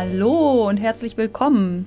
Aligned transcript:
Hallo 0.00 0.68
und 0.68 0.76
herzlich 0.76 1.16
willkommen. 1.16 1.84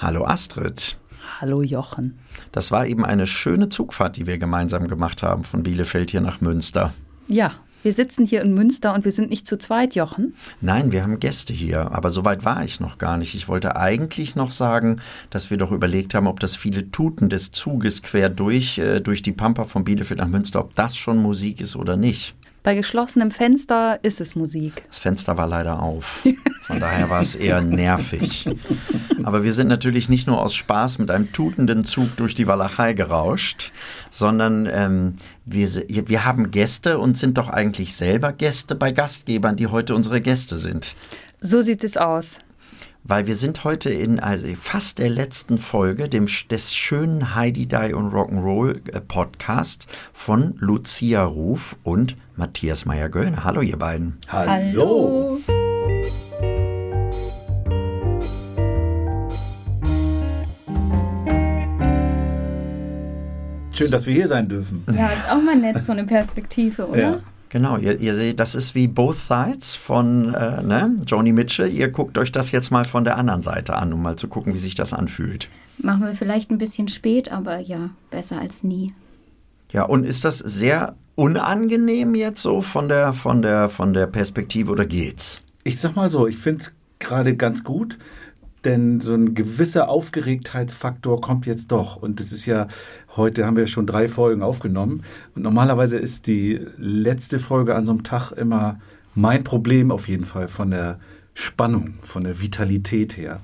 Hallo 0.00 0.26
Astrid. 0.26 0.98
Hallo 1.40 1.62
Jochen. 1.62 2.18
Das 2.52 2.70
war 2.72 2.86
eben 2.86 3.06
eine 3.06 3.26
schöne 3.26 3.70
Zugfahrt, 3.70 4.18
die 4.18 4.26
wir 4.26 4.36
gemeinsam 4.36 4.86
gemacht 4.86 5.22
haben 5.22 5.42
von 5.42 5.62
Bielefeld 5.62 6.10
hier 6.10 6.20
nach 6.20 6.42
Münster. 6.42 6.92
Ja, 7.26 7.54
wir 7.82 7.94
sitzen 7.94 8.26
hier 8.26 8.42
in 8.42 8.52
Münster 8.52 8.92
und 8.92 9.06
wir 9.06 9.12
sind 9.12 9.30
nicht 9.30 9.46
zu 9.46 9.56
zweit, 9.56 9.94
Jochen. 9.94 10.34
Nein, 10.60 10.92
wir 10.92 11.02
haben 11.02 11.18
Gäste 11.18 11.54
hier, 11.54 11.90
aber 11.90 12.10
so 12.10 12.26
weit 12.26 12.44
war 12.44 12.62
ich 12.64 12.80
noch 12.80 12.98
gar 12.98 13.16
nicht. 13.16 13.34
Ich 13.34 13.48
wollte 13.48 13.76
eigentlich 13.76 14.36
noch 14.36 14.50
sagen, 14.50 15.00
dass 15.30 15.48
wir 15.50 15.56
doch 15.56 15.72
überlegt 15.72 16.12
haben, 16.14 16.26
ob 16.26 16.38
das 16.40 16.54
viele 16.54 16.90
Tuten 16.90 17.30
des 17.30 17.50
Zuges 17.50 18.02
quer 18.02 18.28
durch, 18.28 18.76
äh, 18.76 19.00
durch 19.00 19.22
die 19.22 19.32
Pampa 19.32 19.64
von 19.64 19.84
Bielefeld 19.84 20.20
nach 20.20 20.28
Münster, 20.28 20.60
ob 20.60 20.74
das 20.74 20.98
schon 20.98 21.16
Musik 21.16 21.62
ist 21.62 21.76
oder 21.76 21.96
nicht. 21.96 22.36
Bei 22.66 22.74
geschlossenem 22.74 23.30
Fenster 23.30 24.00
ist 24.02 24.20
es 24.20 24.34
Musik. 24.34 24.82
Das 24.88 24.98
Fenster 24.98 25.38
war 25.38 25.46
leider 25.46 25.80
auf. 25.80 26.26
Von 26.62 26.80
daher 26.80 27.08
war 27.10 27.20
es 27.20 27.36
eher 27.36 27.60
nervig. 27.60 28.44
Aber 29.22 29.44
wir 29.44 29.52
sind 29.52 29.68
natürlich 29.68 30.08
nicht 30.08 30.26
nur 30.26 30.42
aus 30.42 30.52
Spaß 30.56 30.98
mit 30.98 31.12
einem 31.12 31.30
tutenden 31.30 31.84
Zug 31.84 32.16
durch 32.16 32.34
die 32.34 32.48
Walachei 32.48 32.92
gerauscht, 32.92 33.70
sondern 34.10 34.68
ähm, 34.68 35.14
wir, 35.44 35.68
wir 35.88 36.24
haben 36.24 36.50
Gäste 36.50 36.98
und 36.98 37.16
sind 37.16 37.38
doch 37.38 37.50
eigentlich 37.50 37.94
selber 37.94 38.32
Gäste 38.32 38.74
bei 38.74 38.90
Gastgebern, 38.90 39.54
die 39.54 39.68
heute 39.68 39.94
unsere 39.94 40.20
Gäste 40.20 40.58
sind. 40.58 40.96
So 41.40 41.62
sieht 41.62 41.84
es 41.84 41.96
aus. 41.96 42.40
Weil 43.08 43.28
wir 43.28 43.36
sind 43.36 43.62
heute 43.62 43.90
in 43.90 44.18
also 44.18 44.48
fast 44.56 44.98
der 44.98 45.08
letzten 45.08 45.58
Folge 45.58 46.08
dem, 46.08 46.26
des 46.50 46.74
schönen 46.74 47.36
Heidi 47.36 47.66
Die 47.66 47.94
und 47.94 48.12
Rock'n'Roll 48.12 48.92
äh, 48.92 49.00
Podcasts 49.00 49.86
von 50.12 50.54
Lucia 50.58 51.22
Ruf 51.22 51.76
und 51.84 52.16
Matthias 52.34 52.84
Meyer-Göllner. 52.84 53.44
Hallo, 53.44 53.60
ihr 53.60 53.78
beiden. 53.78 54.18
Hallo. 54.26 55.38
Schön, 63.70 63.90
dass 63.92 64.06
wir 64.06 64.14
hier 64.14 64.26
sein 64.26 64.48
dürfen. 64.48 64.84
Ja, 64.92 65.10
ist 65.10 65.30
auch 65.30 65.40
mal 65.40 65.54
nett, 65.54 65.84
so 65.84 65.92
eine 65.92 66.04
Perspektive, 66.04 66.88
oder? 66.88 66.98
Ja. 66.98 67.20
Genau, 67.56 67.78
ihr, 67.78 67.98
ihr 67.98 68.14
seht, 68.14 68.38
das 68.38 68.54
ist 68.54 68.74
wie 68.74 68.86
Both 68.86 69.16
Sides 69.16 69.76
von 69.76 70.34
äh, 70.34 70.62
ne, 70.62 70.94
Joni 71.06 71.32
Mitchell. 71.32 71.72
Ihr 71.72 71.88
guckt 71.88 72.18
euch 72.18 72.30
das 72.30 72.50
jetzt 72.50 72.70
mal 72.70 72.84
von 72.84 73.04
der 73.04 73.16
anderen 73.16 73.40
Seite 73.40 73.76
an, 73.76 73.94
um 73.94 74.02
mal 74.02 74.16
zu 74.16 74.28
gucken, 74.28 74.52
wie 74.52 74.58
sich 74.58 74.74
das 74.74 74.92
anfühlt. 74.92 75.48
Machen 75.78 76.04
wir 76.04 76.12
vielleicht 76.12 76.50
ein 76.50 76.58
bisschen 76.58 76.88
spät, 76.88 77.32
aber 77.32 77.58
ja, 77.60 77.92
besser 78.10 78.38
als 78.38 78.62
nie. 78.62 78.92
Ja, 79.72 79.84
und 79.84 80.04
ist 80.04 80.26
das 80.26 80.38
sehr 80.38 80.96
unangenehm 81.14 82.14
jetzt 82.14 82.42
so 82.42 82.60
von 82.60 82.90
der, 82.90 83.14
von 83.14 83.40
der, 83.40 83.70
von 83.70 83.94
der 83.94 84.06
Perspektive 84.06 84.70
oder 84.70 84.84
geht's? 84.84 85.40
Ich 85.64 85.80
sag 85.80 85.96
mal 85.96 86.10
so, 86.10 86.26
ich 86.26 86.36
finde 86.36 86.60
es 86.60 86.72
gerade 86.98 87.36
ganz 87.36 87.64
gut, 87.64 87.96
denn 88.66 89.00
so 89.00 89.14
ein 89.14 89.34
gewisser 89.34 89.88
Aufgeregtheitsfaktor 89.88 91.22
kommt 91.22 91.46
jetzt 91.46 91.72
doch. 91.72 91.96
Und 91.96 92.20
das 92.20 92.32
ist 92.32 92.44
ja, 92.44 92.68
heute 93.16 93.46
haben 93.46 93.56
wir 93.56 93.66
schon 93.66 93.86
drei 93.86 94.08
Folgen 94.08 94.42
aufgenommen. 94.42 95.02
Und 95.34 95.42
normalerweise 95.42 95.96
ist 95.96 96.26
die 96.26 96.60
letzte 96.78 97.38
Folge 97.38 97.74
an 97.74 97.86
so 97.86 97.92
einem 97.92 98.02
Tag 98.02 98.32
immer 98.32 98.80
mein 99.14 99.44
Problem 99.44 99.90
auf 99.90 100.08
jeden 100.08 100.24
Fall 100.24 100.48
von 100.48 100.70
der 100.70 100.98
Spannung, 101.34 101.94
von 102.02 102.24
der 102.24 102.40
Vitalität 102.40 103.16
her. 103.16 103.40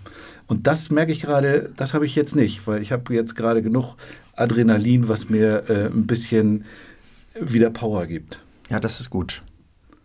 Und 0.47 0.67
das 0.67 0.91
merke 0.91 1.13
ich 1.13 1.21
gerade, 1.21 1.71
das 1.77 1.95
habe 1.95 2.07
ich 2.07 2.15
jetzt 2.15 2.37
nicht, 2.37 2.67
weil 2.67 2.83
ich 2.83 2.93
habe 2.93 3.15
jetzt 3.15 3.37
gerade 3.37 3.63
genug 3.63 3.97
Adrenalin, 4.35 5.09
was 5.09 5.29
mir 5.29 5.65
äh, 5.69 5.87
ein 5.87 6.07
bisschen 6.07 6.65
wieder 7.39 7.71
Power 7.71 8.07
gibt. 8.07 8.41
Ja, 8.71 8.81
das 8.81 9.01
ist 9.01 9.11
gut. 9.11 9.43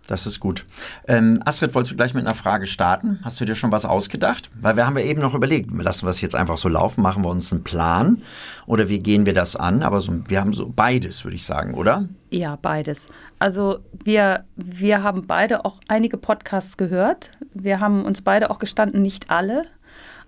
Das 0.07 0.25
ist 0.25 0.39
gut. 0.39 0.63
Ähm, 1.07 1.41
Astrid, 1.45 1.75
wolltest 1.75 1.91
du 1.91 1.97
gleich 1.97 2.13
mit 2.13 2.25
einer 2.25 2.33
Frage 2.33 2.65
starten? 2.65 3.19
Hast 3.23 3.39
du 3.39 3.45
dir 3.45 3.55
schon 3.55 3.73
was 3.73 3.85
ausgedacht? 3.85 4.49
Weil 4.59 4.77
wir 4.77 4.87
haben 4.87 4.97
ja 4.97 5.03
eben 5.03 5.21
noch 5.21 5.35
überlegt, 5.35 5.69
lassen 5.71 6.05
wir 6.05 6.09
es 6.09 6.21
jetzt 6.21 6.35
einfach 6.35 6.57
so 6.57 6.69
laufen, 6.69 7.01
machen 7.01 7.23
wir 7.23 7.29
uns 7.29 7.51
einen 7.51 7.63
Plan 7.63 8.21
oder 8.65 8.87
wie 8.87 8.99
gehen 8.99 9.25
wir 9.25 9.33
das 9.33 9.57
an? 9.57 9.83
Aber 9.83 9.99
so, 9.99 10.13
wir 10.27 10.39
haben 10.39 10.53
so 10.53 10.71
beides, 10.73 11.25
würde 11.25 11.35
ich 11.35 11.45
sagen, 11.45 11.73
oder? 11.73 12.07
Ja, 12.29 12.55
beides. 12.55 13.09
Also 13.37 13.79
wir, 13.91 14.45
wir 14.55 15.03
haben 15.03 15.27
beide 15.27 15.65
auch 15.65 15.79
einige 15.89 16.17
Podcasts 16.17 16.77
gehört. 16.77 17.31
Wir 17.53 17.81
haben 17.81 18.05
uns 18.05 18.21
beide 18.21 18.49
auch 18.49 18.59
gestanden, 18.59 19.01
nicht 19.01 19.29
alle, 19.29 19.63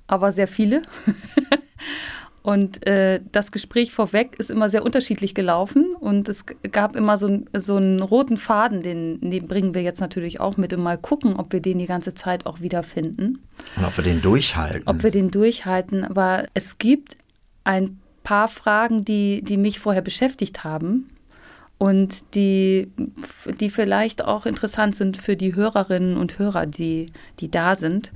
aber 0.08 0.34
sehr 0.34 0.48
viele. 0.48 0.82
Und 2.50 2.88
äh, 2.88 3.20
das 3.32 3.52
Gespräch 3.52 3.94
vorweg 3.94 4.40
ist 4.40 4.50
immer 4.50 4.72
sehr 4.72 4.84
unterschiedlich 4.84 5.36
gelaufen 5.36 5.94
und 6.00 6.28
es 6.28 6.46
gab 6.72 6.96
immer 6.96 7.20
so, 7.20 7.42
so 7.54 7.76
einen 7.76 8.02
roten 8.02 8.38
Faden, 8.38 8.82
den, 8.82 9.22
den 9.22 9.48
bringen 9.48 9.76
wir 9.76 9.84
jetzt 9.84 10.02
natürlich 10.02 10.40
auch 10.40 10.58
mit 10.58 10.74
und 10.74 10.82
mal 10.82 10.98
gucken, 10.98 11.36
ob 11.36 11.54
wir 11.54 11.60
den 11.60 11.78
die 11.78 11.86
ganze 11.86 12.16
Zeit 12.16 12.48
auch 12.48 12.62
wiederfinden. 12.62 13.38
Und 13.76 13.86
ob 13.86 13.96
wir 13.96 14.04
den 14.04 14.24
durchhalten. 14.24 14.88
Ob 14.88 15.04
wir 15.04 15.12
den 15.12 15.30
durchhalten. 15.30 16.04
Aber 16.04 16.48
es 16.56 16.80
gibt 16.80 17.18
ein 17.66 18.00
paar 18.24 18.48
Fragen, 18.48 19.06
die, 19.06 19.44
die 19.44 19.58
mich 19.58 19.78
vorher 19.78 20.02
beschäftigt 20.02 20.64
haben 20.64 21.12
und 21.78 22.34
die, 22.34 22.92
die 23.60 23.70
vielleicht 23.70 24.26
auch 24.26 24.48
interessant 24.48 24.96
sind 24.96 25.18
für 25.18 25.36
die 25.36 25.54
Hörerinnen 25.54 26.18
und 26.18 26.40
Hörer, 26.40 26.66
die, 26.66 27.12
die 27.42 27.52
da 27.52 27.76
sind. 27.76 28.12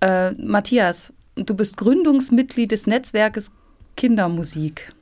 Äh, 0.00 0.30
Matthias, 0.34 1.12
du 1.44 1.54
bist 1.54 1.76
Gründungsmitglied 1.76 2.72
des 2.72 2.86
Netzwerkes 2.86 3.50
Kindermusik. 3.96 4.92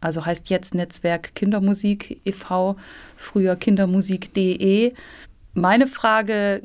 Also 0.00 0.24
heißt 0.24 0.50
jetzt 0.50 0.74
Netzwerk 0.74 1.34
Kindermusik 1.34 2.20
e.V., 2.24 2.76
früher 3.16 3.56
kindermusik.de. 3.56 4.94
Meine 5.54 5.86
Frage 5.86 6.62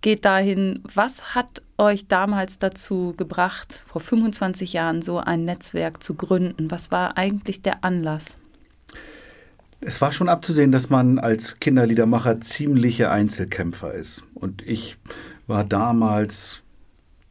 geht 0.00 0.24
dahin, 0.24 0.80
was 0.94 1.34
hat 1.34 1.62
euch 1.78 2.06
damals 2.08 2.58
dazu 2.58 3.14
gebracht, 3.16 3.82
vor 3.86 4.00
25 4.00 4.74
Jahren 4.74 5.02
so 5.02 5.18
ein 5.18 5.44
Netzwerk 5.44 6.02
zu 6.02 6.14
gründen? 6.14 6.70
Was 6.70 6.90
war 6.90 7.16
eigentlich 7.16 7.62
der 7.62 7.84
Anlass? 7.84 8.36
Es 9.80 10.00
war 10.00 10.12
schon 10.12 10.28
abzusehen, 10.28 10.72
dass 10.72 10.88
man 10.88 11.18
als 11.18 11.60
Kinderliedermacher 11.60 12.40
ziemliche 12.40 13.10
Einzelkämpfer 13.10 13.92
ist. 13.92 14.24
Und 14.34 14.62
ich 14.62 14.98
war 15.46 15.64
damals 15.64 16.63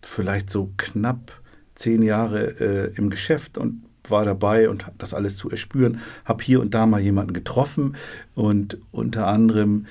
vielleicht 0.05 0.49
so 0.49 0.71
knapp 0.77 1.41
zehn 1.75 2.03
Jahre 2.03 2.59
äh, 2.59 2.93
im 2.95 3.09
Geschäft 3.09 3.57
und 3.57 3.83
war 4.09 4.25
dabei 4.25 4.69
und 4.69 4.85
das 4.97 5.13
alles 5.13 5.37
zu 5.37 5.49
erspüren. 5.49 5.99
Habe 6.25 6.43
hier 6.43 6.61
und 6.61 6.73
da 6.73 6.85
mal 6.85 7.01
jemanden 7.01 7.33
getroffen 7.33 7.95
und 8.35 8.77
unter 8.91 9.27
anderem 9.27 9.85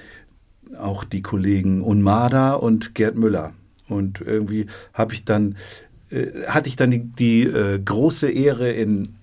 auch 0.78 1.04
die 1.04 1.22
Kollegen 1.22 1.82
Unmada 1.82 2.54
und 2.54 2.94
Gerd 2.94 3.16
Müller. 3.16 3.52
Und 3.88 4.20
irgendwie 4.20 4.66
habe 4.94 5.14
ich 5.14 5.24
dann, 5.24 5.56
äh, 6.10 6.46
hatte 6.46 6.68
ich 6.68 6.76
dann 6.76 6.90
die, 6.90 7.00
die 7.00 7.42
äh, 7.44 7.78
große 7.78 8.30
Ehre 8.30 8.70
in 8.70 9.16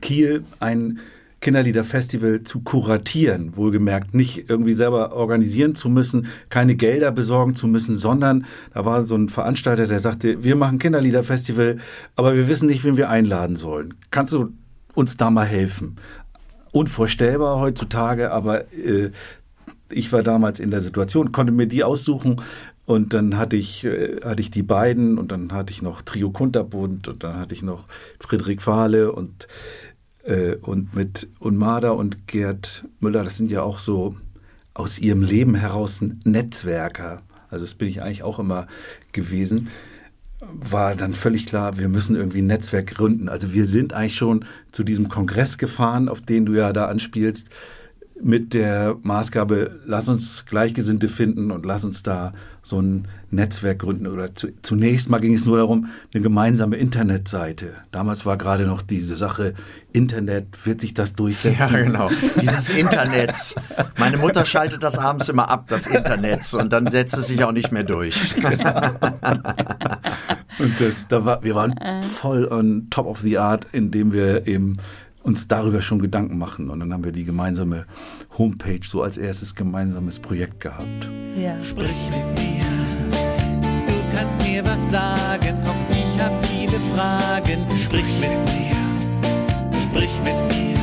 Kiel 0.00 0.44
ein 0.60 1.00
Kinderliederfestival 1.44 2.42
zu 2.42 2.60
kuratieren, 2.60 3.54
wohlgemerkt 3.54 4.14
nicht 4.14 4.48
irgendwie 4.48 4.72
selber 4.72 5.12
organisieren 5.12 5.74
zu 5.74 5.90
müssen, 5.90 6.26
keine 6.48 6.74
Gelder 6.74 7.12
besorgen 7.12 7.54
zu 7.54 7.66
müssen, 7.66 7.98
sondern 7.98 8.46
da 8.72 8.86
war 8.86 9.04
so 9.04 9.14
ein 9.14 9.28
Veranstalter, 9.28 9.86
der 9.86 10.00
sagte, 10.00 10.42
wir 10.42 10.56
machen 10.56 10.78
Kinderliederfestival, 10.78 11.76
aber 12.16 12.34
wir 12.34 12.48
wissen 12.48 12.66
nicht, 12.66 12.82
wen 12.82 12.96
wir 12.96 13.10
einladen 13.10 13.56
sollen. 13.56 13.94
Kannst 14.10 14.32
du 14.32 14.54
uns 14.94 15.18
da 15.18 15.30
mal 15.30 15.44
helfen? 15.44 15.96
Unvorstellbar 16.72 17.60
heutzutage, 17.60 18.32
aber 18.32 18.72
äh, 18.72 19.10
ich 19.90 20.12
war 20.12 20.22
damals 20.22 20.60
in 20.60 20.70
der 20.70 20.80
Situation, 20.80 21.30
konnte 21.30 21.52
mir 21.52 21.66
die 21.66 21.84
aussuchen 21.84 22.40
und 22.86 23.12
dann 23.12 23.36
hatte 23.36 23.56
ich, 23.56 23.84
äh, 23.84 24.20
hatte 24.24 24.40
ich 24.40 24.50
die 24.50 24.62
beiden 24.62 25.18
und 25.18 25.30
dann 25.30 25.52
hatte 25.52 25.74
ich 25.74 25.82
noch 25.82 26.00
Trio 26.00 26.30
Kunterbund 26.30 27.06
und 27.06 27.22
dann 27.22 27.36
hatte 27.36 27.54
ich 27.54 27.62
noch 27.62 27.86
Friedrich 28.18 28.62
Fahle 28.62 29.12
und 29.12 29.46
und 30.62 30.94
mit 30.94 31.28
Unmada 31.38 31.90
und 31.90 32.26
Gerd 32.26 32.84
Müller, 33.00 33.24
das 33.24 33.36
sind 33.36 33.50
ja 33.50 33.62
auch 33.62 33.78
so 33.78 34.16
aus 34.72 34.98
ihrem 34.98 35.22
Leben 35.22 35.54
heraus 35.54 36.00
Netzwerker. 36.24 37.22
Also 37.50 37.64
das 37.64 37.74
bin 37.74 37.88
ich 37.88 38.02
eigentlich 38.02 38.22
auch 38.22 38.38
immer 38.38 38.66
gewesen. 39.12 39.68
War 40.40 40.94
dann 40.94 41.14
völlig 41.14 41.46
klar, 41.46 41.78
wir 41.78 41.88
müssen 41.88 42.16
irgendwie 42.16 42.42
ein 42.42 42.46
Netzwerk 42.46 42.88
gründen. 42.88 43.28
Also 43.28 43.52
wir 43.52 43.66
sind 43.66 43.92
eigentlich 43.92 44.16
schon 44.16 44.44
zu 44.72 44.82
diesem 44.82 45.08
Kongress 45.08 45.58
gefahren, 45.58 46.08
auf 46.08 46.20
den 46.20 46.46
du 46.46 46.54
ja 46.54 46.72
da 46.72 46.86
anspielst, 46.86 47.48
mit 48.22 48.54
der 48.54 48.96
Maßgabe, 49.02 49.80
lass 49.84 50.08
uns 50.08 50.46
Gleichgesinnte 50.46 51.08
finden 51.08 51.50
und 51.50 51.66
lass 51.66 51.84
uns 51.84 52.02
da 52.02 52.32
so 52.62 52.80
ein 52.80 53.08
Netzwerk 53.30 53.80
gründen. 53.80 54.06
Oder 54.06 54.34
zu, 54.34 54.48
zunächst 54.62 55.10
mal 55.10 55.18
ging 55.18 55.34
es 55.34 55.44
nur 55.44 55.58
darum, 55.58 55.88
eine 56.12 56.22
gemeinsame 56.22 56.76
Internetseite. 56.76 57.72
Damals 57.90 58.24
war 58.24 58.36
gerade 58.38 58.66
noch 58.66 58.82
diese 58.82 59.16
Sache, 59.16 59.54
Internet, 59.92 60.64
wird 60.64 60.80
sich 60.80 60.94
das 60.94 61.14
durchsetzen? 61.14 61.74
Ja, 61.74 61.82
genau. 61.82 62.10
Dieses 62.40 62.70
Internet. 62.70 63.54
Meine 63.98 64.16
Mutter 64.16 64.44
schaltet 64.44 64.82
das 64.82 64.96
abends 64.98 65.28
immer 65.28 65.50
ab, 65.50 65.66
das 65.68 65.86
Internet, 65.86 66.54
und 66.54 66.72
dann 66.72 66.90
setzt 66.90 67.16
es 67.16 67.28
sich 67.28 67.42
auch 67.44 67.52
nicht 67.52 67.72
mehr 67.72 67.84
durch. 67.84 68.34
Und 70.58 70.80
das, 70.80 71.08
da 71.08 71.24
war, 71.24 71.42
wir 71.42 71.54
waren 71.54 71.74
voll 72.02 72.46
on 72.46 72.88
top 72.90 73.06
of 73.06 73.20
the 73.20 73.38
art, 73.38 73.66
indem 73.72 74.12
wir 74.12 74.46
eben 74.46 74.78
uns 75.24 75.48
darüber 75.48 75.82
schon 75.82 76.00
Gedanken 76.00 76.38
machen. 76.38 76.70
Und 76.70 76.80
dann 76.80 76.92
haben 76.92 77.02
wir 77.02 77.12
die 77.12 77.24
gemeinsame 77.24 77.86
Homepage 78.38 78.80
so 78.84 79.02
als 79.02 79.18
erstes 79.18 79.54
gemeinsames 79.54 80.18
Projekt 80.20 80.60
gehabt. 80.60 81.08
Ja. 81.36 81.60
Sprich 81.60 81.90
mit 82.10 82.44
mir, 82.44 82.64
du 83.86 84.16
kannst 84.16 84.46
mir 84.46 84.64
was 84.64 84.90
sagen, 84.90 85.56
auch 85.66 85.90
ich 85.90 86.22
hab 86.22 86.46
viele 86.46 86.78
Fragen. 86.94 87.66
Sprich 87.70 88.04
mit 88.20 88.38
mir, 88.52 88.76
sprich 89.82 90.12
mit 90.24 90.36
mir, 90.54 90.78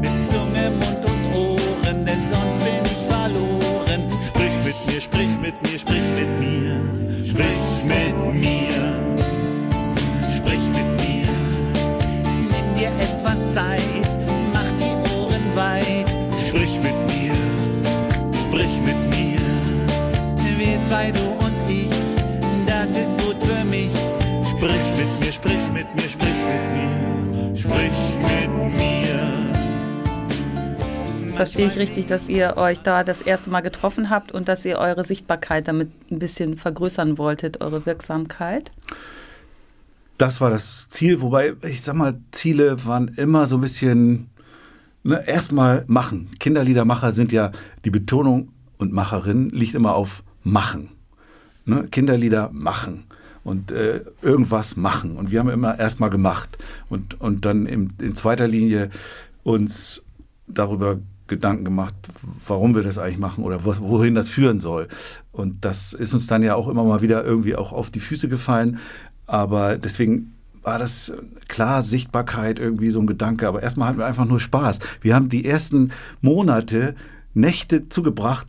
mit 0.00 0.28
Zunge, 0.28 0.70
Mund 0.70 1.04
und 1.04 1.34
Ohren, 1.36 2.06
denn 2.06 2.22
sonst 2.30 2.64
bin 2.64 2.84
ich 2.84 3.06
verloren. 3.06 4.10
Sprich 4.26 4.56
mit 4.64 4.86
mir, 4.86 5.00
sprich 5.00 5.38
mit 5.42 5.62
mir, 5.62 5.78
sprich 5.78 6.02
mit 6.16 6.40
mir, 6.40 7.01
Verstehe 31.42 31.66
ich 31.66 31.76
richtig, 31.76 32.06
dass 32.06 32.28
ihr 32.28 32.56
euch 32.56 32.78
da 32.78 33.02
das 33.02 33.20
erste 33.20 33.50
Mal 33.50 33.62
getroffen 33.62 34.10
habt 34.10 34.30
und 34.30 34.46
dass 34.46 34.64
ihr 34.64 34.78
eure 34.78 35.02
Sichtbarkeit 35.02 35.66
damit 35.66 35.90
ein 36.08 36.20
bisschen 36.20 36.56
vergrößern 36.56 37.18
wolltet, 37.18 37.60
eure 37.60 37.84
Wirksamkeit? 37.84 38.70
Das 40.18 40.40
war 40.40 40.50
das 40.50 40.86
Ziel, 40.88 41.20
wobei, 41.20 41.54
ich 41.68 41.82
sag 41.82 41.96
mal, 41.96 42.20
Ziele 42.30 42.84
waren 42.86 43.08
immer 43.16 43.46
so 43.46 43.56
ein 43.56 43.60
bisschen, 43.60 44.30
ne, 45.02 45.26
erstmal 45.26 45.82
machen. 45.88 46.30
Kinderliedermacher 46.38 47.10
sind 47.10 47.32
ja, 47.32 47.50
die 47.84 47.90
Betonung 47.90 48.52
und 48.78 48.92
Macherin 48.92 49.50
liegt 49.50 49.74
immer 49.74 49.96
auf 49.96 50.22
machen. 50.44 50.90
Ne? 51.64 51.88
Kinderlieder 51.90 52.50
machen 52.52 53.02
und 53.42 53.72
äh, 53.72 54.02
irgendwas 54.20 54.76
machen. 54.76 55.16
Und 55.16 55.32
wir 55.32 55.40
haben 55.40 55.48
immer 55.48 55.76
erstmal 55.76 56.10
gemacht 56.10 56.56
und, 56.88 57.20
und 57.20 57.44
dann 57.44 57.66
in, 57.66 57.94
in 58.00 58.14
zweiter 58.14 58.46
Linie 58.46 58.90
uns 59.42 60.04
darüber 60.46 61.00
Gedanken 61.32 61.64
gemacht, 61.64 61.94
warum 62.46 62.74
wir 62.74 62.82
das 62.82 62.98
eigentlich 62.98 63.18
machen 63.18 63.44
oder 63.44 63.64
wo, 63.64 63.74
wohin 63.80 64.14
das 64.14 64.28
führen 64.28 64.60
soll. 64.60 64.88
Und 65.32 65.64
das 65.64 65.92
ist 65.92 66.14
uns 66.14 66.26
dann 66.26 66.42
ja 66.42 66.54
auch 66.54 66.68
immer 66.68 66.84
mal 66.84 67.02
wieder 67.02 67.24
irgendwie 67.24 67.56
auch 67.56 67.72
auf 67.72 67.90
die 67.90 68.00
Füße 68.00 68.28
gefallen. 68.28 68.78
Aber 69.26 69.76
deswegen 69.76 70.34
war 70.62 70.78
das 70.78 71.12
klar 71.48 71.82
Sichtbarkeit 71.82 72.58
irgendwie 72.58 72.90
so 72.90 73.00
ein 73.00 73.06
Gedanke. 73.06 73.48
Aber 73.48 73.62
erstmal 73.62 73.88
hatten 73.88 73.98
wir 73.98 74.06
einfach 74.06 74.26
nur 74.26 74.40
Spaß. 74.40 74.78
Wir 75.00 75.14
haben 75.14 75.28
die 75.28 75.44
ersten 75.44 75.90
Monate 76.20 76.94
Nächte 77.34 77.88
zugebracht, 77.88 78.48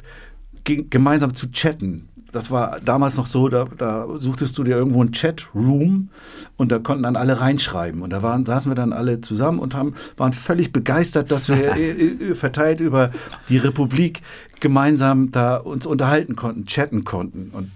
ge 0.64 0.86
gemeinsam 0.90 1.34
zu 1.34 1.52
chatten. 1.52 2.10
Das 2.34 2.50
war 2.50 2.80
damals 2.82 3.16
noch 3.16 3.28
so, 3.28 3.48
da, 3.48 3.66
da 3.78 4.08
suchtest 4.18 4.58
du 4.58 4.64
dir 4.64 4.76
irgendwo 4.76 5.02
einen 5.02 5.12
Chatroom 5.12 6.10
und 6.58 6.72
da 6.72 6.80
konnten 6.80 7.04
dann 7.04 7.16
alle 7.16 7.40
reinschreiben. 7.40 8.02
Und 8.02 8.10
da 8.10 8.24
waren, 8.24 8.46
saßen 8.46 8.72
wir 8.72 8.76
dann 8.76 8.92
alle 8.92 9.22
zusammen 9.22 9.60
und 9.60 9.76
haben, 9.76 9.94
waren 10.18 10.34
völlig 10.34 10.74
begeistert, 10.74 11.32
dass 11.32 11.48
wir 11.48 11.76
äh, 11.76 11.92
äh, 11.92 12.36
verteilt 12.36 12.80
über 12.80 13.12
die 13.50 13.58
Republik 13.58 14.24
gemeinsam 14.60 15.32
da 15.32 15.58
uns 15.58 15.86
unterhalten 15.86 16.36
konnten, 16.36 16.66
chatten 16.66 17.04
konnten. 17.04 17.52
Und 17.54 17.72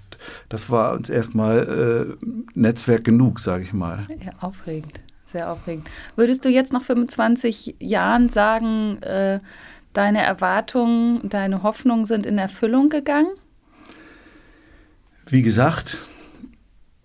das 0.50 0.72
war 0.72 0.94
uns 0.94 1.10
erstmal 1.12 2.18
äh, 2.20 2.28
Netzwerk 2.56 3.04
genug, 3.04 3.40
sage 3.40 3.64
ich 3.64 3.74
mal. 3.74 4.08
Ja, 4.26 4.32
aufregend, 4.42 5.00
sehr 5.32 5.52
aufregend. 5.52 5.88
Würdest 6.16 6.44
du 6.46 6.50
jetzt 6.50 6.74
nach 6.74 6.82
25 6.82 7.76
Jahren 7.80 8.30
sagen, 8.30 9.04
äh, 9.04 9.40
deine 9.94 10.24
Erwartungen, 10.24 11.30
deine 11.30 11.62
Hoffnungen 11.62 12.08
sind 12.08 12.26
in 12.26 12.40
Erfüllung 12.40 12.90
gegangen? 12.90 13.30
Wie 15.30 15.42
gesagt, 15.42 15.98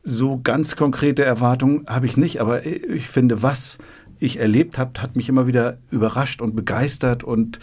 so 0.05 0.41
ganz 0.43 0.77
konkrete 0.77 1.25
Erwartungen 1.25 1.87
habe 1.89 2.07
ich 2.07 2.17
nicht, 2.17 2.41
aber 2.41 2.65
ich 2.67 3.09
finde, 3.09 3.43
was 3.43 3.79
ich 4.19 4.39
erlebt 4.39 4.79
habe, 4.79 5.03
hat 5.03 5.17
mich 5.17 5.29
immer 5.29 5.47
wieder 5.47 5.79
überrascht 5.91 6.41
und 6.41 6.55
begeistert 6.55 7.25
und 7.25 7.59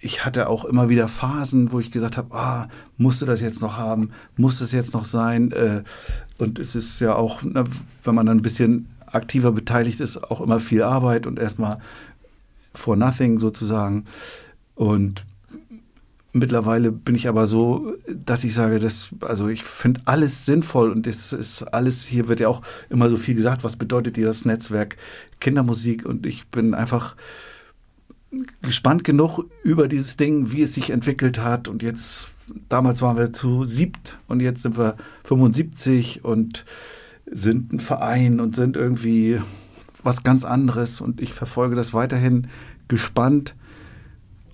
ich 0.00 0.24
hatte 0.24 0.48
auch 0.48 0.64
immer 0.64 0.88
wieder 0.88 1.08
Phasen, 1.08 1.72
wo 1.72 1.80
ich 1.80 1.90
gesagt 1.90 2.16
habe, 2.16 2.34
ah, 2.34 2.68
musste 2.96 3.26
das 3.26 3.40
jetzt 3.40 3.60
noch 3.60 3.76
haben, 3.76 4.12
muss 4.36 4.60
es 4.60 4.72
jetzt 4.72 4.94
noch 4.94 5.04
sein? 5.04 5.52
Äh, 5.52 5.82
Und 6.38 6.58
es 6.58 6.76
ist 6.76 7.00
ja 7.00 7.14
auch, 7.14 7.42
ne, 7.42 7.64
wenn 8.04 8.14
man 8.14 8.26
dann 8.26 8.38
ein 8.38 8.42
bisschen 8.42 8.88
aktiver 9.06 9.52
beteiligt 9.52 10.00
ist, 10.00 10.22
auch 10.22 10.40
immer 10.40 10.60
viel 10.60 10.82
Arbeit 10.82 11.26
und 11.26 11.38
erstmal 11.38 11.78
for 12.74 12.96
nothing 12.96 13.38
sozusagen. 13.38 14.04
Und 14.74 15.24
mittlerweile 16.38 16.92
bin 16.92 17.14
ich 17.14 17.28
aber 17.28 17.46
so, 17.46 17.94
dass 18.08 18.44
ich 18.44 18.54
sage, 18.54 18.78
dass, 18.78 19.10
also 19.20 19.48
ich 19.48 19.64
finde 19.64 20.00
alles 20.04 20.46
sinnvoll 20.46 20.90
und 20.90 21.06
es 21.06 21.32
ist 21.32 21.62
alles, 21.62 22.04
hier 22.04 22.28
wird 22.28 22.40
ja 22.40 22.48
auch 22.48 22.62
immer 22.90 23.08
so 23.08 23.16
viel 23.16 23.34
gesagt, 23.34 23.64
was 23.64 23.76
bedeutet 23.76 24.16
dir 24.16 24.26
das 24.26 24.44
Netzwerk 24.44 24.96
Kindermusik 25.40 26.04
und 26.04 26.26
ich 26.26 26.46
bin 26.48 26.74
einfach 26.74 27.16
gespannt 28.62 29.04
genug 29.04 29.44
über 29.62 29.88
dieses 29.88 30.16
Ding, 30.16 30.52
wie 30.52 30.62
es 30.62 30.74
sich 30.74 30.90
entwickelt 30.90 31.38
hat. 31.38 31.68
Und 31.68 31.82
jetzt, 31.82 32.28
damals 32.68 33.02
waren 33.02 33.16
wir 33.16 33.32
zu 33.32 33.64
siebt 33.64 34.18
und 34.28 34.40
jetzt 34.40 34.62
sind 34.62 34.76
wir 34.76 34.96
75 35.24 36.24
und 36.24 36.64
sind 37.30 37.72
ein 37.72 37.80
Verein 37.80 38.40
und 38.40 38.54
sind 38.54 38.76
irgendwie 38.76 39.40
was 40.02 40.22
ganz 40.22 40.44
anderes. 40.44 41.00
Und 41.00 41.20
ich 41.20 41.32
verfolge 41.32 41.76
das 41.76 41.94
weiterhin 41.94 42.48
gespannt 42.88 43.54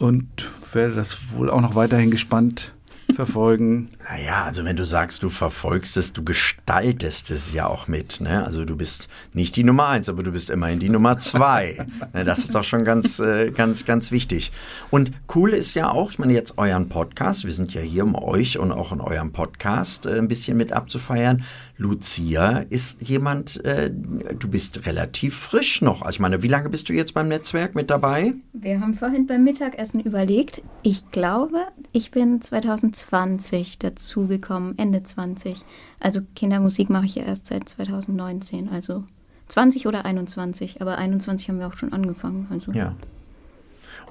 und 0.03 0.51
werde 0.73 0.95
das 0.95 1.31
wohl 1.31 1.49
auch 1.49 1.61
noch 1.61 1.77
weiterhin 1.77 2.11
gespannt 2.11 2.75
verfolgen. 3.15 3.91
Naja, 4.11 4.45
also 4.45 4.65
wenn 4.65 4.75
du 4.75 4.85
sagst, 4.85 5.23
du 5.23 5.29
verfolgst 5.29 5.97
es, 5.97 6.13
du 6.13 6.25
gestaltest 6.25 7.31
es 7.31 7.53
ja 7.53 7.69
auch 7.69 7.87
mit. 7.87 8.21
Ne? 8.21 8.45
Also 8.45 8.65
du 8.65 8.77
bist 8.77 9.09
nicht 9.33 9.55
die 9.55 9.63
Nummer 9.63 9.89
eins, 9.89 10.09
aber 10.09 10.25
du 10.25 10.33
bist 10.33 10.51
immerhin 10.51 10.81
die 10.81 10.89
Nummer 10.89 11.19
zwei. 11.19 11.87
ne, 12.13 12.25
das 12.25 12.41
ist 12.41 12.55
doch 12.55 12.65
schon 12.65 12.85
ganz, 12.85 13.21
äh, 13.21 13.51
ganz, 13.51 13.85
ganz 13.85 14.11
wichtig. 14.11 14.51
Und 14.91 15.13
cool 15.37 15.51
ist 15.51 15.75
ja 15.75 15.91
auch, 15.91 16.11
ich 16.11 16.19
meine 16.19 16.33
jetzt 16.33 16.59
euren 16.59 16.89
Podcast, 16.89 17.45
wir 17.45 17.53
sind 17.53 17.73
ja 17.73 17.81
hier, 17.81 18.03
um 18.03 18.17
euch 18.17 18.59
und 18.59 18.73
auch 18.73 18.91
in 18.91 19.01
eurem 19.01 19.33
Podcast 19.33 20.07
äh, 20.07 20.19
ein 20.19 20.27
bisschen 20.27 20.57
mit 20.57 20.73
abzufeiern. 20.73 21.45
Lucia 21.83 22.59
ist 22.71 23.01
jemand, 23.03 23.63
äh, 23.65 23.91
du 23.91 24.49
bist 24.49 24.87
relativ 24.87 25.37
frisch 25.37 25.83
noch. 25.83 26.03
Also 26.03 26.17
ich 26.17 26.21
meine, 26.21 26.43
wie 26.43 26.49
lange 26.49 26.69
bist 26.69 26.89
du 26.89 26.93
jetzt 26.93 27.13
beim 27.13 27.29
Netzwerk 27.29 27.75
mit 27.75 27.91
dabei? 27.91 28.35
Wir 28.53 28.81
haben 28.81 28.95
vorhin 28.95 29.27
beim 29.27 29.43
Mittagessen 29.43 30.01
überlegt. 30.01 30.63
Ich 30.83 31.11
glaube, 31.11 31.59
ich 31.91 32.13
bin 32.13 32.41
2020 32.41 33.81
dazugekommen, 33.81 34.79
Ende 34.79 35.03
20. 35.03 35.65
Also 35.99 36.21
Kindermusik 36.37 36.89
mache 36.89 37.07
ich 37.07 37.17
ja 37.17 37.25
erst 37.25 37.47
seit 37.47 37.69
2019, 37.69 38.69
also 38.69 39.05
20 39.49 39.87
oder 39.87 40.05
21. 40.05 40.81
Aber 40.81 40.99
21 40.99 41.49
haben 41.49 41.59
wir 41.59 41.67
auch 41.67 41.77
schon 41.77 41.93
angefangen. 41.93 42.47
Also. 42.51 42.73
Ja. 42.73 42.95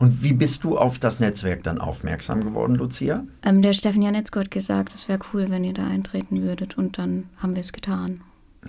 Und 0.01 0.23
wie 0.23 0.33
bist 0.33 0.63
du 0.63 0.79
auf 0.79 0.97
das 0.97 1.19
Netzwerk 1.19 1.61
dann 1.61 1.77
aufmerksam 1.77 2.43
geworden, 2.43 2.73
Lucia? 2.73 3.23
Ähm, 3.43 3.61
der 3.61 3.73
Steffen 3.73 4.01
Janetzko 4.01 4.39
hat 4.39 4.49
gesagt, 4.49 4.95
es 4.95 5.07
wäre 5.07 5.19
cool, 5.31 5.45
wenn 5.49 5.63
ihr 5.63 5.75
da 5.75 5.85
eintreten 5.85 6.41
würdet. 6.41 6.75
Und 6.75 6.97
dann 6.97 7.29
haben 7.37 7.53
wir 7.53 7.61
es 7.61 7.71
getan. 7.71 8.19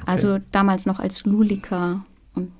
Also 0.04 0.40
damals 0.50 0.84
noch 0.84 0.98
als 0.98 1.24
Lulika. 1.24 2.04
Und 2.34 2.52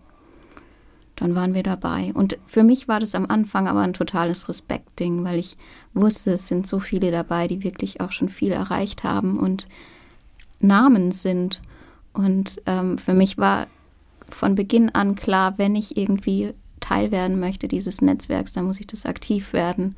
dann 1.17 1.35
waren 1.35 1.53
wir 1.53 1.63
dabei. 1.63 2.13
Und 2.15 2.39
für 2.47 2.63
mich 2.63 2.89
war 2.89 2.99
das 2.99 3.15
am 3.15 3.27
Anfang 3.27 3.69
aber 3.69 3.81
ein 3.81 3.93
totales 3.93 4.49
Respektding, 4.49 5.23
weil 5.23 5.39
ich 5.39 5.59
wusste, 5.93 6.33
es 6.33 6.49
sind 6.49 6.67
so 6.67 6.81
viele 6.81 7.11
dabei, 7.11 7.49
die 7.49 7.65
wirklich 7.65 8.01
auch 8.01 8.13
schon 8.13 8.31
viel 8.31 8.53
erreicht 8.53 9.05
haben 9.05 9.39
und 9.39 9.69
Namen 10.61 11.13
sind. 11.13 11.61
Und 12.15 12.63
ähm, 12.65 12.97
für 12.97 13.13
mich 13.13 13.37
war 13.37 13.67
von 14.31 14.55
Beginn 14.55 14.89
an 14.95 15.15
klar, 15.15 15.59
wenn 15.59 15.77
ich 15.77 15.99
irgendwie 15.99 16.55
Teil 16.83 17.11
werden 17.11 17.41
möchte 17.41 17.69
dieses 17.69 18.03
Netzwerks, 18.03 18.53
dann 18.53 18.67
muss 18.67 18.79
ich 18.81 18.87
das 18.87 19.07
aktiv 19.07 19.55
werden, 19.55 19.97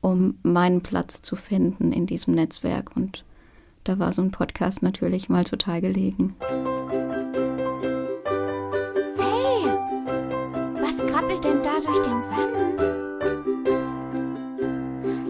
um 0.00 0.38
meinen 0.42 0.80
Platz 0.80 1.20
zu 1.20 1.36
finden 1.36 1.92
in 1.92 2.06
diesem 2.06 2.34
Netzwerk. 2.34 2.96
Und 2.96 3.24
da 3.84 3.98
war 3.98 4.14
so 4.14 4.22
ein 4.22 4.30
Podcast 4.30 4.82
natürlich 4.82 5.28
mal 5.28 5.44
total 5.44 5.82
gelegen. 5.82 6.34
Hey, 9.18 9.66
was 10.80 10.96
krabbelt 11.12 11.44
denn 11.44 11.62
da 11.62 11.78
durch 11.84 12.00
den 12.00 12.22
Sand? 12.22 12.80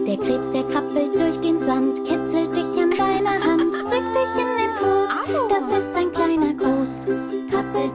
Der 0.07 0.17
Krebs, 0.17 0.51
der 0.51 0.63
krabbelt 0.63 1.16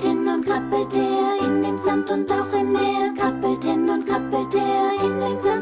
hin 0.01 0.29
und 0.29 0.47
krabbelt 0.47 0.95
her 0.95 1.47
in 1.47 1.63
dem 1.63 1.79
Sand 1.79 2.11
und 2.11 2.31
auch 2.33 2.53
im 2.53 2.73
Meer. 2.73 3.13
Krabbelt 3.17 3.65
hin 3.65 3.91
und 3.91 4.07
krabbelt 4.07 4.55
her 4.55 4.93
in 5.03 5.21
dem 5.21 5.37
Sand 5.37 5.62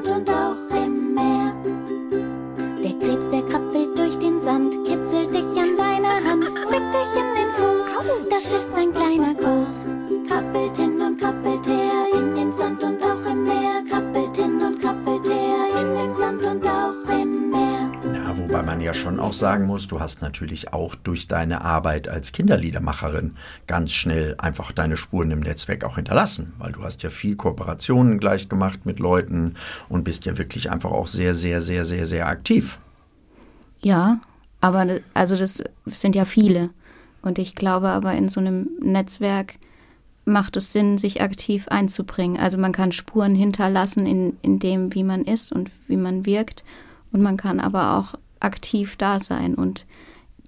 ja 18.91 18.95
schon 18.95 19.21
auch 19.21 19.33
sagen 19.33 19.67
muss, 19.67 19.87
du 19.87 20.01
hast 20.01 20.21
natürlich 20.21 20.73
auch 20.73 20.97
durch 20.97 21.29
deine 21.29 21.63
Arbeit 21.63 22.09
als 22.09 22.33
Kinderliedermacherin 22.33 23.37
ganz 23.67 23.93
schnell 23.93 24.35
einfach 24.39 24.73
deine 24.73 24.97
Spuren 24.97 25.31
im 25.31 25.41
Netzwerk 25.41 25.85
auch 25.85 25.95
hinterlassen, 25.95 26.53
weil 26.59 26.73
du 26.73 26.83
hast 26.83 27.03
ja 27.03 27.11
viel 27.11 27.37
Kooperationen 27.37 28.19
gleich 28.19 28.49
gemacht 28.49 28.87
mit 28.87 28.99
Leuten 28.99 29.55
und 29.89 30.03
bist 30.03 30.25
ja 30.25 30.37
wirklich 30.39 30.71
einfach 30.71 30.91
auch 30.91 31.07
sehr, 31.07 31.35
sehr, 31.35 31.61
sehr, 31.61 31.85
sehr, 31.85 32.05
sehr 32.05 32.27
aktiv. 32.27 32.81
Ja, 33.81 34.19
aber 34.61 34.99
also 35.15 35.37
das 35.37 35.63
sind 35.87 36.17
ja 36.17 36.25
viele. 36.25 36.71
Und 37.23 37.39
ich 37.39 37.55
glaube 37.55 37.91
aber 37.91 38.15
in 38.15 38.29
so 38.29 38.41
einem 38.41 38.71
Netzwerk 38.81 39.55
macht 40.25 40.57
es 40.57 40.73
Sinn, 40.73 40.99
sich 40.99 41.23
aktiv 41.23 41.69
einzubringen. 41.69 42.39
Also 42.39 42.59
man 42.59 42.73
kann 42.73 42.93
Spuren 42.93 43.37
hinterlassen 43.37 44.07
in, 44.07 44.37
in 44.43 44.59
dem, 44.59 44.95
wie 44.95 45.05
man 45.05 45.25
ist 45.25 45.53
und 45.53 45.71
wie 45.87 45.97
man 45.97 46.27
wirkt. 46.27 46.65
Und 47.13 47.23
man 47.23 47.37
kann 47.37 47.61
aber 47.61 47.97
auch 47.97 48.15
aktiv 48.41 48.97
da 48.97 49.21
sein. 49.21 49.55
Und 49.55 49.87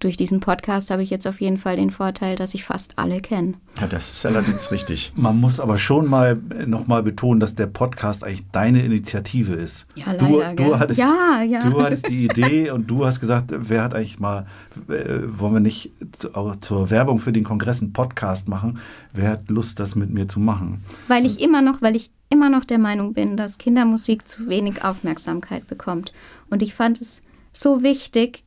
durch 0.02 0.16
diesen 0.16 0.40
Podcast 0.40 0.90
habe 0.90 1.04
ich 1.04 1.10
jetzt 1.10 1.28
auf 1.28 1.40
jeden 1.40 1.58
Fall 1.58 1.76
den 1.76 1.90
Vorteil, 1.90 2.34
dass 2.34 2.54
ich 2.54 2.64
fast 2.64 2.98
alle 2.98 3.20
kenne. 3.20 3.54
Ja, 3.80 3.86
das 3.86 4.10
ist 4.10 4.26
allerdings 4.26 4.72
richtig. 4.72 5.12
Man 5.14 5.40
muss 5.40 5.60
aber 5.60 5.78
schon 5.78 6.08
mal 6.08 6.40
nochmal 6.66 7.04
betonen, 7.04 7.38
dass 7.38 7.54
der 7.54 7.68
Podcast 7.68 8.24
eigentlich 8.24 8.44
deine 8.50 8.82
Initiative 8.82 9.52
ist. 9.52 9.86
Ja, 9.94 10.12
du, 10.14 10.40
leider, 10.40 10.56
du, 10.56 10.64
gell? 10.64 10.78
hattest, 10.78 10.98
Ja, 10.98 11.42
ja. 11.42 11.60
du 11.60 11.80
hattest 11.80 12.08
die 12.08 12.24
Idee 12.24 12.70
und 12.72 12.90
du 12.90 13.06
hast 13.06 13.20
gesagt, 13.20 13.52
wer 13.56 13.84
hat 13.84 13.94
eigentlich 13.94 14.18
mal, 14.18 14.46
äh, 14.88 15.20
wollen 15.26 15.54
wir 15.54 15.60
nicht 15.60 15.92
zu, 16.18 16.34
auch 16.34 16.56
zur 16.56 16.90
Werbung 16.90 17.20
für 17.20 17.32
den 17.32 17.44
Kongress 17.44 17.80
einen 17.80 17.92
Podcast 17.92 18.48
machen? 18.48 18.80
Wer 19.12 19.30
hat 19.30 19.48
Lust, 19.50 19.78
das 19.78 19.94
mit 19.94 20.10
mir 20.10 20.26
zu 20.26 20.40
machen? 20.40 20.82
Weil 21.06 21.26
ich 21.26 21.40
immer 21.40 21.62
noch, 21.62 21.80
weil 21.80 21.94
ich 21.94 22.10
immer 22.28 22.50
noch 22.50 22.64
der 22.64 22.78
Meinung 22.78 23.12
bin, 23.12 23.36
dass 23.36 23.58
Kindermusik 23.58 24.26
zu 24.26 24.48
wenig 24.48 24.82
Aufmerksamkeit 24.82 25.68
bekommt. 25.68 26.12
Und 26.50 26.60
ich 26.60 26.74
fand 26.74 27.00
es 27.00 27.22
so 27.52 27.82
wichtig, 27.82 28.44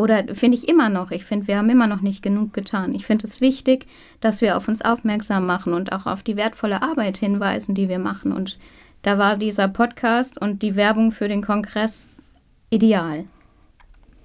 oder 0.00 0.34
finde 0.34 0.56
ich 0.56 0.66
immer 0.66 0.88
noch, 0.88 1.10
ich 1.10 1.24
finde, 1.26 1.46
wir 1.46 1.58
haben 1.58 1.68
immer 1.68 1.86
noch 1.86 2.00
nicht 2.00 2.22
genug 2.22 2.54
getan. 2.54 2.94
Ich 2.94 3.04
finde 3.04 3.26
es 3.26 3.42
wichtig, 3.42 3.86
dass 4.20 4.40
wir 4.40 4.56
auf 4.56 4.66
uns 4.66 4.80
aufmerksam 4.80 5.44
machen 5.44 5.74
und 5.74 5.92
auch 5.92 6.06
auf 6.06 6.22
die 6.22 6.36
wertvolle 6.36 6.80
Arbeit 6.80 7.18
hinweisen, 7.18 7.74
die 7.74 7.90
wir 7.90 7.98
machen. 7.98 8.32
Und 8.32 8.58
da 9.02 9.18
war 9.18 9.36
dieser 9.36 9.68
Podcast 9.68 10.40
und 10.40 10.62
die 10.62 10.74
Werbung 10.74 11.12
für 11.12 11.28
den 11.28 11.42
Kongress 11.42 12.08
ideal. 12.70 13.26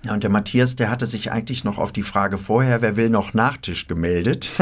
Ja, 0.05 0.13
und 0.13 0.23
der 0.23 0.29
Matthias, 0.29 0.77
der 0.77 0.89
hatte 0.89 1.07
sich 1.07 1.31
eigentlich 1.31 1.65
noch 1.65 1.77
auf 1.77 1.91
die 1.91 2.03
Frage 2.03 2.37
vorher, 2.37 2.81
wer 2.81 2.95
will 2.95 3.09
noch 3.09 3.33
Nachtisch 3.33 3.87
gemeldet. 3.87 4.51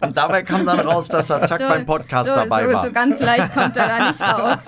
und 0.00 0.14
dabei 0.16 0.42
kam 0.42 0.66
dann 0.66 0.80
raus, 0.80 1.08
dass 1.08 1.30
er 1.30 1.40
zack 1.42 1.60
beim 1.60 1.86
Podcast 1.86 2.28
so, 2.28 2.34
dabei 2.34 2.66
so, 2.66 2.72
war. 2.72 2.84
So 2.84 2.92
ganz 2.92 3.18
leicht 3.20 3.54
kommt 3.54 3.76
er 3.78 3.88
da 3.88 4.08
nicht 4.08 4.20
raus. 4.20 4.58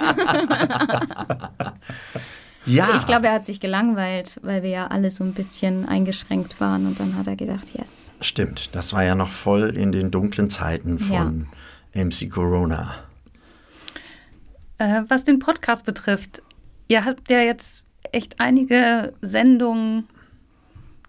ja, 2.66 2.88
Ich 2.96 3.06
glaube, 3.06 3.26
er 3.28 3.34
hat 3.34 3.46
sich 3.46 3.60
gelangweilt, 3.60 4.38
weil 4.42 4.62
wir 4.62 4.70
ja 4.70 4.86
alle 4.86 5.10
so 5.10 5.24
ein 5.24 5.34
bisschen 5.34 5.86
eingeschränkt 5.86 6.60
waren. 6.60 6.86
Und 6.86 7.00
dann 7.00 7.16
hat 7.16 7.26
er 7.26 7.36
gedacht, 7.36 7.68
yes. 7.74 8.12
stimmt. 8.20 8.74
Das 8.74 8.92
war 8.92 9.04
ja 9.04 9.14
noch 9.14 9.30
voll 9.30 9.76
in 9.76 9.92
den 9.92 10.10
dunklen 10.10 10.50
Zeiten 10.50 10.98
von 10.98 11.46
MC 11.94 12.30
Corona. 12.30 12.94
Äh, 14.78 15.02
was 15.08 15.24
den 15.24 15.38
Podcast 15.38 15.86
betrifft, 15.86 16.42
ihr 16.88 17.04
habt 17.04 17.30
ja 17.30 17.40
jetzt 17.40 17.84
echt 18.12 18.40
einige 18.40 19.12
Sendungen 19.20 20.08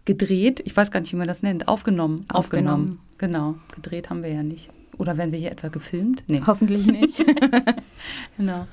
gedreht. 0.05 0.61
Ich 0.65 0.75
weiß 0.75 0.91
gar 0.91 0.99
nicht, 0.99 1.11
wie 1.11 1.17
man 1.17 1.27
das 1.27 1.41
nennt. 1.41 1.67
Aufgenommen. 1.67 2.25
Aufgenommen. 2.29 2.99
Genau. 3.17 3.55
Gedreht 3.73 4.09
haben 4.09 4.23
wir 4.23 4.31
ja 4.31 4.43
nicht. 4.43 4.69
Oder 4.97 5.17
werden 5.17 5.31
wir 5.31 5.39
hier 5.39 5.51
etwa 5.51 5.67
gefilmt? 5.67 6.23
Nee. 6.27 6.41
Hoffentlich 6.45 6.85
nicht. 6.87 7.25
Genau. 8.37 8.67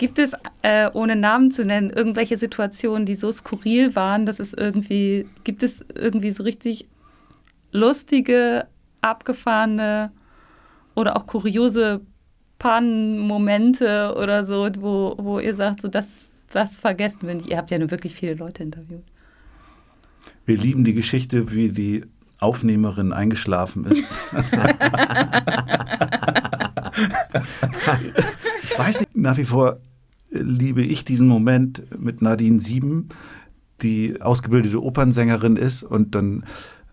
Gibt 0.00 0.18
es, 0.18 0.32
äh, 0.62 0.88
ohne 0.94 1.14
Namen 1.14 1.50
zu 1.50 1.62
nennen, 1.62 1.90
irgendwelche 1.90 2.38
Situationen, 2.38 3.04
die 3.04 3.16
so 3.16 3.30
skurril 3.30 3.94
waren, 3.94 4.24
dass 4.24 4.40
es 4.40 4.54
irgendwie, 4.54 5.28
gibt 5.44 5.62
es 5.62 5.84
irgendwie 5.94 6.32
so 6.32 6.42
richtig 6.42 6.88
lustige, 7.70 8.66
abgefahrene 9.02 10.10
oder 10.94 11.18
auch 11.18 11.26
kuriose 11.26 12.00
Pannenmomente 12.58 14.14
oder 14.16 14.42
so, 14.42 14.70
wo, 14.78 15.16
wo 15.18 15.38
ihr 15.38 15.54
sagt, 15.54 15.82
so 15.82 15.88
das, 15.88 16.30
das 16.48 16.78
vergessen 16.78 17.28
wir 17.28 17.34
nicht. 17.34 17.48
Ihr 17.48 17.58
habt 17.58 17.70
ja 17.70 17.78
nur 17.78 17.90
wirklich 17.90 18.14
viele 18.14 18.32
Leute 18.32 18.62
interviewt. 18.62 19.04
Wir 20.46 20.56
lieben 20.56 20.84
die 20.84 20.94
Geschichte, 20.94 21.52
wie 21.52 21.68
die 21.68 22.06
Aufnehmerin 22.38 23.12
eingeschlafen 23.12 23.84
ist. 23.84 24.18
ich 28.62 28.78
weiß 28.78 29.00
nicht, 29.00 29.14
nach 29.14 29.36
wie 29.36 29.44
vor 29.44 29.78
liebe 30.30 30.82
ich 30.82 31.04
diesen 31.04 31.28
Moment 31.28 31.82
mit 31.98 32.22
Nadine 32.22 32.60
Sieben, 32.60 33.08
die 33.82 34.20
ausgebildete 34.20 34.82
Opernsängerin 34.82 35.56
ist 35.56 35.82
und 35.82 36.14
dann 36.14 36.44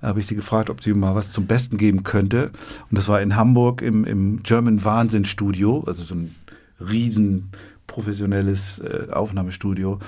habe 0.02 0.20
ich 0.20 0.28
sie 0.28 0.36
gefragt, 0.36 0.70
ob 0.70 0.84
sie 0.84 0.94
mal 0.94 1.16
was 1.16 1.32
zum 1.32 1.48
Besten 1.48 1.78
geben 1.78 2.04
könnte. 2.04 2.52
Und 2.90 2.98
das 2.98 3.08
war 3.08 3.22
in 3.22 3.36
Hamburg 3.36 3.82
im, 3.82 4.06
im 4.06 4.44
German 4.44 4.84
Wahnsinn 4.84 5.26
Studio, 5.26 5.84
also 5.88 6.04
so 6.04 6.16
ein 6.16 6.36
riesen 6.80 7.50
professionelles 7.88 8.80
äh, 8.80 9.08
Aufnahmestudio 9.12 10.00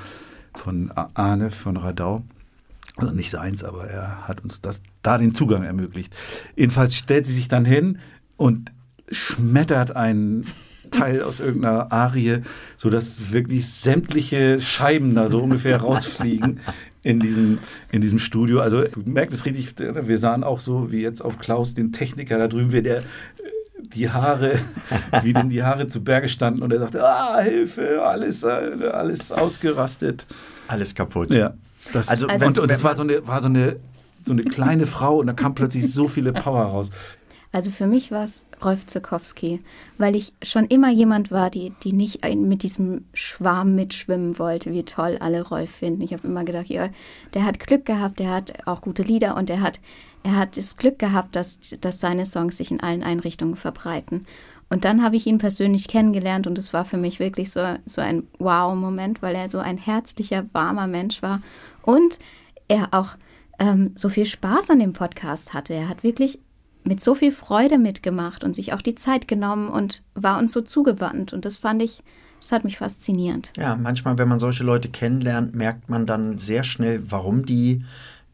von 0.54 0.92
Arne 0.92 1.50
von 1.50 1.78
Radau. 1.78 2.24
Also 2.98 3.14
nicht 3.14 3.32
seins, 3.32 3.64
aber 3.64 3.86
er 3.88 4.28
hat 4.28 4.44
uns 4.44 4.62
das, 4.62 4.82
da 5.02 5.18
den 5.18 5.34
Zugang 5.34 5.64
ermöglicht. 5.64 6.14
Jedenfalls 6.56 6.96
stellt 6.96 7.26
sie 7.26 7.34
sich 7.34 7.48
dann 7.48 7.66
hin 7.66 8.00
und 8.36 8.72
schmettert 9.10 9.96
einen 9.96 10.46
Teil 10.90 11.24
aus 11.24 11.40
irgendeiner 11.40 11.92
Arie, 11.92 12.40
sodass 12.78 13.32
wirklich 13.32 13.72
sämtliche 13.72 14.60
Scheiben 14.62 15.16
da 15.16 15.28
so 15.28 15.40
ungefähr 15.40 15.78
rausfliegen 15.82 16.60
in 17.04 17.20
diesem, 17.20 17.60
in 17.92 18.02
diesem 18.02 18.20
Studio. 18.20 18.60
Also 18.60 18.84
du 18.84 19.02
merkst 19.06 19.36
es 19.36 19.46
richtig, 19.46 19.74
wir 19.78 20.18
sahen 20.18 20.44
auch 20.44 20.60
so 20.60 20.92
wie 20.92 21.02
jetzt 21.02 21.22
auf 21.22 21.40
Klaus, 21.40 21.74
den 21.74 21.92
Techniker 21.92 22.38
da 22.38 22.48
drüben, 22.48 22.72
wie 22.72 22.82
der 22.82 23.04
die 23.94 24.10
Haare, 24.10 24.60
wie 25.24 25.34
denn 25.34 25.50
die 25.50 25.64
Haare 25.64 25.88
zu 25.88 26.04
Berge 26.04 26.30
standen 26.30 26.62
und 26.62 26.72
er 26.72 26.80
sagte, 26.80 27.04
ah, 27.04 27.40
Hilfe, 27.40 28.04
alles, 28.04 28.44
alles 28.44 29.32
ausgerastet. 29.32 30.26
Alles 30.68 30.94
kaputt. 30.94 31.32
Ja. 31.32 31.54
Das, 31.94 32.10
Also, 32.10 32.28
und, 32.28 32.58
und 32.58 32.70
das 32.70 32.84
war 32.84 32.96
so 32.96 33.04
eine, 33.04 33.26
war 33.26 33.42
so 33.42 33.48
eine, 33.48 33.78
so 34.22 34.34
eine 34.34 34.44
kleine 34.44 34.86
Frau 34.86 35.20
und 35.20 35.28
da 35.28 35.34
kam 35.34 35.56
plötzlich 35.56 35.92
so 35.92 36.08
viele 36.08 36.34
Power 36.34 36.64
raus. 36.64 36.92
Also 37.52 37.72
für 37.72 37.88
mich 37.88 38.12
war 38.12 38.26
es 38.26 38.46
Rolf 38.64 38.86
Zukowski, 38.86 39.60
weil 39.98 40.16
ich 40.16 40.34
schon 40.44 40.66
immer 40.66 40.92
jemand 40.92 41.32
war, 41.32 41.50
die, 41.50 41.74
die 41.84 41.94
nicht 41.94 42.24
mit 42.36 42.62
diesem 42.62 43.06
Schwarm 43.14 43.74
mitschwimmen 43.74 44.38
wollte, 44.38 44.72
wie 44.72 44.84
toll 44.84 45.18
alle 45.20 45.42
Rolf 45.42 45.72
finden. 45.72 46.02
Ich 46.04 46.14
habe 46.14 46.28
immer 46.28 46.44
gedacht, 46.44 46.68
ja, 46.68 46.90
der 47.34 47.46
hat 47.46 47.60
Glück 47.60 47.86
gehabt, 47.86 48.20
der 48.20 48.32
hat 48.32 48.68
auch 48.68 48.82
gute 48.82 49.02
Lieder 49.02 49.36
und 49.36 49.50
er 49.50 49.62
hat, 49.62 49.80
er 50.22 50.36
hat 50.36 50.58
das 50.58 50.78
Glück 50.78 51.00
gehabt, 51.00 51.36
dass, 51.36 51.60
dass 51.82 52.00
seine 52.00 52.28
Songs 52.28 52.58
sich 52.58 52.70
in 52.70 52.82
allen 52.82 53.02
Einrichtungen 53.02 53.56
verbreiten. 53.56 54.28
Und 54.70 54.86
dann 54.86 55.04
habe 55.04 55.16
ich 55.16 55.26
ihn 55.26 55.40
persönlich 55.40 55.88
kennengelernt 55.88 56.46
und 56.46 56.56
es 56.60 56.74
war 56.74 56.86
für 56.86 56.98
mich 56.98 57.20
wirklich 57.20 57.52
so, 57.52 57.62
so 57.88 58.02
ein 58.02 58.28
Wow-Moment, 58.38 59.24
weil 59.24 59.34
er 59.34 59.50
so 59.50 59.58
ein 59.58 59.80
herzlicher, 59.80 60.46
warmer 60.54 60.86
Mensch 60.86 61.24
war 61.24 61.42
und 61.82 62.20
er 62.68 62.90
auch 62.92 63.18
ähm, 63.58 63.94
so 63.96 64.10
viel 64.10 64.28
Spaß 64.28 64.70
an 64.70 64.80
dem 64.80 64.94
Podcast 64.94 65.56
hatte. 65.56 65.74
Er 65.74 65.90
hat 65.90 66.04
wirklich 66.04 66.40
mit 66.84 67.02
so 67.02 67.14
viel 67.16 67.32
Freude 67.32 67.78
mitgemacht 67.78 68.44
und 68.44 68.56
sich 68.56 68.74
auch 68.74 68.82
die 68.82 68.96
Zeit 68.96 69.28
genommen 69.28 69.70
und 69.70 70.04
war 70.16 70.40
uns 70.40 70.52
so 70.52 70.62
zugewandt. 70.62 71.34
Und 71.34 71.46
das 71.46 71.58
fand 71.58 71.82
ich, 71.82 72.02
das 72.40 72.52
hat 72.52 72.64
mich 72.64 72.78
faszinierend. 72.78 73.52
Ja, 73.58 73.76
manchmal, 73.76 74.18
wenn 74.18 74.28
man 74.30 74.40
solche 74.40 74.64
Leute 74.64 74.90
kennenlernt, 74.90 75.56
merkt 75.56 75.90
man 75.90 76.06
dann 76.06 76.38
sehr 76.38 76.64
schnell, 76.64 77.04
warum 77.12 77.46
die 77.46 77.84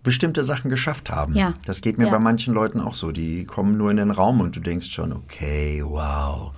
bestimmte 0.04 0.44
Sachen 0.44 0.70
geschafft 0.70 1.10
haben. 1.10 1.34
Ja. 1.36 1.56
Das 1.66 1.82
geht 1.82 1.98
mir 1.98 2.06
Ja. 2.06 2.12
bei 2.12 2.20
manchen 2.20 2.54
Leuten 2.54 2.80
auch 2.80 2.94
so. 2.94 3.12
Die 3.12 3.46
kommen 3.46 3.76
nur 3.78 3.90
in 3.90 3.98
den 3.98 4.12
Raum 4.12 4.40
und 4.40 4.56
du 4.56 4.60
denkst 4.60 4.92
schon, 4.92 5.12
okay, 5.12 5.82
wow. 5.84 6.52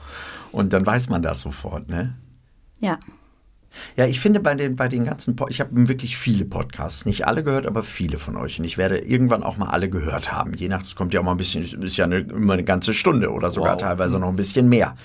Und 0.52 0.74
dann 0.74 0.86
weiß 0.86 1.08
man 1.10 1.22
das 1.22 1.40
sofort, 1.42 1.88
ne? 1.88 2.16
Ja. 2.80 3.00
Ja, 3.96 4.06
ich 4.06 4.20
finde 4.20 4.40
bei 4.40 4.54
den, 4.56 4.76
bei 4.76 4.88
den 4.88 5.06
ganzen, 5.06 5.36
Po- 5.36 5.48
ich 5.50 5.60
habe 5.60 5.70
wirklich 5.88 6.18
viele 6.18 6.46
Podcasts, 6.46 7.06
nicht 7.06 7.28
alle 7.28 7.44
gehört, 7.44 7.66
aber 7.66 7.84
viele 7.84 8.18
von 8.18 8.36
euch. 8.38 8.60
Und 8.60 8.66
ich 8.66 8.78
werde 8.78 8.98
irgendwann 9.00 9.44
auch 9.44 9.58
mal 9.58 9.70
alle 9.70 9.90
gehört 9.90 10.32
haben. 10.32 10.54
Je 10.54 10.68
nach, 10.68 10.80
das 10.84 10.96
kommt 10.96 11.14
ja 11.14 11.20
auch 11.20 11.24
mal 11.26 11.32
ein 11.32 11.38
bisschen, 11.38 11.64
ist 11.84 11.98
ja 11.98 12.06
eine, 12.06 12.18
immer 12.20 12.54
eine 12.54 12.64
ganze 12.64 12.94
Stunde 12.94 13.32
oder 13.32 13.50
sogar 13.50 13.74
Wow. 13.74 13.82
teilweise 13.82 14.20
noch 14.20 14.30
ein 14.30 14.36
bisschen 14.36 14.70
mehr. 14.70 14.96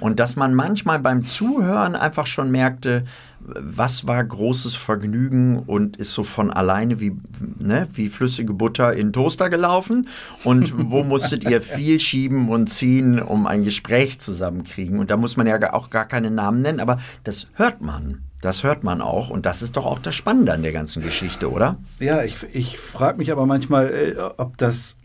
Und 0.00 0.18
dass 0.18 0.36
man 0.36 0.54
manchmal 0.54 0.98
beim 0.98 1.26
Zuhören 1.26 1.94
einfach 1.94 2.26
schon 2.26 2.50
merkte, 2.50 3.04
was 3.40 4.06
war 4.06 4.22
großes 4.22 4.74
Vergnügen 4.74 5.58
und 5.60 5.96
ist 5.96 6.12
so 6.12 6.24
von 6.24 6.50
alleine 6.50 7.00
wie, 7.00 7.16
ne, 7.58 7.88
wie 7.94 8.08
flüssige 8.08 8.52
Butter 8.52 8.92
in 8.92 9.12
Toaster 9.12 9.48
gelaufen? 9.48 10.08
Und 10.44 10.90
wo 10.90 11.02
musstet 11.04 11.44
ihr 11.44 11.60
viel 11.60 12.00
schieben 12.00 12.48
und 12.48 12.68
ziehen, 12.68 13.20
um 13.20 13.46
ein 13.46 13.64
Gespräch 13.64 14.20
zusammenkriegen? 14.20 14.98
Und 14.98 15.10
da 15.10 15.16
muss 15.16 15.36
man 15.36 15.46
ja 15.46 15.72
auch 15.72 15.90
gar 15.90 16.06
keine 16.06 16.30
Namen 16.30 16.62
nennen, 16.62 16.80
aber 16.80 16.98
das 17.24 17.46
hört 17.54 17.80
man. 17.80 18.22
Das 18.40 18.64
hört 18.64 18.84
man 18.84 19.02
auch 19.02 19.28
und 19.28 19.44
das 19.44 19.60
ist 19.60 19.76
doch 19.76 19.84
auch 19.84 19.98
das 19.98 20.14
Spannende 20.14 20.54
an 20.54 20.62
der 20.62 20.72
ganzen 20.72 21.02
Geschichte, 21.02 21.50
oder? 21.50 21.76
Ja, 21.98 22.22
ich, 22.22 22.36
ich 22.52 22.78
frage 22.78 23.18
mich 23.18 23.32
aber 23.32 23.44
manchmal, 23.44 23.90
äh, 23.90 24.14
ob 24.38 24.56
das 24.56 24.96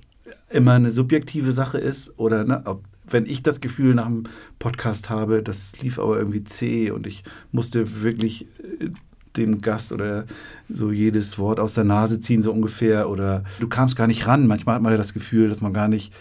immer 0.49 0.73
eine 0.73 0.91
subjektive 0.91 1.51
Sache 1.51 1.77
ist 1.77 2.17
oder 2.17 2.45
ne, 2.45 2.61
ob, 2.63 2.83
wenn 3.09 3.25
ich 3.25 3.43
das 3.43 3.61
Gefühl 3.61 3.95
nach 3.95 4.07
dem 4.07 4.23
Podcast 4.59 5.09
habe, 5.09 5.43
das 5.43 5.79
lief 5.81 5.99
aber 5.99 6.17
irgendwie 6.17 6.43
zäh 6.43 6.91
und 6.91 7.07
ich 7.07 7.23
musste 7.51 8.03
wirklich 8.03 8.47
äh, 8.59 8.89
dem 9.37 9.61
Gast 9.61 9.91
oder 9.91 10.25
so 10.69 10.91
jedes 10.91 11.37
Wort 11.37 11.59
aus 11.59 11.73
der 11.73 11.83
Nase 11.83 12.19
ziehen, 12.19 12.41
so 12.41 12.51
ungefähr, 12.51 13.09
oder 13.09 13.43
du 13.59 13.67
kamst 13.67 13.95
gar 13.95 14.07
nicht 14.07 14.27
ran. 14.27 14.47
Manchmal 14.47 14.75
hat 14.75 14.81
man 14.81 14.93
ja 14.93 14.97
das 14.97 15.13
Gefühl, 15.13 15.49
dass 15.49 15.61
man 15.61 15.73
gar 15.73 15.87
nicht 15.87 16.13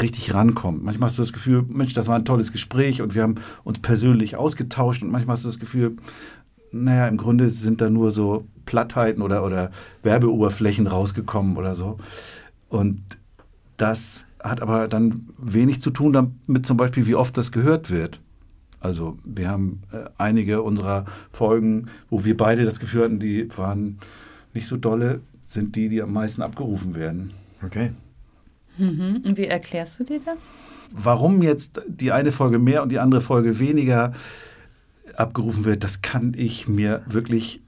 richtig 0.00 0.34
rankommt. 0.34 0.84
Manchmal 0.84 1.08
hast 1.08 1.18
du 1.18 1.22
das 1.22 1.32
Gefühl, 1.32 1.64
Mensch, 1.68 1.94
das 1.94 2.08
war 2.08 2.16
ein 2.16 2.24
tolles 2.24 2.52
Gespräch 2.52 3.00
und 3.00 3.14
wir 3.14 3.22
haben 3.22 3.36
uns 3.64 3.78
persönlich 3.78 4.36
ausgetauscht 4.36 5.02
und 5.02 5.10
manchmal 5.10 5.34
hast 5.34 5.44
du 5.44 5.48
das 5.48 5.58
Gefühl, 5.58 5.96
naja, 6.72 7.08
im 7.08 7.16
Grunde 7.16 7.48
sind 7.48 7.80
da 7.80 7.88
nur 7.88 8.10
so 8.10 8.44
Plattheiten 8.66 9.22
oder, 9.22 9.44
oder 9.44 9.70
Werbeoberflächen 10.02 10.86
rausgekommen 10.86 11.56
oder 11.56 11.74
so. 11.74 11.98
Und 12.68 13.00
das 13.76 14.26
hat 14.48 14.62
aber 14.62 14.88
dann 14.88 15.28
wenig 15.38 15.80
zu 15.80 15.90
tun 15.90 16.12
damit 16.12 16.66
zum 16.66 16.76
Beispiel, 16.76 17.06
wie 17.06 17.14
oft 17.14 17.36
das 17.36 17.52
gehört 17.52 17.90
wird. 17.90 18.20
Also 18.80 19.18
wir 19.24 19.48
haben 19.48 19.82
äh, 19.92 20.04
einige 20.18 20.62
unserer 20.62 21.06
Folgen, 21.32 21.86
wo 22.10 22.24
wir 22.24 22.36
beide 22.36 22.64
das 22.64 22.78
Gefühl 22.78 23.04
hatten, 23.04 23.20
die 23.20 23.48
waren 23.56 23.98
nicht 24.54 24.68
so 24.68 24.76
dolle, 24.76 25.20
sind 25.44 25.76
die, 25.76 25.88
die 25.88 26.02
am 26.02 26.12
meisten 26.12 26.42
abgerufen 26.42 26.94
werden. 26.94 27.32
Okay. 27.64 27.92
Mhm. 28.78 29.22
Und 29.24 29.36
wie 29.36 29.46
erklärst 29.46 29.98
du 29.98 30.04
dir 30.04 30.20
das? 30.20 30.40
Warum 30.92 31.42
jetzt 31.42 31.82
die 31.88 32.12
eine 32.12 32.32
Folge 32.32 32.58
mehr 32.58 32.82
und 32.82 32.90
die 32.90 32.98
andere 32.98 33.20
Folge 33.20 33.58
weniger 33.58 34.12
abgerufen 35.14 35.64
wird, 35.64 35.82
das 35.82 36.02
kann 36.02 36.32
ich 36.36 36.68
mir 36.68 37.02
wirklich, 37.08 37.60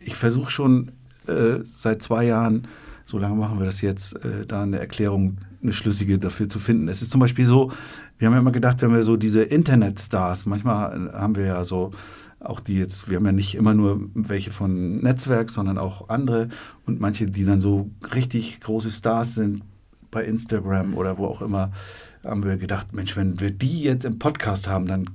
ich 0.00 0.14
versuche 0.14 0.50
schon 0.50 0.92
äh, 1.26 1.58
seit 1.64 2.02
zwei 2.02 2.24
Jahren, 2.24 2.66
so 3.04 3.18
lange 3.18 3.36
machen 3.36 3.58
wir 3.58 3.66
das 3.66 3.82
jetzt, 3.82 4.14
äh, 4.24 4.46
da 4.46 4.62
eine 4.62 4.78
Erklärung, 4.78 5.38
eine 5.66 5.72
schlüssige 5.72 6.18
dafür 6.18 6.48
zu 6.48 6.58
finden. 6.58 6.88
Es 6.88 7.02
ist 7.02 7.10
zum 7.10 7.20
Beispiel 7.20 7.46
so, 7.46 7.72
wir 8.18 8.26
haben 8.26 8.34
ja 8.34 8.40
immer 8.40 8.52
gedacht, 8.52 8.80
wenn 8.82 8.92
wir 8.92 9.02
so 9.02 9.16
diese 9.16 9.42
Internetstars, 9.42 10.46
manchmal 10.46 11.12
haben 11.12 11.36
wir 11.36 11.44
ja 11.44 11.64
so 11.64 11.92
auch 12.40 12.60
die 12.60 12.76
jetzt, 12.76 13.10
wir 13.10 13.16
haben 13.16 13.26
ja 13.26 13.32
nicht 13.32 13.54
immer 13.54 13.74
nur 13.74 14.08
welche 14.14 14.50
von 14.50 14.98
Netzwerk, 14.98 15.50
sondern 15.50 15.78
auch 15.78 16.08
andere 16.08 16.48
und 16.86 17.00
manche, 17.00 17.26
die 17.26 17.44
dann 17.44 17.60
so 17.60 17.90
richtig 18.14 18.60
große 18.60 18.90
Stars 18.90 19.34
sind 19.34 19.62
bei 20.10 20.24
Instagram 20.24 20.94
oder 20.94 21.18
wo 21.18 21.26
auch 21.26 21.42
immer, 21.42 21.72
haben 22.24 22.44
wir 22.44 22.56
gedacht, 22.56 22.92
Mensch, 22.92 23.16
wenn 23.16 23.40
wir 23.40 23.50
die 23.50 23.82
jetzt 23.82 24.04
im 24.04 24.18
Podcast 24.18 24.68
haben, 24.68 24.86
dann 24.86 25.10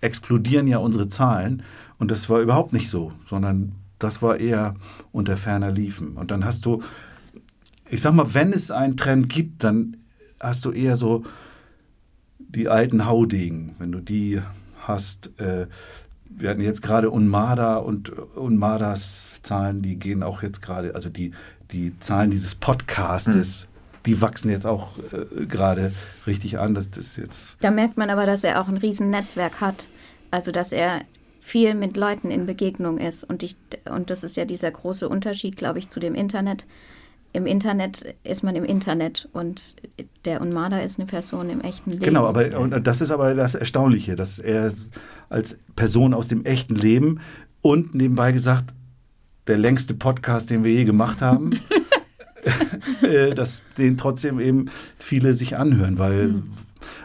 explodieren 0.00 0.68
ja 0.68 0.78
unsere 0.78 1.08
Zahlen. 1.08 1.62
Und 1.98 2.10
das 2.10 2.28
war 2.30 2.40
überhaupt 2.40 2.72
nicht 2.72 2.88
so, 2.88 3.12
sondern 3.28 3.72
das 3.98 4.22
war 4.22 4.38
eher 4.38 4.74
unter 5.10 5.36
ferner 5.36 5.70
Liefen. 5.70 6.16
Und 6.16 6.30
dann 6.30 6.44
hast 6.44 6.64
du, 6.66 6.82
ich 7.90 8.02
sag 8.02 8.12
mal, 8.12 8.34
wenn 8.34 8.52
es 8.52 8.70
einen 8.70 8.96
Trend 8.96 9.28
gibt, 9.28 9.64
dann 9.64 9.96
hast 10.40 10.64
du 10.64 10.72
eher 10.72 10.96
so 10.96 11.24
die 12.38 12.68
alten 12.68 13.06
Haudegen, 13.06 13.74
wenn 13.78 13.92
du 13.92 14.00
die 14.00 14.40
hast. 14.80 15.38
Äh, 15.40 15.66
wir 16.30 16.50
hatten 16.50 16.60
jetzt 16.60 16.82
gerade 16.82 17.10
Unmada 17.10 17.76
und 17.76 18.10
Unmadas 18.10 19.28
Zahlen, 19.42 19.82
die 19.82 19.96
gehen 19.96 20.22
auch 20.22 20.42
jetzt 20.42 20.62
gerade, 20.62 20.94
also 20.94 21.08
die, 21.08 21.32
die 21.72 21.98
Zahlen 22.00 22.30
dieses 22.30 22.54
Podcastes, 22.54 23.64
mhm 23.64 23.78
die 24.06 24.20
wachsen 24.20 24.50
jetzt 24.50 24.66
auch 24.66 24.98
äh, 25.12 25.46
gerade 25.46 25.92
richtig 26.26 26.58
an. 26.58 26.74
Das, 26.74 26.90
das 26.90 27.16
jetzt 27.16 27.56
da 27.60 27.70
merkt 27.70 27.96
man 27.96 28.10
aber, 28.10 28.26
dass 28.26 28.42
er 28.42 28.60
auch 28.60 28.68
ein 28.68 28.78
Riesennetzwerk 28.78 29.60
hat. 29.60 29.86
Also 30.30 30.50
dass 30.50 30.72
er 30.72 31.02
viel 31.40 31.74
mit 31.74 31.96
Leuten 31.96 32.30
in 32.30 32.46
Begegnung 32.46 32.98
ist. 32.98 33.24
Und, 33.24 33.42
ich, 33.42 33.56
und 33.90 34.10
das 34.10 34.24
ist 34.24 34.36
ja 34.36 34.44
dieser 34.44 34.70
große 34.70 35.08
Unterschied, 35.08 35.56
glaube 35.56 35.78
ich, 35.78 35.88
zu 35.88 36.00
dem 36.00 36.14
Internet. 36.14 36.66
Im 37.32 37.46
Internet 37.46 38.14
ist 38.24 38.42
man 38.42 38.56
im 38.56 38.64
Internet 38.64 39.28
und 39.32 39.76
der 40.24 40.40
Unmada 40.40 40.78
ist 40.78 40.98
eine 40.98 41.06
Person 41.06 41.50
im 41.50 41.60
echten 41.60 41.90
Leben. 41.90 42.04
Genau, 42.04 42.26
aber 42.26 42.58
und 42.58 42.86
das 42.86 43.00
ist 43.00 43.10
aber 43.10 43.34
das 43.34 43.54
Erstaunliche, 43.54 44.16
dass 44.16 44.38
er 44.38 44.72
als 45.28 45.58
Person 45.76 46.14
aus 46.14 46.28
dem 46.28 46.44
echten 46.44 46.74
Leben 46.74 47.20
und 47.60 47.94
nebenbei 47.94 48.32
gesagt 48.32 48.74
der 49.46 49.58
längste 49.58 49.94
Podcast, 49.94 50.50
den 50.50 50.64
wir 50.64 50.72
je 50.72 50.84
gemacht 50.84 51.22
haben. 51.22 51.60
Äh, 53.02 53.34
dass 53.34 53.62
den 53.76 53.98
trotzdem 53.98 54.38
eben 54.40 54.70
viele 54.96 55.34
sich 55.34 55.58
anhören, 55.58 55.98
weil 55.98 56.28
mhm. 56.28 56.50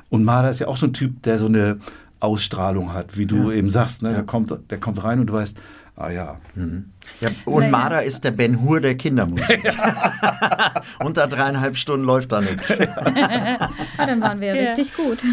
und 0.10 0.24
Marder 0.24 0.52
ist 0.52 0.60
ja 0.60 0.68
auch 0.68 0.78
so 0.78 0.86
ein 0.86 0.94
Typ, 0.94 1.24
der 1.24 1.38
so 1.38 1.48
eine 1.48 1.80
Ausstrahlung 2.20 2.94
hat, 2.94 3.18
wie 3.18 3.26
du 3.26 3.50
ja. 3.50 3.58
eben 3.58 3.70
sagst, 3.70 4.02
ne? 4.02 4.12
der, 4.12 4.24
kommt, 4.24 4.54
der 4.70 4.80
kommt 4.80 5.04
rein 5.04 5.20
und 5.20 5.28
du 5.28 5.34
weißt, 5.34 5.58
ah 5.96 6.10
ja. 6.10 6.40
Mhm. 6.56 6.92
ja 7.22 7.30
und 7.46 7.70
Marder 7.70 8.04
ist 8.04 8.24
der 8.24 8.32
Ben 8.32 8.62
Hur 8.62 8.82
der 8.82 8.96
Kindermusik. 8.96 9.62
Unter 11.00 11.28
dreieinhalb 11.28 11.78
Stunden 11.78 12.06
läuft 12.06 12.32
da 12.32 12.42
nichts. 12.42 12.80
ah, 12.80 13.70
dann 13.98 14.22
waren 14.22 14.42
wir 14.42 14.56
ja. 14.56 14.62
richtig 14.62 14.94
gut. 14.96 15.24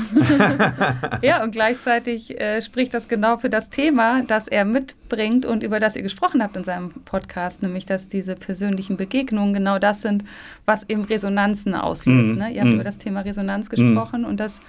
ja, 1.23 1.43
und 1.43 1.53
gleichzeitig 1.53 2.39
äh, 2.39 2.61
spricht 2.61 2.93
das 2.93 3.09
genau 3.09 3.39
für 3.39 3.51
das 3.51 3.71
Thema, 3.71 4.23
das 4.23 4.49
er 4.49 4.65
mitbringt 4.65 5.47
und 5.47 5.63
über 5.63 5.81
das 5.81 5.97
ihr 5.97 6.03
gesprochen 6.03 6.43
habt 6.43 6.57
in 6.57 6.65
seinem 6.65 6.91
Podcast, 7.05 7.63
nämlich 7.63 7.87
dass 7.87 8.09
diese 8.09 8.35
persönlichen 8.35 8.97
Begegnungen 8.97 9.55
genau 9.55 9.79
das 9.79 10.03
sind, 10.03 10.25
was 10.67 10.89
eben 10.89 11.05
Resonanzen 11.05 11.75
auslöst. 11.75 12.33
Mhm. 12.33 12.39
Ne? 12.39 12.51
Ihr 12.53 12.61
habt 12.61 12.69
mhm. 12.69 12.75
über 12.75 12.85
das 12.85 12.99
Thema 12.99 13.21
Resonanz 13.21 13.71
gesprochen 13.71 14.25
und 14.25 14.39
das 14.39 14.61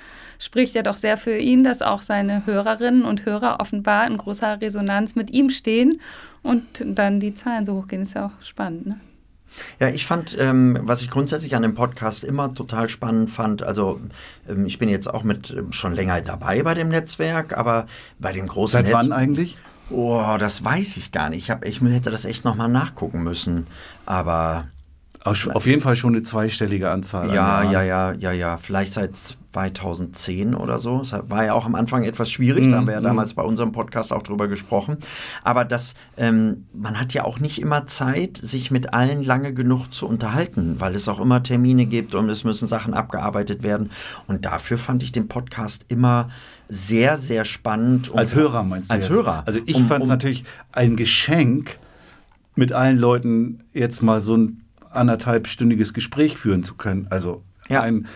spricht 0.42 0.74
ja 0.74 0.82
doch 0.82 0.98
sehr 0.98 1.18
für 1.18 1.38
ihn, 1.38 1.64
dass 1.64 1.82
auch 1.82 2.02
seine 2.02 2.46
Hörerinnen 2.46 3.06
und 3.06 3.26
Hörer 3.26 3.60
offenbar 3.60 4.08
in 4.08 4.18
großer 4.18 4.60
Resonanz 4.60 5.16
mit 5.16 5.30
ihm 5.30 5.50
stehen 5.50 6.02
und 6.42 6.84
dann 6.84 7.20
die 7.20 7.34
Zahlen 7.34 7.66
so 7.66 7.76
hochgehen. 7.76 8.02
Ist 8.02 8.16
ja 8.16 8.26
auch 8.26 8.46
spannend. 8.46 8.88
Ne? 8.88 9.00
Ja, 9.80 9.90
ich 9.90 10.06
fand, 10.06 10.36
ähm, 10.40 10.80
was 10.82 11.02
ich 11.02 11.10
grundsätzlich 11.10 11.56
an 11.56 11.62
dem 11.62 11.76
Podcast 11.76 12.24
immer 12.24 12.54
total 12.54 12.90
spannend 12.90 13.30
fand, 13.30 13.62
also 13.62 14.00
ähm, 14.50 14.66
ich 14.66 14.80
bin 14.80 14.90
jetzt 14.90 15.14
auch 15.14 15.24
mit 15.24 15.52
ähm, 15.52 15.72
schon 15.72 15.94
länger 15.94 16.22
dabei 16.22 16.64
bei 16.64 16.74
dem 16.74 16.90
Netzwerk, 16.90 17.56
aber 17.56 17.86
bei 18.18 18.34
dem 18.34 18.48
großen 18.48 18.84
Seit 18.84 18.94
wann 18.94 19.12
eigentlich? 19.12 19.60
Oh, 19.92 20.38
das 20.40 20.64
weiß 20.64 20.98
ich 20.98 21.12
gar 21.12 21.30
nicht. 21.30 21.44
Ich, 21.44 21.52
hab, 21.52 21.66
ich 21.66 21.82
hätte 21.82 22.10
das 22.10 22.26
echt 22.26 22.46
nochmal 22.46 22.70
nachgucken 22.70 23.24
müssen. 23.24 23.68
Aber 24.06 24.68
auf 25.24 25.68
jeden 25.68 25.82
Fall 25.82 25.96
schon 25.96 26.14
eine 26.16 26.24
zweistellige 26.24 26.90
Anzahl. 26.90 27.34
Ja, 27.34 27.64
ja, 27.64 27.84
ja, 27.84 28.14
ja, 28.14 28.32
ja. 28.32 28.58
Vielleicht 28.58 28.94
seit 28.94 29.16
2010 29.16 30.56
oder 30.56 30.80
so. 30.80 31.00
Das 31.00 31.14
war 31.28 31.46
ja 31.46 31.54
auch 31.54 31.66
am 31.66 31.76
Anfang 31.76 32.04
etwas 32.04 32.32
schwierig. 32.32 32.70
Da 32.70 32.78
haben 32.78 32.88
wir 32.88 32.94
ja 32.94 33.02
mhm, 33.02 33.06
damals 33.06 33.34
bei 33.36 33.44
unserem 33.44 33.72
Podcast 33.72 34.14
auch 34.14 34.24
drüber 34.24 34.48
gesprochen. 34.48 34.98
Aber 35.44 35.64
das, 35.64 35.94
ähm, 36.18 36.66
man 36.74 37.00
hat 37.00 37.14
ja 37.14 37.24
auch 37.24 37.40
nicht 37.40 37.62
immer 37.62 37.86
Zeit, 37.86 38.38
sich 38.38 38.72
mit 38.72 38.94
allen 38.94 39.24
lange 39.24 39.54
genug 39.54 39.94
zu 39.94 40.08
unterhalten, 40.08 40.80
weil 40.80 40.96
es 40.96 41.08
auch 41.08 41.20
immer 41.20 41.44
Termine 41.44 41.86
gibt 41.86 42.16
und 42.16 42.30
es 42.30 42.44
müssen 42.44 42.68
Sachen 42.68 42.94
abgearbeitet 42.96 43.62
werden. 43.62 43.92
Und 44.28 44.46
dafür 44.46 44.80
fand 44.80 45.04
ich 45.04 45.12
den 45.12 45.28
Podcast 45.28 45.86
immer 45.90 46.28
sehr, 46.68 47.18
sehr 47.18 47.46
spannend. 47.46 48.10
Um, 48.10 48.18
als 48.18 48.34
Hörer 48.34 48.64
meinst 48.64 48.90
du? 48.90 48.94
Als 48.96 49.08
jetzt? 49.08 49.18
Hörer. 49.18 49.44
Also 49.46 49.60
ich 49.66 49.76
um, 49.76 49.88
fand 49.88 50.04
es 50.04 50.10
um, 50.10 50.16
natürlich 50.16 50.46
ein 50.72 50.96
Geschenk, 50.96 51.78
mit 52.56 52.74
allen 52.74 52.98
Leuten 52.98 53.64
jetzt 53.74 54.02
mal 54.04 54.20
so 54.20 54.36
ein 54.36 54.62
anderthalbstündiges 54.92 55.94
Gespräch 55.94 56.38
führen 56.38 56.64
zu 56.64 56.76
können. 56.76 57.08
Also 57.10 57.44
ja. 57.70 57.82
ein 57.82 58.08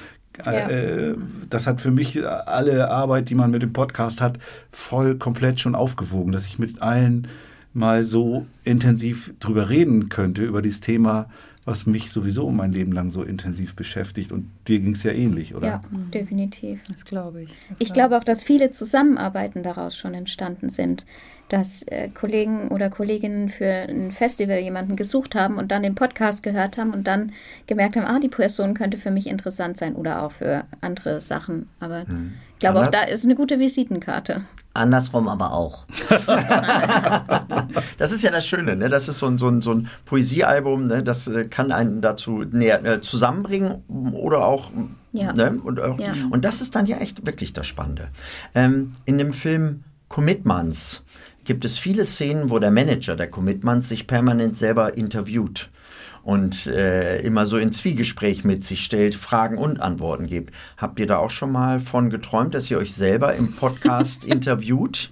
ja. 0.44 0.70
Äh, 0.70 1.16
das 1.50 1.68
hat 1.68 1.82
für 1.82 1.92
mich 1.92 2.22
alle 2.28 2.90
Arbeit, 2.90 3.30
die 3.30 3.36
man 3.36 3.52
mit 3.52 3.62
dem 3.62 3.74
Podcast 3.74 4.22
hat, 4.22 4.38
voll 4.72 5.18
komplett 5.18 5.60
schon 5.60 5.76
aufgewogen, 5.76 6.32
dass 6.32 6.46
ich 6.46 6.60
mit 6.60 6.82
allen 6.82 7.28
mal 7.74 8.04
so 8.04 8.46
intensiv 8.64 9.34
drüber 9.40 9.70
reden 9.70 10.10
könnte, 10.10 10.44
über 10.44 10.62
dieses 10.62 10.80
Thema, 10.80 11.30
was 11.66 11.86
mich 11.86 12.12
sowieso 12.12 12.50
mein 12.52 12.72
Leben 12.72 12.92
lang 12.92 13.12
so 13.12 13.24
intensiv 13.24 13.76
beschäftigt. 13.76 14.32
Und 14.32 14.50
dir 14.68 14.80
ging 14.80 14.94
es 14.94 15.04
ja 15.04 15.12
ähnlich, 15.12 15.56
oder? 15.56 15.68
Ja, 15.68 15.82
definitiv. 16.14 16.82
Das 16.88 17.06
glaube 17.06 17.44
ich. 17.44 17.50
Das 17.70 17.82
ich 17.82 17.94
glaube 17.94 18.18
auch, 18.18 18.24
dass 18.24 18.44
viele 18.44 18.70
Zusammenarbeiten 18.70 19.64
daraus 19.64 19.98
schon 19.98 20.14
entstanden 20.14 20.70
sind 20.70 21.06
dass 21.50 21.84
äh, 21.84 22.10
Kollegen 22.10 22.70
oder 22.70 22.90
Kolleginnen 22.90 23.50
für 23.50 23.66
ein 23.66 24.12
Festival 24.12 24.60
jemanden 24.60 24.96
gesucht 24.96 25.36
haben 25.36 25.58
und 25.58 25.72
dann 25.72 25.84
den 25.84 25.96
Podcast 25.96 26.42
gehört 26.44 26.78
haben 26.78 26.92
und 26.92 27.06
dann 27.06 27.34
gemerkt 27.68 27.96
haben, 27.96 28.06
ah, 28.06 28.20
die 28.20 28.30
Person 28.30 28.74
könnte 28.74 28.98
für 28.98 29.12
mich 29.12 29.28
interessant 29.28 29.78
sein 29.78 29.96
oder 29.96 30.24
auch 30.24 30.32
für 30.32 30.66
andere 30.82 31.22
Sachen. 31.22 31.70
Aber 31.80 32.08
hm. 32.08 32.34
ich 32.54 32.60
glaube, 32.60 32.82
auch 32.82 32.92
da 32.92 33.04
ist 33.04 33.26
eine 33.26 33.36
gute 33.36 33.60
Visitenkarte. 33.60 34.46
Andersrum 34.74 35.28
aber 35.28 35.54
auch. 35.54 35.86
das 37.98 38.12
ist 38.12 38.24
ja 38.24 38.32
das 38.32 38.46
Schöne, 38.46 38.76
ne? 38.76 38.90
Das 38.90 39.08
ist 39.08 39.20
so 39.20 39.28
ein, 39.28 39.38
so 39.38 39.48
ein, 39.48 39.62
so 39.62 39.74
ein 39.74 39.88
Poesiealbum, 40.06 40.88
ne? 40.88 41.04
das 41.04 41.28
äh, 41.28 41.46
kann 41.46 41.72
einen 41.72 42.02
dazu 42.02 42.44
näher, 42.44 42.84
äh, 42.84 43.02
zusammenbringen 43.02 43.84
oder 43.88 44.46
auch. 44.46 44.72
Ja. 45.14 45.32
Ne? 45.32 45.62
Und, 45.64 45.80
auch 45.80 45.98
ja. 45.98 46.14
und 46.30 46.44
das 46.44 46.62
ist 46.62 46.76
dann 46.76 46.88
ja 46.88 46.98
echt 46.98 47.26
wirklich 47.26 47.54
das 47.54 47.68
Spannende. 47.68 48.10
Ähm, 48.54 48.92
in 49.06 49.18
dem 49.18 49.32
Film 49.32 49.86
Commitments 50.10 51.04
gibt 51.46 51.64
es 51.66 51.78
viele 51.78 52.06
Szenen, 52.06 52.50
wo 52.50 52.60
der 52.60 52.72
Manager 52.72 53.16
der 53.16 53.30
Commitments 53.30 53.90
sich 53.90 54.08
permanent 54.08 54.58
selber 54.58 54.98
interviewt 54.98 55.70
und 56.24 56.66
äh, 56.68 57.20
immer 57.22 57.46
so 57.46 57.58
in 57.58 57.72
Zwiegespräch 57.72 58.44
mit 58.44 58.64
sich 58.64 58.84
stellt, 58.84 59.14
Fragen 59.16 59.58
und 59.58 59.80
Antworten 59.80 60.26
gibt. 60.26 60.54
Habt 60.76 61.00
ihr 61.00 61.06
da 61.08 61.18
auch 61.18 61.30
schon 61.30 61.52
mal 61.52 61.80
von 61.80 62.10
geträumt, 62.10 62.56
dass 62.56 62.70
ihr 62.72 62.80
euch 62.80 62.94
selber 62.94 63.36
im 63.36 63.54
Podcast 63.56 64.26
interviewt? 64.36 65.12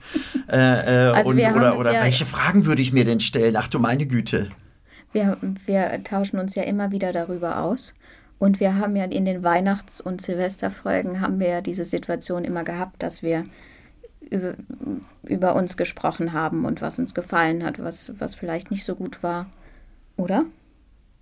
Äh, 0.50 0.58
äh, 0.58 1.12
Also 1.14 1.30
und, 1.30 1.40
oder 1.40 1.78
oder 1.78 1.94
ja- 1.94 2.04
welche 2.04 2.26
Fragen 2.26 2.66
würde 2.66 2.82
ich 2.82 2.92
mir 2.94 3.06
denn 3.06 3.20
stellen? 3.20 3.56
Ach 3.56 3.68
du 3.68 3.78
meine 3.80 4.08
Güte. 4.08 4.50
Wir, 5.12 5.38
wir 5.68 6.04
tauschen 6.04 6.40
uns 6.40 6.56
ja 6.56 6.64
immer 6.64 6.90
wieder 6.92 7.14
darüber 7.14 7.60
aus. 7.60 7.94
Und 8.40 8.60
wir 8.60 8.76
haben 8.76 8.96
ja 8.96 9.06
in 9.06 9.26
den 9.26 9.44
Weihnachts- 9.44 10.02
und 10.02 10.20
Silvesterfolgen 10.20 11.22
haben 11.22 11.40
wir 11.40 11.48
ja 11.48 11.62
diese 11.62 11.86
Situation 11.86 12.44
immer 12.44 12.64
gehabt, 12.64 13.02
dass 13.04 13.22
wir 13.22 13.46
über, 14.30 14.56
über 15.24 15.56
uns 15.56 15.78
gesprochen 15.78 16.34
haben 16.34 16.66
und 16.66 16.82
was 16.82 17.00
uns 17.00 17.14
gefallen 17.14 17.64
hat, 17.64 17.82
was, 17.84 18.14
was 18.20 18.36
vielleicht 18.36 18.72
nicht 18.72 18.84
so 18.84 18.96
gut 18.96 19.24
war. 19.24 19.48
Oder? 20.18 20.46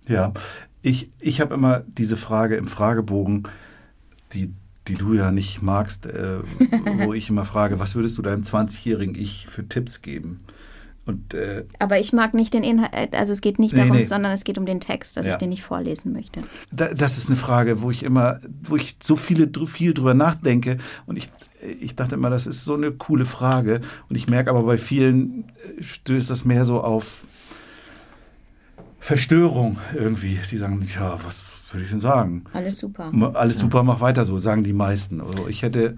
Ja, 0.08 0.32
ich, 0.82 1.10
ich 1.20 1.40
habe 1.40 1.54
immer 1.54 1.82
diese 1.86 2.16
Frage 2.16 2.56
im 2.56 2.66
Fragebogen, 2.68 3.44
die, 4.32 4.52
die 4.88 4.94
du 4.94 5.14
ja 5.14 5.30
nicht 5.30 5.62
magst, 5.62 6.06
äh, 6.06 6.38
wo 7.04 7.12
ich 7.14 7.28
immer 7.30 7.44
frage, 7.44 7.78
was 7.78 7.94
würdest 7.94 8.18
du 8.18 8.22
deinem 8.22 8.42
20-jährigen 8.42 9.14
Ich 9.14 9.46
für 9.46 9.66
Tipps 9.68 10.00
geben? 10.02 10.40
Und 11.04 11.34
äh, 11.34 11.64
Aber 11.80 11.98
ich 11.98 12.12
mag 12.12 12.32
nicht 12.32 12.54
den 12.54 12.62
Inhalt, 12.62 13.12
also 13.14 13.32
es 13.32 13.40
geht 13.40 13.58
nicht 13.58 13.72
Nee, 13.74 13.80
darum, 13.80 13.96
nee. 13.96 14.04
sondern 14.04 14.30
es 14.32 14.44
geht 14.44 14.56
um 14.56 14.66
den 14.66 14.78
Text, 14.78 15.16
dass 15.16 15.26
Ja. 15.26 15.32
ich 15.32 15.38
den 15.38 15.48
nicht 15.48 15.62
vorlesen 15.64 16.12
möchte. 16.12 16.42
da, 16.70 16.94
das 16.94 17.18
ist 17.18 17.26
eine 17.26 17.34
Frage, 17.36 17.82
wo 17.82 17.90
ich 17.90 18.04
immer, 18.04 18.40
wo 18.62 18.76
ich 18.76 18.96
so 19.02 19.16
viele, 19.16 19.50
viel 19.66 19.94
drüber 19.94 20.14
nachdenke. 20.14 20.78
Und 21.06 21.16
ich, 21.16 21.28
ich 21.80 21.96
dachte 21.96 22.14
immer, 22.14 22.30
das 22.30 22.46
ist 22.46 22.64
so 22.64 22.74
eine 22.74 22.92
coole 22.92 23.24
Frage. 23.24 23.80
Und 24.08 24.16
ich 24.16 24.28
merke 24.28 24.50
aber 24.50 24.62
bei 24.62 24.78
vielen 24.78 25.44
äh, 25.78 25.82
stößt 25.82 26.30
das 26.30 26.44
mehr 26.44 26.64
so 26.64 26.80
auf 26.80 27.22
Verstörung 29.00 29.78
irgendwie. 29.94 30.38
Die 30.50 30.58
sagen, 30.58 30.84
ja, 30.94 31.18
was 31.24 31.42
würde 31.72 31.84
ich 31.84 31.90
denn 31.90 32.00
sagen? 32.00 32.44
Alles 32.52 32.78
super. 32.78 33.10
Alles 33.34 33.58
super, 33.58 33.82
mach 33.82 34.00
weiter 34.00 34.24
so, 34.24 34.36
sagen 34.36 34.62
die 34.62 34.74
meisten. 34.74 35.22
Also 35.22 35.48
ich 35.48 35.62
hätte, 35.62 35.96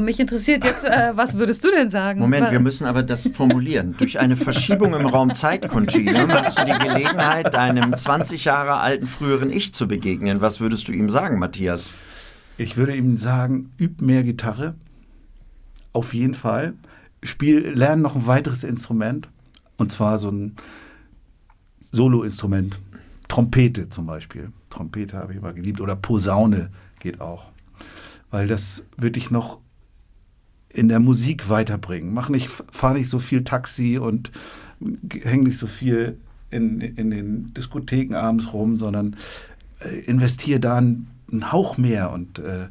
Mich 0.00 0.18
interessiert 0.18 0.64
jetzt, 0.64 0.84
äh, 0.84 1.12
was 1.14 1.36
würdest 1.36 1.62
du 1.64 1.70
denn 1.70 1.90
sagen? 1.90 2.20
Moment, 2.20 2.50
wir 2.50 2.60
müssen 2.60 2.86
aber 2.86 3.02
das 3.02 3.28
formulieren. 3.28 3.94
Durch 3.98 4.18
eine 4.18 4.36
Verschiebung 4.36 4.94
im 4.94 5.06
Raum-Zeit-Kontinuum 5.06 6.32
hast 6.32 6.58
du 6.58 6.64
die 6.64 6.72
Gelegenheit, 6.72 7.52
deinem 7.52 7.94
20 7.94 8.46
Jahre 8.46 8.80
alten 8.80 9.06
früheren 9.06 9.50
Ich 9.50 9.74
zu 9.74 9.86
begegnen. 9.86 10.40
Was 10.40 10.60
würdest 10.60 10.88
du 10.88 10.92
ihm 10.92 11.10
sagen, 11.10 11.38
Matthias? 11.38 11.94
ich 12.62 12.76
würde 12.76 12.96
ihm 12.96 13.16
sagen, 13.16 13.72
üb 13.78 14.00
mehr 14.00 14.22
Gitarre. 14.22 14.74
Auf 15.92 16.14
jeden 16.14 16.34
Fall. 16.34 16.74
Spiel, 17.22 17.70
lern 17.70 18.02
noch 18.02 18.16
ein 18.16 18.26
weiteres 18.26 18.64
Instrument. 18.64 19.28
Und 19.76 19.92
zwar 19.92 20.18
so 20.18 20.30
ein 20.30 20.56
Solo-Instrument. 21.90 22.78
Trompete 23.28 23.88
zum 23.88 24.06
Beispiel. 24.06 24.52
Trompete 24.70 25.16
habe 25.16 25.32
ich 25.32 25.38
immer 25.38 25.52
geliebt. 25.52 25.80
Oder 25.80 25.96
Posaune 25.96 26.70
geht 27.00 27.20
auch. 27.20 27.50
Weil 28.30 28.46
das 28.48 28.84
würde 28.96 29.18
ich 29.18 29.30
noch 29.30 29.58
in 30.68 30.88
der 30.88 31.00
Musik 31.00 31.48
weiterbringen. 31.48 32.14
Mach 32.14 32.28
nicht, 32.28 32.48
fahr 32.48 32.94
nicht 32.94 33.10
so 33.10 33.18
viel 33.18 33.44
Taxi 33.44 33.98
und 33.98 34.30
häng 35.22 35.42
nicht 35.42 35.58
so 35.58 35.66
viel 35.66 36.18
in, 36.50 36.80
in 36.80 37.10
den 37.10 37.54
Diskotheken 37.54 38.14
abends 38.14 38.52
rum, 38.52 38.78
sondern 38.78 39.16
äh, 39.80 40.00
investiere 40.04 40.60
da 40.60 40.78
einen, 40.78 41.10
einen 41.30 41.52
Hauch 41.52 41.78
mehr 41.78 42.10
und 42.10 42.38
äh, 42.38 42.68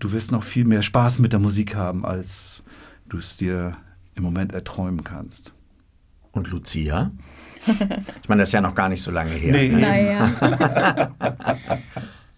du 0.00 0.12
wirst 0.12 0.32
noch 0.32 0.42
viel 0.42 0.64
mehr 0.64 0.82
Spaß 0.82 1.20
mit 1.20 1.32
der 1.32 1.40
Musik 1.40 1.76
haben, 1.76 2.04
als 2.04 2.64
du 3.08 3.18
es 3.18 3.36
dir 3.36 3.76
im 4.14 4.24
Moment 4.24 4.52
erträumen 4.52 5.04
kannst. 5.04 5.52
Und 6.32 6.50
Lucia? 6.50 7.10
Ich 8.22 8.28
meine, 8.28 8.40
das 8.42 8.48
ist 8.48 8.52
ja 8.54 8.60
noch 8.60 8.74
gar 8.74 8.88
nicht 8.88 9.02
so 9.02 9.10
lange 9.10 9.32
her. 9.32 9.52
Nee. 9.52 9.68
ne? 9.68 9.80
Naja. 9.80 11.12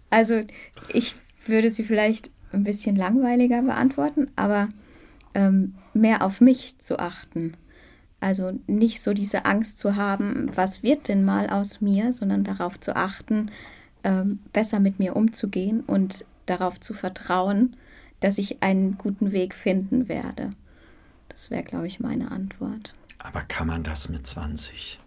also 0.09 0.43
ich 0.89 1.15
würde 1.45 1.69
sie 1.69 1.83
vielleicht 1.83 2.29
ein 2.51 2.63
bisschen 2.63 2.95
langweiliger 2.95 3.61
beantworten, 3.61 4.29
aber 4.35 4.69
ähm, 5.33 5.75
mehr 5.93 6.23
auf 6.23 6.41
mich 6.41 6.79
zu 6.79 6.99
achten. 6.99 7.55
Also 8.19 8.53
nicht 8.67 9.01
so 9.01 9.13
diese 9.13 9.45
Angst 9.45 9.79
zu 9.79 9.95
haben, 9.95 10.51
was 10.55 10.83
wird 10.83 11.07
denn 11.07 11.25
mal 11.25 11.49
aus 11.49 11.81
mir, 11.81 12.13
sondern 12.13 12.43
darauf 12.43 12.79
zu 12.79 12.95
achten, 12.95 13.51
ähm, 14.03 14.39
besser 14.51 14.79
mit 14.79 14.99
mir 14.99 15.15
umzugehen 15.15 15.81
und 15.81 16.25
darauf 16.45 16.79
zu 16.79 16.93
vertrauen, 16.93 17.75
dass 18.19 18.37
ich 18.37 18.63
einen 18.63 18.97
guten 18.97 19.31
Weg 19.31 19.53
finden 19.53 20.07
werde. 20.07 20.51
Das 21.29 21.49
wäre, 21.51 21.63
glaube 21.63 21.87
ich, 21.87 21.99
meine 21.99 22.31
Antwort. 22.31 22.93
Aber 23.19 23.41
kann 23.41 23.67
man 23.67 23.83
das 23.83 24.09
mit 24.09 24.25
20? 24.27 24.99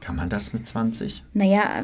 Kann 0.00 0.16
man 0.16 0.28
das 0.28 0.52
mit 0.52 0.66
20? 0.66 1.24
Naja, 1.34 1.82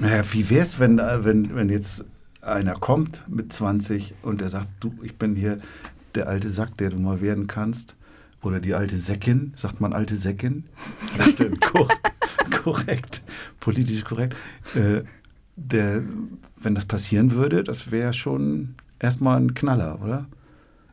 Naja, 0.00 0.22
wie 0.32 0.50
wäre 0.50 0.62
es, 0.62 0.78
wenn, 0.78 0.98
äh, 0.98 1.24
wenn, 1.24 1.54
wenn 1.54 1.68
jetzt 1.70 2.04
einer 2.40 2.74
kommt 2.74 3.22
mit 3.28 3.52
20 3.52 4.14
und 4.22 4.42
er 4.42 4.48
sagt, 4.48 4.68
du, 4.80 4.94
ich 5.02 5.16
bin 5.16 5.34
hier 5.34 5.58
der 6.14 6.28
alte 6.28 6.50
Sack, 6.50 6.76
der 6.78 6.90
du 6.90 6.98
mal 6.98 7.20
werden 7.20 7.46
kannst. 7.46 7.96
Oder 8.42 8.60
die 8.60 8.74
alte 8.74 8.98
Säckin, 8.98 9.52
sagt 9.56 9.80
man 9.80 9.92
alte 9.92 10.16
Säckin? 10.16 10.64
Stimmt, 11.32 11.60
Kor 11.72 11.88
korrekt, 12.62 13.22
politisch 13.60 14.04
korrekt. 14.04 14.36
Äh, 14.74 15.02
der, 15.56 16.04
wenn 16.62 16.74
das 16.74 16.84
passieren 16.86 17.32
würde, 17.32 17.64
das 17.64 17.90
wäre 17.90 18.12
schon 18.12 18.74
erstmal 18.98 19.38
ein 19.40 19.54
Knaller, 19.54 19.98
oder? 20.02 20.26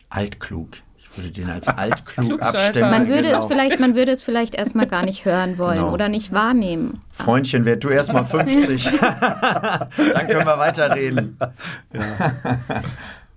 Altklug. 0.10 0.70
Ich 0.98 1.18
würde 1.18 1.32
den 1.32 1.50
als 1.50 1.68
altklug 1.68 2.42
abstimmen. 2.42 2.90
Man 2.92 3.08
würde 3.08 3.24
genau. 3.30 3.40
es 3.40 3.46
vielleicht, 3.46 3.80
man 3.80 3.96
würde 3.96 4.12
es 4.12 4.22
vielleicht 4.24 4.54
erstmal 4.56 4.86
gar 4.86 5.04
nicht 5.06 5.24
hören 5.26 5.58
wollen 5.58 5.78
Genau. 5.80 5.94
oder 5.94 6.10
nicht 6.10 6.32
wahrnehmen. 6.34 7.00
Freundchen, 7.12 7.64
werd 7.66 7.84
du 7.84 7.90
erst 7.90 8.12
mal 8.12 8.24
50. 8.26 8.86
Dann 9.00 9.90
können 10.28 10.46
wir 10.46 10.58
weiterreden. 10.60 11.38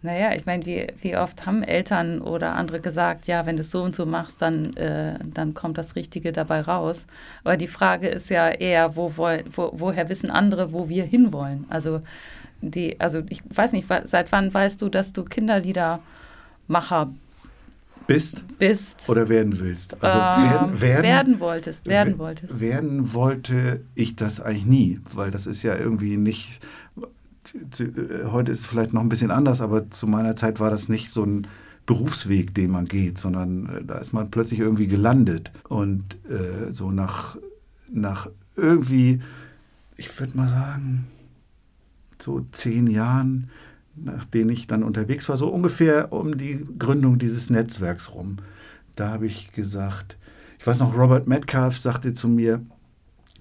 Naja, 0.00 0.32
ich 0.36 0.46
meine, 0.46 0.64
wie, 0.64 0.86
wie 1.02 1.16
oft 1.16 1.44
haben 1.44 1.64
Eltern 1.64 2.20
oder 2.20 2.54
andere 2.54 2.80
gesagt, 2.80 3.26
ja, 3.26 3.46
wenn 3.46 3.56
du 3.56 3.62
es 3.62 3.72
so 3.72 3.82
und 3.82 3.96
so 3.96 4.06
machst, 4.06 4.40
dann, 4.40 4.76
äh, 4.76 5.18
dann 5.34 5.54
kommt 5.54 5.76
das 5.76 5.96
Richtige 5.96 6.30
dabei 6.30 6.60
raus. 6.60 7.04
Aber 7.42 7.56
die 7.56 7.66
Frage 7.66 8.06
ist 8.08 8.30
ja 8.30 8.48
eher, 8.48 8.94
wo, 8.94 9.12
wo, 9.16 9.70
woher 9.72 10.08
wissen 10.08 10.30
andere, 10.30 10.72
wo 10.72 10.88
wir 10.88 11.04
hinwollen? 11.04 11.64
Also, 11.68 12.00
die, 12.60 13.00
also 13.00 13.22
ich 13.28 13.42
weiß 13.50 13.72
nicht, 13.72 13.88
seit 14.04 14.30
wann 14.30 14.54
weißt 14.54 14.80
du, 14.82 14.88
dass 14.88 15.12
du 15.12 15.24
Kinderliedermacher 15.24 17.12
Bist 18.06 18.44
bist? 18.58 19.08
oder 19.08 19.28
werden 19.28 19.58
willst. 19.58 20.02
Also 20.02 20.18
Ähm, 20.18 20.80
werden, 20.80 20.80
werden, 20.80 21.02
werden 21.02 21.40
wolltest, 21.40 21.86
werden 21.86 22.14
we- 22.14 22.18
wolltest. 22.18 22.60
Werden 22.60 23.12
wollte 23.14 23.80
ich 23.94 24.16
das 24.16 24.40
eigentlich 24.40 24.64
nie, 24.66 25.00
weil 25.12 25.30
das 25.30 25.46
ist 25.46 25.62
ja 25.62 25.76
irgendwie 25.76 26.16
nicht. 26.16 26.60
Äh, 27.54 28.24
Heute 28.26 28.52
ist 28.52 28.60
es 28.60 28.66
vielleicht 28.66 28.92
noch 28.92 29.00
ein 29.00 29.08
bisschen 29.08 29.30
anders, 29.30 29.60
aber 29.60 29.90
zu 29.90 30.06
meiner 30.06 30.36
Zeit 30.36 30.60
war 30.60 30.70
das 30.70 30.88
nicht 30.88 31.10
so 31.10 31.24
ein 31.24 31.46
Berufsweg, 31.86 32.54
den 32.54 32.70
man 32.70 32.84
geht, 32.84 33.18
sondern 33.18 33.66
äh, 33.66 33.84
da 33.84 33.98
ist 33.98 34.12
man 34.12 34.30
plötzlich 34.30 34.60
irgendwie 34.60 34.86
gelandet. 34.86 35.52
Und 35.68 36.16
äh, 36.28 36.70
so 36.70 36.90
nach, 36.90 37.36
nach 37.90 38.28
irgendwie, 38.56 39.20
ich 39.96 40.18
würde 40.20 40.36
mal 40.36 40.48
sagen, 40.48 41.06
so 42.20 42.44
zehn 42.52 42.86
Jahren, 42.88 43.50
nach 43.94 44.24
denen 44.24 44.50
ich 44.50 44.66
dann 44.66 44.82
unterwegs 44.82 45.28
war, 45.28 45.36
so 45.36 45.48
ungefähr 45.48 46.12
um 46.12 46.36
die 46.36 46.66
Gründung 46.78 47.18
dieses 47.18 47.50
Netzwerks 47.50 48.14
rum. 48.14 48.36
Da 48.96 49.10
habe 49.10 49.26
ich 49.26 49.52
gesagt, 49.52 50.16
ich 50.58 50.66
weiß 50.66 50.80
noch, 50.80 50.96
Robert 50.96 51.26
Metcalf 51.28 51.78
sagte 51.78 52.12
zu 52.12 52.28
mir, 52.28 52.60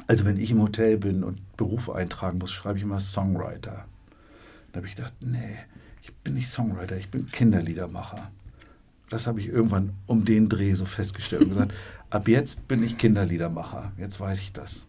also 0.08 0.26
wenn 0.26 0.38
ich 0.38 0.52
im 0.52 0.62
Hotel 0.62 0.98
bin 0.98 1.24
und 1.24 1.42
Beruf 1.58 1.90
eintragen 1.90 2.38
muss, 2.38 2.52
schreibe 2.52 2.78
ich 2.78 2.84
immer 2.84 3.00
Songwriter. 3.00 3.86
Da 4.78 4.82
habe 4.82 4.88
ich 4.90 4.96
gedacht, 4.96 5.14
nee, 5.22 5.58
ich 6.04 6.14
bin 6.18 6.36
nicht 6.36 6.50
Songwriter, 6.50 6.96
ich 6.98 7.10
bin 7.10 7.32
Kinderliedermacher. 7.32 8.30
Das 9.10 9.26
habe 9.26 9.40
ich 9.40 9.48
irgendwann 9.48 9.94
um 10.06 10.24
den 10.24 10.50
Dreh 10.50 10.74
so 10.76 10.86
festgestellt 10.86 11.42
und 11.42 11.50
gesagt, 11.50 11.74
ab 12.12 12.28
jetzt 12.28 12.68
bin 12.68 12.84
ich 12.84 13.00
Kinderliedermacher. 13.00 13.92
Jetzt 13.98 14.20
weiß 14.20 14.40
ich 14.40 14.54
das. 14.54 14.86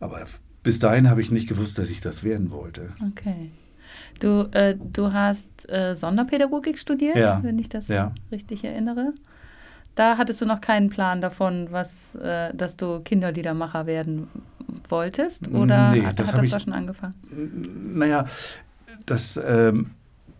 Aber 0.00 0.24
bis 0.62 0.78
dahin 0.78 1.10
habe 1.10 1.20
ich 1.20 1.30
nicht 1.30 1.50
gewusst, 1.50 1.76
dass 1.78 1.90
ich 1.90 2.00
das 2.00 2.24
werden 2.24 2.50
wollte. 2.50 2.88
Okay. 3.10 3.50
Du, 4.20 4.48
äh, 4.52 4.74
du 4.74 5.12
hast 5.12 5.68
äh, 5.68 5.94
Sonderpädagogik 5.94 6.78
studiert, 6.78 7.14
Ja. 7.16 7.42
wenn 7.42 7.58
ich 7.58 7.68
das 7.68 7.88
Ja. 7.88 8.14
richtig 8.32 8.64
erinnere. 8.64 9.12
Da 9.96 10.16
hattest 10.16 10.40
du 10.40 10.46
noch 10.46 10.62
keinen 10.62 10.88
Plan 10.88 11.20
davon, 11.20 11.68
was, 11.72 12.14
äh, 12.14 12.54
dass 12.54 12.78
du 12.78 13.00
Kinderliedermacher 13.00 13.84
werden 13.84 14.28
wolltest? 14.88 15.48
Oder 15.48 15.90
Nee, 15.90 16.02
hat, 16.06 16.18
das 16.18 16.32
hat 16.32 16.42
das 16.44 16.50
da 16.50 16.60
schon 16.60 16.72
angefangen? 16.72 17.14
Naja, 17.94 18.26
das 19.10 19.40
ähm, 19.44 19.90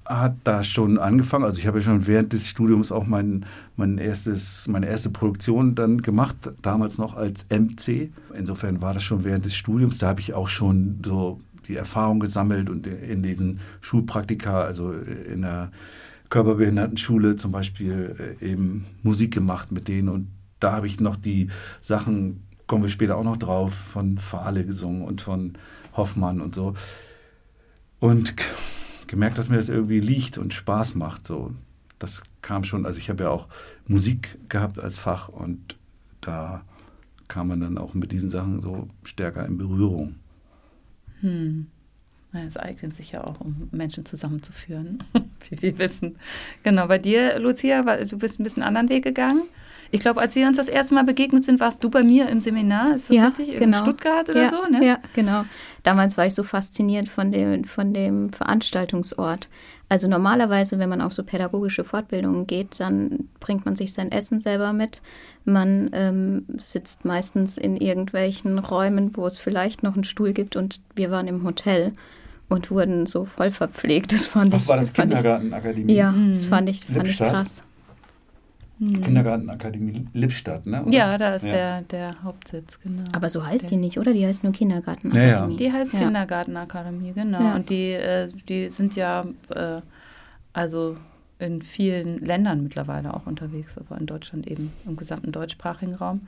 hat 0.05 0.37
da 0.45 0.65
schon 0.65 0.99
angefangen. 0.99 1.45
Also 1.45 1.61
ich 1.61 1.67
habe 1.67 1.79
ja 1.79 1.85
schon 1.85 2.07
während 2.07 2.33
des 2.33 2.49
Studiums 2.49 2.91
auch 2.91 3.07
mein, 3.07 3.45
mein 3.77 3.99
erstes, 3.99 4.67
meine 4.69 4.87
erste 4.87 5.11
Produktion 5.11 5.75
dann 5.75 6.01
gemacht, 6.01 6.37
damals 6.63 6.99
noch 6.99 7.15
als 7.15 7.47
MC. 7.51 8.11
Insofern 8.37 8.81
war 8.81 8.95
das 8.95 9.03
schon 9.03 9.25
während 9.25 9.45
des 9.45 9.55
Studiums. 9.55 9.99
Da 9.99 10.09
habe 10.09 10.21
ich 10.21 10.33
auch 10.33 10.49
schon 10.49 11.01
so 11.05 11.41
die 11.69 11.77
Erfahrung 11.77 12.21
gesammelt 12.21 12.71
und 12.71 12.87
in 12.87 13.23
diesen 13.23 13.61
Schulpraktika, 13.83 14.63
also 14.63 14.93
in 14.93 15.43
der 15.43 15.71
Körperbehindertenschule 16.31 17.37
zum 17.37 17.53
Beispiel 17.53 18.37
äh, 18.41 18.51
eben 18.51 18.87
Musik 19.03 19.35
gemacht 19.35 19.73
mit 19.73 19.89
denen 19.89 20.09
und 20.09 20.29
da 20.61 20.73
habe 20.73 20.87
ich 20.87 20.99
noch 20.99 21.17
die 21.17 21.49
Sachen, 21.81 22.43
kommen 22.67 22.83
wir 22.83 22.91
später 22.91 23.17
auch 23.17 23.25
noch 23.25 23.37
drauf, 23.37 23.75
von 23.75 24.19
Fahle 24.19 24.65
gesungen 24.65 25.03
und 25.03 25.21
von 25.21 25.53
Hoffmann 25.97 26.41
und 26.41 26.55
so. 26.55 26.75
Und 28.01 28.35
gemerkt, 29.07 29.39
dass 29.39 29.49
mir 29.49 29.57
das 29.57 29.69
irgendwie 29.69 30.01
liegt 30.01 30.39
und 30.39 30.55
Spaß 30.55 30.95
macht. 30.95 31.27
So. 31.27 31.53
Das 31.99 32.23
kam 32.43 32.65
schon, 32.65 32.87
also 32.87 32.99
ich 32.99 33.11
habe 33.11 33.25
ja 33.25 33.31
auch 33.31 33.49
Musik 33.87 34.39
gehabt 34.49 34.79
als 34.79 34.99
Fach 34.99 35.29
und 35.29 35.77
da 36.21 36.63
kam 37.27 37.49
man 37.49 37.61
dann 37.61 37.79
auch 37.79 37.95
mit 37.95 38.13
diesen 38.13 38.31
Sachen 38.31 38.61
so 38.61 38.89
stärker 39.05 39.45
in 39.47 39.59
Berührung. 39.59 40.17
Hm. 41.21 41.67
Es 42.33 42.59
eignet 42.59 42.95
sich 42.95 43.13
ja 43.13 43.25
auch, 43.25 43.41
um 43.41 43.69
Menschen 43.73 44.05
zusammenzuführen, 44.05 45.03
wie 45.49 45.63
wir 45.63 45.79
wissen. 45.79 46.17
Genau, 46.63 46.87
bei 46.87 46.99
dir, 46.99 47.39
Lucia, 47.41 47.83
du 48.05 48.19
bist 48.19 48.39
ein 48.39 48.45
bisschen 48.45 48.63
anderen 48.63 48.91
Weg 48.91 49.03
gegangen. 49.03 49.45
Ich 49.91 50.01
glaube, 50.01 50.21
als 50.21 50.35
wir 50.35 50.47
uns 50.47 50.57
das 50.57 50.69
erste 50.69 50.95
Mal 50.95 51.05
begegnet 51.05 51.45
sind, 51.45 51.61
warst 51.61 51.83
du 51.83 51.91
bei 51.91 52.03
mir 52.03 52.29
im 52.29 52.41
Seminar, 52.41 52.97
ist 52.97 53.09
das 53.09 53.17
ja, 53.17 53.27
richtig? 53.27 53.57
Genau. 53.57 53.79
In 53.79 53.85
Stuttgart 53.85 54.29
oder 54.29 54.43
ja, 54.43 54.51
so, 54.51 54.71
ne? 54.71 54.85
Ja, 54.85 54.99
genau. 55.15 55.45
Damals 55.83 56.17
war 56.17 56.27
ich 56.27 56.35
so 56.35 56.43
fasziniert 56.43 57.09
von 57.09 57.33
dem, 57.33 57.65
von 57.65 57.95
dem 57.95 58.33
Veranstaltungsort. 58.33 59.49
Also 59.89 60.07
normalerweise, 60.07 60.79
wenn 60.79 60.91
man 60.91 61.01
auf 61.01 61.15
so 61.15 61.25
pädagogische 61.25 61.83
Fortbildungen 61.83 62.47
geht, 62.47 62.79
dann 62.79 63.29
bringt 63.41 63.65
man 63.65 63.75
sich 63.75 63.95
sein 63.95 64.13
Essen 64.13 64.39
selber 64.39 64.75
mit. 64.75 65.01
Man 65.47 65.89
ähm, 65.95 66.45
sitzt 66.59 67.07
meistens 67.07 67.57
in 67.57 67.77
irgendwelchen 67.79 68.59
Räumen, 68.59 69.17
wo 69.17 69.27
es 69.27 69.39
vielleicht 69.39 69.83
noch 69.83 69.95
einen 69.95 70.05
Stuhl 70.05 70.35
gibt 70.35 70.57
und 70.57 70.83
wir 70.95 71.11
waren 71.11 71.27
im 71.27 71.43
Hotel 71.45 71.93
und 72.51 72.71
wurden 72.71 73.07
so 73.07 73.25
voll 73.25 73.51
verpflegt. 73.51 74.13
Das 74.13 74.27
fand 74.27 74.55
Ach, 74.55 74.61
ich. 74.61 74.69
war 74.69 74.77
das 74.77 74.93
Kindergartenakademie? 74.93 75.95
Ja, 75.95 76.15
das 76.31 76.47
fand 76.47 76.69
ich, 76.69 76.85
fand 76.85 77.09
ich 77.09 77.19
krass. 77.19 77.63
Hm. 78.79 79.03
Kindergartenakademie 79.03 80.07
Lippstadt, 80.13 80.67
ne? 80.67 80.85
Oder? 80.85 80.93
Ja, 80.93 81.19
da 81.19 81.35
ist 81.35 81.45
ja. 81.45 81.53
Der, 81.53 81.83
der 81.83 82.23
Hauptsitz, 82.23 82.79
genau. 82.81 83.05
Aber 83.13 83.29
so 83.29 83.45
heißt 83.45 83.65
der. 83.65 83.71
die 83.71 83.77
nicht, 83.77 83.99
oder? 83.99 84.13
Die 84.13 84.25
heißt 84.25 84.45
nur 84.45 84.53
Kindergartenakademie. 84.53 85.31
Ja, 85.31 85.49
ja. 85.49 85.57
Die 85.57 85.73
heißt 85.73 85.95
ja. 85.95 86.01
Kindergartenakademie, 86.01 87.13
genau. 87.13 87.57
Und 87.57 87.71
die, 87.71 87.93
äh, 87.93 88.29
die 88.49 88.71
sind 88.71 88.95
ja 88.95 89.27
äh, 89.51 89.81
also 90.53 90.97
in 91.39 91.63
vielen 91.63 92.19
Ländern 92.25 92.63
mittlerweile 92.63 93.15
auch 93.15 93.27
unterwegs, 93.27 93.77
aber 93.79 93.99
in 93.99 94.07
Deutschland 94.07 94.47
eben 94.47 94.73
im 94.87 94.97
gesamten 94.97 95.33
deutschsprachigen 95.33 95.95
Raum. 95.95 96.27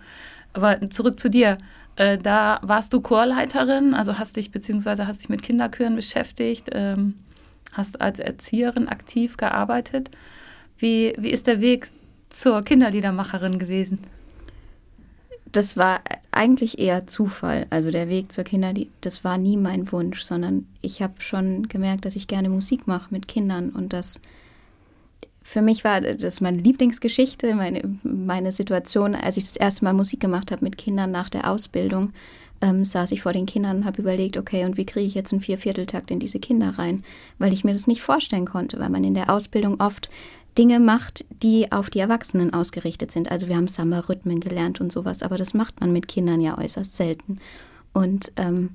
Aber 0.53 0.81
zurück 0.91 1.19
zu 1.19 1.31
dir. 1.31 1.59
Äh, 1.97 2.19
da 2.19 2.61
warst 2.63 2.93
du 2.93 3.01
Chorleiterin, 3.01 3.95
also 3.95 4.19
hast 4.19 4.37
dich 4.37 4.53
beziehungsweise 4.53 5.07
hast 5.07 5.21
dich 5.21 5.29
mit 5.29 5.43
Kinderchören 5.43 5.97
beschäftigt, 5.97 6.71
ähm, 6.73 7.15
hast 7.73 8.01
als 8.01 8.19
Erzieherin 8.19 8.89
aktiv 8.89 9.37
gearbeitet. 9.37 10.11
Wie, 10.79 11.13
wie 11.19 11.31
ist 11.31 11.47
der 11.47 11.61
Weg 11.61 11.91
zur 12.31 12.63
Kinderliedermacherin 12.63 13.59
gewesen? 13.59 13.99
Das 15.53 15.77
war 15.77 16.01
eigentlich 16.31 16.79
eher 16.79 17.07
Zufall. 17.07 17.67
Also 17.71 17.91
der 17.91 18.09
Weg 18.09 18.31
zur 18.33 18.45
Kinderlied, 18.45 18.91
das 19.01 19.25
war 19.25 19.37
nie 19.37 19.57
mein 19.57 19.91
Wunsch, 19.91 20.23
sondern 20.23 20.67
ich 20.81 21.03
habe 21.03 21.15
schon 21.19 21.69
gemerkt, 21.69 22.05
dass 22.05 22.17
ich 22.17 22.29
gerne 22.29 22.49
Musik 22.49 22.87
mache 22.87 23.13
mit 23.13 23.29
Kindern 23.29 23.71
und 23.71 23.93
das 23.93 24.21
für 25.43 25.63
mich 25.63 25.83
war 25.83 26.01
das 26.01 26.41
meine 26.41 26.59
Lieblingsgeschichte, 26.59 27.55
meine, 27.55 27.83
meine 28.05 28.53
Situation, 28.53 29.17
als 29.17 29.37
ich 29.37 29.45
das 29.45 29.57
erste 29.57 29.85
Mal 29.85 29.95
Musik 29.95 30.21
gemacht 30.21 30.53
habe 30.53 30.65
mit 30.65 30.79
Kindern 30.79 31.11
nach 31.11 31.29
der 31.29 31.51
Ausbildung, 31.51 32.13
ähm, 32.61 32.85
saß 32.85 33.11
ich 33.11 33.23
vor 33.23 33.33
den 33.33 33.47
Kindern 33.47 33.79
und 33.79 33.85
habe 33.85 34.03
überlegt, 34.03 34.37
okay, 34.37 34.65
und 34.65 34.77
wie 34.77 34.85
kriege 34.85 35.07
ich 35.07 35.15
jetzt 35.15 35.33
einen 35.33 35.41
Viervierteltakt 35.41 36.11
in 36.11 36.21
diese 36.21 36.39
Kinder 36.39 36.79
rein? 36.79 37.03
Weil 37.39 37.53
ich 37.53 37.65
mir 37.65 37.73
das 37.73 37.87
nicht 37.87 38.03
vorstellen 38.03 38.45
konnte, 38.45 38.79
weil 38.79 38.91
man 38.91 39.03
in 39.03 39.15
der 39.15 39.31
Ausbildung 39.31 39.81
oft 39.81 40.11
Dinge 40.59 40.81
macht, 40.81 41.25
die 41.43 41.71
auf 41.73 41.91
die 41.91 42.01
Erwachsenen 42.01 42.53
ausgerichtet 42.53 43.13
sind. 43.13 43.31
Also 43.31 43.49
wir 43.49 43.57
haben 43.57 43.69
Samba-Rhythmen 43.69 44.41
gelernt 44.41 44.81
und 44.81 44.93
sowas, 44.93 45.23
aber 45.23 45.37
das 45.37 45.55
macht 45.55 45.81
man 45.81 45.93
mit 45.93 46.09
Kindern 46.09 46.41
ja 46.41 46.59
äußerst 46.59 46.95
selten. 46.97 47.39
Und 47.93 48.33
ähm, 48.37 48.71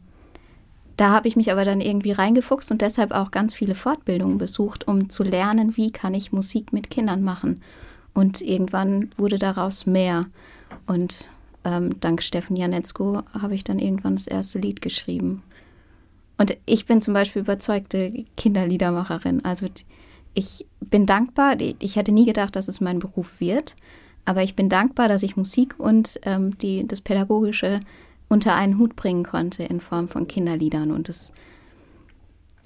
da 0.98 1.12
habe 1.12 1.28
ich 1.28 1.36
mich 1.36 1.52
aber 1.52 1.66
dann 1.66 1.82
irgendwie 1.82 2.14
reingefuchst 2.14 2.72
und 2.72 2.82
deshalb 2.82 3.12
auch 3.12 3.32
ganz 3.32 3.54
viele 3.54 3.76
Fortbildungen 3.76 4.38
besucht, 4.38 4.88
um 4.88 5.10
zu 5.10 5.24
lernen, 5.24 5.76
wie 5.76 5.92
kann 5.92 6.14
ich 6.14 6.32
Musik 6.32 6.72
mit 6.72 6.90
Kindern 6.90 7.22
machen. 7.22 7.62
Und 8.14 8.42
irgendwann 8.42 9.10
wurde 9.18 9.38
daraus 9.38 9.86
mehr. 9.86 10.26
Und 10.88 11.30
ähm, 11.66 12.00
dank 12.00 12.24
Steffen 12.24 12.56
Janetzko 12.56 13.24
habe 13.34 13.56
ich 13.56 13.66
dann 13.66 13.80
irgendwann 13.80 14.16
das 14.16 14.28
erste 14.28 14.58
Lied 14.58 14.82
geschrieben. 14.82 15.42
Und 16.38 16.58
ich 16.66 16.86
bin 16.86 17.02
zum 17.02 17.14
Beispiel 17.14 17.42
überzeugte 17.42 18.26
Kinderliedermacherin. 18.38 19.44
Also 19.44 19.68
ich 20.36 20.68
bin 20.82 21.06
dankbar. 21.06 21.58
Ich 21.60 21.96
hätte 21.96 22.12
nie 22.12 22.26
gedacht, 22.26 22.56
dass 22.56 22.68
es 22.68 22.82
mein 22.82 23.00
Beruf 23.00 23.40
wird. 23.40 23.76
Aber 24.26 24.44
ich 24.44 24.56
bin 24.56 24.70
dankbar, 24.70 25.08
dass 25.08 25.24
ich 25.24 25.38
Musik 25.38 25.76
und 25.80 26.20
ähm, 26.24 26.58
die, 26.58 26.88
das 26.88 27.02
Pädagogische 27.02 27.80
unter 28.28 28.56
einen 28.56 28.78
Hut 28.80 28.96
bringen 28.96 29.24
konnte 29.24 29.64
in 29.64 29.80
Form 29.80 30.08
von 30.08 30.28
Kinderliedern. 30.28 30.92
Und 30.92 31.10
das 31.10 31.32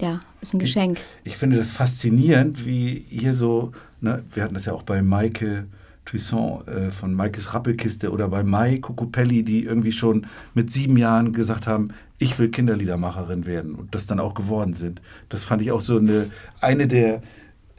ja, 0.00 0.20
ist 0.40 0.54
ein 0.54 0.58
Geschenk. 0.58 0.98
Ich, 1.24 1.32
ich 1.32 1.38
finde 1.38 1.56
das 1.56 1.72
faszinierend, 1.72 2.64
wie 2.64 3.04
hier 3.08 3.34
so, 3.34 3.72
ne, 4.00 4.24
wir 4.30 4.42
hatten 4.42 4.54
das 4.54 4.64
ja 4.64 4.72
auch 4.72 4.82
bei 4.82 5.02
Maike 5.02 5.66
Tuisson 6.06 6.66
äh, 6.66 6.90
von 6.90 7.14
Maikes 7.14 7.52
Rappelkiste 7.54 8.10
oder 8.10 8.28
bei 8.28 8.42
Mai 8.42 8.78
Cocopelli, 8.78 9.44
die 9.44 9.64
irgendwie 9.64 9.92
schon 9.92 10.26
mit 10.54 10.72
sieben 10.72 10.96
Jahren 10.96 11.32
gesagt 11.32 11.66
haben, 11.66 11.90
ich 12.18 12.38
will 12.38 12.50
Kinderliedermacherin 12.50 13.46
werden 13.46 13.74
und 13.74 13.94
das 13.94 14.06
dann 14.06 14.18
auch 14.18 14.34
geworden 14.34 14.74
sind. 14.74 15.00
Das 15.28 15.44
fand 15.44 15.62
ich 15.62 15.72
auch 15.72 15.80
so 15.80 15.98
eine, 15.98 16.30
eine 16.60 16.88
der 16.88 17.22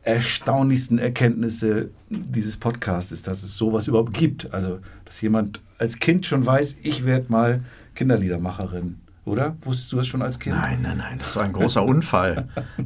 erstaunlichsten 0.03 0.97
Erkenntnisse 0.97 1.89
dieses 2.09 2.57
Podcasts 2.57 3.11
ist, 3.11 3.27
dass 3.27 3.43
es 3.43 3.55
sowas 3.55 3.87
überhaupt 3.87 4.13
gibt. 4.13 4.53
Also, 4.53 4.79
dass 5.05 5.21
jemand 5.21 5.61
als 5.77 5.99
Kind 5.99 6.25
schon 6.25 6.45
weiß, 6.45 6.77
ich 6.81 7.05
werde 7.05 7.31
mal 7.31 7.61
Kinderliedermacherin. 7.95 8.97
Oder? 9.23 9.55
Wusstest 9.61 9.91
du 9.91 9.97
das 9.97 10.07
schon 10.07 10.23
als 10.23 10.39
Kind? 10.39 10.55
Nein, 10.55 10.79
nein, 10.81 10.97
nein. 10.97 11.19
Das 11.19 11.35
war 11.35 11.43
ein 11.43 11.53
großer 11.53 11.83
Unfall. 11.83 12.47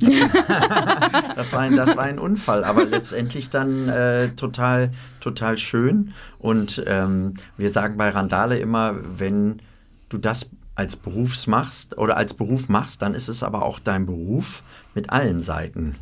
das, 1.36 1.54
war 1.54 1.62
ein, 1.62 1.78
das 1.78 1.96
war 1.96 2.04
ein 2.04 2.20
Unfall, 2.20 2.66
aber 2.66 2.84
letztendlich 2.84 3.50
dann 3.50 3.88
äh, 3.88 4.30
total, 4.30 4.92
total 5.22 5.58
schön. 5.58 6.14
Und 6.38 6.84
ähm, 6.88 7.36
wir 7.56 7.72
sagen 7.72 7.96
bei 7.96 8.10
Randale 8.10 8.58
immer, 8.58 8.96
wenn 9.18 9.62
du 10.10 10.18
das 10.18 10.50
als 10.76 10.98
Berufs 10.98 11.48
machst 11.48 11.98
oder 11.98 12.18
als 12.18 12.34
Beruf 12.34 12.68
machst, 12.68 13.02
dann 13.02 13.14
ist 13.14 13.30
es 13.30 13.42
aber 13.42 13.64
auch 13.64 13.80
dein 13.80 14.06
Beruf 14.06 14.62
mit 14.94 15.12
allen 15.12 15.40
Seiten 15.40 15.96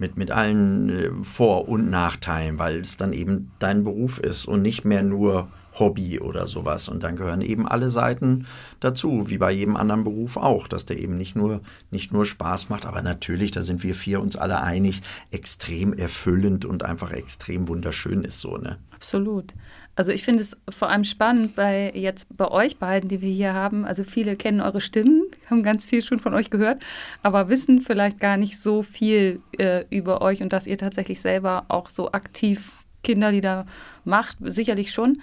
mit, 0.00 0.16
mit 0.16 0.30
allen 0.30 0.88
äh, 0.88 1.10
Vor- 1.22 1.68
und 1.68 1.90
Nachteilen, 1.90 2.58
weil 2.58 2.80
es 2.80 2.96
dann 2.96 3.12
eben 3.12 3.52
dein 3.58 3.84
Beruf 3.84 4.18
ist 4.18 4.46
und 4.46 4.62
nicht 4.62 4.84
mehr 4.84 5.02
nur 5.02 5.48
Hobby 5.78 6.18
oder 6.20 6.46
sowas. 6.46 6.88
Und 6.88 7.02
dann 7.02 7.16
gehören 7.16 7.42
eben 7.42 7.68
alle 7.68 7.90
Seiten 7.90 8.46
dazu, 8.80 9.30
wie 9.30 9.38
bei 9.38 9.52
jedem 9.52 9.76
anderen 9.76 10.04
Beruf 10.04 10.36
auch, 10.36 10.66
dass 10.68 10.84
der 10.84 10.98
eben 10.98 11.16
nicht 11.16 11.36
nur, 11.36 11.60
nicht 11.90 12.12
nur 12.12 12.26
Spaß 12.26 12.68
macht, 12.68 12.86
aber 12.86 13.02
natürlich, 13.02 13.50
da 13.50 13.62
sind 13.62 13.82
wir 13.82 13.94
vier 13.94 14.20
uns 14.20 14.36
alle 14.36 14.60
einig, 14.60 15.02
extrem 15.30 15.92
erfüllend 15.92 16.64
und 16.64 16.84
einfach 16.84 17.12
extrem 17.12 17.68
wunderschön 17.68 18.22
ist 18.22 18.40
so, 18.40 18.56
ne? 18.56 18.78
Absolut. 18.90 19.54
Also 19.96 20.12
ich 20.12 20.22
finde 20.22 20.42
es 20.42 20.56
vor 20.68 20.88
allem 20.88 21.04
spannend 21.04 21.54
bei 21.54 21.92
jetzt 21.94 22.26
bei 22.36 22.48
euch 22.50 22.78
beiden, 22.78 23.08
die 23.08 23.20
wir 23.20 23.30
hier 23.30 23.52
haben. 23.52 23.84
Also 23.84 24.04
viele 24.04 24.36
kennen 24.36 24.60
eure 24.60 24.80
Stimmen, 24.80 25.24
haben 25.48 25.62
ganz 25.62 25.84
viel 25.84 26.02
schon 26.02 26.20
von 26.20 26.32
euch 26.32 26.50
gehört, 26.50 26.82
aber 27.22 27.48
wissen 27.48 27.80
vielleicht 27.80 28.18
gar 28.18 28.36
nicht 28.36 28.60
so 28.60 28.82
viel 28.82 29.40
äh, 29.58 29.84
über 29.90 30.22
euch 30.22 30.42
und 30.42 30.52
dass 30.52 30.66
ihr 30.66 30.78
tatsächlich 30.78 31.20
selber 31.20 31.64
auch 31.68 31.88
so 31.88 32.12
aktiv 32.12 32.72
Kinderlieder 33.02 33.66
macht, 34.04 34.38
sicherlich 34.40 34.92
schon. 34.92 35.20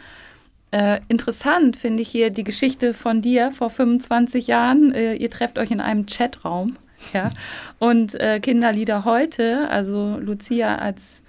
Äh, 0.71 0.99
interessant 1.08 1.77
finde 1.77 2.03
ich 2.03 2.10
hier 2.10 2.30
die 2.30 2.43
Geschichte 2.43 2.93
von 2.93 3.21
dir 3.21 3.51
vor 3.51 3.69
25 3.69 4.47
Jahren. 4.47 4.93
Äh, 4.93 5.15
ihr 5.15 5.30
trefft 5.30 5.58
euch 5.58 5.71
in 5.71 5.80
einem 5.80 6.06
Chatraum, 6.06 6.77
ja. 7.13 7.32
Und 7.80 8.15
äh, 8.15 8.39
Kinderlieder 8.41 9.06
heute, 9.06 9.69
also 9.69 10.17
Lucia 10.19 10.75
als 10.77 11.23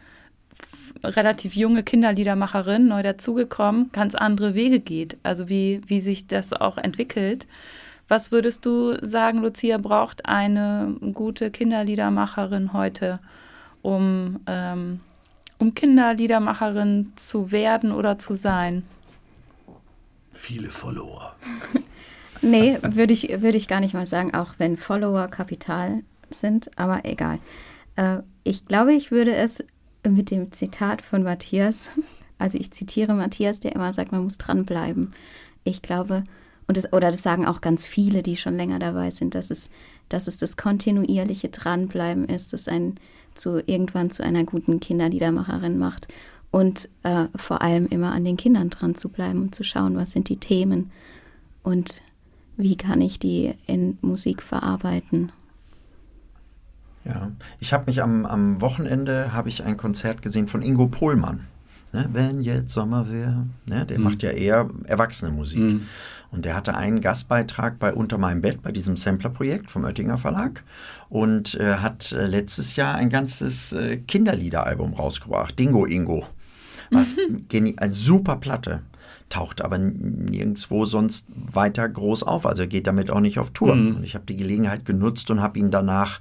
relativ 1.03 1.55
junge 1.55 1.83
Kinderliedermacherin, 1.83 2.89
neu 2.89 3.03
dazugekommen, 3.03 3.91
ganz 3.93 4.15
andere 4.15 4.55
Wege 4.55 4.81
geht. 4.81 5.17
Also 5.23 5.49
wie, 5.49 5.81
wie 5.87 6.01
sich 6.01 6.27
das 6.27 6.53
auch 6.53 6.79
entwickelt. 6.79 7.47
Was 8.09 8.33
würdest 8.33 8.65
du 8.65 8.97
sagen, 9.07 9.41
Lucia, 9.41 9.77
braucht 9.77 10.27
eine 10.27 10.97
gute 11.13 11.51
Kinderliedermacherin 11.51 12.73
heute, 12.73 13.21
um, 13.83 14.41
ähm, 14.47 15.01
um 15.59 15.75
Kinderliedermacherin 15.75 17.13
zu 17.17 17.53
werden 17.53 17.93
oder 17.93 18.19
zu 18.19 18.35
sein? 18.35 18.83
Viele 20.33 20.69
Follower. 20.69 21.35
nee, 22.43 22.79
würde 22.83 23.13
ich, 23.13 23.29
würd 23.43 23.55
ich 23.55 23.69
gar 23.69 23.81
nicht 23.81 23.93
mal 23.93 24.07
sagen, 24.07 24.35
auch 24.35 24.55
wenn 24.57 24.79
Follower 24.79 25.29
Kapital 25.29 26.03
sind, 26.31 26.71
aber 26.79 27.05
egal. 27.05 27.39
Äh, 27.97 28.21
ich 28.45 28.67
glaube, 28.67 28.95
ich 28.95 29.11
würde 29.11 29.35
es 29.35 29.63
mit 30.07 30.31
dem 30.31 30.53
Zitat 30.53 31.03
von 31.03 31.23
Matthias. 31.23 31.91
Also 32.39 32.59
ich 32.59 32.71
zitiere 32.71 33.15
Matthias, 33.15 33.61
der 33.61 33.75
immer 33.75 33.93
sagt, 33.93 34.13
man 34.13 34.25
muss 34.25 34.39
dranbleiben. 34.39 35.13
Ich 35.65 35.83
glaube, 35.83 36.23
und 36.67 36.77
das, 36.77 36.93
oder 36.93 37.11
das 37.11 37.23
sagen 37.23 37.47
auch 37.47 37.61
ganz 37.61 37.85
viele, 37.85 38.23
die 38.23 38.37
schon 38.37 38.57
länger 38.57 38.79
dabei 38.79 39.11
sind, 39.11 39.35
dass 39.35 39.51
es 39.51 39.71
dass 40.09 40.27
es 40.27 40.37
das 40.37 40.57
kontinuierliche 40.57 41.49
Dranbleiben 41.49 42.25
ist, 42.27 42.53
das 42.53 42.69
einen 42.69 42.97
zu, 43.35 43.63
irgendwann 43.67 44.11
zu 44.11 44.25
einer 44.25 44.45
guten 44.45 44.81
Kinderliedermacherin 44.81 45.79
macht. 45.79 46.09
Und 46.51 46.89
äh, 47.03 47.27
vor 47.37 47.61
allem 47.61 47.87
immer 47.89 48.13
an 48.13 48.25
den 48.25 48.39
Kindern 48.39 48.71
dran 48.71 48.95
zu 48.95 49.11
bleiben 49.11 49.43
und 49.43 49.55
zu 49.55 49.65
schauen, 49.65 49.97
was 49.97 50.13
sind 50.13 50.31
die 50.31 50.39
Themen 50.39 50.91
und 51.63 52.01
wie 52.57 52.77
kann 52.77 53.03
ich 53.03 53.19
die 53.19 53.55
in 53.67 53.99
Musik 54.01 54.43
verarbeiten. 54.43 55.31
Ja, 57.09 57.33
ich 57.59 57.73
habe 57.73 57.85
mich 57.87 58.03
am, 58.03 58.27
am 58.27 58.61
Wochenende 58.61 59.33
habe 59.33 59.49
ich 59.49 59.65
ein 59.65 59.77
Konzert 59.77 60.23
gesehen 60.23 60.47
von 60.47 60.63
Ingo 60.63 60.87
Pohlmann. 60.87 61.47
Ne, 61.91 62.07
wenn 62.13 62.43
jetzt 62.43 62.75
Sommer 62.75 63.11
wäre. 63.11 63.47
Ne, 63.65 63.87
der 63.87 63.97
mhm. 63.97 64.05
macht 64.05 64.23
ja 64.23 64.31
eher 64.31 64.69
erwachsene 64.85 65.31
Musik. 65.31 65.63
Mhm. 65.63 65.83
Und 66.31 66.45
der 66.45 66.55
hatte 66.55 66.77
einen 66.77 67.01
Gastbeitrag 67.01 67.79
bei 67.79 67.95
Unter 67.95 68.19
meinem 68.19 68.43
Bett, 68.43 68.63
bei 68.63 68.73
diesem 68.73 68.99
Sampler-Projekt 68.99 69.71
vom 69.71 69.85
Oettinger 69.85 70.19
Verlag. 70.19 70.63
Und 71.09 71.55
äh, 71.55 71.77
hat 71.77 72.13
äh, 72.13 72.27
letztes 72.27 72.77
Jahr 72.77 72.95
ein 72.95 73.09
ganzes 73.09 73.73
äh, 73.73 73.97
Kinderliederalbum 73.97 74.93
rausgebracht, 74.93 75.59
Dingo 75.59 75.87
Ingo. 75.87 76.27
Was 76.91 77.17
mhm. 77.17 77.47
eine 77.79 77.93
super 77.95 78.37
Platte 78.37 78.83
taucht 79.29 79.63
aber 79.63 79.79
nirgendwo 79.79 80.85
sonst 80.85 81.27
weiter 81.29 81.89
groß 81.89 82.23
auf. 82.23 82.47
Also 82.47 82.63
er 82.63 82.69
geht 82.69 82.87
damit 82.87 83.11
auch 83.11 83.21
nicht 83.21 83.39
auf 83.39 83.51
Tour. 83.51 83.75
Mhm. 83.75 83.97
Und 83.97 84.05
ich 84.05 84.15
habe 84.15 84.25
die 84.27 84.37
Gelegenheit 84.37 84.85
genutzt 84.85 85.31
und 85.31 85.43
habe 85.43 85.59
ihn 85.59 85.71
danach 85.71 86.21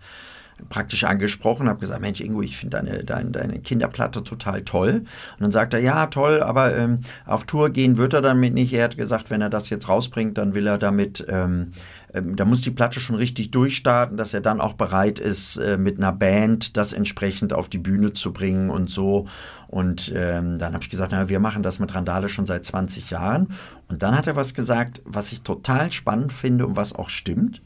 praktisch 0.70 1.04
angesprochen, 1.04 1.70
habe 1.70 1.80
gesagt, 1.80 2.02
Mensch, 2.02 2.20
Ingo, 2.22 2.41
ich 2.41 2.58
finde 2.58 2.78
deine, 2.78 3.04
deine, 3.04 3.32
deine 3.32 3.60
Kinderplatte 3.60 4.24
total 4.24 4.63
toll. 4.63 5.04
Und 5.38 5.41
dann 5.41 5.52
sagt 5.52 5.74
er, 5.74 5.80
ja, 5.80 6.08
toll, 6.08 6.41
aber 6.41 6.76
ähm, 6.76 7.02
auf 7.26 7.46
Tour 7.46 7.70
gehen 7.70 7.98
wird 7.98 8.13
er 8.13 8.22
damit 8.22 8.54
nicht. 8.54 8.74
Er 8.74 8.86
hat 8.86 8.98
gesagt, 8.98 9.30
wenn 9.30 9.41
er 9.41 9.50
das 9.50 9.70
jetzt 9.70 9.88
rausbringt, 9.88 10.38
dann 10.38 10.54
will 10.54 10.67
er 10.67 10.78
damit, 10.78 11.26
ähm, 11.30 11.72
ähm, 12.13 12.36
da 12.36 12.46
muss 12.46 12.62
die 12.62 12.72
Platte 12.72 13.00
schon 13.00 13.15
richtig 13.15 13.52
durchstarten, 13.52 14.17
dass 14.17 14.34
er 14.34 14.41
dann 14.41 14.62
auch 14.62 14.74
bereit 14.74 15.20
ist, 15.20 15.58
äh, 15.58 15.78
mit 15.78 15.98
einer 15.98 16.12
Band 16.12 16.76
das 16.78 16.93
entsprechend 16.93 17.54
auf 17.54 17.70
die 17.70 17.78
Bühne 17.78 18.13
zu 18.13 18.34
bringen 18.34 18.70
und 18.70 18.89
so. 18.89 19.28
Und 19.67 20.13
ähm, 20.15 20.58
dann 20.60 20.74
habe 20.74 20.84
ich 20.84 20.89
gesagt, 20.89 21.12
na, 21.12 21.30
wir 21.30 21.39
machen 21.39 21.62
das 21.62 21.80
mit 21.80 21.93
Randale 21.93 22.30
schon 22.30 22.46
seit 22.46 22.65
20 22.65 23.10
Jahren. 23.10 23.50
Und 23.89 24.02
dann 24.02 24.17
hat 24.17 24.28
er 24.28 24.36
was 24.36 24.54
gesagt, 24.54 25.02
was 25.06 25.32
ich 25.32 25.41
total 25.41 25.91
spannend 25.91 26.32
finde 26.34 26.65
und 26.65 26.76
was 26.76 26.93
auch 26.93 27.10
stimmt. 27.10 27.62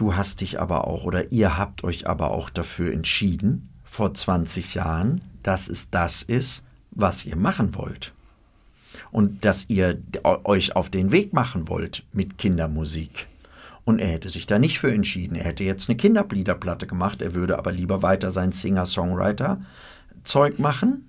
Du 0.00 0.16
hast 0.16 0.40
dich 0.40 0.58
aber 0.58 0.86
auch 0.86 1.04
oder 1.04 1.30
ihr 1.30 1.58
habt 1.58 1.84
euch 1.84 2.08
aber 2.08 2.30
auch 2.30 2.48
dafür 2.48 2.90
entschieden, 2.90 3.68
vor 3.84 4.14
20 4.14 4.74
Jahren, 4.74 5.20
dass 5.42 5.68
es 5.68 5.90
das 5.90 6.22
ist, 6.22 6.62
was 6.90 7.26
ihr 7.26 7.36
machen 7.36 7.74
wollt. 7.74 8.14
Und 9.10 9.44
dass 9.44 9.66
ihr 9.68 9.98
euch 10.24 10.74
auf 10.74 10.88
den 10.88 11.12
Weg 11.12 11.34
machen 11.34 11.68
wollt 11.68 12.02
mit 12.14 12.38
Kindermusik. 12.38 13.26
Und 13.84 13.98
er 13.98 14.08
hätte 14.08 14.30
sich 14.30 14.46
da 14.46 14.58
nicht 14.58 14.78
für 14.78 14.90
entschieden. 14.90 15.34
Er 15.34 15.44
hätte 15.44 15.64
jetzt 15.64 15.90
eine 15.90 15.98
Kinderbliederplatte 15.98 16.86
gemacht, 16.86 17.20
er 17.20 17.34
würde 17.34 17.58
aber 17.58 17.70
lieber 17.70 18.02
weiter 18.02 18.30
sein 18.30 18.52
Singer-Songwriter-Zeug 18.52 20.58
machen 20.58 21.04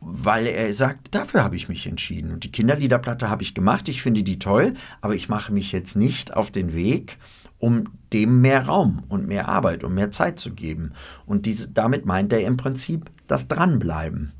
weil 0.00 0.46
er 0.46 0.72
sagt, 0.72 1.12
dafür 1.12 1.42
habe 1.42 1.56
ich 1.56 1.68
mich 1.68 1.88
entschieden. 1.88 2.30
Und 2.30 2.44
die 2.44 2.52
Kinderliederplatte 2.52 3.28
habe 3.28 3.42
ich 3.42 3.52
gemacht, 3.52 3.88
ich 3.88 4.00
finde 4.00 4.22
die 4.22 4.38
toll, 4.38 4.74
aber 5.00 5.16
ich 5.16 5.28
mache 5.28 5.52
mich 5.52 5.72
jetzt 5.72 5.96
nicht 5.96 6.34
auf 6.34 6.52
den 6.52 6.72
Weg, 6.72 7.18
um 7.58 7.84
dem 8.12 8.40
mehr 8.40 8.66
Raum 8.66 9.02
und 9.08 9.26
mehr 9.26 9.48
Arbeit 9.48 9.84
und 9.84 9.94
mehr 9.94 10.10
Zeit 10.10 10.38
zu 10.38 10.52
geben. 10.52 10.92
Und 11.26 11.46
diese, 11.46 11.68
damit 11.68 12.06
meint 12.06 12.32
er 12.32 12.46
im 12.46 12.56
Prinzip 12.56 13.10
das 13.26 13.48
Dranbleiben. 13.48 14.32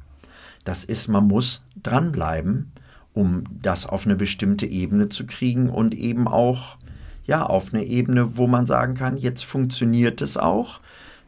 Das 0.64 0.84
ist, 0.84 1.08
man 1.08 1.26
muss 1.26 1.62
dranbleiben, 1.82 2.72
um 3.14 3.44
das 3.62 3.86
auf 3.86 4.04
eine 4.04 4.16
bestimmte 4.16 4.66
Ebene 4.66 5.08
zu 5.08 5.26
kriegen 5.26 5.70
und 5.70 5.94
eben 5.94 6.28
auch 6.28 6.76
ja 7.24 7.44
auf 7.44 7.72
eine 7.72 7.84
Ebene, 7.84 8.36
wo 8.36 8.46
man 8.46 8.66
sagen 8.66 8.94
kann, 8.94 9.16
jetzt 9.16 9.44
funktioniert 9.44 10.20
es 10.20 10.36
auch, 10.36 10.78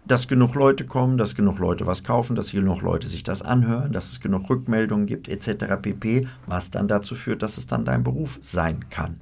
dass 0.07 0.29
genug 0.29 0.55
Leute 0.55 0.87
kommen, 0.87 1.19
dass 1.19 1.35
genug 1.35 1.59
Leute 1.59 1.87
was 1.87 2.05
kaufen, 2.05 2.37
dass 2.37 2.53
genug 2.53 2.83
Leute 2.83 3.07
sich 3.07 3.23
das 3.23 3.43
anhören, 3.43 3.93
dass 3.93 4.11
es 4.11 4.21
genug 4.21 4.49
Rückmeldungen 4.49 5.07
gibt 5.07 5.29
etc. 5.29 5.77
pp, 5.81 6.27
was 6.47 6.71
dann 6.71 6.89
dazu 6.89 7.15
führt, 7.15 7.43
dass 7.43 7.59
es 7.59 7.67
dann 7.67 7.85
dein 7.85 8.03
Beruf 8.03 8.39
sein 8.43 8.89
kann. 8.89 9.15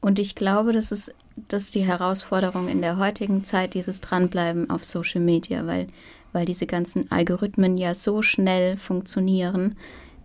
Und 0.00 0.18
ich 0.18 0.34
glaube, 0.34 0.72
das 0.72 0.92
ist, 0.92 1.14
das 1.48 1.64
ist 1.64 1.74
die 1.74 1.84
Herausforderung 1.84 2.68
in 2.68 2.82
der 2.82 2.98
heutigen 2.98 3.44
Zeit, 3.44 3.74
dieses 3.74 4.00
Dranbleiben 4.00 4.70
auf 4.70 4.84
Social 4.84 5.20
Media, 5.20 5.66
weil, 5.66 5.86
weil 6.32 6.44
diese 6.44 6.66
ganzen 6.66 7.10
Algorithmen 7.10 7.78
ja 7.78 7.94
so 7.94 8.22
schnell 8.22 8.76
funktionieren. 8.76 9.76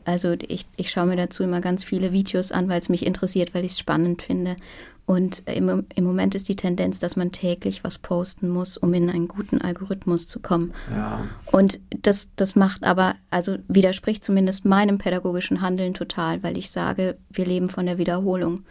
Also 0.05 0.33
ich, 0.33 0.65
ich 0.75 0.91
schaue 0.91 1.05
mir 1.05 1.15
dazu 1.15 1.43
immer 1.43 1.61
ganz 1.61 1.83
viele 1.83 2.11
Videos 2.11 2.51
an, 2.51 2.67
weil 2.67 2.79
es 2.79 2.89
mich 2.89 3.05
interessiert, 3.05 3.53
weil 3.53 3.65
ich 3.65 3.73
es 3.73 3.79
spannend 3.79 4.21
finde. 4.21 4.55
Und 5.05 5.43
im, 5.49 5.85
im 5.93 6.03
Moment 6.05 6.33
ist 6.33 6.47
die 6.47 6.55
Tendenz, 6.55 6.99
dass 6.99 7.17
man 7.17 7.33
täglich 7.33 7.83
was 7.83 7.97
posten 7.97 8.47
muss, 8.47 8.77
um 8.77 8.93
in 8.93 9.09
einen 9.09 9.27
guten 9.27 9.59
Algorithmus 9.59 10.29
zu 10.29 10.39
kommen. 10.39 10.73
Ja. 10.89 11.27
Und 11.51 11.79
das, 11.89 12.29
das 12.37 12.55
macht 12.55 12.83
aber, 12.85 13.15
also 13.29 13.57
widerspricht 13.67 14.23
zumindest 14.23 14.63
meinem 14.63 14.99
pädagogischen 14.99 15.61
Handeln 15.61 15.93
total, 15.93 16.41
weil 16.41 16.57
ich 16.57 16.71
sage, 16.71 17.17
wir 17.29 17.45
leben 17.45 17.67
von 17.67 17.85
der 17.85 17.97
Wiederholung. 17.97 18.61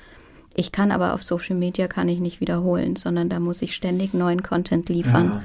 Ich 0.55 0.73
kann 0.73 0.93
aber 0.93 1.15
auf 1.15 1.23
Social 1.23 1.57
Media 1.57 1.89
kann 1.89 2.09
ich 2.09 2.21
nicht 2.21 2.41
wiederholen, 2.41 2.97
sondern 2.97 3.29
da 3.29 3.41
muss 3.41 3.63
ich 3.63 3.75
ständig 3.75 4.15
neuen 4.15 4.43
Content 4.43 4.89
liefern. 4.89 5.33
Ja. 5.33 5.43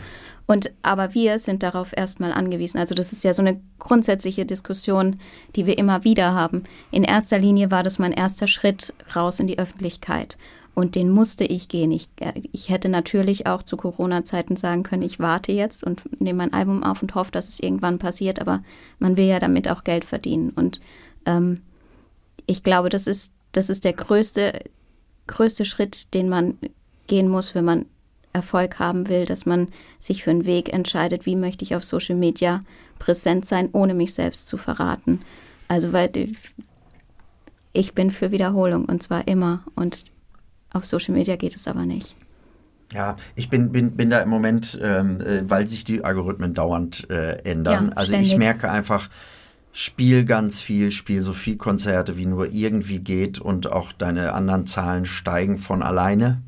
Und 0.47 0.71
aber 0.81 1.13
wir 1.13 1.39
sind 1.39 1.61
darauf 1.61 1.95
erstmal 1.95 2.31
angewiesen. 2.31 2.79
Also 2.79 2.95
das 2.95 3.11
ist 3.11 3.23
ja 3.23 3.33
so 3.33 3.41
eine 3.41 3.59
grundsätzliche 3.79 4.45
Diskussion, 4.45 5.15
die 5.55 5.65
wir 5.65 5.77
immer 5.77 6.05
wieder 6.05 6.33
haben. 6.33 6.63
In 6.89 7.03
erster 7.03 7.37
Linie 7.37 7.69
war 7.69 7.83
das 7.83 7.99
mein 7.99 8.13
erster 8.13 8.47
Schritt 8.47 8.93
raus 9.13 9.41
in 9.41 9.47
die 9.47 9.59
Öffentlichkeit. 9.59 10.37
Und 10.73 10.95
den 10.95 11.09
musste 11.09 11.43
ich 11.43 11.69
gehen. 11.69 11.91
Ich, 11.91 12.07
äh, 12.19 12.33
ich 12.51 12.69
hätte 12.69 12.87
natürlich 12.87 13.47
auch 13.47 13.63
zu 13.63 13.77
Corona-Zeiten 13.77 14.55
sagen 14.57 14.83
können, 14.83 15.01
ich 15.01 15.19
warte 15.19 15.51
jetzt 15.51 15.83
und 15.83 16.21
nehme 16.21 16.37
mein 16.37 16.53
Album 16.53 16.83
auf 16.83 17.01
und 17.01 17.15
hoffe, 17.15 17.31
dass 17.31 17.49
es 17.49 17.59
irgendwann 17.59 17.99
passiert. 17.99 18.39
Aber 18.39 18.61
man 18.99 19.17
will 19.17 19.25
ja 19.25 19.39
damit 19.39 19.69
auch 19.69 19.83
Geld 19.83 20.05
verdienen. 20.05 20.51
Und 20.51 20.79
ähm, 21.25 21.55
ich 22.45 22.63
glaube, 22.63 22.89
das 22.89 23.07
ist, 23.07 23.33
das 23.53 23.69
ist 23.71 23.85
der 23.85 23.93
größte, 23.93 24.61
größte 25.27 25.65
Schritt, 25.65 26.13
den 26.13 26.29
man 26.29 26.57
gehen 27.07 27.27
muss, 27.27 27.55
wenn 27.55 27.65
man 27.65 27.85
Erfolg 28.33 28.79
haben 28.79 29.09
will, 29.09 29.25
dass 29.25 29.45
man 29.45 29.67
sich 29.99 30.23
für 30.23 30.31
einen 30.31 30.45
Weg 30.45 30.71
entscheidet, 30.71 31.25
wie 31.25 31.35
möchte 31.35 31.63
ich 31.63 31.75
auf 31.75 31.83
Social 31.83 32.15
Media 32.15 32.61
präsent 32.99 33.45
sein, 33.45 33.69
ohne 33.73 33.93
mich 33.93 34.13
selbst 34.13 34.47
zu 34.47 34.57
verraten. 34.57 35.21
Also 35.67 35.93
weil 35.93 36.11
ich 37.73 37.93
bin 37.93 38.11
für 38.11 38.31
Wiederholung 38.31 38.85
und 38.85 39.03
zwar 39.03 39.27
immer. 39.27 39.63
Und 39.75 40.05
auf 40.73 40.85
Social 40.85 41.13
Media 41.13 41.35
geht 41.35 41.55
es 41.55 41.67
aber 41.67 41.85
nicht. 41.85 42.15
Ja, 42.93 43.17
ich 43.35 43.49
bin, 43.49 43.71
bin, 43.71 43.97
bin 43.97 44.09
da 44.09 44.19
im 44.19 44.29
Moment, 44.29 44.79
ähm, 44.81 45.19
äh, 45.19 45.49
weil 45.49 45.67
sich 45.67 45.83
die 45.83 46.03
Algorithmen 46.03 46.53
dauernd 46.53 47.09
äh, 47.09 47.39
ändern. 47.43 47.89
Ja, 47.89 47.95
also 47.95 48.13
ich 48.13 48.37
merke 48.37 48.71
einfach, 48.71 49.09
spiel 49.79 50.25
ganz 50.25 50.59
viel, 50.59 50.89
spiel 50.89 51.21
so 51.21 51.33
viel 51.33 51.55
Konzerte 51.55 52.17
wie 52.17 52.25
nur 52.25 52.51
irgendwie 52.51 52.97
geht 52.97 53.37
und 53.37 53.71
auch 53.71 53.91
deine 53.91 54.33
anderen 54.33 54.65
Zahlen 54.65 55.05
steigen 55.05 55.59
von 55.59 55.83
alleine 55.83 56.41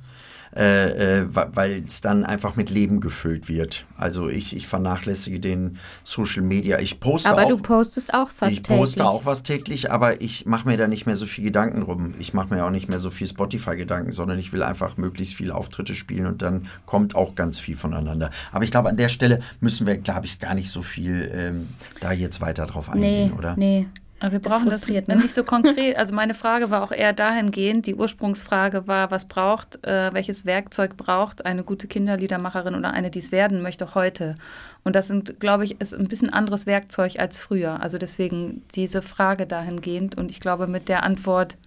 äh, 0.56 1.20
äh, 1.20 1.26
weil 1.30 1.84
es 1.88 2.02
dann 2.02 2.26
einfach 2.26 2.56
mit 2.56 2.70
Leben 2.70 3.02
gefüllt 3.02 3.50
wird. 3.50 3.86
Also 3.98 4.30
ich, 4.30 4.56
ich 4.56 4.68
vernachlässige 4.68 5.40
den 5.40 5.78
Social 6.04 6.42
Media. 6.42 6.80
Ich 6.80 7.00
poste 7.00 7.30
aber 7.30 7.44
auch. 7.44 7.50
du 7.50 7.58
postest 7.58 8.14
auch 8.14 8.30
fast 8.30 8.52
ich 8.54 8.62
täglich. 8.62 8.76
Ich 8.76 8.80
poste 8.80 9.06
auch 9.06 9.26
was 9.26 9.44
täglich, 9.44 9.92
aber 9.92 10.22
ich 10.22 10.46
mache 10.46 10.68
mir 10.68 10.78
da 10.78 10.88
nicht 10.88 11.06
mehr 11.06 11.16
so 11.16 11.26
viel 11.26 11.44
Gedanken 11.44 11.82
drum. 11.82 12.14
Ich 12.20 12.34
mache 12.34 12.54
mir 12.54 12.66
auch 12.66 12.72
nicht 12.72 12.90
mehr 12.90 13.00
so 13.00 13.10
viel 13.10 13.28
Spotify-Gedanken, 13.28 14.12
sondern 14.12 14.40
ich 14.40 14.52
will 14.52 14.64
einfach 14.64 14.98
möglichst 14.98 15.36
viele 15.36 15.54
Auftritte 15.54 15.94
spielen 15.94 16.26
und 16.26 16.42
dann 16.42 16.68
kommt 16.86 17.16
auch 17.16 17.36
ganz 17.36 17.60
viel 17.60 17.76
voneinander. 17.76 18.32
Aber 18.52 18.64
ich 18.64 18.72
glaube, 18.72 18.90
an 18.90 18.98
der 18.98 19.10
Stelle 19.10 19.42
müssen 19.60 19.86
wir, 19.86 19.98
glaube 19.98 20.26
ich, 20.26 20.40
gar 20.40 20.56
nicht 20.56 20.72
so 20.72 20.82
viel 20.82 21.32
ähm, 21.34 21.70
da 22.00 22.12
jetzt 22.12 22.42
weiter 22.42 22.66
drauf 22.66 22.90
eingehen, 22.90 23.32
nee, 23.32 23.38
oder? 23.38 23.56
Nee, 23.56 23.88
aber 24.20 24.34
wir 24.34 24.40
brauchen 24.40 24.70
das, 24.70 24.82
das 24.82 25.08
ne? 25.08 25.16
nicht 25.16 25.34
so 25.34 25.44
konkret. 25.44 25.98
Also 25.98 26.14
meine 26.14 26.34
Frage 26.34 26.70
war 26.70 26.84
auch 26.84 26.92
eher 26.92 27.14
dahingehend, 27.14 27.86
die 27.86 27.96
Ursprungsfrage 27.96 28.88
war, 28.88 29.12
was 29.12 29.26
braucht, 29.26 29.86
äh, 29.86 30.14
welches 30.14 30.46
Werkzeug 30.46 30.98
braucht 30.98 31.46
eine 31.46 31.64
gute 31.64 31.88
Kinderliedermacherin 31.88 32.76
oder 32.76 32.92
eine, 32.92 33.10
die 33.10 33.20
es 33.20 33.32
werden 33.32 33.62
möchte 33.62 33.96
heute? 33.96 34.36
Und 34.84 34.96
das 34.96 35.08
sind, 35.08 35.40
glaube 35.40 35.64
ich, 35.64 35.80
ist 35.80 35.94
ein 35.94 36.08
bisschen 36.08 36.32
anderes 36.32 36.66
Werkzeug 36.66 37.20
als 37.20 37.38
früher. 37.38 37.82
Also 37.82 37.98
deswegen 37.98 38.64
diese 38.76 39.02
Frage 39.02 39.46
dahingehend. 39.46 40.18
Und 40.18 40.32
ich 40.32 40.40
glaube, 40.40 40.68
mit 40.68 40.90
der 40.90 41.04
Antwort 41.04 41.58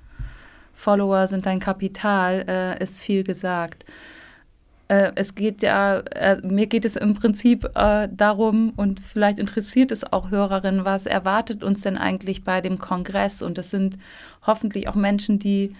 Follower 0.74 1.28
sind 1.28 1.46
dein 1.46 1.60
Kapital 1.60 2.44
äh, 2.48 2.82
ist 2.82 3.00
viel 3.00 3.24
gesagt. 3.24 3.84
Äh, 4.92 5.12
es 5.14 5.34
geht 5.34 5.62
ja, 5.62 6.00
äh, 6.00 6.36
mir 6.42 6.66
geht 6.66 6.84
es 6.84 6.96
im 6.96 7.14
Prinzip 7.14 7.64
äh, 7.74 8.08
darum, 8.12 8.74
und 8.76 9.00
vielleicht 9.00 9.38
interessiert 9.38 9.90
es 9.90 10.12
auch 10.12 10.30
Hörerinnen, 10.30 10.84
was 10.84 11.06
erwartet 11.06 11.64
uns 11.64 11.80
denn 11.80 11.96
eigentlich 11.96 12.44
bei 12.44 12.60
dem 12.60 12.78
Kongress? 12.78 13.40
Und 13.40 13.56
das 13.56 13.70
sind 13.70 13.96
hoffentlich 14.46 14.88
auch 14.88 14.94
Menschen, 14.94 15.38
die 15.38 15.72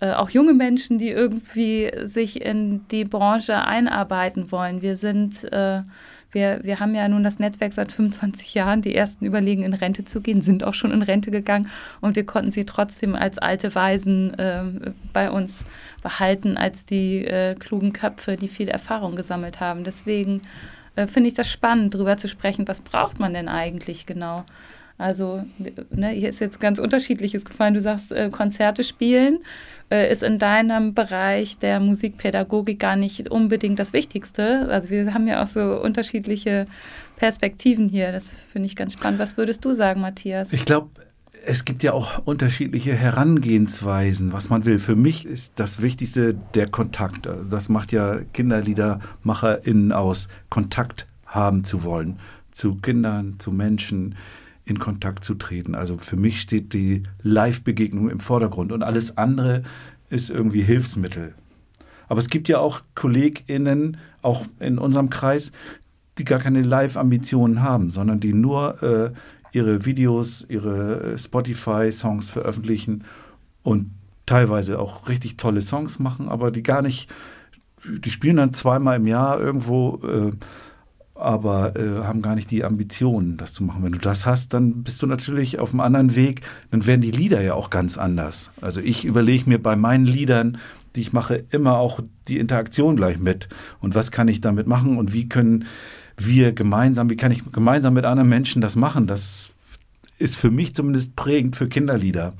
äh, 0.00 0.10
auch 0.12 0.30
junge 0.30 0.54
Menschen, 0.54 0.98
die 0.98 1.10
irgendwie 1.10 1.92
sich 2.02 2.40
in 2.44 2.84
die 2.88 3.04
Branche 3.04 3.62
einarbeiten 3.64 4.50
wollen. 4.50 4.82
Wir 4.82 4.96
sind 4.96 5.44
äh, 5.52 5.82
wir, 6.30 6.60
wir 6.62 6.80
haben 6.80 6.94
ja 6.94 7.08
nun 7.08 7.24
das 7.24 7.38
Netzwerk 7.38 7.72
seit 7.72 7.92
25 7.92 8.54
Jahren. 8.54 8.82
Die 8.82 8.94
ersten 8.94 9.24
überlegen, 9.24 9.62
in 9.62 9.72
Rente 9.72 10.04
zu 10.04 10.20
gehen, 10.20 10.42
sind 10.42 10.64
auch 10.64 10.74
schon 10.74 10.92
in 10.92 11.02
Rente 11.02 11.30
gegangen 11.30 11.70
und 12.00 12.16
wir 12.16 12.26
konnten 12.26 12.50
sie 12.50 12.64
trotzdem 12.64 13.14
als 13.14 13.38
alte 13.38 13.74
Weisen 13.74 14.38
äh, 14.38 14.64
bei 15.12 15.30
uns 15.30 15.64
behalten, 16.02 16.56
als 16.56 16.84
die 16.84 17.24
äh, 17.24 17.54
klugen 17.54 17.92
Köpfe, 17.92 18.36
die 18.36 18.48
viel 18.48 18.68
Erfahrung 18.68 19.16
gesammelt 19.16 19.60
haben. 19.60 19.84
Deswegen 19.84 20.42
äh, 20.96 21.06
finde 21.06 21.28
ich 21.28 21.34
das 21.34 21.50
spannend, 21.50 21.94
darüber 21.94 22.16
zu 22.16 22.28
sprechen, 22.28 22.68
was 22.68 22.80
braucht 22.80 23.18
man 23.18 23.32
denn 23.32 23.48
eigentlich 23.48 24.04
genau? 24.04 24.44
Also 24.98 25.44
ne, 25.90 26.08
hier 26.08 26.28
ist 26.28 26.40
jetzt 26.40 26.60
ganz 26.60 26.80
unterschiedliches 26.80 27.44
gefallen. 27.44 27.74
Du 27.74 27.80
sagst, 27.80 28.10
äh, 28.10 28.30
Konzerte 28.30 28.82
spielen 28.82 29.38
äh, 29.90 30.10
ist 30.10 30.22
in 30.22 30.38
deinem 30.38 30.94
Bereich 30.94 31.58
der 31.58 31.80
Musikpädagogik 31.80 32.78
gar 32.78 32.96
nicht 32.96 33.30
unbedingt 33.30 33.78
das 33.78 33.92
Wichtigste. 33.92 34.68
Also 34.70 34.90
wir 34.90 35.12
haben 35.14 35.26
ja 35.26 35.42
auch 35.42 35.46
so 35.46 35.80
unterschiedliche 35.80 36.66
Perspektiven 37.16 37.88
hier. 37.88 38.12
Das 38.12 38.42
finde 38.52 38.66
ich 38.66 38.76
ganz 38.76 38.94
spannend. 38.94 39.18
Was 39.18 39.36
würdest 39.36 39.64
du 39.64 39.72
sagen, 39.72 40.00
Matthias? 40.00 40.52
Ich 40.52 40.64
glaube, 40.64 40.88
es 41.46 41.64
gibt 41.64 41.82
ja 41.82 41.92
auch 41.92 42.26
unterschiedliche 42.26 42.94
Herangehensweisen, 42.94 44.32
was 44.32 44.50
man 44.50 44.64
will. 44.64 44.78
Für 44.78 44.96
mich 44.96 45.24
ist 45.24 45.54
das 45.56 45.80
Wichtigste 45.82 46.34
der 46.54 46.68
Kontakt. 46.68 47.28
Das 47.48 47.68
macht 47.68 47.92
ja 47.92 48.18
KinderliedermacherInnen 48.32 49.92
aus, 49.92 50.28
Kontakt 50.48 51.06
haben 51.26 51.64
zu 51.64 51.84
wollen 51.84 52.18
zu 52.58 52.74
Kindern, 52.74 53.36
zu 53.38 53.52
Menschen 53.52 54.16
in 54.68 54.78
Kontakt 54.78 55.24
zu 55.24 55.34
treten. 55.34 55.74
Also 55.74 55.96
für 55.98 56.16
mich 56.16 56.40
steht 56.40 56.74
die 56.74 57.02
Live-Begegnung 57.22 58.10
im 58.10 58.20
Vordergrund 58.20 58.70
und 58.70 58.82
alles 58.82 59.16
andere 59.16 59.62
ist 60.10 60.28
irgendwie 60.28 60.62
Hilfsmittel. 60.62 61.34
Aber 62.08 62.20
es 62.20 62.28
gibt 62.28 62.48
ja 62.48 62.58
auch 62.58 62.82
KollegInnen, 62.94 63.96
auch 64.22 64.44
in 64.60 64.78
unserem 64.78 65.10
Kreis, 65.10 65.52
die 66.18 66.24
gar 66.24 66.38
keine 66.38 66.62
Live-Ambitionen 66.62 67.62
haben, 67.62 67.90
sondern 67.92 68.20
die 68.20 68.34
nur 68.34 68.82
äh, 68.82 69.10
ihre 69.52 69.84
Videos, 69.86 70.44
ihre 70.48 71.16
Spotify-Songs 71.16 72.28
veröffentlichen 72.28 73.04
und 73.62 73.90
teilweise 74.26 74.78
auch 74.78 75.08
richtig 75.08 75.38
tolle 75.38 75.62
Songs 75.62 75.98
machen, 75.98 76.28
aber 76.28 76.50
die 76.50 76.62
gar 76.62 76.82
nicht, 76.82 77.08
die 77.84 78.10
spielen 78.10 78.36
dann 78.36 78.52
zweimal 78.52 78.96
im 78.96 79.06
Jahr 79.06 79.40
irgendwo 79.40 80.00
äh, 80.06 80.32
aber 81.18 81.74
äh, 81.76 82.04
haben 82.04 82.22
gar 82.22 82.36
nicht 82.36 82.50
die 82.50 82.64
Ambitionen, 82.64 83.36
das 83.36 83.52
zu 83.52 83.64
machen. 83.64 83.82
Wenn 83.82 83.92
du 83.92 83.98
das 83.98 84.24
hast, 84.24 84.54
dann 84.54 84.84
bist 84.84 85.02
du 85.02 85.06
natürlich 85.06 85.58
auf 85.58 85.70
einem 85.70 85.80
anderen 85.80 86.14
Weg. 86.14 86.42
Dann 86.70 86.86
werden 86.86 87.00
die 87.00 87.10
Lieder 87.10 87.40
ja 87.40 87.54
auch 87.54 87.70
ganz 87.70 87.98
anders. 87.98 88.50
Also 88.60 88.80
ich 88.80 89.04
überlege 89.04 89.48
mir 89.48 89.60
bei 89.60 89.74
meinen 89.74 90.06
Liedern, 90.06 90.58
die 90.94 91.00
ich 91.00 91.12
mache, 91.12 91.44
immer 91.50 91.76
auch 91.76 92.00
die 92.28 92.38
Interaktion 92.38 92.96
gleich 92.96 93.18
mit. 93.18 93.48
Und 93.80 93.94
was 93.96 94.10
kann 94.12 94.28
ich 94.28 94.40
damit 94.40 94.68
machen 94.68 94.96
und 94.96 95.12
wie 95.12 95.28
können 95.28 95.64
wir 96.16 96.52
gemeinsam, 96.52 97.10
wie 97.10 97.16
kann 97.16 97.32
ich 97.32 97.50
gemeinsam 97.50 97.94
mit 97.94 98.04
anderen 98.04 98.28
Menschen 98.28 98.62
das 98.62 98.76
machen? 98.76 99.06
Das 99.06 99.50
ist 100.18 100.36
für 100.36 100.50
mich 100.50 100.74
zumindest 100.74 101.16
prägend 101.16 101.56
für 101.56 101.68
Kinderlieder. 101.68 102.34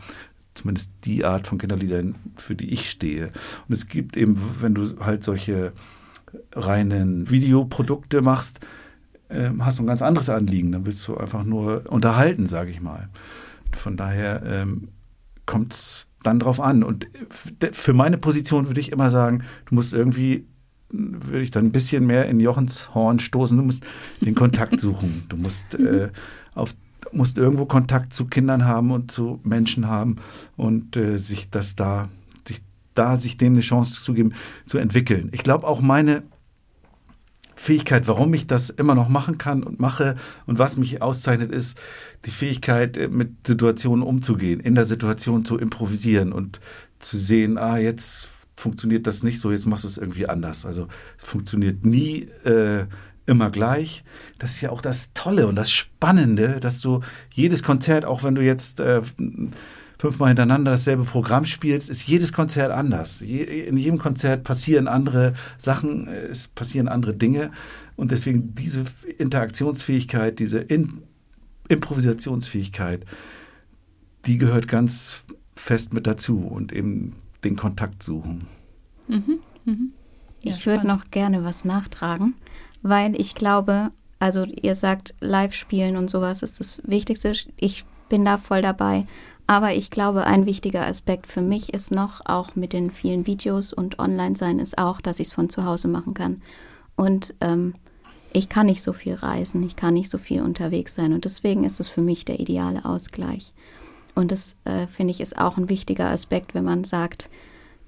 Zumindest 0.55 0.91
die 1.05 1.25
Art 1.25 1.47
von 1.47 1.59
Kinderliedern, 1.59 2.17
für 2.37 2.55
die 2.55 2.71
ich 2.71 2.91
stehe. 2.91 3.27
Und 3.69 3.75
es 3.75 3.87
gibt 3.87 4.17
eben, 4.17 4.41
wenn 4.61 4.75
du 4.75 4.99
halt 5.01 5.25
solche 5.25 5.73
reinen 6.53 7.31
Videoprodukte 7.31 8.23
machst, 8.23 8.61
äh, 9.29 9.51
hast 9.61 9.79
du 9.79 9.83
ein 9.83 9.87
ganz 9.87 10.03
anderes 10.03 10.31
Anliegen. 10.31 10.73
Dann 10.73 10.87
willst 10.87 11.07
du 11.09 11.17
einfach 11.17 11.45
nur 11.45 11.85
unterhalten, 11.91 12.49
sage 12.49 12.71
ich 12.71 12.81
mal. 12.81 13.09
Von 13.73 13.97
daher 13.97 14.43
ähm, 14.45 14.89
kommt 15.47 15.73
es 15.73 16.07
dann 16.23 16.39
drauf 16.39 16.61
an. 16.61 16.83
Und 16.83 17.07
für 17.31 17.93
meine 17.93 18.19
Position 18.19 18.67
würde 18.69 18.81
ich 18.81 18.93
immer 18.93 19.11
sagen, 19.11 19.45
du 19.67 19.75
musst 19.75 19.93
irgendwie, 19.95 20.47
würde 20.91 21.43
ich 21.43 21.51
dann 21.51 21.67
ein 21.67 21.73
bisschen 21.73 22.07
mehr 22.07 22.27
in 22.27 22.41
Jochens 22.41 22.95
Horn 22.95 23.21
stoßen, 23.21 23.57
du 23.57 23.63
musst 23.63 23.85
den 24.21 24.35
Kontakt 24.35 24.81
suchen. 24.81 25.25
Du 25.29 25.37
musst 25.37 25.75
äh, 25.75 26.11
auf 26.55 26.75
musst 27.13 27.39
irgendwo 27.39 27.65
Kontakt 27.65 28.13
zu 28.13 28.27
Kindern 28.27 28.67
haben 28.67 28.91
und 28.91 29.11
zu 29.11 29.41
Menschen 29.43 29.87
haben 29.87 30.17
und 30.57 30.97
äh, 30.97 31.17
sich 31.17 31.49
das 31.49 31.75
da 31.75 32.11
da 32.99 33.17
sich 33.17 33.37
dem 33.37 33.55
eine 33.55 33.63
Chance 33.63 34.03
zu 34.03 34.13
geben, 34.13 34.35
zu 34.67 34.79
entwickeln. 34.79 35.31
Ich 35.33 35.43
glaube 35.43 35.67
auch 35.67 35.81
meine 35.81 36.25
Fähigkeit, 37.57 38.07
warum 38.07 38.33
ich 38.35 38.47
das 38.47 38.71
immer 38.71 38.95
noch 38.95 39.09
machen 39.09 39.39
kann 39.39 39.63
und 39.63 39.81
mache 39.81 40.17
und 40.47 40.59
was 40.59 40.77
mich 40.77 41.03
auszeichnet, 41.03 41.51
ist 41.51 41.79
die 42.25 42.31
Fähigkeit, 42.31 42.97
äh, 42.97 43.09
mit 43.09 43.47
Situationen 43.47 44.05
umzugehen, 44.05 44.61
in 44.61 44.75
der 44.75 44.85
Situation 44.85 45.45
zu 45.45 45.59
improvisieren 45.59 46.33
und 46.33 46.61
zu 46.99 47.17
sehen, 47.17 47.59
ah, 47.59 47.79
jetzt 47.79 48.29
funktioniert 48.57 49.07
das 49.07 49.23
nicht 49.23 49.41
so, 49.41 49.51
jetzt 49.51 49.67
machst 49.67 49.85
du 49.85 49.89
es 49.89 49.99
irgendwie 49.99 50.29
anders. 50.29 50.67
Also 50.67 50.89
es 51.17 51.25
funktioniert 51.25 51.85
nie 51.85 52.29
äh, 52.45 52.87
immer 53.27 53.51
gleich. 53.51 54.05
Das 54.39 54.53
ist 54.53 54.61
ja 54.61 54.71
auch 54.71 54.81
das 54.81 55.11
Tolle 55.15 55.47
und 55.47 55.55
das 55.55 55.71
Spannende, 55.71 56.61
dass 56.61 56.81
du 56.81 57.01
jedes 57.35 57.63
Konzert, 57.63 58.05
auch 58.05 58.23
wenn 58.23 58.35
du 58.35 58.43
jetzt 58.43 58.81
äh, 58.81 59.03
fünfmal 59.99 60.29
hintereinander 60.29 60.71
dasselbe 60.73 61.05
Programm 61.05 61.45
spielst, 61.45 61.91
ist 61.91 62.07
jedes 62.07 62.33
Konzert 62.33 62.71
anders. 62.71 63.21
in 63.21 63.77
jedem 63.77 63.99
Konzert 63.99 64.45
passieren 64.45 64.87
andere 64.89 65.35
Sachen, 65.59 66.07
es 66.07 66.49
passieren 66.49 66.89
andere 66.89 67.15
Dinge. 67.15 67.51
Und 67.97 68.13
deswegen 68.13 68.55
diese 68.55 68.85
Interaktionsfähigkeit, 69.19 70.39
diese 70.39 70.59
In 70.59 71.03
Improvisationsfähigkeit, 71.69 73.05
die 74.25 74.39
gehört 74.39 74.69
ganz 74.69 75.25
fest 75.55 75.93
mit 75.93 76.07
dazu 76.07 76.39
und 76.39 76.73
eben 76.73 77.17
den 77.45 77.57
Kontakt 77.57 78.03
suchen. 78.03 78.47
Mhm, 79.07 79.41
mhm. 79.65 79.93
Ja, 80.41 80.53
ich 80.53 80.67
würde 80.67 80.87
noch 80.87 81.11
gerne 81.11 81.45
was 81.45 81.65
nachtragen, 81.65 82.35
weil 82.83 83.21
ich 83.21 83.35
glaube, 83.35 83.91
also 84.19 84.45
ihr 84.45 84.77
sagt, 84.77 85.15
live 85.21 85.55
spielen 85.55 85.97
und 85.97 86.09
sowas 86.11 86.43
ist 86.43 86.61
das 86.61 86.81
Wichtigste. 86.85 87.33
Ich 87.57 87.85
bin 88.09 88.25
da 88.25 88.39
voll 88.39 88.63
dabei. 88.63 89.07
Aber 89.49 89.73
ich 89.73 89.91
glaube, 89.91 90.25
ein 90.25 90.45
wichtiger 90.45 90.87
Aspekt 90.87 91.27
für 91.27 91.41
mich 91.41 91.73
ist 91.73 91.91
noch, 91.91 92.21
auch 92.27 92.55
mit 92.55 92.75
den 92.75 92.91
vielen 92.91 93.27
Videos 93.27 93.73
und 93.73 93.99
Online-Sein, 93.99 94.59
ist 94.59 94.77
auch, 94.77 95.01
dass 95.01 95.21
ich 95.21 95.29
es 95.29 95.33
von 95.33 95.49
zu 95.49 95.65
Hause 95.65 95.89
machen 95.89 96.13
kann. 96.13 96.43
Und 96.97 97.35
ähm, 97.41 97.73
ich 98.35 98.51
kann 98.51 98.67
nicht 98.67 98.83
so 98.83 98.93
viel 98.93 99.15
reisen, 99.15 99.63
ich 99.63 99.75
kann 99.75 99.95
nicht 99.95 100.11
so 100.11 100.19
viel 100.19 100.43
unterwegs 100.43 100.95
sein. 100.95 101.15
Und 101.15 101.25
deswegen 101.25 101.65
ist 101.65 101.81
es 101.81 101.89
für 101.89 102.03
mich 102.03 102.27
der 102.27 102.41
ideale 102.41 102.85
Ausgleich. 102.85 103.55
Und 104.15 104.33
das, 104.33 104.55
äh, 104.65 104.87
finde 104.87 105.13
ich, 105.13 105.21
ist 105.21 105.39
auch 105.39 105.57
ein 105.57 105.71
wichtiger 105.71 106.11
Aspekt, 106.11 106.53
wenn 106.53 106.65
man 106.65 106.85
sagt, 106.85 107.31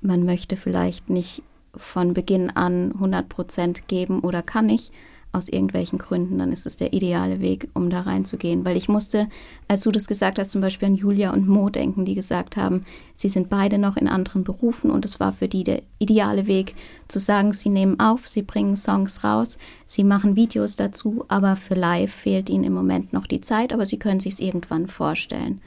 man 0.01 0.25
möchte 0.25 0.57
vielleicht 0.57 1.11
nicht 1.11 1.43
von 1.77 2.15
Beginn 2.15 2.49
an 2.49 2.93
100 2.93 3.29
Prozent 3.29 3.87
geben 3.87 4.21
oder 4.21 4.41
kann 4.41 4.65
nicht, 4.65 4.95
aus 5.33 5.49
irgendwelchen 5.49 5.99
Gründen, 5.99 6.39
dann 6.39 6.53
ist 6.53 6.67
es 6.67 6.77
der 6.77 6.93
ideale 6.93 7.41
Weg, 7.41 7.69
um 7.75 7.89
da 7.89 8.01
reinzugehen. 8.01 8.65
Weil 8.65 8.77
ich 8.77 8.89
musste, 8.89 9.29
als 9.69 9.83
du 9.83 9.93
das 9.93 10.09
gesagt 10.09 10.39
hast, 10.39 10.51
zum 10.51 10.61
Beispiel 10.61 10.89
an 10.89 10.97
Julia 10.97 11.33
und 11.33 11.47
Mo 11.47 11.71
denken, 11.71 12.05
die 12.05 12.15
gesagt 12.15 12.57
haben, 12.57 12.81
sie 13.15 13.29
sind 13.29 13.49
beide 13.49 13.79
noch 13.79 13.97
in 13.97 14.09
anderen 14.09 14.43
Berufen 14.43 14.91
und 14.91 15.05
es 15.05 15.21
war 15.21 15.33
für 15.33 15.47
die 15.47 15.63
der 15.63 15.83
ideale 15.99 16.47
Weg, 16.49 16.75
zu 17.07 17.21
sagen, 17.21 17.53
sie 17.53 17.69
nehmen 17.69 18.01
auf, 18.01 18.27
sie 18.27 18.43
bringen 18.43 18.77
Songs 18.77 19.23
raus, 19.23 19.57
sie 19.87 20.03
machen 20.05 20.35
Videos 20.35 20.75
dazu, 20.75 21.25
aber 21.29 21.55
für 21.55 21.75
live 21.75 22.13
fehlt 22.13 22.51
ihnen 22.51 22.65
im 22.65 22.75
Moment 22.75 23.13
noch 23.13 23.27
die 23.27 23.41
Zeit, 23.41 23.73
aber 23.73 23.87
sie 23.87 23.99
können 23.99 24.21
sich 24.21 24.35
es 24.35 24.41
irgendwann 24.41 24.89
vorstellen. 24.89 25.61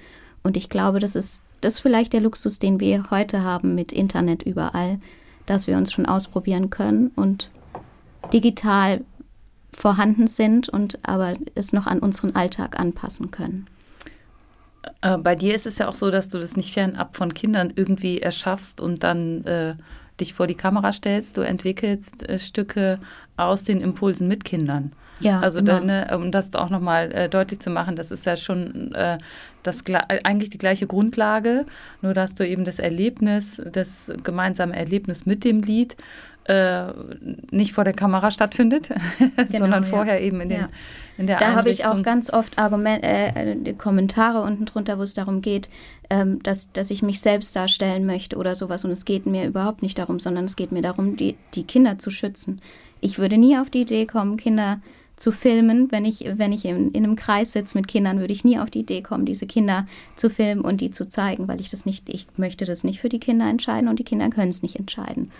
Und 0.43 0.57
ich 0.57 0.69
glaube, 0.69 0.99
das 0.99 1.15
ist, 1.15 1.41
das 1.61 1.75
ist 1.75 1.79
vielleicht 1.79 2.11
der 2.11 2.21
Luxus, 2.21 2.59
den 2.59 2.81
wir 2.81 3.09
heute 3.11 3.43
haben 3.43 3.75
mit 3.75 3.93
Internet 3.93 4.43
überall, 4.43 4.99
dass 5.45 5.67
wir 5.67 5.77
uns 5.77 5.93
schon 5.93 6.05
ausprobieren 6.05 6.69
können 6.69 7.11
und 7.15 7.49
digital 8.33 9.01
vorhanden 9.73 10.27
sind 10.27 10.69
und 10.69 10.99
aber 11.03 11.33
es 11.55 11.73
noch 11.73 11.87
an 11.87 11.99
unseren 11.99 12.35
Alltag 12.35 12.79
anpassen 12.79 13.31
können. 13.31 13.67
Äh, 15.01 15.17
bei 15.17 15.35
dir 15.35 15.55
ist 15.55 15.65
es 15.65 15.77
ja 15.77 15.87
auch 15.87 15.95
so, 15.95 16.11
dass 16.11 16.29
du 16.29 16.39
das 16.39 16.55
nicht 16.55 16.73
fernab 16.73 17.15
von 17.15 17.33
Kindern 17.33 17.73
irgendwie 17.75 18.19
erschaffst 18.19 18.81
und 18.81 19.03
dann 19.03 19.43
äh, 19.45 19.75
dich 20.19 20.33
vor 20.33 20.47
die 20.47 20.55
Kamera 20.55 20.93
stellst. 20.93 21.37
Du 21.37 21.41
entwickelst 21.41 22.27
äh, 22.27 22.39
Stücke 22.39 22.99
aus 23.37 23.63
den 23.63 23.81
Impulsen 23.81 24.27
mit 24.27 24.43
Kindern. 24.43 24.93
Ja, 25.19 25.39
also 25.39 25.61
da, 25.61 25.79
ne, 25.79 26.09
um 26.15 26.31
das 26.31 26.53
auch 26.53 26.69
nochmal 26.69 27.11
äh, 27.11 27.29
deutlich 27.29 27.59
zu 27.59 27.69
machen, 27.69 27.95
das 27.95 28.11
ist 28.11 28.25
ja 28.25 28.35
schon 28.35 28.93
äh, 28.93 29.19
das, 29.61 29.83
eigentlich 30.23 30.49
die 30.49 30.57
gleiche 30.57 30.87
Grundlage, 30.87 31.65
nur 32.01 32.13
dass 32.13 32.35
du 32.35 32.47
eben 32.47 32.65
das 32.65 32.79
Erlebnis, 32.79 33.61
das 33.71 34.11
gemeinsame 34.23 34.75
Erlebnis 34.75 35.25
mit 35.25 35.43
dem 35.43 35.61
Lied 35.61 35.95
äh, 36.45 36.87
nicht 37.51 37.73
vor 37.73 37.83
der 37.83 37.93
Kamera 37.93 38.31
stattfindet, 38.31 38.89
genau, 39.19 39.59
sondern 39.59 39.85
vorher 39.85 40.19
ja. 40.19 40.25
eben 40.25 40.41
in, 40.41 40.49
den, 40.49 40.59
ja. 40.61 40.69
in 41.17 41.27
der 41.27 41.39
Da 41.39 41.53
habe 41.53 41.69
ich 41.69 41.85
auch 41.85 42.01
ganz 42.01 42.31
oft 42.31 42.59
Argument, 42.59 43.03
äh, 43.03 43.73
Kommentare 43.77 44.41
unten 44.41 44.65
drunter, 44.65 44.99
wo 44.99 45.03
es 45.03 45.13
darum 45.13 45.41
geht, 45.41 45.69
ähm, 46.09 46.43
dass, 46.43 46.71
dass 46.73 46.91
ich 46.91 47.01
mich 47.01 47.21
selbst 47.21 47.55
darstellen 47.55 48.05
möchte 48.05 48.35
oder 48.35 48.55
sowas. 48.55 48.83
Und 48.83 48.91
es 48.91 49.05
geht 49.05 49.25
mir 49.25 49.45
überhaupt 49.45 49.81
nicht 49.81 49.97
darum, 49.97 50.19
sondern 50.19 50.45
es 50.45 50.57
geht 50.57 50.73
mir 50.73 50.81
darum, 50.81 51.15
die, 51.15 51.37
die 51.53 51.63
Kinder 51.63 51.97
zu 51.97 52.11
schützen. 52.11 52.59
Ich 52.99 53.17
würde 53.17 53.37
nie 53.37 53.57
auf 53.57 53.69
die 53.69 53.81
Idee 53.81 54.05
kommen, 54.05 54.35
Kinder 54.35 54.81
zu 55.15 55.31
filmen. 55.31 55.91
Wenn 55.91 56.05
ich, 56.05 56.25
wenn 56.35 56.51
ich 56.51 56.65
in, 56.65 56.91
in 56.91 57.03
einem 57.03 57.15
Kreis 57.15 57.53
sitze 57.53 57.77
mit 57.77 57.87
Kindern, 57.87 58.19
würde 58.19 58.33
ich 58.33 58.43
nie 58.43 58.59
auf 58.59 58.69
die 58.69 58.79
Idee 58.79 59.01
kommen, 59.01 59.25
diese 59.25 59.45
Kinder 59.45 59.85
zu 60.15 60.29
filmen 60.29 60.61
und 60.61 60.81
die 60.81 60.91
zu 60.91 61.07
zeigen, 61.07 61.47
weil 61.47 61.61
ich 61.61 61.69
das 61.69 61.85
nicht, 61.85 62.09
ich 62.09 62.27
möchte 62.37 62.65
das 62.65 62.83
nicht 62.83 62.99
für 62.99 63.09
die 63.09 63.19
Kinder 63.19 63.49
entscheiden 63.49 63.89
und 63.89 63.99
die 63.99 64.03
Kinder 64.03 64.29
können 64.29 64.49
es 64.49 64.63
nicht 64.63 64.77
entscheiden. 64.77 65.31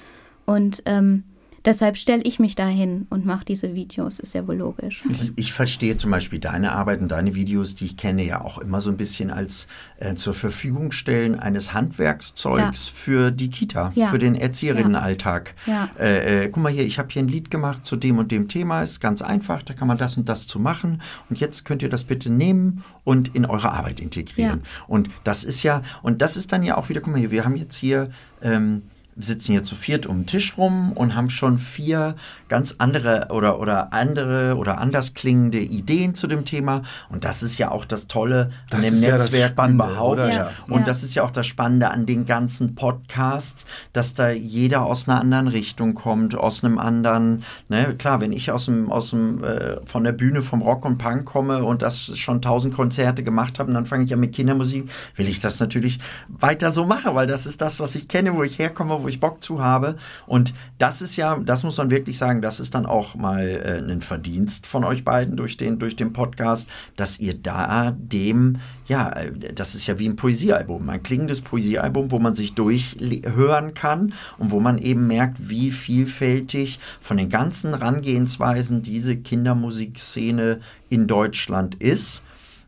Und 0.46 0.84
ähm, 0.86 1.24
deshalb 1.66 1.98
stelle 1.98 2.22
ich 2.24 2.40
mich 2.40 2.56
da 2.56 2.68
hin 2.68 3.08
und 3.10 3.26
mache 3.26 3.46
diese 3.46 3.74
Videos, 3.74 4.20
ist 4.20 4.34
ja 4.34 4.48
wohl 4.48 4.58
logisch. 4.58 5.04
Ich, 5.10 5.32
ich, 5.36 5.54
verstehe 5.54 5.98
zum 5.98 6.12
Beispiel 6.12 6.40
deine 6.40 6.74
Arbeit 6.74 7.02
und 7.02 7.10
deine 7.10 7.36
Videos, 7.36 7.76
die 7.76 7.86
ich 7.86 7.98
kenne, 7.98 8.24
ja 8.24 8.42
auch 8.42 8.58
immer 8.58 8.82
so 8.82 8.90
ein 8.90 8.98
bisschen 8.98 9.32
als 9.32 9.68
äh, 9.98 10.16
zur 10.16 10.34
Verfügung 10.34 10.92
stellen 10.92 11.40
eines 11.40 11.74
Handwerkszeugs 11.74 12.88
ja. 12.88 12.94
für 12.94 13.32
die 13.32 13.50
Kita, 13.50 13.92
ja. 13.96 14.08
für 14.08 14.20
den 14.20 14.36
Erzieherinnenalltag. 14.36 15.56
Ja. 15.66 15.90
Äh, 16.00 16.46
äh, 16.46 16.50
guck 16.50 16.64
mal 16.64 16.72
hier, 16.72 16.86
ich 16.86 17.00
habe 17.00 17.10
hier 17.12 17.22
ein 17.22 17.28
Lied 17.28 17.50
gemacht 17.52 17.86
zu 17.86 17.96
dem 17.96 18.18
und 18.18 18.32
dem 18.32 18.48
Thema, 18.48 18.82
ist 18.82 19.00
ganz 19.00 19.22
einfach, 19.22 19.64
da 19.64 19.74
kann 19.74 19.88
man 19.88 19.98
das 19.98 20.18
und 20.18 20.30
das 20.30 20.48
zu 20.48 20.60
machen 20.60 21.02
und 21.30 21.40
jetzt 21.40 21.66
könnt 21.66 21.82
ihr 21.82 21.90
das 21.90 22.04
bitte 22.04 22.32
nehmen 22.32 22.84
und 23.04 23.34
in 23.36 23.46
eure 23.46 23.72
Arbeit 23.72 24.00
integrieren. 24.00 24.64
Und 24.88 25.10
das 25.24 25.44
ist 25.44 25.64
ja, 25.64 25.82
und 26.02 26.22
das 26.22 26.38
ist 26.38 26.52
dann 26.52 26.64
ja 26.64 26.78
auch 26.78 26.90
wieder, 26.90 27.02
guck 27.02 27.14
mal 27.14 27.20
hier, 27.20 27.32
wir 27.32 27.46
haben 27.46 27.56
jetzt 27.56 27.76
hier 27.76 28.10
ähm, 28.42 28.84
sitzen 29.16 29.52
hier 29.52 29.64
zu 29.64 29.76
viert 29.76 30.06
um 30.06 30.22
den 30.22 30.26
Tisch 30.26 30.58
rum 30.58 30.92
und 30.94 31.16
haben 31.16 31.30
schon 31.30 31.58
vier 31.58 32.16
ganz 32.54 32.76
andere 32.78 33.30
oder, 33.32 33.60
oder 33.60 33.94
andere 33.94 34.56
oder 34.58 34.78
anders 34.78 35.16
klingende 35.16 35.58
Ideen 35.58 36.14
zu 36.14 36.28
dem 36.28 36.46
Thema. 36.46 36.84
Und 37.10 37.24
das 37.24 37.42
ist 37.42 37.58
ja 37.58 37.72
auch 37.72 37.84
das 37.84 38.06
Tolle 38.06 38.52
das 38.70 38.86
an 38.86 38.92
dem 38.92 39.00
Netzwerk 39.00 39.58
ja 39.58 39.68
überhaupt. 39.70 40.20
Ja. 40.20 40.52
Und 40.68 40.82
ja. 40.82 40.86
das 40.86 41.02
ist 41.02 41.16
ja 41.16 41.24
auch 41.24 41.32
das 41.32 41.48
Spannende 41.48 41.90
an 41.90 42.06
den 42.06 42.28
ganzen 42.28 42.76
Podcasts, 42.76 43.66
dass 43.92 44.14
da 44.14 44.30
jeder 44.30 44.86
aus 44.86 45.10
einer 45.10 45.20
anderen 45.20 45.48
Richtung 45.48 45.96
kommt, 45.96 46.36
aus 46.36 46.64
einem 46.64 46.78
anderen, 46.78 47.44
ne, 47.70 47.96
klar, 47.98 48.22
wenn 48.22 48.32
ich 48.32 48.52
aus 48.52 48.66
dem, 48.66 48.92
aus 48.92 49.10
dem, 49.10 49.44
äh, 49.44 49.78
von 49.86 50.04
der 50.04 50.12
Bühne 50.12 50.44
vom 50.44 50.62
Rock 50.62 50.86
und 50.86 51.00
Punk 51.00 51.26
komme 51.26 51.64
und 51.64 51.82
das 51.82 52.16
schon 52.16 52.40
tausend 52.40 52.76
Konzerte 52.76 53.24
gemacht 53.24 53.58
habe 53.58 53.70
und 53.70 53.74
dann 53.74 53.88
fange 53.88 54.04
ich 54.04 54.12
ja 54.12 54.16
mit 54.16 54.32
Kindermusik, 54.32 54.92
will 55.16 55.28
ich 55.28 55.40
das 55.40 55.60
natürlich 55.60 55.98
weiter 56.28 56.70
so 56.70 56.86
machen, 56.86 57.16
weil 57.16 57.26
das 57.26 57.48
ist 57.48 57.62
das, 57.62 57.80
was 57.80 57.96
ich 57.96 58.08
kenne, 58.08 58.36
wo 58.36 58.44
ich 58.44 58.60
herkomme, 58.60 59.02
wo 59.02 59.08
ich 59.08 59.20
Bock 59.20 59.44
zu 59.44 59.64
habe. 59.64 59.96
Und 60.28 60.54
das 60.78 61.02
ist 61.02 61.16
ja, 61.16 61.40
das 61.44 61.64
muss 61.64 61.78
man 61.78 61.90
wirklich 61.90 62.20
sagen, 62.20 62.43
das 62.44 62.60
ist 62.60 62.76
dann 62.76 62.86
auch 62.86 63.16
mal 63.16 63.48
äh, 63.48 63.92
ein 63.92 64.02
Verdienst 64.02 64.68
von 64.68 64.84
euch 64.84 65.04
beiden 65.04 65.36
durch 65.36 65.58
den, 65.58 65.80
durch 65.80 65.96
den 65.96 66.14
Podcast, 66.14 66.68
dass 66.96 67.20
ihr 67.20 67.34
da 67.34 67.96
dem, 67.98 68.58
ja, 68.86 69.10
äh, 69.12 69.32
das 69.54 69.74
ist 69.74 69.88
ja 69.88 69.98
wie 69.98 70.08
ein 70.08 70.16
Poesiealbum, 70.16 70.88
ein 70.90 71.02
klingendes 71.02 71.42
Poesiealbum, 71.42 72.12
wo 72.12 72.20
man 72.20 72.36
sich 72.36 72.54
durchhören 72.54 73.74
kann 73.74 74.14
und 74.38 74.52
wo 74.52 74.60
man 74.60 74.78
eben 74.78 75.08
merkt, 75.08 75.50
wie 75.50 75.72
vielfältig 75.72 76.80
von 77.02 77.18
den 77.18 77.30
ganzen 77.30 77.74
Rangehensweisen 77.74 78.82
diese 78.82 79.18
Kindermusikszene 79.18 80.60
in 80.90 81.08
Deutschland 81.08 81.76
ist. 81.76 82.22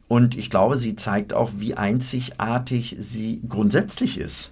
Und 0.07 0.37
ich 0.37 0.49
glaube, 0.49 0.77
sie 0.77 0.95
zeigt 0.95 1.33
auch, 1.33 1.51
wie 1.57 1.75
einzigartig 1.75 2.95
sie 2.99 3.41
grundsätzlich 3.47 4.17
ist. 4.17 4.51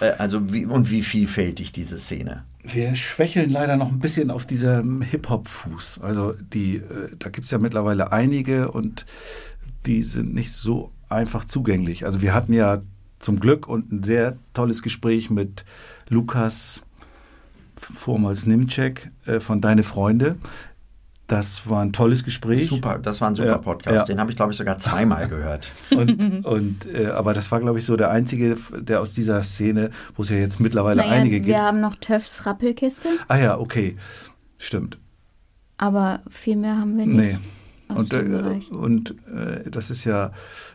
Äh, 0.00 0.12
also 0.18 0.52
wie, 0.52 0.66
und 0.66 0.90
wie 0.90 1.02
vielfältig 1.02 1.72
diese 1.72 1.98
Szene. 1.98 2.44
Wir 2.68 2.96
schwächeln 2.96 3.50
leider 3.50 3.76
noch 3.76 3.92
ein 3.92 4.00
bisschen 4.00 4.30
auf 4.30 4.44
diesem 4.44 5.00
Hip-Hop-Fuß. 5.00 6.00
Also 6.02 6.32
die, 6.32 6.76
äh, 6.76 7.10
da 7.18 7.28
gibt 7.28 7.44
es 7.44 7.50
ja 7.52 7.58
mittlerweile 7.58 8.10
einige 8.12 8.72
und 8.72 9.06
die 9.86 10.02
sind 10.02 10.34
nicht 10.34 10.52
so 10.52 10.90
einfach 11.08 11.44
zugänglich. 11.44 12.04
Also 12.04 12.22
wir 12.22 12.34
hatten 12.34 12.52
ja 12.52 12.82
zum 13.20 13.38
Glück 13.38 13.68
und 13.68 13.92
ein 13.92 14.02
sehr 14.02 14.36
tolles 14.52 14.82
Gespräch 14.82 15.30
mit 15.30 15.64
Lukas, 16.08 16.82
vormals 17.76 18.46
Nimcek, 18.46 19.10
äh, 19.26 19.38
von 19.38 19.60
Deine 19.60 19.84
Freunde, 19.84 20.36
das 21.26 21.68
war 21.68 21.82
ein 21.82 21.92
tolles 21.92 22.22
Gespräch. 22.24 22.68
Super, 22.68 22.98
das 22.98 23.20
war 23.20 23.28
ein 23.28 23.34
super 23.34 23.48
ja, 23.48 23.58
Podcast. 23.58 23.96
Ja. 23.96 24.04
Den 24.04 24.20
habe 24.20 24.30
ich, 24.30 24.36
glaube 24.36 24.52
ich, 24.52 24.58
sogar 24.58 24.78
zweimal 24.78 25.28
gehört. 25.28 25.72
Und, 25.90 26.44
und 26.44 26.86
äh, 26.86 27.06
aber 27.06 27.34
das 27.34 27.50
war, 27.50 27.60
glaube 27.60 27.78
ich, 27.78 27.86
so 27.86 27.96
der 27.96 28.10
einzige, 28.10 28.56
der 28.78 29.00
aus 29.00 29.14
dieser 29.14 29.42
Szene, 29.42 29.90
wo 30.14 30.22
es 30.22 30.28
ja 30.28 30.36
jetzt 30.36 30.60
mittlerweile 30.60 31.02
naja, 31.02 31.12
einige 31.12 31.36
gibt. 31.36 31.48
Wir 31.48 31.62
haben 31.62 31.80
noch 31.80 31.96
Töffs 31.96 32.46
Rappelkiste. 32.46 33.08
Ah 33.28 33.38
ja, 33.38 33.58
okay. 33.58 33.96
Stimmt. 34.58 34.98
Aber 35.78 36.20
viel 36.30 36.56
mehr 36.56 36.76
haben 36.76 36.96
wir 36.96 37.06
nicht. 37.06 37.16
Nee. 37.16 37.38
Und, 37.88 38.12
äh, 38.12 38.74
und 38.74 39.10
äh, 39.28 39.70
das 39.70 39.90
ist 39.90 40.04
ja, 40.04 40.32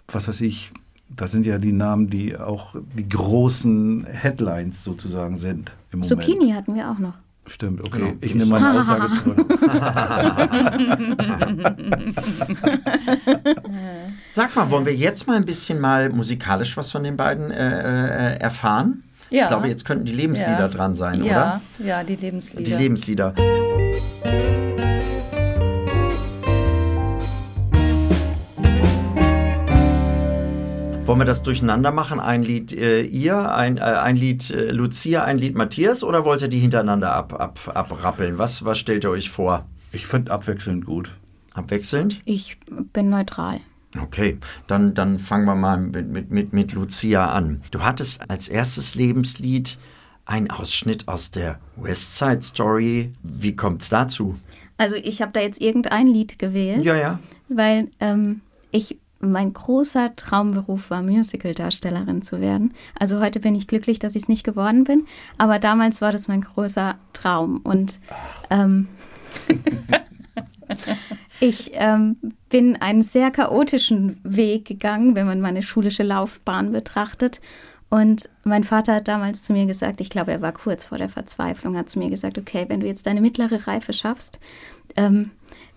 was 0.07 0.27
weiß 0.27 0.41
ich, 0.41 0.71
das 1.09 1.31
sind 1.31 1.45
ja 1.45 1.57
die 1.57 1.73
Namen, 1.73 2.09
die 2.09 2.37
auch 2.37 2.75
die 2.97 3.07
großen 3.07 4.05
Headlines 4.05 4.83
sozusagen 4.83 5.37
sind 5.37 5.71
im 5.91 5.99
Moment. 5.99 6.23
Zucchini 6.23 6.51
hatten 6.51 6.75
wir 6.75 6.89
auch 6.89 6.99
noch. 6.99 7.15
Stimmt, 7.47 7.81
okay. 7.81 7.99
Genau. 7.99 8.13
Ich 8.21 8.35
nehme 8.35 8.59
meine 8.59 8.79
Aussage 8.79 9.11
zurück. 9.11 9.45
Sag 14.29 14.55
mal, 14.55 14.69
wollen 14.69 14.85
wir 14.85 14.93
jetzt 14.95 15.27
mal 15.27 15.37
ein 15.37 15.45
bisschen 15.45 15.79
mal 15.79 16.09
musikalisch 16.09 16.77
was 16.77 16.91
von 16.91 17.03
den 17.03 17.17
beiden 17.17 17.51
äh, 17.51 18.35
äh, 18.35 18.39
erfahren? 18.39 19.03
Ja. 19.31 19.43
Ich 19.43 19.47
glaube, 19.47 19.67
jetzt 19.69 19.85
könnten 19.85 20.05
die 20.05 20.13
Lebenslieder 20.13 20.59
ja. 20.59 20.67
dran 20.67 20.93
sein, 20.95 21.23
ja. 21.23 21.31
oder? 21.31 21.61
Ja, 21.79 22.03
die 22.03 22.15
Lebenslieder. 22.15 22.63
Die 22.63 22.73
Lebenslieder. 22.73 23.33
Wollen 31.11 31.19
wir 31.19 31.25
das 31.25 31.43
durcheinander 31.43 31.91
machen? 31.91 32.21
Ein 32.21 32.41
Lied 32.41 32.71
äh, 32.71 33.01
ihr, 33.01 33.53
ein, 33.53 33.75
äh, 33.75 33.81
ein 33.81 34.15
Lied 34.15 34.49
äh, 34.49 34.71
Lucia, 34.71 35.25
ein 35.25 35.37
Lied 35.37 35.55
Matthias 35.55 36.05
oder 36.05 36.23
wollt 36.23 36.41
ihr 36.41 36.47
die 36.47 36.59
hintereinander 36.59 37.11
ab, 37.11 37.33
ab, 37.37 37.59
abrappeln? 37.75 38.37
Was, 38.37 38.63
was 38.63 38.79
stellt 38.79 39.03
ihr 39.03 39.09
euch 39.09 39.29
vor? 39.29 39.65
Ich 39.91 40.07
finde 40.07 40.31
abwechselnd 40.31 40.85
gut. 40.85 41.13
Abwechselnd? 41.53 42.21
Ich 42.23 42.57
bin 42.93 43.09
neutral. 43.09 43.59
Okay, 44.01 44.37
dann, 44.67 44.93
dann 44.93 45.19
fangen 45.19 45.43
wir 45.43 45.55
mal 45.55 45.79
mit, 45.79 46.07
mit, 46.07 46.31
mit, 46.31 46.53
mit 46.53 46.71
Lucia 46.71 47.29
an. 47.29 47.61
Du 47.71 47.81
hattest 47.81 48.29
als 48.29 48.47
erstes 48.47 48.95
Lebenslied 48.95 49.77
einen 50.23 50.49
Ausschnitt 50.49 51.09
aus 51.09 51.29
der 51.29 51.59
West 51.75 52.17
Side 52.17 52.41
Story. 52.41 53.11
Wie 53.21 53.53
kommt 53.53 53.81
es 53.81 53.89
dazu? 53.89 54.39
Also 54.77 54.95
ich 54.95 55.21
habe 55.21 55.33
da 55.33 55.41
jetzt 55.41 55.59
irgendein 55.59 56.07
Lied 56.07 56.39
gewählt. 56.39 56.85
Ja, 56.85 56.95
ja. 56.95 57.19
Weil 57.49 57.89
ähm, 57.99 58.39
ich 58.71 58.97
mein 59.21 59.53
großer 59.53 60.15
Traumberuf 60.15 60.89
war, 60.89 61.01
Musical-Darstellerin 61.01 62.21
zu 62.21 62.41
werden. 62.41 62.73
Also 62.97 63.19
heute 63.19 63.39
bin 63.39 63.55
ich 63.55 63.67
glücklich, 63.67 63.99
dass 63.99 64.15
ich 64.15 64.23
es 64.23 64.29
nicht 64.29 64.43
geworden 64.43 64.83
bin, 64.83 65.05
aber 65.37 65.59
damals 65.59 66.01
war 66.01 66.11
das 66.11 66.27
mein 66.27 66.41
großer 66.41 66.95
Traum. 67.13 67.57
Und 67.63 67.99
ähm, 68.49 68.87
ich 71.39 71.71
ähm, 71.73 72.17
bin 72.49 72.75
einen 72.77 73.03
sehr 73.03 73.31
chaotischen 73.31 74.19
Weg 74.23 74.65
gegangen, 74.65 75.15
wenn 75.15 75.25
man 75.25 75.41
meine 75.41 75.61
schulische 75.61 76.03
Laufbahn 76.03 76.71
betrachtet. 76.71 77.41
Und 77.89 78.29
mein 78.45 78.63
Vater 78.63 78.95
hat 78.95 79.09
damals 79.09 79.43
zu 79.43 79.51
mir 79.51 79.65
gesagt, 79.65 79.99
ich 79.99 80.09
glaube, 80.09 80.31
er 80.31 80.41
war 80.41 80.53
kurz 80.53 80.85
vor 80.85 80.97
der 80.97 81.09
Verzweiflung, 81.09 81.75
hat 81.75 81.89
zu 81.89 81.99
mir 81.99 82.09
gesagt, 82.09 82.37
okay, 82.37 82.65
wenn 82.69 82.79
du 82.79 82.87
jetzt 82.87 83.05
deine 83.05 83.19
mittlere 83.19 83.67
Reife 83.67 83.91
schaffst, 83.91 84.39
ähm, 84.95 85.31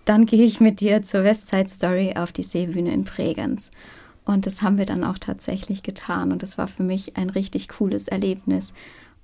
dann 0.05 0.25
gehe 0.25 0.45
ich 0.45 0.59
mit 0.59 0.79
dir 0.79 1.03
zur 1.03 1.23
Westside 1.23 1.69
Story 1.69 2.13
auf 2.15 2.31
die 2.31 2.43
Seebühne 2.43 2.93
in 2.93 3.03
Bregenz. 3.03 3.71
Und 4.23 4.45
das 4.45 4.61
haben 4.61 4.77
wir 4.77 4.85
dann 4.85 5.03
auch 5.03 5.17
tatsächlich 5.17 5.83
getan. 5.83 6.31
Und 6.31 6.41
das 6.41 6.57
war 6.57 6.67
für 6.67 6.83
mich 6.83 7.17
ein 7.17 7.29
richtig 7.29 7.67
cooles 7.69 8.07
Erlebnis. 8.07 8.73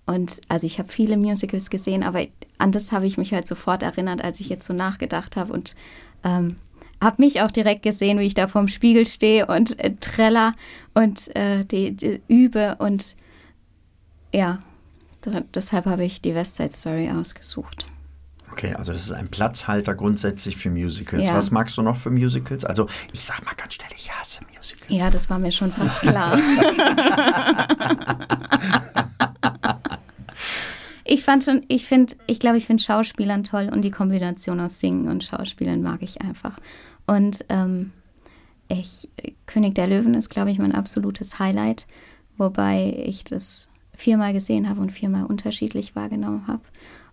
Und 0.05 0.41
also 0.47 0.67
ich 0.67 0.79
habe 0.79 0.91
viele 0.91 1.17
Musicals 1.17 1.69
gesehen, 1.69 2.03
aber 2.03 2.25
an 2.57 2.71
das 2.71 2.91
habe 2.91 3.05
ich 3.05 3.17
mich 3.17 3.33
halt 3.33 3.47
sofort 3.47 3.83
erinnert, 3.83 4.23
als 4.23 4.39
ich 4.39 4.49
jetzt 4.49 4.65
so 4.65 4.73
nachgedacht 4.73 5.37
habe 5.37 5.53
und 5.53 5.75
ähm, 6.23 6.57
habe 7.01 7.21
mich 7.21 7.41
auch 7.41 7.51
direkt 7.51 7.83
gesehen, 7.83 8.19
wie 8.19 8.25
ich 8.25 8.33
da 8.33 8.47
vorm 8.47 8.67
Spiegel 8.67 9.05
stehe 9.07 9.47
und 9.47 9.79
äh, 9.79 9.95
treller 9.99 10.53
und 10.93 11.35
äh, 11.35 11.65
die, 11.65 11.91
die 11.91 12.21
übe 12.27 12.75
und 12.79 13.15
ja, 14.33 14.59
deshalb 15.53 15.85
habe 15.85 16.03
ich 16.03 16.21
die 16.21 16.35
Westside 16.35 16.71
Story 16.71 17.09
ausgesucht. 17.09 17.87
Okay, 18.51 18.73
also 18.75 18.91
das 18.91 19.03
ist 19.05 19.11
ein 19.11 19.29
Platzhalter 19.29 19.95
grundsätzlich 19.95 20.57
für 20.57 20.69
Musicals. 20.69 21.27
Ja. 21.27 21.35
Was 21.35 21.51
magst 21.51 21.77
du 21.77 21.81
noch 21.81 21.95
für 21.95 22.09
Musicals? 22.09 22.65
Also 22.65 22.87
ich 23.13 23.23
sag 23.23 23.43
mal 23.45 23.55
ganz 23.55 23.75
schnell, 23.75 23.89
ich 23.95 24.11
hasse 24.11 24.41
Musicals. 24.55 24.91
Ja, 24.91 25.09
das 25.09 25.29
war 25.29 25.39
mir 25.39 25.51
schon 25.51 25.71
fast 25.71 26.01
klar. 26.01 26.37
ich 31.05 31.23
fand 31.23 31.43
schon, 31.43 31.63
ich 31.69 31.85
finde, 31.85 32.15
ich 32.27 32.39
glaube, 32.39 32.57
ich 32.57 32.65
finde 32.65 32.83
Schauspielern 32.83 33.43
toll 33.43 33.69
und 33.71 33.83
die 33.83 33.91
Kombination 33.91 34.59
aus 34.59 34.79
Singen 34.79 35.07
und 35.07 35.23
Schauspielern 35.23 35.81
mag 35.81 36.01
ich 36.01 36.21
einfach. 36.21 36.57
Und 37.07 37.45
ähm, 37.49 37.91
ich, 38.67 39.09
König 39.45 39.75
der 39.75 39.87
Löwen 39.87 40.13
ist, 40.13 40.29
glaube 40.29 40.51
ich, 40.51 40.59
mein 40.59 40.75
absolutes 40.75 41.39
Highlight, 41.39 41.87
wobei 42.37 43.01
ich 43.05 43.23
das 43.23 43.69
viermal 43.95 44.33
gesehen 44.33 44.67
habe 44.67 44.81
und 44.81 44.91
viermal 44.91 45.25
unterschiedlich 45.25 45.95
wahrgenommen 45.95 46.47
habe. 46.47 46.63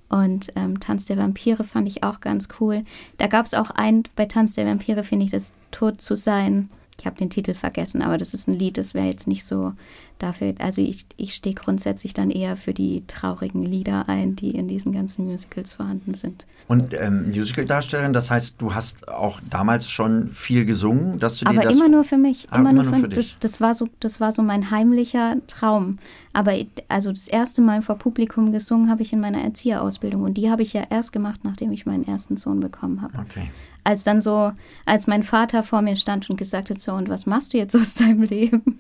Und 0.09 0.53
ähm, 0.57 0.81
Tanz 0.81 1.07
der 1.07 1.19
Vampire 1.19 1.65
fand 1.65 1.89
ich 1.89 2.03
auch 2.03 2.21
ganz 2.21 2.49
cool. 2.61 2.85
Da 3.19 3.27
gab 3.27 3.45
es 3.45 3.55
auch 3.55 3.71
ein, 3.71 4.05
bei 4.17 4.27
Tanz 4.27 4.55
der 4.55 4.67
Vampire 4.67 5.05
finde 5.05 5.27
ich 5.27 5.31
das 5.31 5.53
Tot 5.71 6.01
zu 6.01 6.17
sein 6.17 6.71
Ich 6.99 7.07
habe 7.07 7.17
den 7.17 7.31
Titel 7.31 7.55
vergessen, 7.55 8.03
aber 8.03 8.19
das 8.19 8.35
ist 8.35 8.49
ein 8.49 8.55
Lied, 8.55 8.77
das 8.77 8.93
wäre 8.93 9.07
jetzt 9.07 9.29
nicht 9.29 9.45
so 9.45 9.73
dafür. 10.19 10.55
Also 10.59 10.83
ich, 10.83 11.07
ich 11.17 11.33
stehe 11.35 11.55
grundsätzlich 11.55 12.13
dann 12.13 12.31
eher 12.31 12.57
für 12.57 12.75
die 12.75 13.05
traurigen 13.07 13.65
Lieder 13.65 14.09
ein, 14.09 14.35
die 14.35 14.51
in 14.51 14.67
diesen 14.67 14.93
ganzen 14.93 15.27
Musicals 15.27 15.73
vorhanden 15.73 16.15
sind. 16.15 16.47
Und 16.67 16.93
ähm, 16.95 17.31
Musicaldarstellerin, 17.31 18.13
das 18.13 18.31
heißt, 18.31 18.57
du 18.59 18.75
hast 18.75 19.09
auch 19.09 19.41
damals 19.49 19.89
schon 19.89 20.31
viel 20.31 20.65
gesungen, 20.65 21.19
dass 21.19 21.39
du 21.39 21.45
dir 21.45 21.53
Aber 21.53 21.63
das 21.63 21.77
immer 21.77 21.89
nur 21.89 22.03
für 22.03 22.19
mich. 22.19 22.49
Ah, 22.51 22.59
immer, 22.59 22.73
nur 22.73 22.85
nur 22.85 22.95
für, 22.95 23.09
dich. 23.09 23.17
das, 23.17 23.39
das 23.39 23.61
war 23.61 23.75
so, 23.75 23.87
das 24.01 24.21
war 24.21 24.33
so 24.33 24.43
mein 24.43 24.71
heimlicher 24.71 25.37
Traum. 25.47 25.99
Aber 26.33 26.55
also 26.89 27.11
das 27.11 27.29
erste 27.29 27.61
Mal 27.61 27.83
vor 27.83 27.97
Publikum 27.97 28.53
gesungen 28.53 28.91
habe 28.91 29.03
ich 29.03 29.13
in 29.13 29.21
meiner 29.21 29.41
Erzieherausbildung 29.43 30.23
und 30.23 30.35
die 30.35 30.51
habe 30.51 30.63
ich 30.63 30.73
ja 30.73 30.83
erst 30.91 31.13
gemacht, 31.13 31.41
nachdem 31.45 31.73
ich 31.73 31.87
meinen 31.87 32.07
ersten 32.07 32.37
Sohn 32.37 32.61
bekommen 32.61 33.03
habe. 33.03 33.19
Okay. 33.19 33.51
Als 33.89 34.05
dann 34.05 34.21
so, 34.21 34.53
als 34.85 35.07
mein 35.07 35.25
Vater 35.25 35.63
vor 35.65 35.81
mir 35.81 35.97
stand 35.97 36.29
und 36.29 36.37
gesagt 36.37 36.69
hat, 36.69 36.79
so 36.79 36.93
und 36.93 37.09
was 37.09 37.25
machst 37.25 37.55
du 37.55 37.57
jetzt 37.57 37.75
aus 37.75 37.95
deinem 37.95 38.23
Leben? 38.23 38.77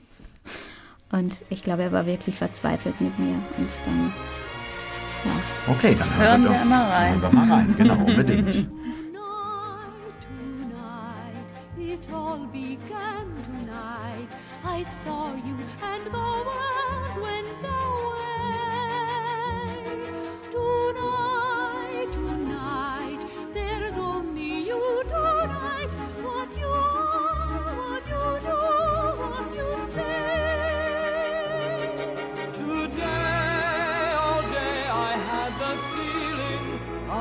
Und 1.10 1.44
ich 1.48 1.62
glaube, 1.62 1.84
er 1.84 1.92
war 1.92 2.04
wirklich 2.04 2.34
verzweifelt 2.36 3.00
mit 3.00 3.18
mir 3.18 3.36
und 3.56 3.70
dann 3.86 4.12
ja. 5.24 5.72
Okay, 5.72 5.96
dann 5.98 6.14
Hören 6.18 6.42
wir 6.42 6.50
wir 6.50 6.58
doch, 6.58 6.64
mal 6.66 6.90
rein. 6.90 7.12
Hören 7.12 7.22
wir 7.22 7.32
mal 7.32 7.50
rein, 7.50 7.74
genau, 7.78 7.94
unbedingt. 8.04 8.54
Tonight, 8.54 8.68
tonight, 10.20 11.52
it 11.78 12.12
all 12.12 12.46
began 12.52 13.24
tonight. 13.46 14.28
I 14.62 14.84
saw 14.84 15.30
you 15.46 15.56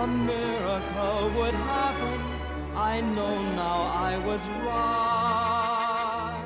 miracle 0.08 1.32
would 1.38 1.54
happen. 1.54 2.20
I 2.76 3.02
know 3.02 3.42
now 3.56 3.80
I 4.10 4.18
was 4.28 4.50
right. 4.66 6.44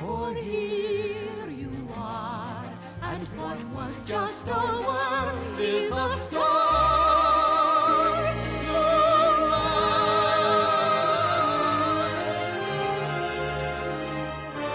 For 0.00 0.34
here 0.34 1.48
you 1.62 1.72
are, 1.96 2.64
and 3.02 3.22
what 3.36 3.58
was 3.74 3.92
just 4.04 4.48
a 4.48 4.64
word 4.86 5.58
is 5.58 5.90
a 5.92 6.08
story. 6.08 6.76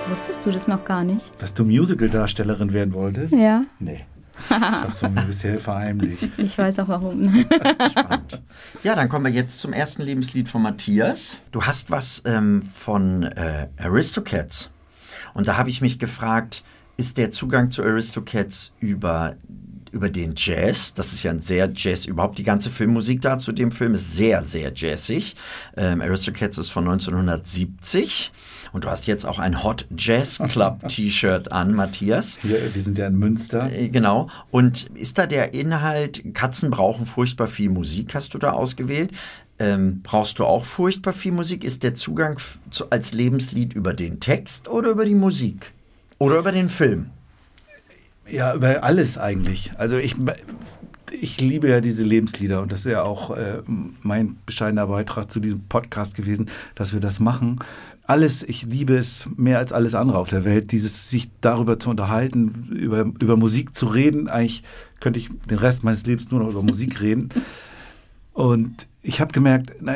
Wusstest 0.09 0.45
du 0.45 0.51
das 0.51 0.67
noch 0.67 0.83
gar 0.83 1.03
nicht? 1.05 1.31
Dass 1.41 1.53
du 1.53 1.63
Musical-Darstellerin 1.63 2.73
werden 2.73 2.93
wolltest? 2.93 3.33
Ja. 3.33 3.63
Nee. 3.79 4.01
Das 4.49 4.81
hast 4.81 5.01
du 5.01 5.09
mir 5.09 5.21
bisher 5.21 5.59
verheimlicht. 5.59 6.31
Ich 6.37 6.57
weiß 6.57 6.79
auch 6.79 6.87
warum. 6.87 7.45
Spannend. 7.89 8.41
Ja, 8.83 8.95
dann 8.95 9.09
kommen 9.09 9.25
wir 9.25 9.31
jetzt 9.31 9.59
zum 9.59 9.73
ersten 9.73 10.01
Lebenslied 10.01 10.49
von 10.49 10.61
Matthias. 10.61 11.37
Du 11.51 11.63
hast 11.63 11.91
was 11.91 12.21
ähm, 12.25 12.61
von 12.61 13.23
äh, 13.23 13.67
Aristocats. 13.77 14.71
Und 15.33 15.47
da 15.47 15.57
habe 15.57 15.69
ich 15.69 15.81
mich 15.81 15.99
gefragt, 15.99 16.63
ist 16.97 17.17
der 17.17 17.31
Zugang 17.31 17.71
zu 17.71 17.83
Aristocats 17.83 18.73
über, 18.79 19.35
über 19.91 20.09
den 20.09 20.33
Jazz? 20.35 20.93
Das 20.93 21.13
ist 21.13 21.23
ja 21.23 21.31
ein 21.31 21.41
sehr 21.41 21.69
Jazz, 21.73 22.05
überhaupt 22.05 22.37
die 22.37 22.43
ganze 22.43 22.69
Filmmusik 22.69 23.21
da 23.21 23.37
zu 23.37 23.51
dem 23.51 23.71
Film 23.71 23.93
ist 23.93 24.15
sehr, 24.15 24.41
sehr 24.41 24.71
jazzig. 24.75 25.35
Ähm, 25.77 26.01
Aristocats 26.01 26.57
ist 26.57 26.69
von 26.69 26.87
1970. 26.87 28.31
Und 28.73 28.85
du 28.85 28.89
hast 28.89 29.07
jetzt 29.07 29.25
auch 29.25 29.39
ein 29.39 29.63
Hot 29.63 29.85
Jazz 29.97 30.39
Club 30.49 30.87
T-Shirt 30.87 31.51
an, 31.51 31.73
Matthias. 31.73 32.39
Hier, 32.41 32.73
wir 32.73 32.81
sind 32.81 32.97
ja 32.97 33.07
in 33.07 33.17
Münster. 33.17 33.71
Äh, 33.71 33.89
Genau. 33.89 34.29
Und 34.49 34.89
ist 34.93 35.17
da 35.17 35.27
der 35.27 35.53
Inhalt, 35.53 36.33
Katzen 36.33 36.69
brauchen 36.69 37.05
furchtbar 37.05 37.47
viel 37.47 37.69
Musik, 37.69 38.15
hast 38.15 38.33
du 38.33 38.37
da 38.37 38.51
ausgewählt? 38.51 39.11
Ähm, 39.59 39.99
brauchst 40.01 40.39
du 40.39 40.45
auch 40.45 40.65
furchtbar 40.65 41.13
viel 41.13 41.33
Musik? 41.33 41.63
Ist 41.63 41.83
der 41.83 41.93
Zugang 41.93 42.39
zu, 42.71 42.89
als 42.89 43.13
Lebenslied 43.13 43.73
über 43.73 43.93
den 43.93 44.19
Text 44.19 44.67
oder 44.67 44.89
über 44.89 45.05
die 45.05 45.15
Musik? 45.15 45.73
Oder 46.17 46.39
über 46.39 46.51
den 46.51 46.69
Film? 46.69 47.09
Ja, 48.27 48.53
über 48.55 48.83
alles 48.83 49.17
eigentlich. 49.17 49.71
Also 49.77 49.97
ich, 49.97 50.15
ich 51.11 51.41
liebe 51.41 51.67
ja 51.69 51.81
diese 51.81 52.03
Lebenslieder 52.03 52.61
und 52.61 52.71
das 52.71 52.81
ist 52.81 52.91
ja 52.91 53.03
auch 53.03 53.35
äh, 53.35 53.59
mein 54.01 54.37
bescheidener 54.45 54.87
Beitrag 54.87 55.29
zu 55.31 55.39
diesem 55.39 55.61
Podcast 55.65 56.15
gewesen, 56.15 56.49
dass 56.75 56.93
wir 56.93 56.99
das 56.99 57.19
machen. 57.19 57.59
Alles, 58.11 58.43
ich 58.43 58.63
liebe 58.63 58.97
es 58.97 59.29
mehr 59.37 59.57
als 59.57 59.71
alles 59.71 59.95
andere 59.95 60.17
auf 60.17 60.27
der 60.27 60.43
Welt, 60.43 60.73
dieses 60.73 61.09
sich 61.09 61.29
darüber 61.39 61.79
zu 61.79 61.89
unterhalten, 61.89 62.67
über, 62.77 63.05
über 63.21 63.37
Musik 63.37 63.73
zu 63.73 63.85
reden. 63.85 64.27
Eigentlich 64.27 64.63
könnte 64.99 65.17
ich 65.17 65.29
den 65.49 65.57
Rest 65.57 65.85
meines 65.85 66.05
Lebens 66.05 66.29
nur 66.29 66.41
noch 66.41 66.49
über 66.49 66.61
Musik 66.61 66.99
reden. 66.99 67.29
Und 68.33 68.85
ich 69.01 69.21
habe 69.21 69.31
gemerkt, 69.31 69.71
na, 69.79 69.93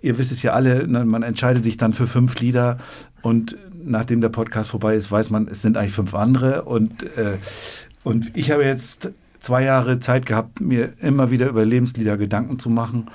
ihr 0.00 0.16
wisst 0.16 0.32
es 0.32 0.42
ja 0.42 0.54
alle, 0.54 0.88
ne, 0.88 1.04
man 1.04 1.22
entscheidet 1.22 1.62
sich 1.62 1.76
dann 1.76 1.92
für 1.92 2.06
fünf 2.06 2.40
Lieder 2.40 2.78
und 3.20 3.58
nachdem 3.84 4.22
der 4.22 4.30
Podcast 4.30 4.70
vorbei 4.70 4.96
ist, 4.96 5.12
weiß 5.12 5.28
man, 5.28 5.46
es 5.46 5.60
sind 5.60 5.76
eigentlich 5.76 5.92
fünf 5.92 6.14
andere. 6.14 6.62
Und, 6.62 7.02
äh, 7.18 7.36
und 8.02 8.34
ich 8.34 8.50
habe 8.50 8.64
jetzt 8.64 9.10
zwei 9.40 9.62
Jahre 9.62 10.00
Zeit 10.00 10.24
gehabt, 10.24 10.62
mir 10.62 10.94
immer 11.02 11.30
wieder 11.30 11.48
über 11.48 11.66
Lebenslieder 11.66 12.16
Gedanken 12.16 12.58
zu 12.58 12.70
machen 12.70 13.10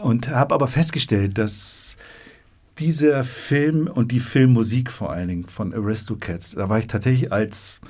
und 0.00 0.30
habe 0.30 0.54
aber 0.54 0.66
festgestellt, 0.66 1.36
dass 1.36 1.98
dieser 2.78 3.24
Film 3.24 3.86
und 3.86 4.12
die 4.12 4.20
Filmmusik 4.20 4.90
vor 4.90 5.12
allen 5.12 5.28
Dingen 5.28 5.46
von 5.46 5.74
Aristocats, 5.74 6.52
da 6.52 6.68
war 6.68 6.78
ich 6.78 6.86
tatsächlich 6.86 7.32
als 7.32 7.80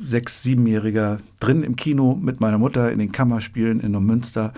sechs-, 0.00 0.42
siebenjähriger 0.42 1.18
drin 1.38 1.62
im 1.62 1.76
Kino 1.76 2.14
mit 2.14 2.40
meiner 2.40 2.58
Mutter 2.58 2.90
in 2.90 2.98
den 2.98 3.12
Kammerspielen 3.12 3.80
in 3.80 3.92
Neumünster. 3.92 4.52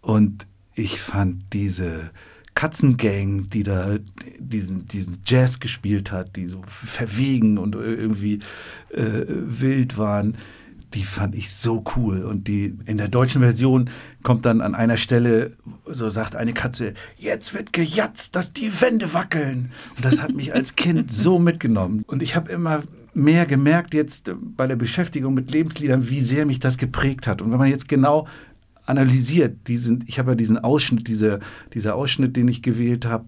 Und 0.00 0.46
ich 0.74 1.00
fand 1.00 1.44
diese 1.52 2.10
Katzengang, 2.54 3.48
die 3.48 3.62
da 3.62 3.98
diesen, 4.38 4.86
diesen 4.88 5.18
Jazz 5.24 5.60
gespielt 5.60 6.12
hat, 6.12 6.36
die 6.36 6.46
so 6.46 6.62
verwegen 6.66 7.58
und 7.58 7.74
irgendwie 7.74 8.40
äh, 8.90 9.24
wild 9.26 9.96
waren, 9.96 10.36
die 10.94 11.04
fand 11.04 11.34
ich 11.34 11.52
so 11.52 11.84
cool. 11.96 12.24
Und 12.24 12.48
die 12.48 12.76
in 12.86 12.98
der 12.98 13.08
deutschen 13.08 13.42
Version 13.42 13.90
kommt 14.22 14.46
dann 14.46 14.60
an 14.60 14.74
einer 14.74 14.96
Stelle, 14.96 15.52
so 15.86 16.10
sagt 16.10 16.36
eine 16.36 16.52
Katze, 16.52 16.94
jetzt 17.18 17.54
wird 17.54 17.72
gejatzt, 17.72 18.36
dass 18.36 18.52
die 18.52 18.80
Wände 18.80 19.14
wackeln. 19.14 19.72
Und 19.96 20.04
das 20.04 20.20
hat 20.20 20.34
mich 20.34 20.54
als 20.54 20.76
Kind 20.76 21.12
so 21.12 21.38
mitgenommen. 21.38 22.04
Und 22.06 22.22
ich 22.22 22.36
habe 22.36 22.50
immer 22.50 22.82
mehr 23.14 23.46
gemerkt 23.46 23.94
jetzt 23.94 24.32
bei 24.56 24.66
der 24.66 24.76
Beschäftigung 24.76 25.34
mit 25.34 25.50
Lebensliedern, 25.50 26.08
wie 26.08 26.20
sehr 26.20 26.46
mich 26.46 26.60
das 26.60 26.78
geprägt 26.78 27.26
hat. 27.26 27.42
Und 27.42 27.50
wenn 27.50 27.58
man 27.58 27.68
jetzt 27.68 27.88
genau 27.88 28.26
analysiert, 28.86 29.68
diesen, 29.68 30.04
ich 30.06 30.18
habe 30.18 30.32
ja 30.32 30.34
diesen 30.34 30.58
Ausschnitt, 30.58 31.08
diese, 31.08 31.40
dieser 31.74 31.94
Ausschnitt, 31.94 32.36
den 32.36 32.48
ich 32.48 32.62
gewählt 32.62 33.06
habe, 33.06 33.26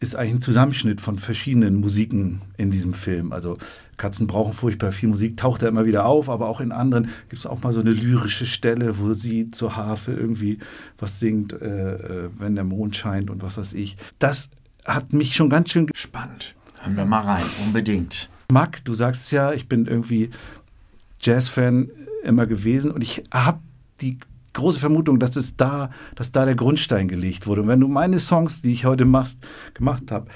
ist 0.00 0.16
eigentlich 0.16 0.34
ein 0.34 0.40
Zusammenschnitt 0.40 1.00
von 1.00 1.18
verschiedenen 1.18 1.76
Musiken 1.76 2.42
in 2.56 2.70
diesem 2.70 2.92
Film. 2.92 3.32
Also 3.32 3.58
Katzen 4.02 4.26
brauchen 4.26 4.52
furchtbar 4.52 4.90
viel 4.90 5.08
Musik, 5.08 5.36
taucht 5.36 5.62
da 5.62 5.68
immer 5.68 5.84
wieder 5.84 6.06
auf, 6.06 6.28
aber 6.28 6.48
auch 6.48 6.60
in 6.60 6.72
anderen 6.72 7.04
gibt 7.28 7.38
es 7.38 7.46
auch 7.46 7.62
mal 7.62 7.72
so 7.72 7.78
eine 7.78 7.92
lyrische 7.92 8.46
Stelle, 8.46 8.98
wo 8.98 9.14
sie 9.14 9.48
zur 9.48 9.76
Harfe 9.76 10.10
irgendwie 10.10 10.58
was 10.98 11.20
singt, 11.20 11.52
äh, 11.52 11.94
äh, 11.94 12.30
wenn 12.36 12.56
der 12.56 12.64
Mond 12.64 12.96
scheint 12.96 13.30
und 13.30 13.44
was 13.44 13.58
weiß 13.58 13.74
ich. 13.74 13.96
Das 14.18 14.50
hat 14.84 15.12
mich 15.12 15.36
schon 15.36 15.48
ganz 15.48 15.70
schön 15.70 15.86
Spannend. 15.94 16.56
Hören 16.80 16.96
wir 16.96 17.04
mal 17.04 17.20
rein, 17.20 17.44
unbedingt. 17.64 18.28
Mack, 18.50 18.84
du 18.84 18.92
sagst 18.92 19.30
ja, 19.30 19.52
ich 19.52 19.68
bin 19.68 19.86
irgendwie 19.86 20.30
Jazz-Fan 21.20 21.88
immer 22.24 22.46
gewesen 22.46 22.90
und 22.90 23.02
ich 23.02 23.22
habe 23.32 23.60
die 24.00 24.18
große 24.54 24.80
Vermutung, 24.80 25.20
dass 25.20 25.36
es 25.36 25.54
da, 25.54 25.90
dass 26.16 26.32
da 26.32 26.44
der 26.44 26.56
Grundstein 26.56 27.06
gelegt 27.06 27.46
wurde. 27.46 27.60
Und 27.62 27.68
wenn 27.68 27.78
du 27.78 27.86
meine 27.86 28.18
Songs, 28.18 28.62
die 28.62 28.72
ich 28.72 28.84
heute 28.84 29.04
machst, 29.04 29.38
gemacht 29.74 30.10
habe, 30.10 30.26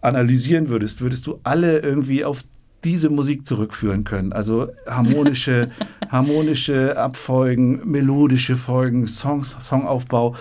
analysieren 0.00 0.68
würdest, 0.68 1.00
würdest 1.00 1.24
du 1.28 1.38
alle 1.44 1.78
irgendwie 1.78 2.24
auf 2.24 2.42
diese 2.86 3.10
Musik 3.10 3.46
zurückführen 3.46 4.04
können. 4.04 4.32
Also 4.32 4.68
harmonische, 4.86 5.70
harmonische 6.08 6.96
Abfolgen, 6.96 7.80
melodische 7.84 8.54
Folgen, 8.54 9.08
Songs, 9.08 9.56
Songaufbau. 9.58 10.36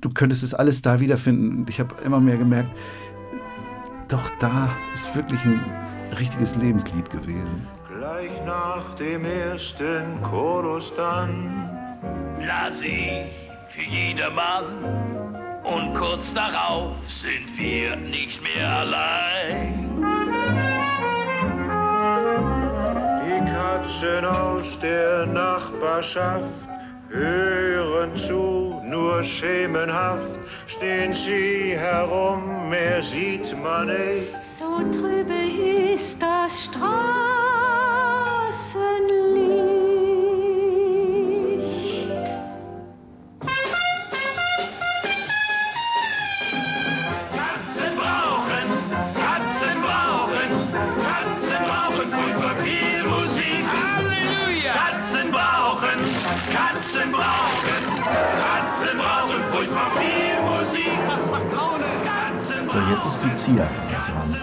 Du 0.00 0.10
könntest 0.10 0.42
es 0.42 0.54
alles 0.54 0.82
da 0.82 0.98
wiederfinden. 0.98 1.64
Ich 1.68 1.78
habe 1.78 1.94
immer 2.04 2.20
mehr 2.20 2.36
gemerkt, 2.36 2.70
doch 4.08 4.28
da 4.40 4.70
ist 4.92 5.14
wirklich 5.14 5.44
ein 5.44 5.60
richtiges 6.18 6.56
Lebenslied 6.56 7.08
gewesen. 7.10 7.68
Gleich 7.96 8.32
nach 8.44 8.96
dem 8.96 9.24
ersten 9.24 10.20
Chorus 10.22 10.92
dann 10.96 11.70
las 12.40 12.80
ich 12.80 13.30
für 13.72 13.88
jedermann 13.88 14.82
und 15.62 15.94
kurz 15.94 16.34
darauf 16.34 16.96
sind 17.08 17.56
wir 17.56 17.94
nicht 17.96 18.42
mehr 18.42 18.68
allein. 18.68 20.75
Katzen 23.86 24.24
aus 24.24 24.76
der 24.80 25.26
Nachbarschaft 25.26 26.42
hören 27.08 28.16
zu, 28.16 28.80
nur 28.84 29.22
schemenhaft 29.22 30.40
stehen 30.66 31.14
sie 31.14 31.76
herum, 31.76 32.68
mehr 32.68 33.00
sieht 33.00 33.56
man 33.62 33.86
nicht. 33.86 34.34
So 34.58 34.78
trübe 34.90 35.94
ist 35.94 36.20
das 36.20 36.64
Straßenlicht. 36.64 37.45
Jetzt 62.96 63.08
ist 63.08 63.22
Lucia 63.22 63.68
dran. 64.06 64.36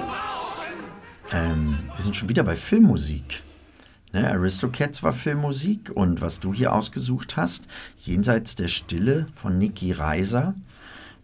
Ähm, 1.31 1.79
wir 1.91 2.03
sind 2.03 2.15
schon 2.15 2.29
wieder 2.29 2.43
bei 2.43 2.55
Filmmusik. 2.55 3.41
Ne, 4.11 4.29
Aristocats 4.29 5.01
war 5.01 5.11
Filmmusik 5.11 5.89
und 5.89 6.21
was 6.21 6.39
du 6.39 6.53
hier 6.53 6.71
ausgesucht 6.71 7.35
hast, 7.35 7.67
Jenseits 7.97 8.53
der 8.53 8.67
Stille 8.67 9.25
von 9.33 9.57
Niki 9.57 9.91
Reiser. 9.91 10.53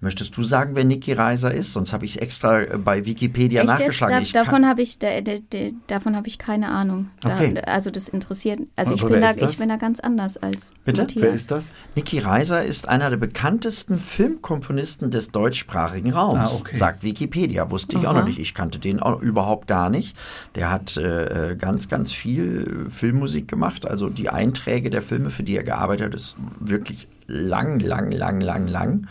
Möchtest 0.01 0.37
du 0.37 0.43
sagen, 0.43 0.75
wer 0.75 0.85
Niki 0.85 1.11
Reiser 1.11 1.53
ist? 1.53 1.73
Sonst 1.73 1.91
habe 1.91 2.05
ich 2.05 2.11
es 2.11 2.17
extra 2.17 2.61
äh, 2.61 2.77
bei 2.77 3.05
Wikipedia 3.05 3.61
Echt 3.61 3.69
jetzt? 3.69 3.79
nachgeschlagen. 3.79 4.15
Da, 4.15 4.21
Ich 4.21 4.31
kann- 4.33 4.45
davon 4.45 4.65
habe 4.65 4.81
ich, 4.81 4.97
da, 4.97 5.19
da, 5.21 5.33
da, 5.49 5.57
davon 5.87 6.15
habe 6.15 6.27
ich 6.27 6.37
keine 6.37 6.69
Ahnung. 6.69 7.09
Da, 7.21 7.35
Okay. 7.35 7.59
Also 7.65 7.91
das 7.91 8.07
interessiert, 8.09 8.59
also 8.75 8.95
ich 8.95 9.03
bin, 9.03 9.19
da, 9.21 9.31
ich 9.31 9.57
bin 9.57 9.69
da 9.69 9.75
ganz 9.75 9.99
anders 9.99 10.37
als 10.37 10.71
Bitte? 10.85 11.01
Matthias. 11.01 11.23
Wer 11.23 11.33
ist 11.33 11.51
das? 11.51 11.73
Niki 11.95 12.19
Reiser 12.19 12.63
ist 12.63 12.87
einer 12.87 13.09
der 13.09 13.17
bekanntesten 13.17 13.99
Filmkomponisten 13.99 15.11
des 15.11 15.31
deutschsprachigen 15.31 16.13
Raums, 16.13 16.51
Ah, 16.53 16.57
okay. 16.59 16.75
sagt 16.75 17.03
Wikipedia. 17.03 17.69
Wusste 17.71 17.97
ich 17.97 18.07
auch 18.07 18.11
Aha. 18.11 18.19
noch 18.19 18.25
nicht. 18.27 18.39
Ich 18.39 18.53
kannte 18.53 18.79
den 18.79 18.99
auch 19.01 19.21
überhaupt 19.21 19.67
gar 19.67 19.89
nicht. 19.89 20.15
Der 20.55 20.71
hat 20.71 20.95
äh, 20.97 21.55
ganz, 21.59 21.89
ganz 21.89 22.11
viel 22.13 22.85
äh, 22.87 22.89
Filmmusik 22.89 23.47
gemacht. 23.47 23.85
Also 23.87 24.09
die 24.09 24.29
Einträge 24.29 24.89
der 24.89 25.01
Filme, 25.01 25.29
für 25.29 25.43
die 25.43 25.57
er 25.57 25.63
gearbeitet 25.63 26.07
hat, 26.07 26.15
ist 26.15 26.37
wirklich 26.59 27.07
lang, 27.27 27.79
lang, 27.79 28.11
lang, 28.11 28.39
lang, 28.41 28.67
lang. 28.67 29.07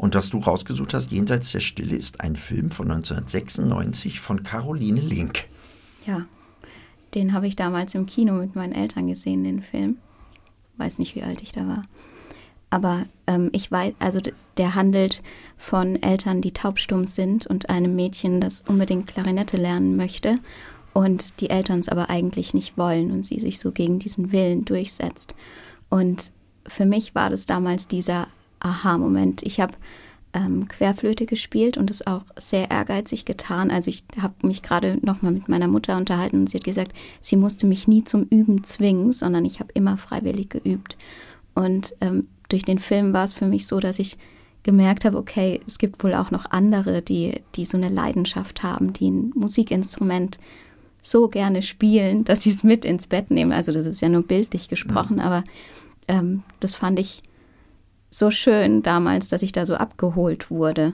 Und 0.00 0.14
was 0.14 0.30
du 0.30 0.38
rausgesucht 0.38 0.94
hast, 0.94 1.12
Jenseits 1.12 1.52
der 1.52 1.60
Stille, 1.60 1.94
ist 1.94 2.22
ein 2.22 2.34
Film 2.34 2.70
von 2.70 2.90
1996 2.90 4.18
von 4.18 4.42
Caroline 4.42 4.98
Link. 4.98 5.44
Ja, 6.06 6.24
den 7.14 7.34
habe 7.34 7.46
ich 7.46 7.54
damals 7.54 7.94
im 7.94 8.06
Kino 8.06 8.32
mit 8.32 8.56
meinen 8.56 8.72
Eltern 8.72 9.08
gesehen, 9.08 9.44
den 9.44 9.60
Film. 9.60 9.98
Weiß 10.78 10.98
nicht, 10.98 11.16
wie 11.16 11.22
alt 11.22 11.42
ich 11.42 11.52
da 11.52 11.68
war. 11.68 11.82
Aber 12.70 13.04
ähm, 13.26 13.50
ich 13.52 13.70
weiß, 13.70 13.92
also 13.98 14.20
der 14.56 14.74
handelt 14.74 15.22
von 15.58 16.02
Eltern, 16.02 16.40
die 16.40 16.52
taubstumm 16.52 17.06
sind 17.06 17.46
und 17.46 17.68
einem 17.68 17.94
Mädchen, 17.94 18.40
das 18.40 18.62
unbedingt 18.62 19.06
Klarinette 19.06 19.58
lernen 19.58 19.96
möchte 19.96 20.36
und 20.94 21.42
die 21.42 21.50
Eltern 21.50 21.80
es 21.80 21.90
aber 21.90 22.08
eigentlich 22.08 22.54
nicht 22.54 22.78
wollen 22.78 23.10
und 23.10 23.26
sie 23.26 23.38
sich 23.38 23.60
so 23.60 23.70
gegen 23.70 23.98
diesen 23.98 24.32
Willen 24.32 24.64
durchsetzt. 24.64 25.34
Und 25.90 26.32
für 26.66 26.86
mich 26.86 27.14
war 27.14 27.28
das 27.28 27.44
damals 27.44 27.86
dieser 27.86 28.28
Aha-Moment. 28.60 29.42
Ich 29.42 29.60
habe 29.60 29.74
ähm, 30.32 30.68
Querflöte 30.68 31.26
gespielt 31.26 31.76
und 31.76 31.90
es 31.90 32.06
auch 32.06 32.22
sehr 32.36 32.70
ehrgeizig 32.70 33.24
getan. 33.24 33.70
Also 33.70 33.90
ich 33.90 34.04
habe 34.20 34.46
mich 34.46 34.62
gerade 34.62 34.98
nochmal 35.02 35.32
mit 35.32 35.48
meiner 35.48 35.68
Mutter 35.68 35.96
unterhalten 35.96 36.40
und 36.40 36.50
sie 36.50 36.58
hat 36.58 36.64
gesagt, 36.64 36.92
sie 37.20 37.36
musste 37.36 37.66
mich 37.66 37.88
nie 37.88 38.04
zum 38.04 38.24
Üben 38.24 38.62
zwingen, 38.64 39.12
sondern 39.12 39.44
ich 39.44 39.60
habe 39.60 39.70
immer 39.74 39.96
freiwillig 39.96 40.50
geübt. 40.50 40.96
Und 41.54 41.94
ähm, 42.00 42.28
durch 42.48 42.64
den 42.64 42.78
Film 42.78 43.12
war 43.12 43.24
es 43.24 43.32
für 43.32 43.46
mich 43.46 43.66
so, 43.66 43.80
dass 43.80 43.98
ich 43.98 44.18
gemerkt 44.62 45.04
habe, 45.04 45.16
okay, 45.16 45.60
es 45.66 45.78
gibt 45.78 46.04
wohl 46.04 46.14
auch 46.14 46.30
noch 46.30 46.50
andere, 46.50 47.02
die, 47.02 47.40
die 47.56 47.64
so 47.64 47.76
eine 47.76 47.88
Leidenschaft 47.88 48.62
haben, 48.62 48.92
die 48.92 49.10
ein 49.10 49.32
Musikinstrument 49.34 50.38
so 51.02 51.28
gerne 51.28 51.62
spielen, 51.62 52.24
dass 52.24 52.42
sie 52.42 52.50
es 52.50 52.62
mit 52.62 52.84
ins 52.84 53.06
Bett 53.06 53.30
nehmen. 53.30 53.52
Also 53.52 53.72
das 53.72 53.86
ist 53.86 54.02
ja 54.02 54.08
nur 54.08 54.22
bildlich 54.22 54.68
gesprochen, 54.68 55.18
aber 55.18 55.44
ähm, 56.08 56.42
das 56.60 56.74
fand 56.74 56.98
ich 56.98 57.22
so 58.10 58.30
schön 58.30 58.82
damals, 58.82 59.28
dass 59.28 59.42
ich 59.42 59.52
da 59.52 59.64
so 59.64 59.74
abgeholt 59.74 60.50
wurde, 60.50 60.92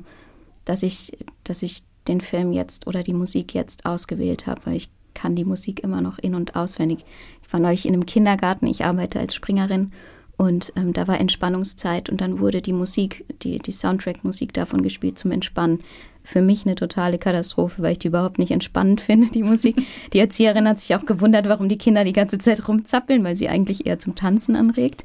dass 0.65 0.83
ich, 0.83 1.17
dass 1.45 1.63
ich 1.63 1.83
den 2.07 2.21
Film 2.21 2.53
jetzt 2.53 2.87
oder 2.87 3.03
die 3.03 3.15
Musik 3.15 3.55
jetzt 3.55 3.87
ausgewählt 3.87 4.47
habe, 4.47 4.61
weil 4.65 4.77
ich 4.77 4.91
kann 5.15 5.35
die 5.35 5.45
Musik 5.45 5.83
immer 5.83 6.03
noch 6.03 6.19
in- 6.19 6.35
und 6.35 6.55
auswendig. 6.57 7.05
Ich 7.43 7.53
war 7.53 7.59
neulich 7.59 7.87
in 7.87 7.95
einem 7.95 8.07
Kindergarten, 8.07 8.67
ich 8.67 8.85
arbeite 8.85 9.19
als 9.19 9.35
Springerin 9.35 9.93
und 10.37 10.73
ähm, 10.77 10.93
da 10.93 11.09
war 11.09 11.19
Entspannungszeit 11.19 12.11
und 12.11 12.21
dann 12.21 12.39
wurde 12.39 12.61
die 12.61 12.75
Musik, 12.75 13.25
die, 13.43 13.59
die 13.59 13.73
Soundtrack-Musik 13.73 14.53
davon 14.53 14.83
gespielt 14.83 15.19
zum 15.19 15.31
Entspannen. 15.31 15.81
Für 16.23 16.43
mich 16.43 16.67
eine 16.67 16.75
totale 16.75 17.19
Katastrophe, 17.19 17.83
weil 17.83 17.93
ich 17.93 18.01
die 18.01 18.09
überhaupt 18.09 18.39
nicht 18.39 18.51
entspannend 18.51 19.01
finde, 19.01 19.29
die 19.29 19.43
Musik. 19.43 19.77
Die 20.13 20.19
Erzieherin 20.19 20.69
hat 20.69 20.81
sich 20.81 20.95
auch 20.95 21.07
gewundert, 21.07 21.49
warum 21.49 21.69
die 21.69 21.79
Kinder 21.79 22.05
die 22.05 22.13
ganze 22.13 22.39
Zeit 22.39 22.69
rumzappeln, 22.69 23.25
weil 23.25 23.37
sie 23.37 23.49
eigentlich 23.49 23.87
eher 23.87 23.99
zum 23.99 24.15
Tanzen 24.15 24.57
anregt. 24.57 25.05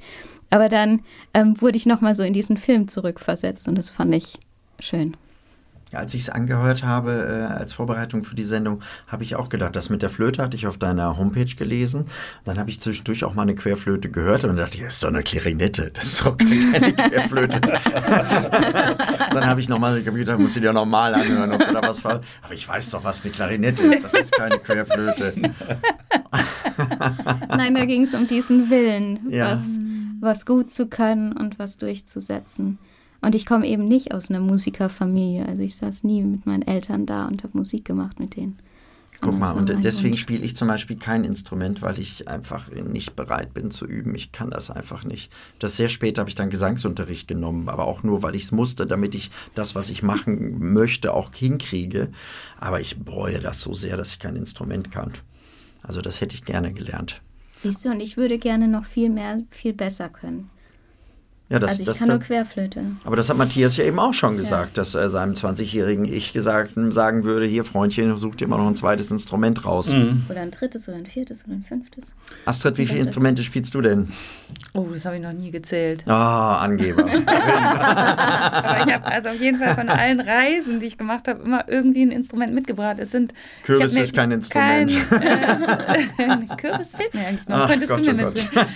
Aber 0.51 0.69
dann 0.69 1.01
ähm, 1.33 1.59
wurde 1.59 1.77
ich 1.77 1.85
nochmal 1.87 2.13
so 2.13 2.21
in 2.23 2.33
diesen 2.33 2.57
Film 2.57 2.87
zurückversetzt 2.87 3.67
und 3.67 3.75
das 3.77 3.89
fand 3.89 4.13
ich 4.13 4.37
schön. 4.79 5.17
Ja, 5.93 5.99
als 5.99 6.13
ich 6.13 6.21
es 6.21 6.29
angehört 6.29 6.83
habe 6.85 7.47
äh, 7.51 7.53
als 7.53 7.73
Vorbereitung 7.73 8.23
für 8.23 8.33
die 8.33 8.43
Sendung, 8.45 8.81
habe 9.07 9.23
ich 9.23 9.35
auch 9.35 9.49
gedacht, 9.49 9.75
das 9.75 9.89
mit 9.89 10.01
der 10.01 10.09
Flöte 10.09 10.41
hatte 10.41 10.55
ich 10.55 10.65
auf 10.65 10.77
deiner 10.77 11.17
Homepage 11.17 11.43
gelesen. 11.53 12.05
Dann 12.45 12.57
habe 12.59 12.69
ich 12.69 12.79
zwischendurch 12.79 13.25
auch 13.25 13.33
mal 13.33 13.41
eine 13.41 13.55
Querflöte 13.55 14.09
gehört 14.09 14.45
und 14.45 14.55
dachte, 14.55 14.77
das 14.77 14.93
ist 14.93 15.03
doch 15.03 15.09
eine 15.09 15.21
Klarinette, 15.21 15.91
das 15.93 16.05
ist 16.05 16.21
doch 16.25 16.37
keine 16.37 16.93
Querflöte. 16.93 17.59
dann 19.33 19.45
habe 19.45 19.59
ich 19.59 19.67
nochmal 19.67 20.01
gedacht, 20.01 20.39
muss 20.39 20.55
ich 20.55 20.61
dir 20.61 20.71
nochmal 20.71 21.13
anhören, 21.13 21.51
ob 21.51 21.59
da 21.59 21.81
was 21.81 22.05
war. 22.05 22.21
Aber 22.41 22.53
ich 22.53 22.65
weiß 22.65 22.91
doch, 22.91 23.03
was 23.03 23.23
eine 23.23 23.31
Klarinette 23.33 23.83
ist, 23.83 24.03
das 24.05 24.13
ist 24.13 24.31
keine 24.31 24.59
Querflöte. 24.59 25.33
Nein, 27.49 27.75
da 27.75 27.83
ging 27.85 28.03
es 28.03 28.13
um 28.13 28.27
diesen 28.27 28.69
Willen, 28.69 29.29
Ja. 29.29 29.51
was, 29.51 29.77
was 30.21 30.45
gut 30.45 30.71
zu 30.71 30.87
können 30.87 31.33
und 31.33 31.59
was 31.59 31.77
durchzusetzen. 31.77 32.77
Und 33.21 33.35
ich 33.35 33.45
komme 33.45 33.67
eben 33.67 33.87
nicht 33.87 34.13
aus 34.13 34.29
einer 34.29 34.39
Musikerfamilie. 34.39 35.45
Also 35.45 35.61
ich 35.61 35.75
saß 35.75 36.03
nie 36.03 36.23
mit 36.23 36.45
meinen 36.45 36.63
Eltern 36.63 37.05
da 37.05 37.27
und 37.27 37.43
habe 37.43 37.57
Musik 37.57 37.85
gemacht 37.85 38.19
mit 38.19 38.35
denen. 38.35 38.57
Guck 39.19 39.37
mal, 39.37 39.51
und 39.51 39.83
deswegen 39.83 40.15
spiele 40.15 40.43
ich 40.45 40.55
zum 40.55 40.69
Beispiel 40.69 40.97
kein 40.97 41.25
Instrument, 41.25 41.81
weil 41.81 41.99
ich 41.99 42.29
einfach 42.29 42.69
nicht 42.71 43.15
bereit 43.17 43.53
bin 43.53 43.69
zu 43.69 43.85
üben. 43.85 44.15
Ich 44.15 44.31
kann 44.31 44.49
das 44.49 44.71
einfach 44.71 45.03
nicht. 45.03 45.31
Das 45.59 45.75
sehr 45.75 45.89
spät 45.89 46.17
habe 46.17 46.29
ich 46.29 46.35
dann 46.35 46.49
Gesangsunterricht 46.49 47.27
genommen, 47.27 47.67
aber 47.67 47.87
auch 47.87 48.03
nur, 48.03 48.23
weil 48.23 48.35
ich 48.35 48.43
es 48.43 48.51
musste, 48.53 48.87
damit 48.87 49.13
ich 49.13 49.29
das, 49.53 49.75
was 49.75 49.89
ich 49.89 50.01
machen 50.01 50.71
möchte, 50.73 51.13
auch 51.13 51.33
hinkriege. 51.35 52.09
Aber 52.57 52.79
ich 52.79 53.03
bereue 53.03 53.41
das 53.41 53.61
so 53.61 53.73
sehr, 53.73 53.97
dass 53.97 54.13
ich 54.13 54.19
kein 54.19 54.37
Instrument 54.37 54.91
kann. 54.91 55.11
Also 55.83 55.99
das 56.01 56.21
hätte 56.21 56.33
ich 56.33 56.45
gerne 56.45 56.71
gelernt. 56.73 57.21
Siehst 57.61 57.85
du, 57.85 57.89
und 57.89 57.99
ich 57.99 58.17
würde 58.17 58.37
gerne 58.37 58.67
noch 58.67 58.85
viel 58.85 59.09
mehr, 59.09 59.43
viel 59.51 59.73
besser 59.73 60.09
können. 60.09 60.49
Ja, 61.51 61.59
das, 61.59 61.71
also 61.71 61.81
ich 61.81 61.87
das, 61.87 61.99
kann 61.99 62.07
das, 62.07 62.19
nur 62.19 62.25
Querflöte. 62.25 62.85
aber 63.03 63.17
das 63.17 63.29
hat 63.29 63.35
Matthias 63.35 63.75
ja 63.75 63.83
eben 63.83 63.99
auch 63.99 64.13
schon 64.13 64.37
gesagt, 64.37 64.77
dass 64.77 64.95
er 64.95 65.09
seinem 65.09 65.33
20-jährigen 65.33 66.05
Ich 66.05 66.31
gesagt, 66.31 66.75
sagen 66.91 67.25
würde, 67.25 67.45
hier 67.45 67.65
Freundchen, 67.65 68.15
such 68.15 68.35
dir 68.35 68.47
mal 68.47 68.57
noch 68.57 68.67
ein 68.67 68.75
zweites 68.77 69.11
Instrument 69.11 69.65
raus. 69.65 69.93
Oder 70.29 70.39
ein 70.39 70.51
drittes 70.51 70.87
oder 70.87 70.95
ein 70.95 71.05
viertes 71.05 71.43
oder 71.43 71.55
ein 71.55 71.63
fünftes. 71.63 72.15
Astrid, 72.45 72.77
wie 72.77 72.85
viele. 72.85 73.01
Instrumente 73.01 73.43
spielst 73.43 73.75
du 73.75 73.81
denn? 73.81 74.13
Oh, 74.73 74.87
das 74.91 75.03
habe 75.05 75.17
ich 75.17 75.21
noch 75.21 75.33
nie 75.33 75.51
gezählt. 75.51 76.07
Ah, 76.07 76.59
Angeber. 76.59 77.03
Aber 77.25 78.87
ich 78.87 78.93
habe 78.93 79.05
also 79.05 79.29
auf 79.29 79.41
jeden 79.41 79.59
Fall 79.59 79.75
von 79.75 79.89
allen 79.89 80.21
Reisen, 80.21 80.79
die 80.79 80.85
ich 80.85 80.97
gemacht 80.97 81.27
habe, 81.27 81.43
immer 81.43 81.67
irgendwie 81.67 82.03
ein 82.03 82.11
Instrument 82.11 82.53
mitgebracht. 82.53 82.97
Es 82.99 83.11
sind 83.11 83.33
Kürbis 83.63 83.97
ist 83.97 84.15
kein 84.15 84.31
Instrument. 84.31 84.91
Kein, 85.09 86.43
äh, 86.43 86.55
Kürbis 86.57 86.95
fehlt 86.95 87.13
mir 87.13 87.27
eigentlich 87.27 87.47
noch. 87.49 87.57
Ach 87.57 87.69
Könntest 87.69 87.91
Gott, 87.91 88.07
du 88.07 88.13
mir 88.13 88.27
oh 88.27 88.31
mitbringen? 88.31 88.67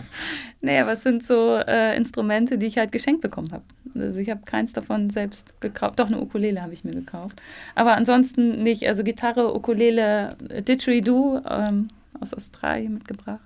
nee, 0.60 0.78
aber 0.78 0.92
es 0.92 1.02
sind 1.02 1.24
so 1.24 1.56
äh, 1.56 1.96
Instrumente, 1.96 2.56
die 2.56 2.66
ich 2.66 2.78
halt 2.78 2.92
geschenkt 2.92 3.22
bekommen 3.22 3.50
habe. 3.50 3.64
Also 3.96 4.20
ich 4.20 4.30
habe 4.30 4.42
keins 4.44 4.72
davon 4.72 5.10
selbst 5.10 5.60
gekauft. 5.60 5.98
Doch 5.98 6.06
eine 6.06 6.20
Ukulele 6.20 6.62
habe 6.62 6.72
ich 6.72 6.84
mir 6.84 6.92
gekauft. 6.92 7.40
Aber 7.74 7.96
ansonsten 7.96 8.62
nicht. 8.62 8.86
Also 8.86 9.02
Gitarre, 9.02 9.56
Ukulele, 9.56 10.36
äh, 10.48 10.62
Didgeridoo 10.62 11.40
ähm, 11.48 11.88
aus 12.20 12.32
Australien 12.32 12.94
mitgebracht. 12.94 13.40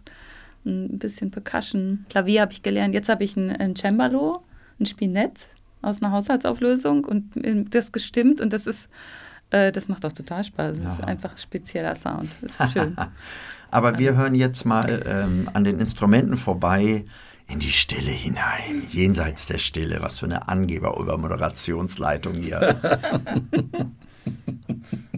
Ein 0.64 0.98
bisschen 0.98 1.30
Percussion. 1.30 2.04
Klavier 2.11 2.42
habe 2.42 2.52
ich 2.52 2.62
gelernt. 2.62 2.94
Jetzt 2.94 3.08
habe 3.08 3.24
ich 3.24 3.36
ein, 3.36 3.50
ein 3.50 3.74
Cembalo, 3.76 4.42
ein 4.78 4.86
Spinett 4.86 5.48
aus 5.82 6.02
einer 6.02 6.12
Haushaltsauflösung 6.12 7.04
und 7.04 7.32
das 7.74 7.92
gestimmt 7.92 8.40
und 8.42 8.52
das 8.52 8.66
ist, 8.66 8.90
äh, 9.50 9.72
das 9.72 9.88
macht 9.88 10.04
auch 10.04 10.12
total 10.12 10.44
Spaß. 10.44 10.78
Es 10.78 10.84
ist 10.84 10.98
Ja. 10.98 11.04
einfach 11.06 11.38
spezieller 11.38 11.94
Sound. 11.94 12.28
Das 12.42 12.61
ist 12.61 12.72
schön. 12.72 12.96
Aber 13.70 13.98
wir 13.98 14.16
hören 14.16 14.34
jetzt 14.34 14.64
mal 14.66 15.02
ähm, 15.06 15.48
an 15.54 15.64
den 15.64 15.78
Instrumenten 15.78 16.36
vorbei 16.36 17.04
in 17.48 17.58
die 17.61 17.72
Stille 17.72 18.11
hinein, 18.11 18.82
jenseits 18.90 19.46
der 19.46 19.58
Stille. 19.58 19.98
Was 20.00 20.18
für 20.18 20.26
eine 20.26 20.48
Angeber 20.48 20.98
über 21.00 21.16
Moderationsleitung 21.16 22.34
hier. 22.34 22.76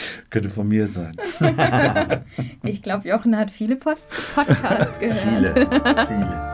könnte 0.30 0.48
von 0.48 0.68
mir 0.68 0.86
sein. 0.86 1.12
Ich 2.62 2.82
glaube, 2.82 3.08
Jochen 3.08 3.36
hat 3.36 3.50
viele 3.50 3.76
Post 3.76 4.08
Podcasts 4.34 4.98
gehört. 5.00 5.48
Viele, 5.48 6.06
viele. 6.06 6.47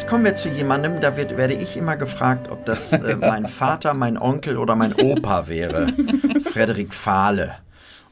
Jetzt 0.00 0.08
kommen 0.08 0.24
wir 0.24 0.34
zu 0.34 0.48
jemandem, 0.48 1.02
da 1.02 1.18
wird, 1.18 1.36
werde 1.36 1.52
ich 1.52 1.76
immer 1.76 1.94
gefragt, 1.98 2.48
ob 2.50 2.64
das 2.64 2.94
äh, 2.94 3.16
mein 3.16 3.44
Vater, 3.44 3.92
mein 3.92 4.16
Onkel 4.16 4.56
oder 4.56 4.74
mein 4.74 4.94
Opa 4.94 5.46
wäre. 5.46 5.92
Frederik 6.40 6.94
Fahle. 6.94 7.56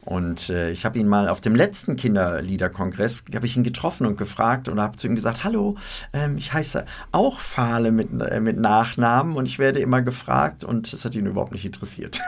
Und 0.05 0.49
äh, 0.49 0.71
ich 0.71 0.85
habe 0.85 0.97
ihn 0.97 1.07
mal 1.07 1.27
auf 1.27 1.41
dem 1.41 1.55
letzten 1.55 1.95
Kinderliederkongress, 1.95 3.25
habe 3.35 3.45
ich 3.45 3.57
ihn 3.57 3.63
getroffen 3.63 4.05
und 4.05 4.17
gefragt 4.17 4.69
und 4.69 4.79
habe 4.79 4.95
zu 4.95 5.07
ihm 5.07 5.15
gesagt, 5.15 5.43
hallo, 5.43 5.75
ähm, 6.13 6.37
ich 6.37 6.53
heiße 6.53 6.85
auch 7.11 7.39
Fahle 7.39 7.91
mit, 7.91 8.09
äh, 8.21 8.39
mit 8.39 8.57
Nachnamen 8.57 9.35
und 9.35 9.45
ich 9.45 9.59
werde 9.59 9.79
immer 9.79 10.01
gefragt 10.01 10.63
und 10.63 10.91
das 10.93 11.03
hat 11.03 11.15
ihn 11.15 11.25
überhaupt 11.25 11.51
nicht 11.51 11.65
interessiert. 11.65 12.21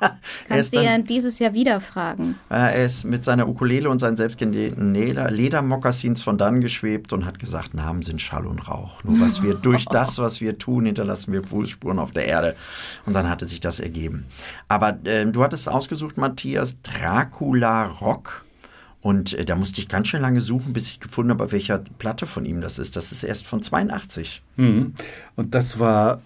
er 0.00 0.18
Kannst 0.48 0.74
du 0.74 0.82
dann, 0.82 1.04
dieses 1.04 1.38
Jahr 1.38 1.52
wieder 1.52 1.80
fragen. 1.80 2.36
äh, 2.50 2.54
er 2.54 2.84
ist 2.84 3.04
mit 3.04 3.24
seiner 3.24 3.46
Ukulele 3.46 3.90
und 3.90 3.98
seinen 3.98 4.16
selbstgenähten 4.16 4.94
Leder, 4.94 5.30
Ledermokassins 5.30 6.22
von 6.22 6.38
dann 6.38 6.62
geschwebt 6.62 7.12
und 7.12 7.26
hat 7.26 7.38
gesagt, 7.38 7.74
Namen 7.74 8.02
sind 8.02 8.22
Schall 8.22 8.46
und 8.46 8.68
Rauch. 8.68 9.04
Nur 9.04 9.20
was 9.20 9.42
wir 9.42 9.54
durch 9.62 9.84
das, 9.84 10.18
was 10.18 10.40
wir 10.40 10.56
tun, 10.58 10.86
hinterlassen 10.86 11.32
wir 11.32 11.42
Fußspuren 11.42 11.98
auf 11.98 12.12
der 12.12 12.26
Erde. 12.26 12.56
Und 13.04 13.12
dann 13.12 13.28
hatte 13.28 13.46
sich 13.46 13.60
das 13.60 13.80
ergeben. 13.80 14.26
Aber 14.68 14.98
ähm, 15.04 15.32
du 15.32 15.42
hattest 15.42 15.68
ausgesucht, 15.68 16.16
Matthias, 16.16 16.76
Dracula 17.12 17.84
Rock. 17.84 18.44
Und 19.00 19.34
äh, 19.34 19.44
da 19.44 19.56
musste 19.56 19.80
ich 19.80 19.88
ganz 19.88 20.08
schön 20.08 20.22
lange 20.22 20.40
suchen, 20.40 20.72
bis 20.72 20.88
ich 20.88 21.00
gefunden 21.00 21.30
habe, 21.32 21.44
auf 21.44 21.52
welcher 21.52 21.78
Platte 21.98 22.26
von 22.26 22.46
ihm 22.46 22.60
das 22.60 22.78
ist. 22.78 22.96
Das 22.96 23.12
ist 23.12 23.22
erst 23.22 23.46
von 23.46 23.62
82. 23.62 24.42
Mhm. 24.56 24.94
Und 25.36 25.54
das 25.54 25.78
war 25.78 26.22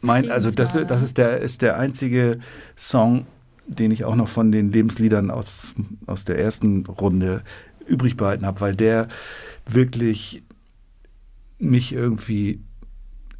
mein, 0.00 0.30
also 0.30 0.50
das, 0.50 0.76
das 0.86 1.02
ist 1.02 1.18
der, 1.18 1.38
ist 1.40 1.62
der 1.62 1.78
einzige 1.78 2.38
Song, 2.76 3.26
den 3.66 3.90
ich 3.90 4.04
auch 4.04 4.14
noch 4.14 4.28
von 4.28 4.52
den 4.52 4.70
Lebensliedern 4.70 5.30
aus, 5.30 5.74
aus 6.06 6.24
der 6.24 6.38
ersten 6.38 6.86
Runde 6.86 7.42
übrig 7.86 8.16
behalten 8.16 8.46
habe, 8.46 8.60
weil 8.60 8.76
der 8.76 9.08
wirklich 9.66 10.42
mich 11.58 11.92
irgendwie 11.92 12.60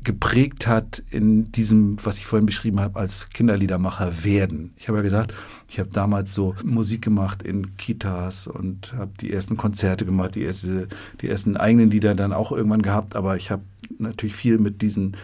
geprägt 0.09 0.67
hat 0.67 1.03
in 1.11 1.53
diesem, 1.53 1.99
was 2.03 2.17
ich 2.17 2.25
vorhin 2.25 2.47
beschrieben 2.47 2.81
habe, 2.81 2.99
als 2.99 3.29
Kinderliedermacher 3.29 4.25
werden. 4.25 4.73
Ich 4.79 4.89
habe 4.89 4.97
ja 4.97 5.03
gesagt, 5.03 5.35
ich 5.69 5.79
habe 5.79 5.91
damals 5.93 6.33
so 6.33 6.55
Musik 6.65 7.03
gemacht 7.03 7.43
in 7.43 7.77
Kitas 7.77 8.47
und 8.47 8.95
habe 8.95 9.11
die 9.21 9.31
ersten 9.31 9.59
Konzerte 9.59 10.07
gemacht, 10.07 10.35
die, 10.35 10.45
erste, 10.45 10.89
die 11.21 11.29
ersten 11.29 11.59
eigenen 11.59 11.91
Lieder 11.91 12.15
dann 12.15 12.33
auch 12.33 12.53
irgendwann 12.53 12.81
gehabt, 12.81 13.17
aber 13.17 13.37
ich 13.37 13.51
habe 13.51 13.61
natürlich 13.99 14.35
viel 14.35 14.57
mit 14.57 14.81
diesen 14.81 15.15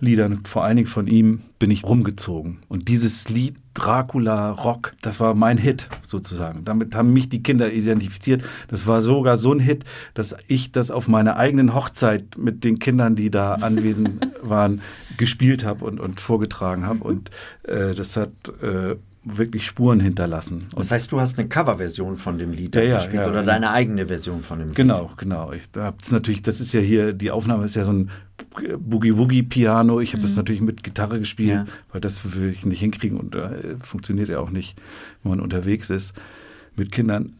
Liedern, 0.00 0.44
vor 0.44 0.64
allen 0.64 0.76
Dingen 0.76 0.88
von 0.88 1.06
ihm, 1.06 1.42
bin 1.58 1.70
ich 1.70 1.84
rumgezogen. 1.84 2.58
Und 2.68 2.88
dieses 2.88 3.28
Lied 3.28 3.56
Dracula 3.72 4.52
Rock, 4.52 4.94
das 5.02 5.20
war 5.20 5.34
mein 5.34 5.58
Hit 5.58 5.88
sozusagen. 6.06 6.64
Damit 6.64 6.94
haben 6.94 7.12
mich 7.12 7.28
die 7.28 7.42
Kinder 7.42 7.72
identifiziert. 7.72 8.42
Das 8.68 8.86
war 8.86 9.00
sogar 9.02 9.36
so 9.36 9.52
ein 9.52 9.60
Hit, 9.60 9.84
dass 10.14 10.34
ich 10.48 10.72
das 10.72 10.90
auf 10.90 11.08
meiner 11.08 11.36
eigenen 11.36 11.74
Hochzeit 11.74 12.38
mit 12.38 12.64
den 12.64 12.78
Kindern, 12.78 13.16
die 13.16 13.30
da 13.30 13.54
anwesend 13.60 14.26
waren, 14.42 14.80
gespielt 15.18 15.64
habe 15.64 15.84
und, 15.84 16.00
und 16.00 16.20
vorgetragen 16.20 16.86
habe. 16.86 17.04
Und 17.04 17.30
äh, 17.64 17.94
das 17.94 18.16
hat 18.16 18.30
äh, 18.62 18.96
wirklich 19.28 19.66
Spuren 19.66 19.98
hinterlassen. 19.98 20.66
Und 20.74 20.78
Das 20.78 20.92
heißt, 20.92 21.10
du 21.10 21.20
hast 21.20 21.36
eine 21.36 21.48
Coverversion 21.48 22.16
von 22.16 22.38
dem 22.38 22.52
Lied 22.52 22.76
Ja, 22.76 22.82
ja, 22.82 22.96
gespielt 22.96 23.22
ja, 23.22 23.28
oder 23.28 23.42
deine 23.42 23.70
eigene 23.70 24.06
Version 24.06 24.42
von 24.42 24.60
dem 24.60 24.68
Lied. 24.68 24.76
Genau, 24.76 25.10
genau. 25.16 25.52
Ich 25.52 25.62
hab's 25.76 26.12
natürlich, 26.12 26.42
das 26.42 26.60
ist 26.60 26.72
ja 26.72 26.80
hier, 26.80 27.12
die 27.12 27.32
Aufnahme 27.32 27.64
ist 27.64 27.74
ja 27.74 27.84
so 27.84 27.92
ein 27.92 28.10
Boogie-Woogie-Piano. 28.78 30.00
Ich 30.00 30.12
habe 30.12 30.22
das 30.22 30.36
natürlich 30.36 30.60
mit 30.60 30.84
Gitarre 30.84 31.18
gespielt, 31.18 31.64
weil 31.90 32.00
das 32.00 32.36
will 32.36 32.50
ich 32.50 32.64
nicht 32.64 32.80
hinkriegen 32.80 33.18
und 33.18 33.34
äh, 33.34 33.76
funktioniert 33.80 34.28
ja 34.28 34.38
auch 34.38 34.50
nicht, 34.50 34.78
wenn 35.22 35.30
man 35.30 35.40
unterwegs 35.40 35.90
ist 35.90 36.14
mit 36.76 36.92
Kindern. 36.92 37.32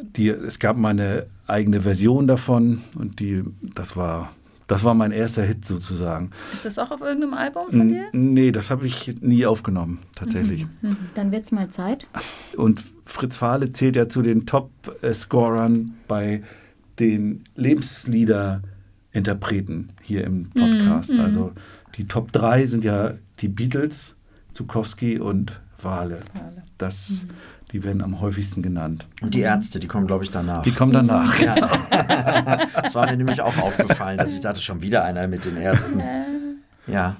Die, 0.00 0.28
es 0.28 0.58
gab 0.58 0.76
mal 0.76 0.90
eine 0.90 1.26
eigene 1.46 1.82
Version 1.82 2.26
davon 2.26 2.82
und 2.96 3.20
die, 3.20 3.42
das 3.74 3.96
war, 3.96 4.32
das 4.68 4.84
war 4.84 4.94
mein 4.94 5.10
erster 5.10 5.42
Hit 5.42 5.64
sozusagen. 5.64 6.30
Ist 6.52 6.64
das 6.64 6.78
auch 6.78 6.92
auf 6.92 7.00
irgendeinem 7.00 7.34
Album 7.34 7.70
von 7.70 7.88
dir? 7.88 8.06
N 8.12 8.34
nee, 8.34 8.52
das 8.52 8.70
habe 8.70 8.86
ich 8.86 9.20
nie 9.20 9.44
aufgenommen, 9.46 9.98
tatsächlich. 10.14 10.68
Dann 11.14 11.32
wird's 11.32 11.50
mal 11.50 11.70
Zeit. 11.70 12.06
Und 12.56 12.86
Fritz 13.06 13.36
Fahle 13.36 13.72
zählt 13.72 13.96
ja 13.96 14.08
zu 14.08 14.22
den 14.22 14.46
Top-Scorern 14.46 15.96
bei 16.06 16.44
den 16.98 17.42
Lebenslieder-Interpreten 17.56 19.88
hier 20.02 20.24
im 20.24 20.50
Podcast. 20.50 21.18
Also 21.18 21.52
die 21.96 22.06
Top 22.06 22.30
3 22.32 22.66
sind 22.66 22.84
ja 22.84 23.14
die 23.40 23.48
Beatles, 23.48 24.16
Zukowski 24.52 25.18
und 25.18 25.62
Wale. 25.80 26.20
Das, 26.76 27.26
Die 27.72 27.82
werden 27.82 28.02
am 28.02 28.20
häufigsten 28.20 28.62
genannt. 28.62 29.06
Und 29.20 29.34
die 29.34 29.40
Ärzte, 29.40 29.78
die 29.78 29.86
kommen, 29.86 30.06
glaube 30.06 30.24
ich, 30.24 30.30
danach. 30.30 30.62
Die 30.62 30.72
kommen 30.72 30.92
danach. 30.92 31.38
Ja. 31.38 31.54
das 32.82 32.94
war 32.94 33.06
mir 33.06 33.16
nämlich 33.16 33.42
auch 33.42 33.58
aufgefallen, 33.58 34.16
dass 34.16 34.32
ich 34.32 34.40
dachte, 34.40 34.60
schon 34.60 34.80
wieder 34.80 35.04
einer 35.04 35.28
mit 35.28 35.44
den 35.44 35.56
Ärzten. 35.58 36.02
Ja. 36.86 37.16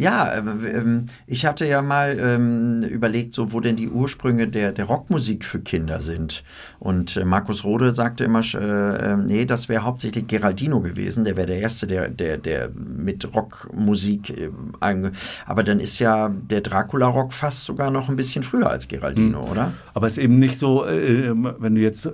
Ja, 0.00 0.34
ähm, 0.34 0.66
ähm, 0.66 1.06
ich 1.26 1.44
hatte 1.44 1.66
ja 1.66 1.82
mal 1.82 2.18
ähm, 2.18 2.82
überlegt, 2.82 3.34
so 3.34 3.52
wo 3.52 3.60
denn 3.60 3.76
die 3.76 3.90
Ursprünge 3.90 4.48
der, 4.48 4.72
der 4.72 4.86
Rockmusik 4.86 5.44
für 5.44 5.60
Kinder 5.60 6.00
sind. 6.00 6.42
Und 6.78 7.18
äh, 7.18 7.24
Markus 7.26 7.64
Rode 7.64 7.92
sagte 7.92 8.24
immer, 8.24 8.40
äh, 8.54 9.12
äh, 9.12 9.16
nee, 9.18 9.44
das 9.44 9.68
wäre 9.68 9.84
hauptsächlich 9.84 10.26
Geraldino 10.26 10.80
gewesen. 10.80 11.24
Der 11.24 11.36
wäre 11.36 11.48
der 11.48 11.58
Erste, 11.58 11.86
der, 11.86 12.08
der, 12.08 12.38
der 12.38 12.70
mit 12.70 13.34
Rockmusik. 13.34 14.30
Äh, 14.30 14.50
Aber 15.44 15.64
dann 15.64 15.80
ist 15.80 15.98
ja 15.98 16.30
der 16.30 16.62
Dracula-Rock 16.62 17.34
fast 17.34 17.66
sogar 17.66 17.90
noch 17.90 18.08
ein 18.08 18.16
bisschen 18.16 18.42
früher 18.42 18.70
als 18.70 18.88
Geraldino, 18.88 19.42
oder? 19.50 19.74
Aber 19.92 20.06
es 20.06 20.16
ist 20.16 20.24
eben 20.24 20.38
nicht 20.38 20.58
so, 20.58 20.86
äh, 20.86 21.30
wenn 21.34 21.74
du 21.74 21.80
jetzt 21.82 22.10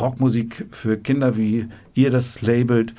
Rockmusik 0.00 0.66
für 0.72 0.96
Kinder, 0.96 1.36
wie 1.36 1.68
ihr 1.94 2.10
das 2.10 2.42
labelt, 2.42 2.92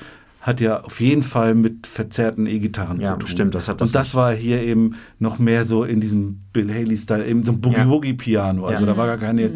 hat 0.46 0.60
ja 0.60 0.80
auf 0.84 1.00
jeden 1.00 1.22
Fall 1.24 1.54
mit 1.56 1.86
verzerrten 1.88 2.46
E-Gitarren 2.46 3.00
Ja, 3.00 3.14
zu 3.14 3.18
tun. 3.18 3.28
stimmt, 3.28 3.54
das 3.56 3.68
hat 3.68 3.80
das 3.80 3.88
Und 3.88 3.94
das 3.96 4.14
war 4.14 4.32
hier 4.32 4.62
eben 4.62 4.94
noch 5.18 5.38
mehr 5.40 5.64
so 5.64 5.82
in 5.82 6.00
diesem 6.00 6.40
Bill 6.52 6.72
Haley-Style, 6.72 7.26
eben 7.26 7.42
so 7.42 7.50
ein 7.52 7.56
Ja. 7.56 7.60
Boogie-Woogie-Piano. 7.84 8.64
Also 8.64 8.84
Ja. 8.84 8.86
da 8.92 8.96
war 8.96 9.06
gar 9.08 9.18
keine 9.18 9.50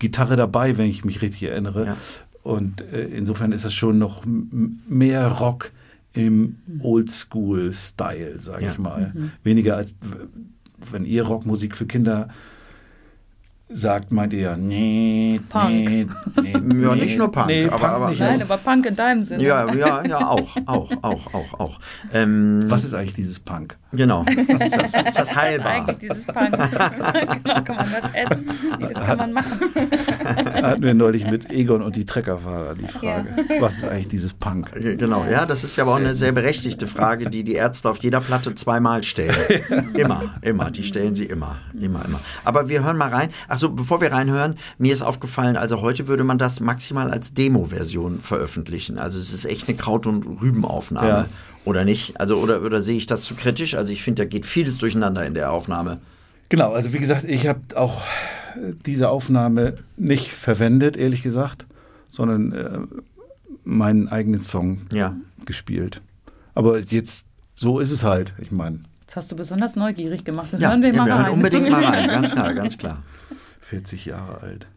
Gitarre 0.00 0.34
dabei, 0.34 0.76
wenn 0.76 0.86
ich 0.86 1.04
mich 1.04 1.22
richtig 1.22 1.44
erinnere. 1.44 1.86
Ja. 1.86 1.96
Und 2.42 2.80
äh, 2.92 3.04
insofern 3.06 3.52
ist 3.52 3.64
das 3.64 3.72
schon 3.72 3.98
noch 3.98 4.24
mehr 4.88 5.28
Rock 5.28 5.70
im 6.12 6.56
Oldschool-Style, 6.80 8.38
sage 8.40 8.64
Ja. 8.64 8.72
ich 8.72 8.78
mal. 8.78 9.12
Weniger 9.44 9.76
als 9.76 9.94
wenn 10.90 11.04
ihr 11.04 11.22
Rockmusik 11.22 11.76
für 11.76 11.86
Kinder 11.86 12.28
sagt, 13.72 14.12
meint 14.12 14.32
ihr 14.32 14.40
ja, 14.40 14.56
nee, 14.56 15.40
Punk. 15.48 15.68
nee, 15.70 16.06
nee, 16.42 16.52
Ja, 16.84 16.94
nicht 16.94 17.18
nur 17.18 17.30
Punk, 17.32 17.46
nee, 17.46 17.66
aber- 17.66 17.78
Punk 17.78 17.92
aber- 17.92 18.08
nicht, 18.10 18.20
Nein, 18.20 18.42
aber 18.42 18.56
Punk 18.58 18.86
in 18.86 18.96
deinem 18.96 19.24
Sinne. 19.24 19.42
Ja, 19.42 19.72
ja, 19.74 20.04
ja, 20.04 20.28
auch, 20.28 20.56
auch, 20.66 20.90
auch, 21.02 21.34
auch, 21.34 21.60
auch. 21.60 21.80
Ähm, 22.12 22.64
Was 22.68 22.84
ist 22.84 22.94
eigentlich 22.94 23.14
dieses 23.14 23.38
Punk? 23.40 23.76
Genau. 23.92 24.24
Was 24.26 24.34
ist 24.66 24.76
das? 24.76 24.84
Ist 24.84 24.94
das 24.96 25.14
Das 25.14 25.28
ist 25.30 25.36
heilbar? 25.36 25.72
eigentlich 25.72 25.98
dieses 25.98 26.24
Punk. 26.26 26.50
genau, 27.42 27.62
kann 27.62 27.76
man 27.76 27.86
das 27.92 28.10
essen? 28.14 28.50
Nee, 28.78 28.88
das 28.92 29.04
kann 29.06 29.18
man 29.18 29.32
machen. 29.32 29.60
Hatten 30.62 30.82
wir 30.82 30.94
neulich 30.94 31.28
mit 31.30 31.50
Egon 31.50 31.82
und 31.82 31.96
die 31.96 32.06
Treckerfahrer 32.06 32.74
die 32.74 32.86
Frage. 32.88 33.26
Was 33.60 33.74
ist 33.78 33.86
eigentlich 33.88 34.08
dieses 34.08 34.32
Punk? 34.34 34.70
Genau, 34.74 35.24
ja, 35.30 35.46
das 35.46 35.64
ist 35.64 35.76
ja 35.76 35.84
aber 35.84 35.92
auch 35.94 35.96
eine 35.98 36.14
sehr 36.14 36.32
berechtigte 36.32 36.86
Frage, 36.86 37.28
die 37.30 37.44
die 37.44 37.54
Ärzte 37.54 37.88
auf 37.90 38.02
jeder 38.02 38.20
Platte 38.20 38.54
zweimal 38.54 39.02
stellen. 39.02 39.34
Immer, 39.94 40.22
immer, 40.42 40.70
die 40.70 40.82
stellen 40.82 41.14
sie 41.14 41.24
immer, 41.26 41.56
immer, 41.78 42.04
immer. 42.04 42.20
Aber 42.44 42.68
wir 42.68 42.82
hören 42.84 42.96
mal 42.96 43.08
rein. 43.10 43.30
Achso, 43.48 43.61
Achso, 43.62 43.70
bevor 43.76 44.00
wir 44.00 44.10
reinhören, 44.10 44.56
mir 44.78 44.92
ist 44.92 45.02
aufgefallen, 45.02 45.56
also 45.56 45.82
heute 45.82 46.08
würde 46.08 46.24
man 46.24 46.36
das 46.36 46.58
maximal 46.58 47.12
als 47.12 47.32
Demo-Version 47.32 48.18
veröffentlichen. 48.18 48.98
Also 48.98 49.20
es 49.20 49.32
ist 49.32 49.44
echt 49.44 49.68
eine 49.68 49.76
Kraut- 49.76 50.08
und 50.08 50.24
Rübenaufnahme. 50.42 51.08
Ja. 51.08 51.26
Oder 51.64 51.84
nicht? 51.84 52.18
Also, 52.20 52.38
oder, 52.38 52.62
oder 52.62 52.80
sehe 52.80 52.96
ich 52.96 53.06
das 53.06 53.22
zu 53.22 53.36
kritisch? 53.36 53.76
Also 53.76 53.92
ich 53.92 54.02
finde, 54.02 54.22
da 54.24 54.28
geht 54.28 54.46
vieles 54.46 54.78
durcheinander 54.78 55.24
in 55.24 55.34
der 55.34 55.52
Aufnahme. 55.52 55.98
Genau, 56.48 56.72
also 56.72 56.92
wie 56.92 56.98
gesagt, 56.98 57.22
ich 57.28 57.46
habe 57.46 57.60
auch 57.76 58.02
äh, 58.56 58.72
diese 58.84 59.08
Aufnahme 59.10 59.74
nicht 59.96 60.32
verwendet, 60.32 60.96
ehrlich 60.96 61.22
gesagt, 61.22 61.64
sondern 62.08 62.50
äh, 62.50 62.78
meinen 63.62 64.08
eigenen 64.08 64.42
Song 64.42 64.80
Ja. 64.92 65.14
gespielt. 65.46 66.02
Aber 66.54 66.80
jetzt, 66.80 67.24
so 67.54 67.78
ist 67.78 67.92
es 67.92 68.02
halt. 68.02 68.34
Ich 68.38 68.50
meine, 68.50 68.80
Das 69.06 69.14
hast 69.14 69.30
du 69.30 69.36
besonders 69.36 69.76
neugierig 69.76 70.24
gemacht. 70.24 70.48
Ja, 70.58 70.70
hören 70.70 70.82
wir 70.82 70.88
ja, 70.92 70.96
mal 70.96 71.06
wir 71.06 71.14
rein. 71.14 71.24
hören 71.26 71.34
unbedingt 71.34 71.70
mal 71.70 71.84
rein. 71.84 72.08
Ganz 72.08 72.32
klar, 72.32 72.54
ganz 72.54 72.76
klar. 72.76 73.02
40 73.62 74.06
Jahre 74.06 74.42
alt. 74.42 74.68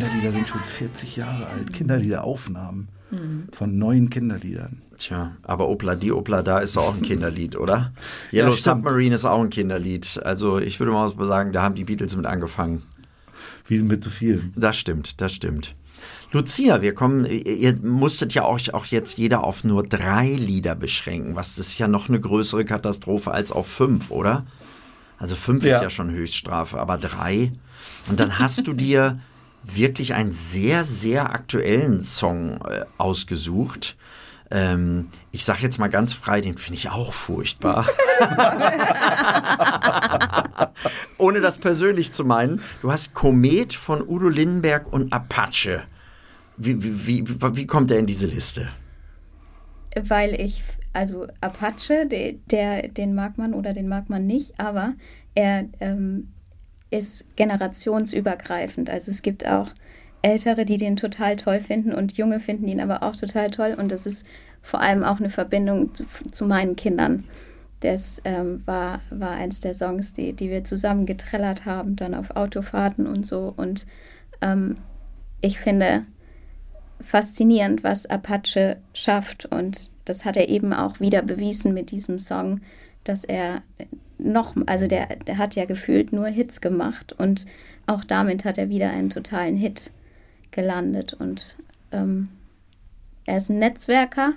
Kinderlieder 0.00 0.32
sind 0.32 0.48
schon 0.48 0.60
40 0.62 1.16
Jahre 1.16 1.46
alt. 1.46 1.72
Kinderliederaufnahmen 1.72 2.88
Mhm. 3.10 3.44
von 3.52 3.78
neuen 3.78 4.10
Kinderliedern. 4.10 4.82
Tja, 4.98 5.36
aber 5.42 5.68
Opla 5.68 5.94
di 5.94 6.10
Opla 6.10 6.42
da 6.42 6.58
ist 6.58 6.76
doch 6.76 6.88
auch 6.88 6.94
ein 6.94 7.02
Kinderlied, 7.10 7.56
oder? 7.56 7.92
Yellow 8.32 8.52
stimmt. 8.52 8.76
Submarine 8.78 9.14
ist 9.14 9.24
auch 9.24 9.40
ein 9.40 9.50
Kinderlied. 9.50 10.20
Also 10.24 10.58
ich 10.58 10.80
würde 10.80 10.92
mal 10.92 11.12
sagen, 11.26 11.52
da 11.52 11.62
haben 11.62 11.74
die 11.74 11.84
Beatles 11.84 12.16
mit 12.16 12.26
angefangen. 12.26 12.82
Wie 13.66 13.78
mit 13.80 14.02
so 14.04 14.10
vielen. 14.10 14.52
Das 14.56 14.76
stimmt, 14.76 15.20
das 15.20 15.32
stimmt. 15.32 15.74
Lucia, 16.32 16.82
wir 16.82 16.92
kommen, 16.94 17.24
ihr- 17.26 17.78
musstet 17.82 18.34
ja 18.34 18.42
auch, 18.44 18.58
auch 18.72 18.86
jetzt 18.86 19.16
jeder 19.18 19.44
auf 19.44 19.62
nur 19.64 19.84
drei 19.84 20.30
Lieder 20.30 20.74
beschränken, 20.74 21.36
was 21.36 21.54
das 21.54 21.68
ist 21.68 21.78
ja 21.78 21.86
noch 21.88 22.08
eine 22.08 22.18
größere 22.20 22.64
Katastrophe 22.64 23.30
als 23.30 23.52
auf 23.52 23.68
fünf, 23.68 24.10
oder? 24.10 24.44
Also 25.18 25.36
fünf 25.36 25.64
Ja. 25.64 25.76
ist 25.76 25.82
ja 25.82 25.90
schon 25.90 26.10
Höchststrafe, 26.10 26.78
aber 26.80 26.98
drei. 26.98 27.52
Und 28.08 28.18
dann 28.20 28.38
hast 28.40 28.66
du 28.66 28.72
dir 28.72 29.20
wirklich 29.64 30.14
einen 30.14 30.32
sehr, 30.32 30.84
sehr 30.84 31.30
aktuellen 31.30 32.02
Song 32.02 32.60
äh, 32.62 32.84
ausgesucht. 32.98 33.96
Ähm, 34.50 35.08
ich 35.32 35.44
sag 35.44 35.62
jetzt 35.62 35.78
mal 35.78 35.88
ganz 35.88 36.12
frei, 36.12 36.40
den 36.40 36.56
finde 36.56 36.78
ich 36.78 36.90
auch 36.90 37.12
furchtbar. 37.12 37.88
Ohne 41.18 41.40
das 41.40 41.58
persönlich 41.58 42.12
zu 42.12 42.24
meinen. 42.24 42.60
Du 42.82 42.92
hast 42.92 43.14
Komet 43.14 43.74
von 43.74 44.06
Udo 44.06 44.28
Lindenberg 44.28 44.92
und 44.92 45.12
Apache. 45.12 45.82
Wie, 46.56 46.82
wie, 46.82 47.26
wie, 47.26 47.56
wie 47.56 47.66
kommt 47.66 47.90
der 47.90 47.98
in 47.98 48.06
diese 48.06 48.26
Liste? 48.26 48.68
weil 50.02 50.40
ich, 50.40 50.62
also 50.92 51.26
Apache, 51.40 52.06
der, 52.06 52.32
der, 52.50 52.88
den 52.88 53.14
mag 53.14 53.38
man 53.38 53.54
oder 53.54 53.72
den 53.72 53.88
mag 53.88 54.10
man 54.10 54.26
nicht, 54.26 54.58
aber 54.58 54.94
er 55.34 55.66
ähm, 55.80 56.32
ist 56.94 57.36
generationsübergreifend. 57.36 58.88
Also 58.88 59.10
es 59.10 59.22
gibt 59.22 59.46
auch 59.46 59.70
Ältere, 60.22 60.64
die 60.64 60.78
den 60.78 60.96
total 60.96 61.36
toll 61.36 61.60
finden 61.60 61.92
und 61.92 62.16
Junge 62.16 62.40
finden 62.40 62.68
ihn 62.68 62.80
aber 62.80 63.02
auch 63.02 63.16
total 63.16 63.50
toll 63.50 63.74
und 63.76 63.92
das 63.92 64.06
ist 64.06 64.26
vor 64.62 64.80
allem 64.80 65.04
auch 65.04 65.18
eine 65.18 65.28
Verbindung 65.28 65.90
zu, 65.94 66.46
meinen 66.46 66.76
Kindern. 66.76 67.26
Das 67.80 68.22
ähm, 68.24 68.62
war, 68.64 69.02
war 69.10 69.32
eins 69.32 69.60
der 69.60 69.74
Songs, 69.74 70.14
die, 70.14 70.32
die 70.32 70.48
wir 70.48 70.64
zusammen 70.64 71.04
getrellert 71.04 71.66
haben, 71.66 71.96
dann 71.96 72.14
auf 72.14 72.30
Autofahrten 72.30 73.06
und 73.06 73.26
so. 73.26 73.52
Und 73.54 73.86
ähm, 74.40 74.76
ich 75.42 75.58
finde, 75.58 76.00
faszinierend, 76.98 77.84
was 77.84 78.06
Apache 78.06 78.78
schafft. 78.94 79.44
Und 79.44 79.90
das 80.06 80.24
hat 80.24 80.38
er 80.38 80.48
eben 80.48 80.72
auch 80.72 81.00
wieder 81.00 81.20
bewiesen 81.20 81.74
mit 81.74 81.90
diesem 81.90 82.18
Song, 82.18 82.62
dass 83.04 83.24
er 83.24 83.60
noch, 84.24 84.54
also 84.66 84.86
der, 84.86 85.16
der 85.16 85.38
hat 85.38 85.54
ja 85.54 85.64
gefühlt 85.64 86.12
nur 86.12 86.26
Hits 86.26 86.60
gemacht 86.60 87.12
und 87.12 87.46
auch 87.86 88.04
damit 88.04 88.44
hat 88.44 88.58
er 88.58 88.68
wieder 88.68 88.90
einen 88.90 89.10
totalen 89.10 89.56
Hit 89.56 89.90
gelandet. 90.50 91.12
Und 91.12 91.56
ähm, 91.92 92.28
er 93.26 93.36
ist 93.36 93.50
ein 93.50 93.58
Netzwerker. 93.58 94.32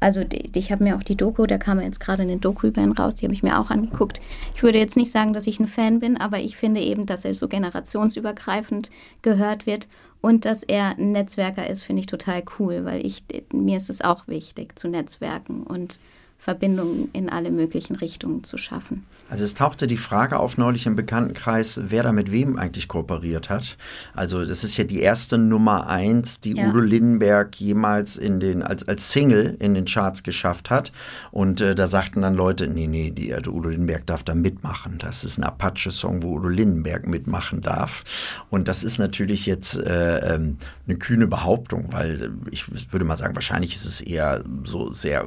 Also 0.00 0.22
ich 0.30 0.70
habe 0.70 0.84
mir 0.84 0.96
auch 0.96 1.02
die 1.02 1.16
Doku, 1.16 1.46
da 1.46 1.58
kam 1.58 1.80
jetzt 1.80 1.98
gerade 1.98 2.22
eine 2.22 2.36
Doku 2.36 2.68
über 2.68 2.80
ihn 2.80 2.92
raus, 2.92 3.16
die 3.16 3.24
habe 3.24 3.34
ich 3.34 3.42
mir 3.42 3.58
auch 3.58 3.70
angeguckt. 3.70 4.20
Ich 4.54 4.62
würde 4.62 4.78
jetzt 4.78 4.96
nicht 4.96 5.10
sagen, 5.10 5.32
dass 5.32 5.48
ich 5.48 5.58
ein 5.58 5.66
Fan 5.66 5.98
bin, 5.98 6.16
aber 6.16 6.38
ich 6.38 6.56
finde 6.56 6.80
eben, 6.80 7.04
dass 7.04 7.24
er 7.24 7.34
so 7.34 7.48
generationsübergreifend 7.48 8.90
gehört 9.22 9.66
wird 9.66 9.88
und 10.20 10.44
dass 10.44 10.62
er 10.62 10.96
ein 10.96 11.10
Netzwerker 11.10 11.68
ist, 11.68 11.82
finde 11.82 12.00
ich 12.00 12.06
total 12.06 12.44
cool, 12.58 12.84
weil 12.84 13.04
ich 13.04 13.24
mir 13.52 13.76
ist 13.76 13.90
es 13.90 14.00
auch 14.00 14.28
wichtig 14.28 14.78
zu 14.78 14.86
netzwerken 14.86 15.64
und 15.64 15.98
Verbindungen 16.38 17.10
in 17.12 17.28
alle 17.28 17.50
möglichen 17.50 17.96
Richtungen 17.96 18.44
zu 18.44 18.56
schaffen. 18.56 19.04
Also 19.30 19.44
es 19.44 19.54
tauchte 19.54 19.86
die 19.86 19.96
Frage 19.96 20.38
auf 20.38 20.56
neulich 20.56 20.86
im 20.86 20.96
Bekanntenkreis, 20.96 21.80
wer 21.84 22.02
da 22.02 22.12
mit 22.12 22.32
wem 22.32 22.58
eigentlich 22.58 22.88
kooperiert 22.88 23.50
hat. 23.50 23.76
Also 24.14 24.44
das 24.44 24.64
ist 24.64 24.76
ja 24.76 24.84
die 24.84 25.00
erste 25.00 25.36
Nummer 25.38 25.86
eins, 25.88 26.40
die 26.40 26.56
Ja. 26.56 26.68
Udo 26.68 26.80
Lindenberg 26.80 27.54
jemals 27.56 28.16
in 28.16 28.40
den, 28.40 28.62
als, 28.62 28.86
als 28.88 29.12
Single 29.12 29.56
in 29.58 29.74
den 29.74 29.84
Charts 29.84 30.22
geschafft 30.22 30.70
hat. 30.70 30.92
Und 31.30 31.60
äh, 31.60 31.74
da 31.74 31.86
sagten 31.86 32.22
dann 32.22 32.34
Leute, 32.34 32.68
nee, 32.68 32.86
nee, 32.86 33.10
die, 33.10 33.34
also 33.34 33.52
Udo 33.52 33.68
Lindenberg 33.68 34.06
darf 34.06 34.22
da 34.22 34.34
mitmachen. 34.34 34.98
Das 34.98 35.24
ist 35.24 35.38
ein 35.38 35.44
Apache-Song, 35.44 36.22
wo 36.22 36.36
Udo 36.36 36.48
Lindenberg 36.48 37.06
mitmachen 37.06 37.60
darf. 37.60 38.04
Und 38.50 38.68
das 38.68 38.82
ist 38.82 38.98
natürlich 38.98 39.46
jetzt 39.46 39.78
äh, 39.78 40.34
ähm, 40.34 40.56
eine 40.86 40.96
kühne 40.96 41.26
Behauptung, 41.26 41.92
weil 41.92 42.22
äh, 42.22 42.28
ich 42.50 42.92
würde 42.92 43.04
mal 43.04 43.16
sagen, 43.16 43.34
wahrscheinlich 43.34 43.74
ist 43.74 43.84
es 43.84 44.00
eher 44.00 44.42
so 44.64 44.90
sehr, 44.90 45.26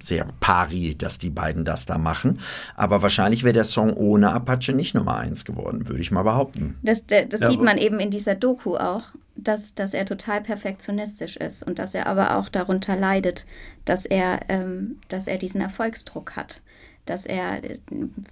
sehr 0.00 0.26
pari, 0.40 0.96
dass 0.96 1.18
die 1.18 1.30
beiden 1.30 1.64
das 1.64 1.86
da 1.86 1.98
machen. 1.98 2.40
Aber 2.74 3.02
wahrscheinlich 3.02 3.35
wäre 3.44 3.52
der 3.52 3.64
Song 3.64 3.92
ohne 3.92 4.32
Apache 4.32 4.72
nicht 4.72 4.94
Nummer 4.94 5.16
eins 5.16 5.44
geworden, 5.44 5.88
würde 5.88 6.00
ich 6.00 6.10
mal 6.10 6.22
behaupten. 6.22 6.76
Das, 6.82 7.06
das, 7.06 7.28
das 7.28 7.40
Ja, 7.40 7.50
sieht 7.50 7.62
man 7.62 7.78
eben 7.78 8.00
in 8.00 8.10
dieser 8.10 8.34
Doku 8.34 8.76
auch, 8.76 9.14
dass, 9.36 9.74
dass 9.74 9.94
er 9.94 10.04
total 10.04 10.40
perfektionistisch 10.40 11.36
ist 11.36 11.62
und 11.62 11.78
dass 11.78 11.94
er 11.94 12.06
aber 12.06 12.38
auch 12.38 12.48
darunter 12.48 12.96
leidet, 12.96 13.46
dass 13.84 14.06
er, 14.06 14.40
ähm, 14.48 14.98
dass 15.08 15.26
er 15.26 15.38
diesen 15.38 15.60
Erfolgsdruck 15.60 16.36
hat. 16.36 16.62
Dass 17.04 17.26
er 17.26 17.62
äh, 17.62 17.78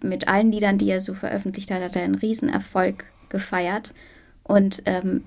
mit 0.03 0.29
allen 0.29 0.51
Liedern, 0.51 0.79
die 0.79 0.91
er 0.91 1.01
so 1.01 1.15
veröffentlicht 1.15 1.71
hat, 1.71 1.83
hat 1.83 1.97
er 1.97 2.03
einen 2.03 2.15
Riesenerfolg 2.15 3.05
gefeiert. 3.29 3.93
Und 4.43 4.83
ähm, 4.87 5.23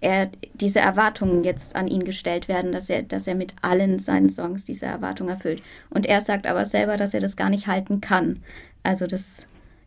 er, 0.00 0.30
diese 0.54 0.80
Erwartungen 0.80 1.44
jetzt 1.44 1.76
an 1.76 1.86
ihn 1.86 2.04
gestellt 2.04 2.48
werden, 2.48 2.72
dass 2.72 2.88
er, 2.88 3.02
dass 3.02 3.26
er 3.26 3.34
mit 3.34 3.54
allen 3.60 3.98
seinen 3.98 4.30
Songs 4.30 4.64
diese 4.64 4.86
Erwartung 4.86 5.28
erfüllt. 5.28 5.62
Und 5.90 6.06
er 6.06 6.20
sagt 6.20 6.46
aber 6.46 6.64
selber, 6.64 6.96
dass 6.96 7.12
er 7.12 7.20
das 7.20 7.36
gar 7.36 7.50
nicht 7.50 7.66
halten 7.66 8.00
kann. 8.00 8.40
Also 8.82 9.06
das 9.06 9.46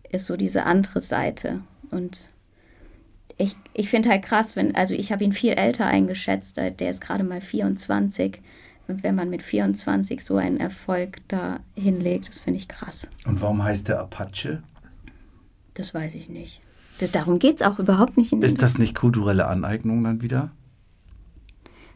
ist 0.10 0.26
so 0.26 0.38
diese 0.38 0.64
andere 0.64 1.02
Seite. 1.02 1.62
Und 1.92 2.28
ich, 3.38 3.56
ich 3.74 3.90
finde 3.90 4.10
halt 4.10 4.24
krass, 4.24 4.56
wenn, 4.56 4.76
also 4.76 4.94
ich 4.94 5.12
habe 5.12 5.24
ihn 5.24 5.34
viel 5.34 5.54
älter 5.54 5.86
eingeschätzt, 5.86 6.58
äh, 6.58 6.72
der 6.72 6.90
ist 6.90 7.02
gerade 7.02 7.24
mal 7.24 7.42
24. 7.42 8.42
Und 8.88 9.04
wenn 9.04 9.16
man 9.16 9.30
mit 9.30 9.42
24 9.42 10.24
so 10.24 10.38
einen 10.38 10.58
Erfolg 10.58 11.22
da 11.28 11.60
hinlegt, 11.76 12.28
das 12.28 12.40
finde 12.40 12.60
ich 12.60 12.68
krass. 12.68 13.08
Und 13.26 13.42
warum 13.42 13.64
heißt 13.64 13.88
der 13.88 14.00
Apache? 14.00 14.62
Das 15.74 15.94
weiß 15.94 16.16
ich 16.16 16.30
nicht. 16.30 16.62
Das, 17.00 17.12
darum 17.12 17.40
geht 17.40 17.56
es 17.56 17.62
auch 17.62 17.80
überhaupt 17.80 18.18
nicht. 18.18 18.32
In 18.34 18.42
Ist 18.42 18.62
das 18.62 18.78
nicht 18.78 18.94
kulturelle 18.94 19.48
Aneignung 19.48 20.04
dann 20.04 20.22
wieder? 20.22 20.52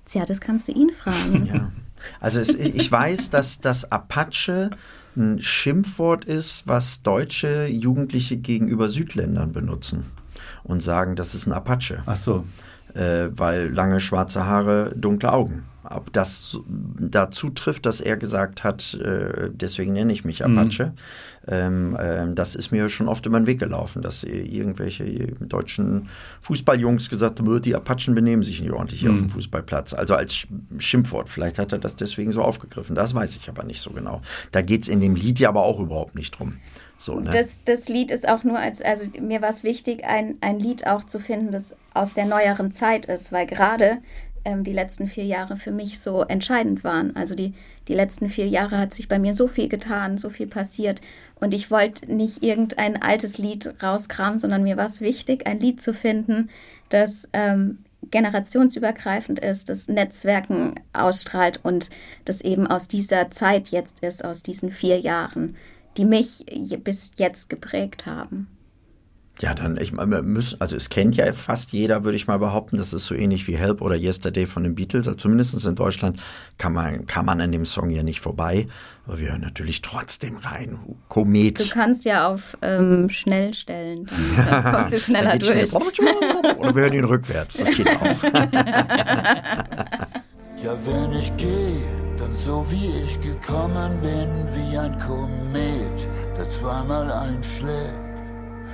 Tja, 0.05 0.25
das 0.25 0.41
kannst 0.41 0.67
du 0.67 0.71
ihn 0.71 0.91
fragen. 0.91 1.45
Ja. 1.53 1.71
Also 2.19 2.39
es, 2.39 2.53
ich 2.53 2.91
weiß, 2.91 3.31
dass 3.31 3.59
das 3.59 3.91
Apache 3.91 4.69
ein 5.17 5.39
Schimpfwort 5.39 6.25
ist, 6.25 6.67
was 6.67 7.01
deutsche 7.01 7.65
Jugendliche 7.65 8.37
gegenüber 8.37 8.87
Südländern 8.87 9.51
benutzen 9.51 10.05
und 10.63 10.81
sagen, 10.81 11.15
das 11.15 11.33
ist 11.33 11.47
ein 11.47 11.53
Apache. 11.53 12.03
Ach 12.05 12.15
so. 12.15 12.45
Äh, 12.93 13.29
weil 13.31 13.69
lange 13.69 13.99
schwarze 13.99 14.45
Haare, 14.45 14.93
dunkle 14.95 15.33
Augen. 15.33 15.63
Ob 15.89 16.11
das 16.13 16.59
dazu 16.99 17.49
trifft, 17.49 17.85
dass 17.85 18.01
er 18.01 18.17
gesagt 18.17 18.63
hat, 18.63 18.93
äh, 18.95 19.49
deswegen 19.51 19.93
nenne 19.93 20.11
ich 20.13 20.25
mich 20.25 20.43
Apache. 20.43 20.93
Ähm, 21.49 21.95
ähm, 21.99 22.35
das 22.35 22.55
ist 22.55 22.71
mir 22.71 22.89
schon 22.89 23.07
oft 23.07 23.25
über 23.25 23.39
den 23.39 23.47
Weg 23.47 23.59
gelaufen, 23.59 24.01
dass 24.01 24.23
irgendwelche 24.23 25.05
deutschen 25.39 26.09
Fußballjungs 26.41 27.09
gesagt 27.09 27.39
haben, 27.39 27.47
"Oh, 27.47 27.59
die 27.59 27.73
Apachen 27.75 28.15
benehmen 28.15 28.43
sich 28.43 28.61
nicht 28.61 28.71
ordentlich 28.71 28.99
hier 28.99 29.09
Mhm. 29.09 29.15
auf 29.15 29.21
dem 29.21 29.29
Fußballplatz. 29.29 29.93
Also 29.93 30.15
als 30.15 30.33
Sch- 30.35 30.47
Schimpfwort. 30.77 31.29
Vielleicht 31.29 31.57
hat 31.57 31.71
er 31.71 31.79
das 31.79 31.95
deswegen 31.95 32.31
so 32.31 32.41
aufgegriffen. 32.41 32.95
Das 32.95 33.13
weiß 33.13 33.35
ich 33.37 33.47
aber 33.47 33.63
nicht 33.63 33.81
so 33.81 33.91
genau. 33.91 34.21
Da 34.51 34.61
geht 34.61 34.83
es 34.83 34.89
in 34.89 34.99
dem 34.99 35.15
Lied 35.15 35.39
ja 35.39 35.49
aber 35.49 35.63
auch 35.63 35.79
überhaupt 35.79 36.15
nicht 36.15 36.37
drum. 36.37 36.57
So, 36.99 37.19
ne? 37.19 37.29
Das, 37.29 37.63
das 37.63 37.89
Lied 37.89 38.09
ist 38.11 38.27
auch 38.27 38.43
nur 38.43 38.57
als, 38.57 38.81
also 38.81 39.05
mir 39.21 39.41
war 39.43 39.49
es 39.49 39.63
wichtig, 39.63 40.03
ein, 40.03 40.37
ein 40.41 40.59
Lied 40.59 40.87
auch 40.87 41.03
zu 41.03 41.19
finden, 41.19 41.51
das 41.51 41.75
aus 41.93 42.13
der 42.15 42.25
neueren 42.25 42.71
Zeit 42.71 43.05
ist, 43.05 43.31
weil 43.31 43.45
gerade 43.45 43.99
ähm, 44.47 44.63
die 44.63 44.71
letzten 44.71 45.07
vier 45.07 45.25
Jahre 45.25 45.57
für 45.57 45.71
mich 45.71 45.99
so 45.99 46.23
entscheidend 46.23 46.85
waren. 46.85 47.15
Also 47.17 47.35
die, 47.35 47.53
die 47.89 47.93
letzten 47.93 48.29
vier 48.29 48.47
Jahre 48.47 48.77
hat 48.77 48.93
sich 48.93 49.09
bei 49.09 49.19
mir 49.19 49.33
so 49.33 49.47
viel 49.47 49.67
getan, 49.67 50.17
so 50.17 50.29
viel 50.29 50.47
passiert. 50.47 51.01
Und 51.35 51.53
ich 51.53 51.69
wollte 51.69 52.11
nicht 52.11 52.43
irgendein 52.43 53.01
altes 53.01 53.37
Lied 53.37 53.73
rauskramen, 53.83 54.39
sondern 54.39 54.63
mir 54.63 54.77
war 54.77 54.85
es 54.85 55.01
wichtig, 55.01 55.45
ein 55.45 55.59
Lied 55.59 55.81
zu 55.81 55.93
finden, 55.93 56.49
das 56.89 57.27
ähm, 57.33 57.79
generationsübergreifend 58.09 59.39
ist, 59.39 59.67
das 59.67 59.89
Netzwerken 59.89 60.75
ausstrahlt 60.93 61.59
und 61.63 61.89
das 62.23 62.39
eben 62.41 62.67
aus 62.67 62.87
dieser 62.87 63.29
Zeit 63.31 63.67
jetzt 63.69 63.99
ist, 63.99 64.23
aus 64.23 64.43
diesen 64.43 64.71
vier 64.71 64.99
Jahren, 65.01 65.57
die 65.97 66.05
mich 66.05 66.45
bis 66.83 67.11
jetzt 67.17 67.49
geprägt 67.49 68.05
haben. 68.05 68.47
Ja, 69.39 69.53
dann, 69.53 69.77
ich 69.77 69.93
meine, 69.93 70.09
wir 70.09 70.21
müssen, 70.23 70.59
also 70.59 70.75
es 70.75 70.89
kennt 70.89 71.15
ja 71.15 71.31
fast 71.31 71.71
jeder, 71.71 72.03
würde 72.03 72.15
ich 72.15 72.25
mal 72.25 72.39
behaupten. 72.39 72.77
Das 72.77 72.91
ist 72.91 73.05
so 73.05 73.13
ähnlich 73.13 73.47
wie 73.47 73.55
Help 73.55 73.81
oder 73.81 73.95
Yesterday 73.95 74.47
von 74.47 74.63
den 74.63 74.73
Beatles. 74.73 75.07
Also 75.07 75.17
zumindest 75.17 75.63
in 75.63 75.75
Deutschland 75.75 76.19
kann 76.57 76.73
man, 76.73 77.05
kann 77.05 77.25
man 77.25 77.39
an 77.39 77.51
dem 77.51 77.65
Song 77.65 77.91
ja 77.91 78.01
nicht 78.01 78.19
vorbei. 78.19 78.67
Aber 79.05 79.19
wir 79.19 79.29
hören 79.29 79.41
natürlich 79.41 79.83
trotzdem 79.83 80.37
rein. 80.37 80.79
Komet. 81.07 81.59
Du 81.59 81.69
kannst 81.69 82.03
ja 82.05 82.27
auf 82.27 82.57
ähm, 82.63 83.11
schnell 83.11 83.53
stellen, 83.53 84.09
dann, 84.35 84.49
dann 84.49 84.73
kommst 84.73 84.93
du 84.93 84.99
schneller 84.99 85.37
durch. 85.37 85.69
schnell. 85.69 86.55
Oder 86.57 86.75
wir 86.75 86.81
hören 86.81 86.93
ihn 86.93 87.05
rückwärts. 87.05 87.57
Das 87.57 87.69
geht 87.69 87.87
auch. 87.87 88.23
Ja, 90.63 90.71
wenn 90.85 91.19
ich 91.19 91.37
gehe, 91.37 91.77
dann 92.17 92.33
so 92.33 92.65
wie 92.69 92.89
ich 93.05 93.21
gekommen 93.21 94.01
bin, 94.01 94.47
wie 94.55 94.75
ein 94.75 94.97
Komet, 94.97 96.09
der 96.35 96.49
zweimal 96.49 97.11
einschlägt. 97.11 98.06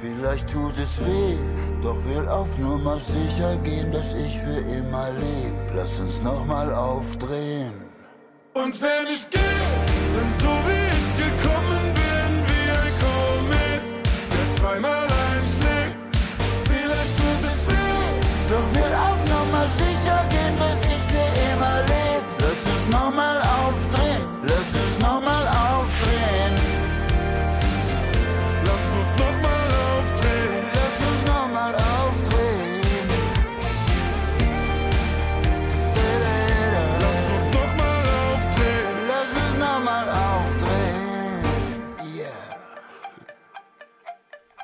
Vielleicht 0.01 0.49
tut 0.51 0.77
es 0.79 0.99
weh, 0.99 1.37
doch 1.81 1.97
will 2.05 2.27
auf 2.27 2.57
Nummer 2.57 2.99
sicher 2.99 3.57
gehen, 3.59 3.91
dass 3.91 4.13
ich 4.13 4.39
für 4.39 4.59
immer 4.77 5.11
leb. 5.11 5.75
Lass 5.75 5.99
uns 5.99 6.21
nochmal 6.21 6.73
aufdrehen. 6.73 7.73
Und 8.53 8.81
wenn 8.81 9.07
ich 9.13 9.29
gehe, 9.29 9.52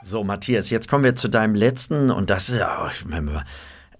So, 0.10 0.24
Matthias, 0.24 0.72
jetzt 0.72 0.90
kommen 0.90 1.04
wir 1.04 1.16
zu 1.16 1.28
deinem 1.28 1.54
letzten 1.54 2.10
und 2.10 2.32
das 2.32 2.50
ist 2.50 2.58
ja 2.58 2.80
auch, 2.80 2.92
wenn 3.06 3.26
wir- 3.26 3.44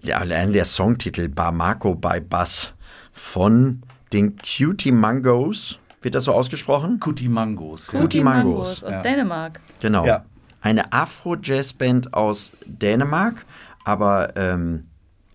ja, 0.02 0.16
allein 0.16 0.52
der 0.52 0.64
Songtitel 0.64 1.28
Bamako 1.28 1.94
by 1.94 2.18
Bass 2.20 2.72
von 3.12 3.82
den 4.12 4.34
Cutie 4.38 4.90
Mangos. 4.90 5.78
Wird 6.02 6.16
das 6.16 6.24
so 6.24 6.32
ausgesprochen? 6.32 6.98
Cutie 6.98 7.28
Mangos. 7.28 7.92
ja. 7.92 8.00
Cutie 8.00 8.22
Mangos. 8.22 8.82
aus 8.82 8.90
Ja. 8.90 9.02
Dänemark. 9.02 9.60
Genau. 9.78 10.04
Ja. 10.04 10.24
Eine 10.62 10.92
Afro-Jazz-Band 10.92 12.12
aus 12.12 12.50
Dänemark, 12.66 13.46
aber 13.84 14.32
ähm, 14.34 14.88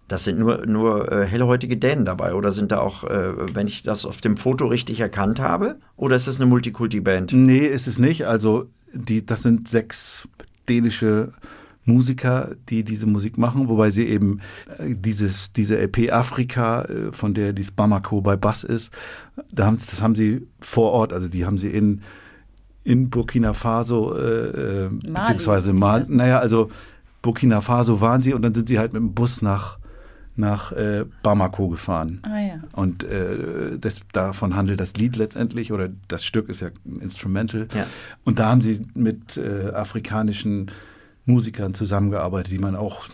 das 0.09 0.25
sind 0.25 0.39
nur, 0.39 0.65
nur 0.65 1.09
äh, 1.09 1.25
hellhäutige 1.25 1.77
Dänen 1.77 2.03
dabei. 2.03 2.33
Oder 2.33 2.51
sind 2.51 2.73
da 2.73 2.79
auch, 2.81 3.05
äh, 3.05 3.55
wenn 3.55 3.67
ich 3.67 3.81
das 3.83 4.05
auf 4.05 4.19
dem 4.19 4.35
Foto 4.35 4.65
richtig 4.67 4.99
erkannt 4.99 5.39
habe, 5.39 5.77
oder 5.95 6.17
ist 6.17 6.27
das 6.27 6.35
eine 6.35 6.47
Multikulti-Band? 6.47 7.31
Nee, 7.31 7.59
ist 7.65 7.87
es 7.87 7.97
nicht. 7.97 8.27
Also 8.27 8.69
die, 8.93 9.25
das 9.25 9.41
sind 9.43 9.67
sechs 9.67 10.27
dänische 10.65 11.33
Musiker, 11.85 12.55
die 12.69 12.83
diese 12.83 13.05
Musik 13.05 13.37
machen, 13.37 13.69
wobei 13.69 13.91
sie 13.91 14.07
eben 14.07 14.39
äh, 14.79 14.95
dieses, 14.95 15.51
diese 15.51 15.77
LP 15.77 16.11
Afrika, 16.11 16.81
äh, 16.83 17.11
von 17.11 17.33
der 17.33 17.53
dies 17.53 17.71
Bamako 17.71 18.21
bei 18.21 18.35
Bass 18.35 18.63
ist, 18.63 18.91
da 19.51 19.67
haben, 19.67 19.75
das 19.75 20.01
haben 20.01 20.15
sie 20.15 20.47
vor 20.59 20.91
Ort, 20.91 21.13
also 21.13 21.27
die 21.27 21.45
haben 21.45 21.59
sie 21.59 21.69
in, 21.69 22.01
in 22.83 23.09
Burkina 23.09 23.53
Faso, 23.53 24.15
äh, 24.15 24.85
äh, 24.85 24.89
beziehungsweise 24.89 25.73
Mali, 25.73 26.05
naja, 26.09 26.39
also 26.39 26.69
Burkina 27.21 27.61
Faso 27.61 28.01
waren 28.01 28.23
sie 28.23 28.33
und 28.33 28.41
dann 28.41 28.53
sind 28.53 28.67
sie 28.67 28.79
halt 28.79 28.93
mit 28.93 29.01
dem 29.01 29.13
Bus 29.13 29.43
nach, 29.43 29.77
nach 30.37 30.71
äh, 30.71 31.05
Bamako 31.23 31.69
gefahren. 31.69 32.19
Ah 32.23 32.39
ja. 32.39 32.59
Und 32.73 33.03
äh, 33.03 33.77
das, 33.79 34.01
davon 34.11 34.55
handelt 34.55 34.79
das 34.79 34.95
Lied 34.95 35.15
letztendlich, 35.15 35.71
oder 35.71 35.89
das 36.07 36.25
Stück 36.25 36.49
ist 36.49 36.61
ja 36.61 36.69
ein 36.85 36.99
Instrumental. 37.01 37.67
Ja. 37.73 37.85
Und 38.23 38.39
da 38.39 38.49
haben 38.49 38.61
sie 38.61 38.81
mit 38.93 39.37
äh, 39.37 39.71
afrikanischen 39.73 40.71
Musikern 41.25 41.73
zusammengearbeitet, 41.73 42.51
die 42.51 42.59
man 42.59 42.75
auch 42.75 43.07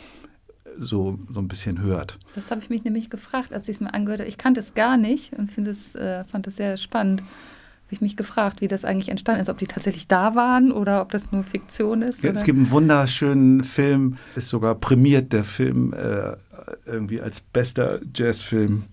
so, 0.78 1.19
so 1.32 1.39
ein 1.39 1.47
bisschen 1.47 1.82
hört. 1.82 2.17
Das 2.36 2.51
habe 2.51 2.61
ich 2.61 2.69
mich 2.69 2.84
nämlich 2.84 3.09
gefragt, 3.09 3.53
als 3.53 3.67
ich 3.67 3.76
es 3.76 3.82
mir 3.82 3.93
angehört 3.93 4.22
habe. 4.22 4.30
Ich 4.30 4.38
kannte 4.38 4.59
es 4.59 4.74
gar 4.74 4.97
nicht 4.97 5.34
und 5.38 5.55
es, 5.67 5.95
äh, 5.95 6.24
fand 6.24 6.47
es 6.47 6.55
sehr 6.55 6.78
spannend. 6.78 7.22
Habe 7.22 7.95
ich 7.95 8.01
mich 8.01 8.15
gefragt, 8.15 8.61
wie 8.61 8.67
das 8.67 8.86
eigentlich 8.86 9.09
entstanden 9.09 9.41
ist, 9.41 9.49
ob 9.49 9.57
die 9.57 9.67
tatsächlich 9.67 10.07
da 10.07 10.34
waren 10.34 10.72
oder 10.72 11.01
ob 11.01 11.11
das 11.11 11.32
nur 11.32 11.43
Fiktion 11.43 12.01
ist. 12.01 12.24
Ja, 12.24 12.32
es 12.32 12.43
gibt 12.43 12.57
einen 12.57 12.72
wunderschönen 12.72 13.65
Film, 13.65 14.17
ist 14.36 14.47
sogar 14.47 14.76
prämiert 14.76 15.34
der 15.34 15.43
Film 15.43 15.93
äh, 15.93 16.38
irgendwie 16.86 17.22
als 17.22 17.41
bester 17.41 17.99
Jazzfilm, 18.16 18.84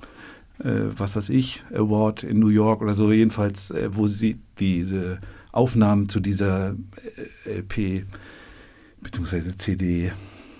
äh, 0.61 0.71
was 0.97 1.16
weiß 1.16 1.29
ich, 1.31 1.62
Award 1.75 2.23
in 2.23 2.39
New 2.39 2.49
York 2.49 2.83
oder 2.83 2.95
so, 2.95 3.12
jedenfalls, 3.12 3.71
äh, 3.71 3.89
wo 3.93 4.07
sie 4.07 4.39
diese 4.59 5.19
Aufnahmen 5.53 6.09
zu 6.09 6.21
dieser 6.21 6.75
LP 7.45 8.05
bzw. 9.01 9.57
CD 9.57 10.12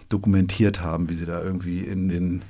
dokumentiert 0.09 0.81
haben, 0.83 1.09
wie 1.09 1.15
sie 1.15 1.27
da 1.27 1.43
irgendwie 1.43 1.81
in 1.81 2.09
den 2.09 2.43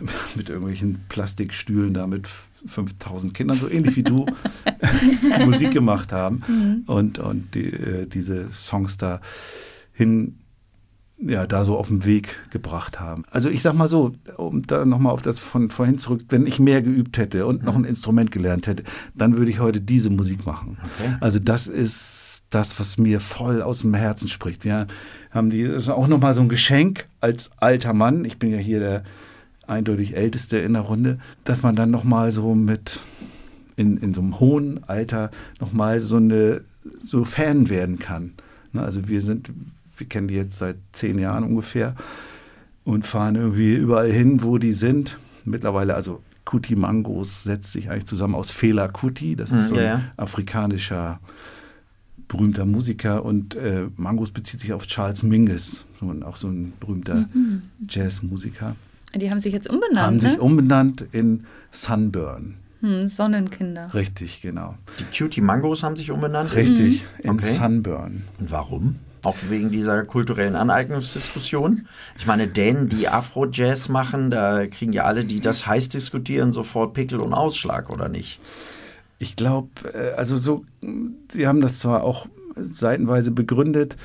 mit 0.34 0.48
irgendwelchen 0.48 1.00
Plastikstühlen 1.08 1.94
da 1.94 2.06
mit 2.06 2.26
5000 2.66 3.32
Kindern, 3.32 3.58
so 3.58 3.68
ähnlich 3.70 3.96
wie 3.96 4.02
du, 4.02 4.26
Musik 5.44 5.70
gemacht 5.72 6.12
haben 6.12 6.42
Mhm. 6.48 6.82
und, 6.86 7.18
und 7.18 7.54
die, 7.54 7.70
äh, 7.72 8.06
diese 8.06 8.50
Songs 8.52 8.96
da 8.98 9.20
hin, 9.92 10.38
ja, 11.26 11.46
da 11.46 11.64
so 11.64 11.76
auf 11.76 11.88
den 11.88 12.04
Weg 12.04 12.40
gebracht 12.50 12.98
haben. 12.98 13.24
Also 13.30 13.50
ich 13.50 13.62
sag 13.62 13.74
mal 13.74 13.88
so, 13.88 14.12
um 14.36 14.66
da 14.66 14.84
nochmal 14.84 15.12
auf 15.12 15.22
das 15.22 15.38
von 15.38 15.70
vorhin 15.70 15.98
zurück, 15.98 16.22
wenn 16.30 16.46
ich 16.46 16.58
mehr 16.58 16.82
geübt 16.82 17.18
hätte 17.18 17.46
und 17.46 17.62
noch 17.62 17.74
ein 17.76 17.84
Instrument 17.84 18.30
gelernt 18.30 18.66
hätte, 18.66 18.84
dann 19.14 19.36
würde 19.36 19.50
ich 19.50 19.60
heute 19.60 19.80
diese 19.80 20.10
Musik 20.10 20.46
machen. 20.46 20.78
Also 21.20 21.38
das 21.38 21.68
ist 21.68 22.44
das, 22.50 22.80
was 22.80 22.98
mir 22.98 23.20
voll 23.20 23.62
aus 23.62 23.80
dem 23.80 23.94
Herzen 23.94 24.28
spricht. 24.28 24.64
Wir 24.64 24.86
haben 25.30 25.50
die, 25.50 25.64
das 25.64 25.84
ist 25.84 25.88
auch 25.88 26.08
nochmal 26.08 26.34
so 26.34 26.40
ein 26.40 26.48
Geschenk 26.48 27.06
als 27.20 27.50
alter 27.58 27.92
Mann. 27.92 28.24
Ich 28.24 28.38
bin 28.38 28.50
ja 28.50 28.58
hier 28.58 28.80
der 28.80 29.04
eindeutig 29.66 30.16
älteste 30.16 30.58
in 30.58 30.72
der 30.72 30.82
Runde, 30.82 31.18
dass 31.44 31.62
man 31.62 31.76
dann 31.76 31.90
nochmal 31.90 32.30
so 32.32 32.54
mit 32.54 33.04
in, 33.76 33.98
in 33.98 34.12
so 34.14 34.20
einem 34.20 34.40
hohen 34.40 34.80
Alter 34.88 35.30
nochmal 35.60 36.00
so 36.00 36.16
eine 36.16 36.62
so 37.02 37.24
Fan 37.24 37.68
werden 37.68 37.98
kann. 37.98 38.32
Ne, 38.72 38.82
Also 38.82 39.08
wir 39.08 39.22
sind, 39.22 39.50
wir 40.00 40.08
kennen 40.08 40.28
die 40.28 40.34
jetzt 40.34 40.58
seit 40.58 40.76
zehn 40.92 41.18
Jahren 41.18 41.44
ungefähr 41.44 41.94
und 42.84 43.06
fahren 43.06 43.36
irgendwie 43.36 43.74
überall 43.74 44.10
hin, 44.10 44.42
wo 44.42 44.58
die 44.58 44.72
sind. 44.72 45.18
Mittlerweile, 45.44 45.94
also 45.94 46.20
Kuti 46.44 46.74
Mangos 46.74 47.44
setzt 47.44 47.72
sich 47.72 47.90
eigentlich 47.90 48.06
zusammen 48.06 48.34
aus 48.34 48.50
Fela 48.50 48.88
Kuti, 48.88 49.36
das 49.36 49.52
ist 49.52 49.64
Mhm, 49.64 49.66
so 49.68 49.74
ein 49.76 49.80
ja, 49.80 49.86
ja. 49.86 50.02
afrikanischer 50.16 51.20
berühmter 52.28 52.64
Musiker 52.64 53.24
und 53.24 53.54
äh, 53.56 53.88
Mangos 53.96 54.30
bezieht 54.30 54.60
sich 54.60 54.72
auf 54.72 54.86
Charles 54.86 55.22
Mingus, 55.22 55.84
so 56.00 56.10
ein, 56.10 56.22
auch 56.22 56.36
so 56.36 56.48
ein 56.48 56.72
berühmter 56.80 57.26
Mhm. 57.34 57.62
Jazzmusiker. 57.88 58.76
Die 59.14 59.28
haben 59.30 59.40
sich 59.40 59.52
jetzt 59.52 59.68
umbenannt, 59.68 59.98
Haben 60.06 60.16
ne? 60.16 60.20
sich 60.22 60.38
umbenannt 60.38 61.04
in 61.12 61.44
Sunburn. 61.72 62.56
hm, 62.80 63.08
Sonnenkinder. 63.08 63.92
Richtig, 63.92 64.40
genau. 64.40 64.76
Die 65.00 65.04
Cutie 65.18 65.40
Mangos 65.40 65.82
haben 65.82 65.96
sich 65.96 66.10
umbenannt? 66.12 66.54
Richtig, 66.54 67.02
Mhm. 67.18 67.24
in 67.24 67.30
Okay. 67.30 67.44
Sunburn. 67.46 68.22
Und 68.38 68.50
warum? 68.52 68.96
Auch 69.22 69.36
wegen 69.48 69.70
dieser 69.70 70.04
kulturellen 70.04 70.56
Aneignungsdiskussion. 70.56 71.86
Ich 72.16 72.26
meine, 72.26 72.48
Dänen, 72.48 72.88
die 72.88 73.08
Afro-Jazz 73.08 73.88
machen, 73.88 74.30
da 74.30 74.66
kriegen 74.66 74.92
ja 74.92 75.04
alle, 75.04 75.24
die 75.24 75.40
das 75.40 75.66
heiß 75.66 75.90
diskutieren, 75.90 76.52
sofort 76.52 76.94
Pickel 76.94 77.20
und 77.20 77.34
Ausschlag, 77.34 77.90
oder 77.90 78.08
nicht? 78.08 78.40
Ich 79.18 79.36
glaube, 79.36 79.68
also 80.16 80.38
so, 80.38 80.64
sie 81.30 81.46
haben 81.46 81.60
das 81.60 81.78
zwar 81.78 82.02
auch 82.02 82.26
seitenweise 82.56 83.30
begründet 83.30 83.96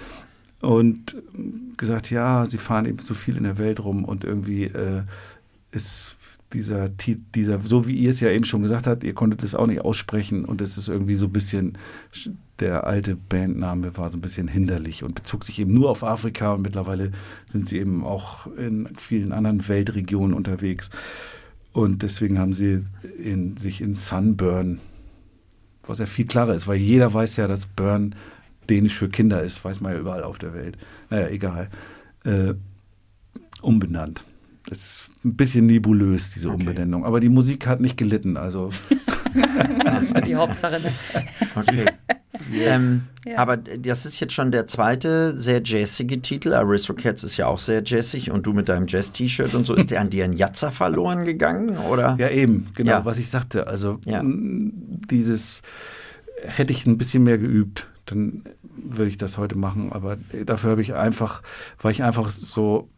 und 0.62 1.16
gesagt, 1.78 2.10
ja, 2.10 2.46
sie 2.46 2.58
fahren 2.58 2.86
eben 2.86 3.00
so 3.00 3.14
viel 3.14 3.38
in 3.38 3.44
der 3.44 3.58
Welt 3.58 3.84
rum 3.84 4.04
und 4.04 4.24
irgendwie 4.24 4.66
äh, 4.66 5.04
ist 5.72 6.15
dieser, 6.56 6.90
dieser, 6.90 7.60
so 7.60 7.86
wie 7.86 7.96
ihr 7.96 8.10
es 8.10 8.22
ja 8.22 8.30
eben 8.30 8.46
schon 8.46 8.62
gesagt 8.62 8.88
habt, 8.88 9.04
ihr 9.04 9.14
konntet 9.14 9.44
es 9.44 9.54
auch 9.54 9.68
nicht 9.68 9.82
aussprechen 9.82 10.46
und 10.46 10.62
es 10.62 10.78
ist 10.78 10.88
irgendwie 10.88 11.16
so 11.16 11.26
ein 11.26 11.34
bisschen, 11.34 11.78
der 12.60 12.88
alte 12.88 13.16
Bandname 13.16 13.98
war 13.98 14.12
so 14.12 14.18
ein 14.18 14.22
bisschen 14.22 14.48
hinderlich 14.48 15.04
und 15.04 15.16
bezog 15.16 15.44
sich 15.44 15.60
eben 15.60 15.74
nur 15.74 15.90
auf 15.90 16.04
Afrika 16.04 16.54
und 16.54 16.62
mittlerweile 16.62 17.12
sind 17.46 17.68
sie 17.68 17.78
eben 17.78 18.04
auch 18.04 18.48
in 18.56 18.88
vielen 18.98 19.34
anderen 19.34 19.68
Weltregionen 19.68 20.34
unterwegs. 20.34 20.90
Und 21.74 22.04
deswegen 22.04 22.40
haben 22.40 22.54
sie 22.54 22.84
in, 23.22 23.58
sich 23.58 23.82
in 23.82 23.98
Sunburn, 23.98 24.80
was 25.84 26.00
ja 26.00 26.06
viel 26.06 26.26
klarer 26.26 26.56
ist, 26.56 26.68
weil 26.68 26.78
jeder 26.78 27.14
weiß 27.14 27.36
ja, 27.36 27.50
dass 27.50 27.66
Burn 27.66 28.16
dänisch 28.70 28.96
für 28.96 29.10
Kinder 29.10 29.44
ist, 29.44 29.64
weiß 29.64 29.82
man 29.82 29.92
ja 29.92 30.00
überall 30.00 30.24
auf 30.24 30.38
der 30.38 30.54
Welt. 30.54 30.78
Naja, 31.10 31.28
egal. 31.28 31.70
Äh, 32.24 32.54
umbenannt. 33.62 34.24
Das 34.68 34.78
ist 34.80 35.10
ein 35.24 35.36
bisschen 35.36 35.66
nebulös, 35.68 36.32
diese 36.32 36.50
Umbenennung. 36.50 37.06
Aber 37.06 37.20
die 37.20 37.30
Musik 37.30 37.68
hat 37.68 37.80
nicht 37.82 37.98
gelitten. 37.98 38.38
Also 38.38 38.72
Das 39.84 40.14
war 40.14 40.22
die 40.22 40.36
Hauptsache. 40.36 40.80
Ne? 40.80 40.92
Okay. 41.56 41.86
Ähm, 42.54 43.02
Ja. 43.26 43.38
Aber 43.40 43.58
das 43.58 44.06
ist 44.06 44.20
jetzt 44.20 44.34
schon 44.34 44.52
der 44.52 44.68
zweite 44.68 45.34
sehr 45.40 45.62
jazzige 45.64 46.22
Titel. 46.22 46.54
Aristocats 46.54 47.24
ist 47.24 47.38
ja 47.38 47.48
auch 47.48 47.58
sehr 47.60 47.82
jazzig 47.84 48.30
und 48.32 48.46
du 48.46 48.54
mit 48.54 48.70
deinem 48.70 48.86
Jazz-T-Shirt 48.88 49.54
und 49.56 49.66
so. 49.66 49.74
Ist 49.74 49.90
der 49.92 50.00
an 50.02 50.10
dir 50.10 50.26
ein 50.26 50.34
Jatzer 50.34 50.72
verloren 50.72 51.26
gegangen? 51.26 51.78
Oder? 51.78 52.16
Ja, 52.20 52.30
eben, 52.30 52.68
genau, 52.76 52.92
Ja. 52.92 53.06
was 53.06 53.18
ich 53.18 53.30
sagte. 53.30 53.68
Also 53.68 54.00
Ja. 54.06 54.22
dieses 54.24 55.62
hätte 56.44 56.72
ich 56.72 56.86
ein 56.86 56.98
bisschen 56.98 57.24
mehr 57.24 57.38
geübt, 57.38 57.88
dann 58.06 58.44
würde 58.78 59.10
ich 59.10 59.18
das 59.18 59.38
heute 59.38 59.58
machen. 59.58 59.92
Aber 59.92 60.18
dafür 60.46 60.72
habe 60.72 60.82
ich 60.82 60.94
einfach, 60.94 61.42
war 61.82 61.90
ich 61.92 62.04
einfach 62.04 62.30
so 62.30 62.90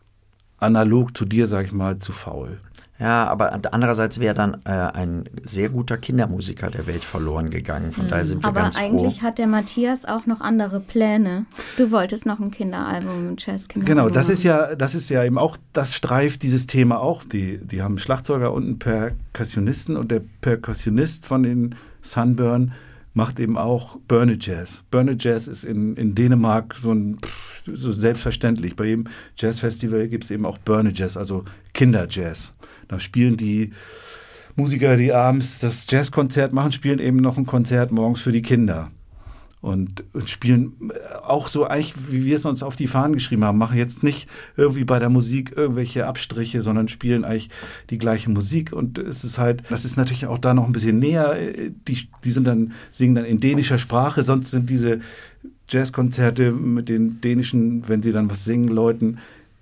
analog 0.58 1.18
zu 1.18 1.26
dir, 1.26 1.48
sag 1.48 1.66
ich 1.66 1.72
mal, 1.72 2.00
zu 2.00 2.12
faul. 2.12 2.60
Ja, 3.00 3.28
aber 3.28 3.60
andererseits 3.72 4.20
wäre 4.20 4.34
dann 4.34 4.58
äh, 4.66 4.72
ein 4.72 5.30
sehr 5.44 5.70
guter 5.70 5.98
Kindermusiker 5.98 6.72
der 6.72 6.88
Welt 6.88 7.06
verloren 7.06 7.52
gegangen. 7.52 7.92
Von 7.92 8.08
daher 8.08 8.26
sind 8.26 8.42
wir 8.44 8.48
Aber 8.48 8.62
ganz 8.62 8.78
froh. 8.80 8.86
eigentlich 8.86 9.22
hat 9.22 9.38
der 9.38 9.46
Matthias 9.46 10.04
auch 10.04 10.26
noch 10.26 10.42
andere 10.42 10.80
Pläne. 10.80 11.46
Du 11.78 11.92
wolltest 11.92 12.26
noch 12.26 12.40
ein 12.40 12.50
Kinderalbum, 12.50 13.34
ein 13.34 13.36
Jazz-Kinderalbum. 13.38 14.06
Genau, 14.06 14.10
das 14.10 14.30
ist 14.30 14.42
ja, 14.42 14.76
das 14.76 14.96
ist 14.96 15.10
ja 15.10 15.24
eben 15.24 15.38
auch, 15.38 15.58
das 15.74 15.94
streift 15.94 16.42
dieses 16.42 16.66
Thema 16.66 17.00
auch. 17.00 17.24
Die, 17.24 17.60
die 17.60 17.84
haben 17.84 17.94
einen 17.94 18.00
Schlagzeuger 18.00 18.52
und 18.52 18.64
einen 18.64 18.80
Perkussionisten 18.80 19.96
und 19.96 20.10
der 20.10 20.24
Perkussionist 20.42 21.28
von 21.28 21.44
den 21.44 21.76
Sunburn 22.02 22.74
macht 23.14 23.40
eben 23.40 23.60
auch 23.60 23.98
Burne 24.08 24.38
Jazz. 24.40 24.84
Burne 24.90 25.18
Jazz 25.20 25.48
ist 25.48 25.64
in, 25.64 25.96
in 25.98 26.16
Dänemark 26.16 26.76
so 26.76 26.92
ein 26.92 27.20
pff, 27.20 27.47
so 27.74 27.92
selbstverständlich. 27.92 28.76
Bei 28.76 28.86
jedem 28.86 29.06
Jazzfestival 29.38 30.08
gibt 30.08 30.24
es 30.24 30.32
eben 30.32 30.46
auch 30.46 30.58
Burne 30.58 30.92
Jazz, 30.94 31.18
also 31.18 31.46
Kinderjazz. 31.74 32.54
Da 32.88 33.00
spielen 33.00 33.38
die 33.38 33.72
Musiker, 34.56 34.98
die 34.98 35.14
abends 35.14 35.60
das 35.60 35.86
Jazzkonzert 35.90 36.54
machen, 36.54 36.72
spielen 36.72 37.00
eben 37.00 37.18
noch 37.18 37.38
ein 37.38 37.46
Konzert 37.46 37.92
morgens 37.92 38.22
für 38.22 38.32
die 38.32 38.42
Kinder. 38.42 38.92
Und, 39.60 40.04
und 40.14 40.30
spielen 40.30 40.92
äh, 40.92 41.16
auch 41.24 41.48
so 41.48 41.66
eigentlich, 41.66 41.94
wie 42.10 42.24
wir 42.26 42.36
es 42.36 42.46
uns 42.46 42.62
auf 42.62 42.76
die 42.76 42.88
Fahnen 42.88 43.14
geschrieben 43.14 43.44
haben, 43.44 43.58
machen 43.58 43.78
jetzt 43.78 44.04
nicht 44.04 44.28
irgendwie 44.56 44.84
bei 44.84 45.00
der 45.00 45.10
Musik 45.10 45.52
irgendwelche 45.56 46.06
Abstriche, 46.06 46.62
sondern 46.62 46.88
spielen 46.88 47.26
eigentlich 47.26 47.50
die 47.90 47.98
gleiche 47.98 48.30
Musik. 48.30 48.72
Und 48.72 49.00
es 49.00 49.24
ist 49.24 49.40
halt, 49.40 49.64
das 49.70 49.84
ist 49.84 49.98
natürlich 49.98 50.28
auch 50.28 50.38
da 50.38 50.54
noch 50.54 50.66
ein 50.66 50.74
bisschen 50.74 51.00
näher. 51.00 51.34
äh, 51.40 51.72
Die, 51.88 52.08
die 52.24 52.32
sind 52.32 52.46
dann, 52.46 52.74
singen 52.92 53.16
dann 53.16 53.26
in 53.26 53.40
dänischer 53.40 53.80
Sprache, 53.80 54.24
sonst 54.24 54.52
sind 54.52 54.70
diese 54.70 55.00
Jazzkonzerte 55.70 56.52
mit 56.52 56.90
den 56.90 57.22
dänischen, 57.22 57.88
wenn 57.88 58.02
sie 58.02 58.12
dann 58.12 58.30
was 58.30 58.46
singen, 58.46 58.70
Leuten, 58.70 59.20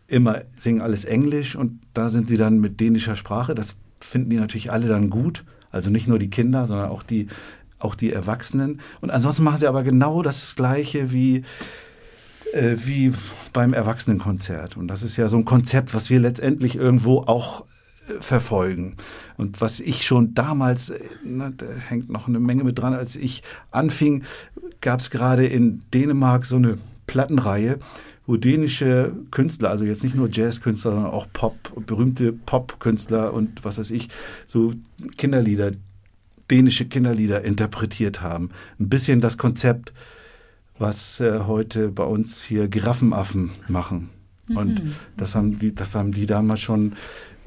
immer 0.07 0.41
singen 0.55 0.81
alles 0.81 1.05
Englisch 1.05 1.55
und 1.55 1.79
da 1.93 2.09
sind 2.09 2.27
sie 2.27 2.37
dann 2.37 2.59
mit 2.59 2.79
dänischer 2.79 3.15
Sprache. 3.15 3.55
Das 3.55 3.75
finden 3.99 4.29
die 4.29 4.37
natürlich 4.37 4.71
alle 4.71 4.87
dann 4.87 5.09
gut. 5.09 5.43
Also 5.71 5.89
nicht 5.89 6.07
nur 6.07 6.19
die 6.19 6.29
Kinder, 6.29 6.67
sondern 6.67 6.89
auch 6.89 7.03
die, 7.03 7.27
auch 7.79 7.95
die 7.95 8.13
Erwachsenen. 8.13 8.79
Und 9.01 9.09
ansonsten 9.09 9.43
machen 9.43 9.59
sie 9.59 9.67
aber 9.67 9.83
genau 9.83 10.21
das 10.21 10.55
Gleiche 10.55 11.11
wie, 11.11 11.43
äh, 12.53 12.75
wie 12.77 13.13
beim 13.51 13.73
Erwachsenenkonzert. 13.73 14.77
Und 14.77 14.87
das 14.87 15.03
ist 15.03 15.17
ja 15.17 15.27
so 15.27 15.37
ein 15.37 15.45
Konzept, 15.45 15.93
was 15.93 16.09
wir 16.09 16.19
letztendlich 16.19 16.75
irgendwo 16.75 17.21
auch 17.21 17.65
verfolgen. 18.19 18.95
Und 19.37 19.61
was 19.61 19.79
ich 19.79 20.05
schon 20.05 20.33
damals, 20.33 20.89
äh, 20.91 20.99
na, 21.23 21.51
da 21.55 21.65
hängt 21.67 22.09
noch 22.09 22.27
eine 22.27 22.39
Menge 22.39 22.63
mit 22.63 22.79
dran, 22.79 22.93
als 22.93 23.15
ich 23.15 23.43
anfing, 23.71 24.23
gab 24.81 24.99
es 24.99 25.09
gerade 25.09 25.45
in 25.45 25.81
Dänemark 25.93 26.45
so 26.45 26.57
eine 26.57 26.77
Plattenreihe, 27.07 27.79
wo 28.27 28.37
dänische 28.37 29.13
Künstler, 29.31 29.69
also 29.69 29.85
jetzt 29.85 30.03
nicht 30.03 30.15
nur 30.15 30.29
Jazzkünstler, 30.31 30.91
sondern 30.91 31.11
auch 31.11 31.27
Pop, 31.31 31.85
berühmte 31.85 32.33
Popkünstler 32.33 33.33
und 33.33 33.63
was 33.63 33.77
weiß 33.77 33.91
ich, 33.91 34.09
so 34.47 34.73
Kinderlieder, 35.17 35.71
dänische 36.49 36.85
Kinderlieder 36.85 37.43
interpretiert 37.43 38.21
haben. 38.21 38.49
Ein 38.79 38.89
bisschen 38.89 39.21
das 39.21 39.37
Konzept, 39.37 39.93
was 40.77 41.19
äh, 41.19 41.41
heute 41.45 41.89
bei 41.89 42.03
uns 42.03 42.43
hier 42.43 42.67
Giraffenaffen 42.67 43.51
machen. 43.67 44.09
Und 44.49 44.83
Mhm. 44.83 44.95
das 45.17 45.35
haben 45.35 45.57
die, 45.57 45.73
das 45.73 45.95
haben 45.95 46.11
die 46.11 46.25
damals 46.25 46.61
schon 46.61 46.93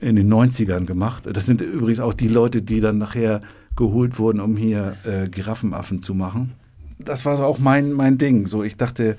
in 0.01 0.17
den 0.17 0.33
90ern 0.33 0.87
gemacht. 0.87 1.25
Das 1.33 1.47
sind 1.47 1.61
übrigens 1.61 2.01
auch 2.01 2.15
die 2.15 2.29
Leute, 2.29 2.63
die 2.63 2.81
dann 2.81 2.99
nachher 2.99 3.41
geholt 3.77 4.19
wurden, 4.19 4.41
um 4.41 4.57
hier 4.57 4.97
äh, 5.05 5.29
Giraffenaffen 5.29 6.03
zu 6.03 6.15
machen. 6.15 6.53
Das 6.99 7.25
war 7.25 7.37
so 7.37 7.45
auch 7.45 7.59
mein, 7.59 7.93
mein 7.93 8.19
Ding. 8.19 8.47
So, 8.49 8.65
ich 8.65 8.77
dachte, 8.77 9.17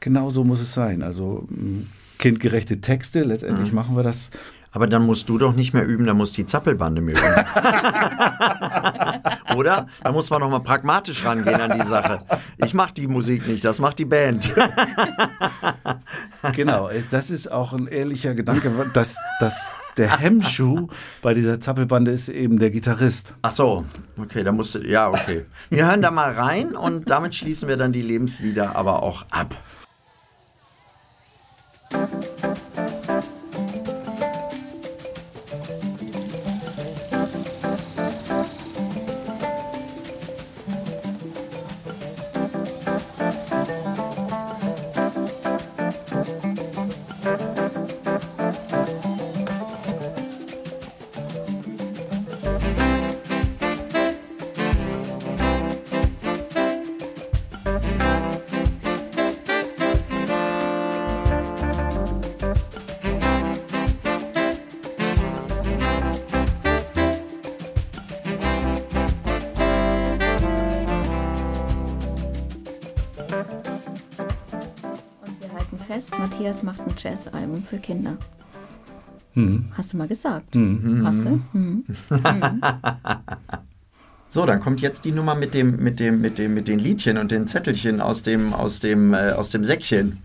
genau 0.00 0.30
so 0.30 0.42
muss 0.44 0.60
es 0.60 0.74
sein. 0.74 1.02
Also 1.02 1.46
mh, 1.48 1.84
kindgerechte 2.18 2.80
Texte, 2.80 3.22
letztendlich 3.22 3.70
Mhm. 3.70 3.74
machen 3.76 3.96
wir 3.96 4.02
das. 4.02 4.30
Aber 4.72 4.86
dann 4.86 5.04
musst 5.04 5.28
du 5.28 5.36
doch 5.38 5.54
nicht 5.54 5.74
mehr 5.74 5.84
üben, 5.86 6.04
dann 6.06 6.16
muss 6.16 6.32
die 6.32 6.46
Zappelbande 6.46 7.00
mehr 7.00 7.16
üben. 7.16 7.24
Oder? 9.56 9.86
Da 10.02 10.12
muss 10.12 10.30
man 10.30 10.40
noch 10.40 10.50
mal 10.50 10.60
pragmatisch 10.60 11.24
rangehen 11.24 11.60
an 11.60 11.78
die 11.78 11.86
Sache. 11.86 12.22
Ich 12.58 12.74
mache 12.74 12.94
die 12.94 13.06
Musik 13.06 13.46
nicht, 13.46 13.64
das 13.64 13.78
macht 13.80 13.98
die 13.98 14.04
Band. 14.04 14.52
Genau, 16.54 16.88
das 17.10 17.30
ist 17.30 17.50
auch 17.52 17.72
ein 17.72 17.86
ehrlicher 17.86 18.34
Gedanke, 18.34 18.72
dass, 18.94 19.16
dass 19.40 19.76
der 19.96 20.18
Hemmschuh 20.18 20.88
bei 21.22 21.34
dieser 21.34 21.60
Zappelbande 21.60 22.10
ist 22.10 22.28
eben 22.28 22.58
der 22.58 22.70
Gitarrist. 22.70 23.34
Ach 23.42 23.50
so, 23.50 23.84
okay, 24.18 24.42
da 24.42 24.52
musst 24.52 24.74
du, 24.74 24.78
ja, 24.80 25.10
okay. 25.10 25.44
Wir 25.68 25.86
hören 25.86 26.00
da 26.02 26.10
mal 26.10 26.32
rein 26.32 26.74
und 26.74 27.10
damit 27.10 27.34
schließen 27.34 27.68
wir 27.68 27.76
dann 27.76 27.92
die 27.92 28.02
Lebenslieder 28.02 28.74
aber 28.74 29.02
auch 29.02 29.26
ab. 29.30 29.56
Und 31.92 32.02
wir 32.76 33.39
fest, 75.90 76.16
Matthias 76.16 76.62
macht 76.62 76.80
ein 76.80 76.94
Jazzalbum 76.96 77.64
für 77.64 77.78
Kinder. 77.78 78.16
Hm. 79.34 79.72
Hast 79.76 79.92
du 79.92 79.96
mal 79.96 80.06
gesagt? 80.06 80.54
Mhm. 80.54 81.04
Hast 81.04 81.24
du? 81.24 81.40
Mhm. 81.52 81.84
So, 84.32 84.46
dann 84.46 84.60
kommt 84.60 84.80
jetzt 84.80 85.04
die 85.04 85.10
Nummer 85.10 85.34
mit 85.34 85.54
dem, 85.54 85.82
mit 85.82 85.98
dem, 85.98 86.20
mit 86.20 86.38
dem, 86.38 86.54
mit 86.54 86.68
den 86.68 86.78
Liedchen 86.78 87.18
und 87.18 87.32
den 87.32 87.48
Zettelchen 87.48 88.00
aus 88.00 88.22
dem, 88.22 88.54
aus 88.54 88.78
dem, 88.78 89.12
äh, 89.12 89.32
aus 89.32 89.50
dem 89.50 89.64
Säckchen. 89.64 90.22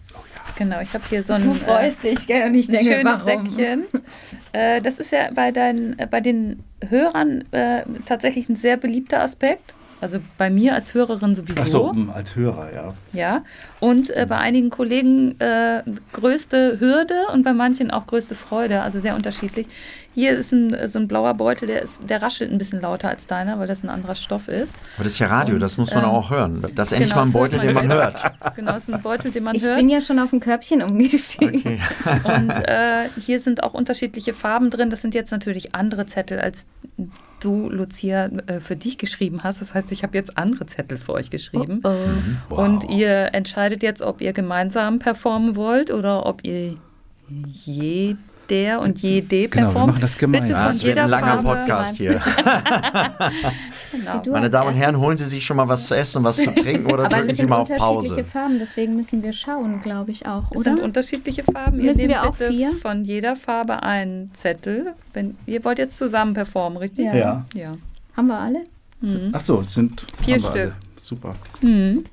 Genau, 0.55 0.79
ich 0.79 0.93
habe 0.93 1.03
hier 1.09 1.23
so 1.23 1.33
ein, 1.33 1.41
Du 1.41 1.55
freust 1.55 2.03
dich, 2.03 2.27
gell? 2.27 2.47
Und 2.47 2.53
ich 2.53 2.67
denke, 2.67 2.97
schönes 2.97 3.25
warum? 3.25 3.49
Säckchen. 3.49 3.85
Äh, 4.51 4.79
das 4.79 4.99
ist 4.99 5.11
ja 5.11 5.31
bei, 5.33 5.51
deinen, 5.51 5.97
äh, 5.97 6.05
bei 6.05 6.21
den 6.21 6.63
Hörern 6.87 7.43
äh, 7.51 7.81
tatsächlich 8.05 8.47
ein 8.47 8.55
sehr 8.55 8.77
beliebter 8.77 9.21
Aspekt. 9.21 9.73
Also 10.05 10.19
bei 10.37 10.51
mir 10.51 10.75
als 10.75 10.93
Hörerin 10.93 11.33
sowieso. 11.33 11.59
Ach 11.59 11.65
so, 11.65 11.95
als 12.13 12.35
Hörer, 12.35 12.71
ja. 12.71 12.93
Ja, 13.11 13.43
und 13.79 14.11
äh, 14.11 14.27
bei 14.29 14.37
einigen 14.37 14.69
Kollegen 14.69 15.33
äh, 15.39 15.81
größte 16.13 16.79
Hürde 16.79 17.15
und 17.33 17.41
bei 17.41 17.53
manchen 17.53 17.89
auch 17.89 18.05
größte 18.05 18.35
Freude, 18.35 18.83
also 18.83 18.99
sehr 18.99 19.15
unterschiedlich. 19.15 19.65
Hier 20.13 20.37
ist 20.37 20.51
ein, 20.51 20.87
so 20.89 20.99
ein 20.99 21.07
blauer 21.07 21.33
Beutel, 21.33 21.65
der, 21.67 21.81
ist, 21.81 22.07
der 22.07 22.21
raschelt 22.21 22.51
ein 22.51 22.59
bisschen 22.59 22.81
lauter 22.81 23.09
als 23.09 23.25
deiner, 23.25 23.57
weil 23.57 23.65
das 23.65 23.81
ein 23.81 23.89
anderer 23.89 24.13
Stoff 24.13 24.47
ist. 24.47 24.77
Aber 24.95 25.05
das 25.05 25.13
ist 25.13 25.19
ja 25.19 25.25
Radio, 25.25 25.55
Und, 25.55 25.61
das 25.61 25.79
muss 25.79 25.91
man 25.91 26.03
ähm, 26.03 26.09
auch 26.11 26.29
hören. 26.29 26.63
Das 26.75 26.89
ist 26.89 26.91
endlich 26.93 27.09
genau, 27.09 27.21
mal 27.21 27.27
ein 27.29 27.33
Beutel, 27.33 27.57
man 27.57 27.65
den 27.65 27.75
man 27.75 27.87
hört. 27.87 28.23
Genau, 28.55 28.73
das 28.73 28.87
ist 28.87 28.93
ein 28.93 29.01
Beutel, 29.01 29.31
den 29.31 29.43
man 29.43 29.55
Ich 29.55 29.63
hört. 29.63 29.75
bin 29.75 29.89
ja 29.89 30.01
schon 30.01 30.19
auf 30.19 30.31
ein 30.31 30.39
Körbchen 30.39 30.83
umgestiegen. 30.83 31.63
Und 32.23 32.51
äh, 32.51 33.09
hier 33.19 33.39
sind 33.39 33.63
auch 33.63 33.73
unterschiedliche 33.73 34.35
Farben 34.35 34.69
drin. 34.69 34.91
Das 34.91 35.01
sind 35.01 35.15
jetzt 35.15 35.31
natürlich 35.31 35.73
andere 35.73 36.05
Zettel, 36.05 36.39
als 36.39 36.67
du, 37.45 37.69
Lucia, 37.69 38.25
äh, 38.47 38.59
für 38.59 38.75
dich 38.75 38.97
geschrieben 38.97 39.43
hast. 39.43 39.61
Das 39.61 39.73
heißt, 39.73 39.91
ich 39.91 40.03
habe 40.03 40.17
jetzt 40.17 40.37
andere 40.37 40.65
Zettel 40.65 40.97
für 40.97 41.13
euch 41.13 41.29
geschrieben. 41.29 41.81
Oh, 41.83 41.89
Mhm. 41.89 42.37
Und 42.49 42.89
ihr 42.89 43.33
entscheidet 43.33 43.83
jetzt, 43.83 44.01
ob 44.01 44.21
ihr 44.21 44.33
gemeinsam 44.33 44.99
performen 44.99 45.55
wollt 45.55 45.91
oder 45.91 46.25
ob 46.25 46.43
ihr 46.43 46.77
jeder 48.49 48.79
und 48.81 48.99
jede 49.01 49.27
Genau, 49.27 49.41
wir 49.49 49.49
performt. 49.71 49.87
machen 49.87 50.01
das 50.01 50.17
gemeinsam. 50.17 50.47
Bitte 50.47 50.53
Ja, 50.59 50.61
von 50.65 50.69
es 50.69 50.83
wird 50.83 50.89
jeder 50.95 51.03
ein 51.03 51.09
langer 51.09 51.43
Farbe. 51.43 51.47
Podcast 51.59 51.95
hier. 51.97 52.21
Genau. 53.91 54.21
Meine 54.31 54.49
Damen 54.49 54.69
und 54.69 54.75
Herren, 54.75 54.97
holen 54.99 55.17
Sie 55.17 55.23
sich 55.23 55.45
schon 55.45 55.55
mal 55.55 55.69
was 55.69 55.87
zu 55.87 55.95
essen 55.95 56.17
und 56.17 56.23
was 56.25 56.35
zu 56.35 56.53
trinken 56.53 56.87
oder 56.91 57.05
Aber 57.05 57.15
drücken 57.15 57.29
das 57.29 57.37
Sie 57.37 57.41
sind 57.43 57.49
mal 57.49 57.57
auf 57.61 57.69
unterschiedliche 57.69 58.23
Pause. 58.23 58.25
Farben, 58.25 58.59
deswegen 58.59 58.95
müssen 58.97 59.23
wir 59.23 59.31
schauen, 59.31 59.79
glaube 59.79 60.11
ich 60.11 60.25
auch, 60.27 60.43
Es 60.51 60.57
oder? 60.59 60.63
sind 60.75 60.81
unterschiedliche 60.81 61.43
Farben. 61.43 61.77
Ihr 61.79 61.85
Müssen 61.85 61.99
nehmt 62.01 62.11
wir 62.11 62.23
auch 62.27 62.35
bitte 62.35 62.51
vier? 62.51 62.71
von 62.81 63.05
jeder 63.05 63.37
Farbe 63.37 63.83
einen 63.83 64.31
Zettel. 64.33 64.93
Wenn, 65.13 65.37
ihr 65.45 65.63
wollt 65.63 65.77
jetzt 65.79 65.97
zusammen 65.97 66.33
performen, 66.33 66.77
richtig? 66.77 67.05
Ja. 67.05 67.15
Ja. 67.15 67.45
Ja. 67.53 67.77
Haben 68.17 68.27
wir 68.27 68.37
alle? 68.37 68.63
Mhm. 68.99 69.29
Ach 69.31 69.41
so, 69.41 69.61
es 69.61 69.73
sind 69.73 70.05
Vier 70.25 70.35
haben 70.35 70.41
wir 70.43 70.49
Stück. 70.49 70.61
alle. 70.61 70.75
Super. 70.97 71.33
Mhm. 71.61 72.03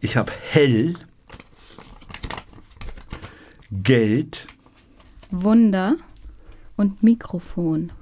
Ich 0.00 0.16
habe 0.16 0.30
hell, 0.52 0.94
Geld, 3.70 4.46
Wunder 5.30 5.96
und 6.76 7.02
Mikrofon. 7.02 7.92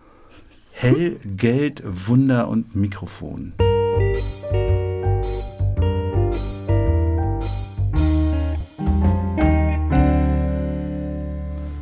hell, 0.70 1.18
Geld, 1.36 1.82
Wunder 1.84 2.46
und 2.46 2.76
Mikrofon. 2.76 3.52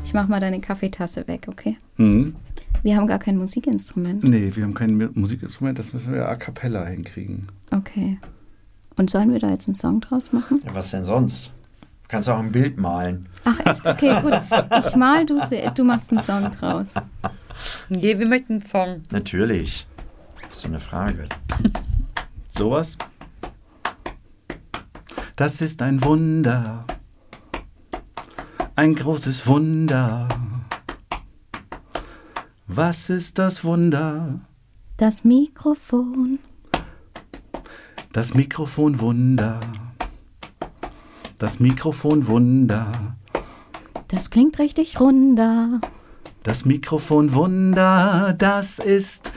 Ich 0.04 0.14
mach 0.14 0.28
mal 0.28 0.40
deine 0.40 0.60
Kaffeetasse 0.60 1.28
weg, 1.28 1.46
okay? 1.48 1.76
Mhm. 1.98 2.36
Wir 2.82 2.96
haben 2.96 3.06
gar 3.06 3.18
kein 3.18 3.36
Musikinstrument. 3.36 4.24
Nee, 4.24 4.52
wir 4.54 4.64
haben 4.64 4.72
kein 4.72 4.96
Musikinstrument, 5.14 5.78
das 5.78 5.92
müssen 5.92 6.14
wir 6.14 6.26
a 6.26 6.36
cappella 6.36 6.86
hinkriegen. 6.86 7.48
Okay. 7.70 8.18
Und 8.96 9.10
sollen 9.10 9.30
wir 9.30 9.40
da 9.40 9.50
jetzt 9.50 9.68
einen 9.68 9.74
Song 9.74 10.00
draus 10.00 10.32
machen? 10.32 10.62
Ja, 10.64 10.74
was 10.74 10.90
denn 10.90 11.04
sonst? 11.04 11.53
Du 12.14 12.16
kannst 12.16 12.28
auch 12.28 12.38
ein 12.38 12.52
Bild 12.52 12.78
malen. 12.78 13.28
Ach 13.42 13.58
echt? 13.58 13.84
Okay, 13.84 14.22
gut. 14.22 14.40
Ich 14.78 14.94
mal, 14.94 15.26
du, 15.26 15.36
du 15.74 15.82
machst 15.82 16.12
einen 16.12 16.20
Song 16.20 16.48
draus. 16.52 16.94
Nee, 17.88 18.16
wir 18.16 18.26
möchten 18.28 18.52
einen 18.52 18.64
Song. 18.64 19.02
Natürlich. 19.10 19.88
Das 20.40 20.52
ist 20.52 20.60
so 20.62 20.68
eine 20.68 20.78
Frage. 20.78 21.26
Sowas? 22.56 22.96
Das 25.34 25.60
ist 25.60 25.82
ein 25.82 26.04
Wunder. 26.04 26.84
Ein 28.76 28.94
großes 28.94 29.48
Wunder. 29.48 30.28
Was 32.68 33.10
ist 33.10 33.40
das 33.40 33.64
Wunder? 33.64 34.38
Das 34.98 35.24
Mikrofon. 35.24 36.38
Das 38.12 38.34
Mikrofon 38.34 39.00
Wunder. 39.00 39.58
Das 41.38 41.58
Mikrofon 41.58 42.26
Wunder. 42.26 43.16
Das 44.08 44.30
klingt 44.30 44.58
richtig 44.58 45.00
runder. 45.00 45.80
Das 46.42 46.64
Mikrofon 46.64 47.34
Wunder, 47.34 48.34
das 48.38 48.78
ist 48.78 49.32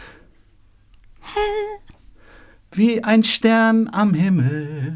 Hell. 1.21 1.79
wie 2.71 3.03
ein 3.03 3.23
Stern 3.23 3.89
am 3.91 4.13
Himmel. 4.13 4.95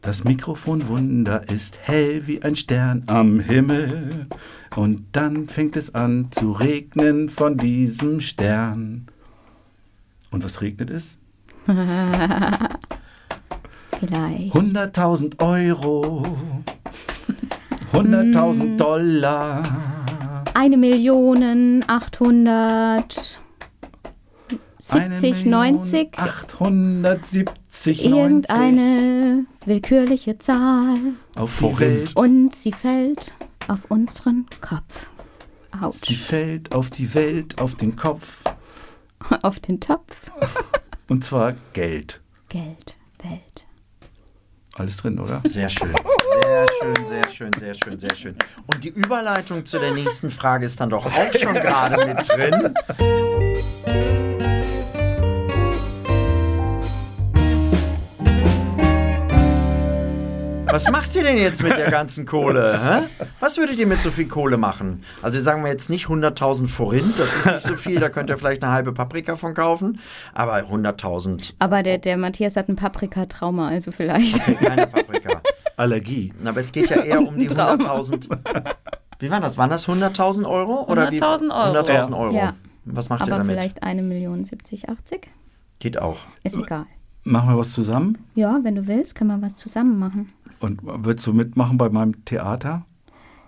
Das 0.00 0.24
Mikrofon 0.24 0.88
Wunder 0.88 1.48
ist 1.48 1.78
hell 1.80 2.26
wie 2.26 2.42
ein 2.42 2.56
Stern 2.56 3.04
am 3.06 3.38
Himmel. 3.38 4.26
Und 4.74 5.04
dann 5.12 5.48
fängt 5.48 5.76
es 5.76 5.94
an 5.94 6.32
zu 6.32 6.50
regnen 6.50 7.28
von 7.28 7.56
diesem 7.56 8.20
Stern. 8.20 9.06
Und 10.32 10.42
was 10.42 10.60
regnet 10.60 10.90
es? 10.90 11.18
Vielleicht. 14.02 14.52
100.000 14.52 15.40
Euro. 15.40 16.26
100.000 17.92 18.76
Dollar. 18.76 19.62
Eine 20.54 20.76
Million 20.76 21.84
achthundert. 21.86 23.40
70, 24.80 25.46
90. 25.46 26.18
870, 26.18 28.04
90. 28.04 28.04
Irgendeine 28.04 29.46
willkürliche 29.66 30.36
Zahl. 30.38 30.98
Auf 31.36 31.60
die 31.60 31.78
Welt. 31.78 32.16
Und 32.16 32.52
sie 32.56 32.72
fällt 32.72 33.32
auf 33.68 33.84
unseren 33.88 34.46
Kopf. 34.60 35.10
Sie 35.72 35.86
Autsch. 35.86 36.16
fällt 36.18 36.72
auf 36.72 36.90
die 36.90 37.14
Welt, 37.14 37.60
auf 37.60 37.76
den 37.76 37.94
Kopf. 37.94 38.42
Auf 39.42 39.60
den 39.60 39.78
Topf. 39.78 40.32
Und 41.08 41.22
zwar 41.22 41.54
Geld. 41.72 42.20
Geld, 42.48 42.98
Welt. 43.22 43.66
Alles 44.82 44.96
drin, 44.96 45.16
oder? 45.20 45.40
Sehr 45.44 45.68
schön. 45.68 45.94
Sehr 46.42 46.66
schön, 46.80 47.04
sehr 47.04 47.28
schön, 47.28 47.50
sehr 47.56 47.74
schön, 47.74 47.98
sehr 48.00 48.14
schön. 48.16 48.36
Und 48.66 48.82
die 48.82 48.88
Überleitung 48.88 49.64
zu 49.64 49.78
der 49.78 49.92
nächsten 49.92 50.28
Frage 50.28 50.66
ist 50.66 50.80
dann 50.80 50.90
doch 50.90 51.06
auch 51.06 51.32
schon 51.38 51.54
gerade 51.54 52.04
mit 52.04 52.28
drin. 52.28 52.74
Was 60.72 60.90
macht 60.90 61.14
ihr 61.16 61.22
denn 61.22 61.36
jetzt 61.36 61.62
mit 61.62 61.76
der 61.76 61.90
ganzen 61.90 62.24
Kohle? 62.24 62.80
Hä? 62.82 63.26
Was 63.40 63.58
würdet 63.58 63.78
ihr 63.78 63.86
mit 63.86 64.00
so 64.00 64.10
viel 64.10 64.26
Kohle 64.26 64.56
machen? 64.56 65.04
Also 65.20 65.38
sagen 65.38 65.62
wir 65.62 65.70
jetzt 65.70 65.90
nicht 65.90 66.06
100.000 66.06 66.66
Forint, 66.66 67.18
das 67.18 67.36
ist 67.36 67.44
nicht 67.46 67.60
so 67.60 67.74
viel, 67.74 68.00
da 68.00 68.08
könnt 68.08 68.30
ihr 68.30 68.38
vielleicht 68.38 68.62
eine 68.64 68.72
halbe 68.72 68.92
Paprika 68.92 69.36
von 69.36 69.52
kaufen. 69.52 70.00
Aber 70.32 70.56
100.000, 70.56 71.52
Aber 71.58 71.82
der, 71.82 71.98
der 71.98 72.16
Matthias 72.16 72.56
hat 72.56 72.70
ein 72.70 72.76
Paprikatrauma, 72.76 73.68
also 73.68 73.92
vielleicht. 73.92 74.42
keine 74.60 74.86
Paprika. 74.86 75.42
Allergie. 75.76 76.32
Na, 76.42 76.50
Aber 76.50 76.60
es 76.60 76.72
geht 76.72 76.88
ja 76.88 77.02
eher 77.02 77.20
um 77.20 77.38
die 77.38 77.50
Ein 77.50 77.54
Traum. 77.54 77.78
100.000. 77.80 78.30
Wie 79.18 79.30
war 79.30 79.40
das? 79.40 79.58
Waren 79.58 79.68
das 79.70 79.86
100.000 79.86 80.48
Euro? 80.48 80.84
Oder 80.90 81.10
wie? 81.10 81.22
100.000 81.22 81.66
Euro. 81.66 81.86
100.000 81.86 82.18
Euro. 82.18 82.34
Ja. 82.34 82.54
Was 82.86 83.10
macht 83.10 83.26
ihr 83.26 83.34
Aber 83.34 83.42
damit? 83.44 83.58
vielleicht 83.58 83.82
eine 83.82 84.00
Million 84.00 84.46
70, 84.46 84.88
80? 84.88 85.28
Geht 85.80 86.00
auch. 86.00 86.20
Ist 86.44 86.56
egal. 86.56 86.86
Machen 87.24 87.50
wir 87.50 87.58
was 87.58 87.70
zusammen? 87.70 88.18
Ja, 88.34 88.58
wenn 88.62 88.74
du 88.74 88.86
willst, 88.88 89.14
können 89.14 89.30
wir 89.30 89.46
was 89.46 89.56
zusammen 89.56 89.98
machen. 89.98 90.32
Und 90.62 90.80
würdest 90.82 91.26
du 91.26 91.32
mitmachen 91.34 91.76
bei 91.76 91.90
meinem 91.90 92.24
Theater? 92.24 92.86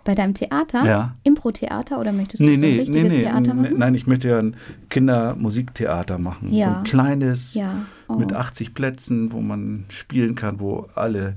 Bei 0.04 0.14
deinem 0.14 0.34
Theater? 0.34 0.84
Ja. 0.84 1.14
Impro-Theater 1.22 1.98
oder 1.98 2.12
möchtest 2.12 2.42
du 2.42 2.44
Nee, 2.44 2.50
so 2.50 2.54
ein 2.56 2.60
nee, 2.60 2.72
nee, 2.74 2.78
richtiges 2.80 3.12
nee. 3.14 3.20
Theater 3.20 3.50
n- 3.52 3.56
machen? 3.62 3.78
Nein, 3.78 3.94
ich 3.94 4.06
möchte 4.06 4.28
ja 4.28 4.38
ein 4.38 4.56
Kindermusiktheater 4.90 6.18
machen. 6.18 6.50
So 6.50 6.56
Ja. 6.58 6.78
ein 6.78 6.84
kleines 6.84 7.54
Ja. 7.54 7.86
Oh. 8.08 8.14
mit 8.16 8.32
80 8.34 8.74
Plätzen, 8.74 9.32
wo 9.32 9.40
man 9.40 9.84
spielen 9.88 10.34
kann, 10.34 10.60
wo 10.60 10.88
alle 10.94 11.36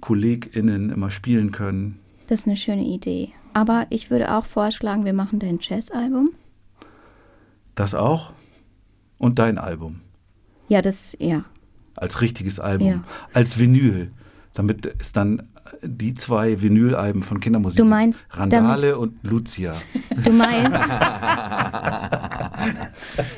KollegInnen 0.00 0.90
immer 0.90 1.10
spielen 1.10 1.52
können. 1.52 2.00
Das 2.26 2.40
ist 2.40 2.46
eine 2.48 2.56
schöne 2.56 2.84
Idee. 2.84 3.30
Aber 3.52 3.86
ich 3.90 4.10
würde 4.10 4.34
auch 4.34 4.44
vorschlagen, 4.44 5.04
wir 5.04 5.12
machen 5.12 5.38
dein 5.38 5.58
Jazz-Album. 5.60 6.30
Das 7.74 7.94
auch? 7.94 8.32
Und 9.18 9.38
dein 9.38 9.58
Album. 9.58 10.00
Ja, 10.68 10.82
das, 10.82 11.16
ja. 11.20 11.44
Als 11.96 12.20
richtiges 12.22 12.58
Album. 12.60 12.88
Ja. 12.88 13.04
Als 13.34 13.58
Vinyl. 13.58 14.10
Damit 14.54 14.86
ist 14.86 15.16
dann 15.16 15.48
die 15.82 16.14
zwei 16.14 16.60
Vinylalben 16.60 17.22
von 17.22 17.40
Kindermusik. 17.40 17.78
Du 17.78 17.84
meinst, 17.84 18.26
Randale 18.30 18.98
und 18.98 19.16
Lucia. 19.22 19.74
Du 20.24 20.32
meinst, 20.32 20.72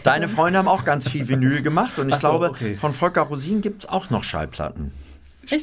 Deine 0.02 0.28
Freunde 0.28 0.58
haben 0.58 0.68
auch 0.68 0.84
ganz 0.84 1.08
viel 1.08 1.28
Vinyl 1.28 1.62
gemacht 1.62 1.98
und 1.98 2.08
ich 2.08 2.14
so, 2.16 2.20
glaube, 2.20 2.50
okay. 2.50 2.76
von 2.76 2.92
Volker 2.92 3.22
Rosin 3.22 3.60
gibt 3.60 3.84
es 3.84 3.88
auch 3.88 4.10
noch 4.10 4.24
Schallplatten. 4.24 4.92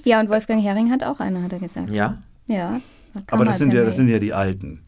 ja, 0.05 0.21
und 0.21 0.29
Wolfgang 0.29 0.63
Hering 0.63 0.91
hat 0.91 1.03
auch 1.03 1.19
eine, 1.19 1.43
hat 1.43 1.51
er 1.51 1.59
gesagt. 1.59 1.91
Ja? 1.91 2.19
Ja. 2.47 2.79
da 3.13 3.21
Aber 3.31 3.43
das 3.43 3.53
halt 3.53 3.59
sind 3.59 3.73
ja, 3.73 3.83
das 3.83 3.97
sind 3.97 4.07
ja 4.07 4.19
die 4.19 4.33
alten, 4.33 4.81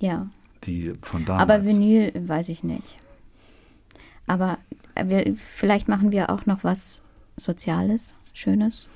Ja. 0.00 0.26
die 0.64 0.92
von 1.00 1.24
damals. 1.24 1.42
Aber 1.42 1.64
Vinyl 1.64 2.12
weiß 2.14 2.50
ich 2.50 2.62
nicht. 2.62 2.96
Aber 4.26 4.58
wir, 5.02 5.34
vielleicht 5.54 5.88
machen 5.88 6.10
wir 6.10 6.30
auch 6.30 6.46
noch 6.46 6.64
was 6.64 7.02
Soziales, 7.36 8.14
Schönes. 8.32 8.86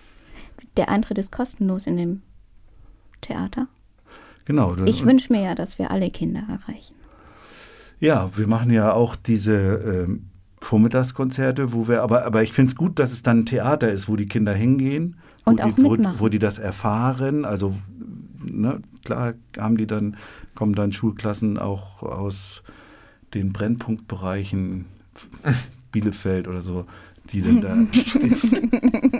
Der 0.76 0.88
Eintritt 0.88 1.18
ist 1.18 1.32
kostenlos 1.32 1.86
in 1.86 1.96
dem 1.96 2.22
Theater. 3.20 3.66
Genau. 4.44 4.74
das- 4.74 4.88
Ich 4.88 5.04
wünsche 5.04 5.32
mir 5.32 5.42
ja, 5.42 5.54
dass 5.54 5.78
wir 5.78 5.90
alle 5.90 6.10
Kinder 6.10 6.40
erreichen. 6.48 6.94
Ja, 8.00 8.30
wir 8.36 8.46
machen 8.46 8.70
ja 8.70 8.92
auch 8.92 9.16
diese 9.16 9.54
ähm, 10.06 10.26
Vormittagskonzerte, 10.60 11.72
wo 11.72 11.88
wir, 11.88 12.02
aber, 12.02 12.24
aber 12.24 12.42
ich 12.42 12.52
finde 12.52 12.70
es 12.70 12.76
gut, 12.76 12.98
dass 12.98 13.10
es 13.12 13.22
dann 13.22 13.40
ein 13.40 13.46
Theater 13.46 13.90
ist, 13.90 14.08
wo 14.08 14.16
die 14.16 14.26
Kinder 14.26 14.54
hingehen, 14.54 15.16
wo, 15.44 15.50
Und 15.50 15.62
auch 15.62 15.74
die, 15.74 15.82
wo, 15.82 15.96
wo 16.18 16.28
die 16.28 16.38
das 16.38 16.58
erfahren. 16.58 17.44
Also 17.44 17.74
ne, 18.44 18.80
klar 19.04 19.34
haben 19.58 19.76
die 19.76 19.86
dann, 19.86 20.16
kommen 20.54 20.74
dann 20.74 20.92
Schulklassen 20.92 21.58
auch 21.58 22.02
aus 22.02 22.62
den 23.34 23.52
Brennpunktbereichen 23.52 24.86
Bielefeld 25.92 26.46
oder 26.48 26.60
so, 26.62 26.86
die 27.30 27.42
dann 27.42 27.60
da. 27.60 27.76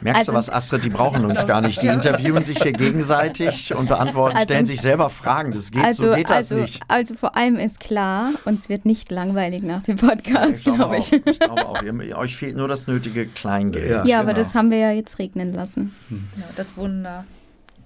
Merkst 0.00 0.28
du 0.28 0.32
Also- 0.32 0.48
was, 0.48 0.50
Astrid? 0.50 0.84
Die 0.84 0.88
brauchen 0.90 1.24
uns 1.24 1.46
gar 1.46 1.60
nicht. 1.60 1.82
Die 1.82 1.88
interviewen 1.88 2.44
sich 2.44 2.62
hier 2.62 2.72
gegenseitig 2.72 3.74
und 3.74 3.88
beantworten, 3.88 4.36
Also- 4.36 4.46
stellen 4.48 4.66
sich 4.66 4.80
selber 4.80 5.10
Fragen. 5.10 5.52
Das 5.52 5.70
geht, 5.70 5.84
also, 5.84 6.10
so 6.10 6.14
geht 6.16 6.26
das 6.30 6.36
also, 6.36 6.54
nicht. 6.56 6.82
also 6.88 7.14
vor 7.14 7.36
allem 7.36 7.56
ist 7.56 7.80
klar, 7.80 8.30
uns 8.44 8.68
wird 8.68 8.84
nicht 8.86 9.10
langweilig 9.10 9.62
nach 9.62 9.82
dem 9.82 9.96
Podcast, 9.96 10.58
Ich 10.58 10.64
glaube 10.64 10.78
glaube 10.78 10.94
auch. 10.96 10.98
ich. 10.98 11.12
Ich 11.26 11.38
glaube 11.40 11.66
auch. 11.68 11.82
Ihr, 11.82 12.16
euch 12.16 12.36
fehlt 12.36 12.56
nur 12.56 12.68
das 12.68 12.86
nötige 12.86 13.26
Kleingeld. 13.26 13.90
Ja. 13.90 14.04
Ja, 14.04 14.18
aber 14.20 14.28
genau. 14.34 14.38
das 14.38 14.54
haben 14.54 14.70
wir 14.70 14.78
ja 14.78 14.90
jetzt 14.92 15.18
regnen 15.18 15.52
lassen. 15.52 15.94
Ja, 16.10 16.44
das 16.56 16.76
Wunder. 16.76 17.24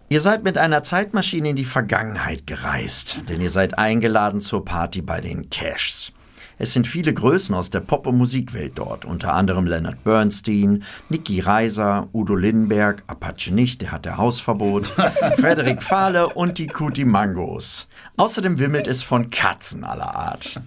Ihr 0.09 0.21
seid 0.21 0.43
mit 0.45 0.59
einer 0.59 0.83
Zeitmaschine 0.83 1.51
in 1.51 1.57
die 1.57 1.65
Vergangenheit 1.65 2.47
gereist, 2.47 3.21
denn 3.31 3.41
ihr 3.41 3.49
seid 3.49 3.79
eingeladen 3.79 4.43
zur 4.43 4.63
Party 4.65 5.01
bei 5.01 5.23
den 5.23 5.49
Cashs. 5.49 6.13
Es 6.59 6.73
sind 6.73 6.87
viele 6.87 7.13
Größen 7.13 7.55
aus 7.55 7.71
der 7.71 7.81
Pop- 7.81 8.07
und 8.07 8.17
Musikwelt 8.17 8.73
dort, 8.77 9.05
unter 9.05 9.35
anderem 9.35 9.67
Leonard 9.67 10.05
Bernstein, 10.05 10.85
Nicky 11.09 11.41
Reiser, 11.41 12.09
Udo 12.13 12.35
Lindenberg, 12.37 13.03
Apache 13.07 13.53
nicht, 13.53 13.83
der 13.83 13.93
hat 13.93 14.05
der 14.05 14.19
Hausverbot, 14.19 14.87
Frederik 15.39 15.83
Fahle 15.83 16.29
und 16.29 16.59
die 16.59 16.67
Kuti 16.67 17.05
Mangos. 17.05 17.89
Außerdem 18.17 18.59
wimmelt 18.59 18.87
es 18.87 19.03
von 19.03 19.31
Katzen 19.31 19.85
aller 19.85 20.15
Art. 20.15 20.61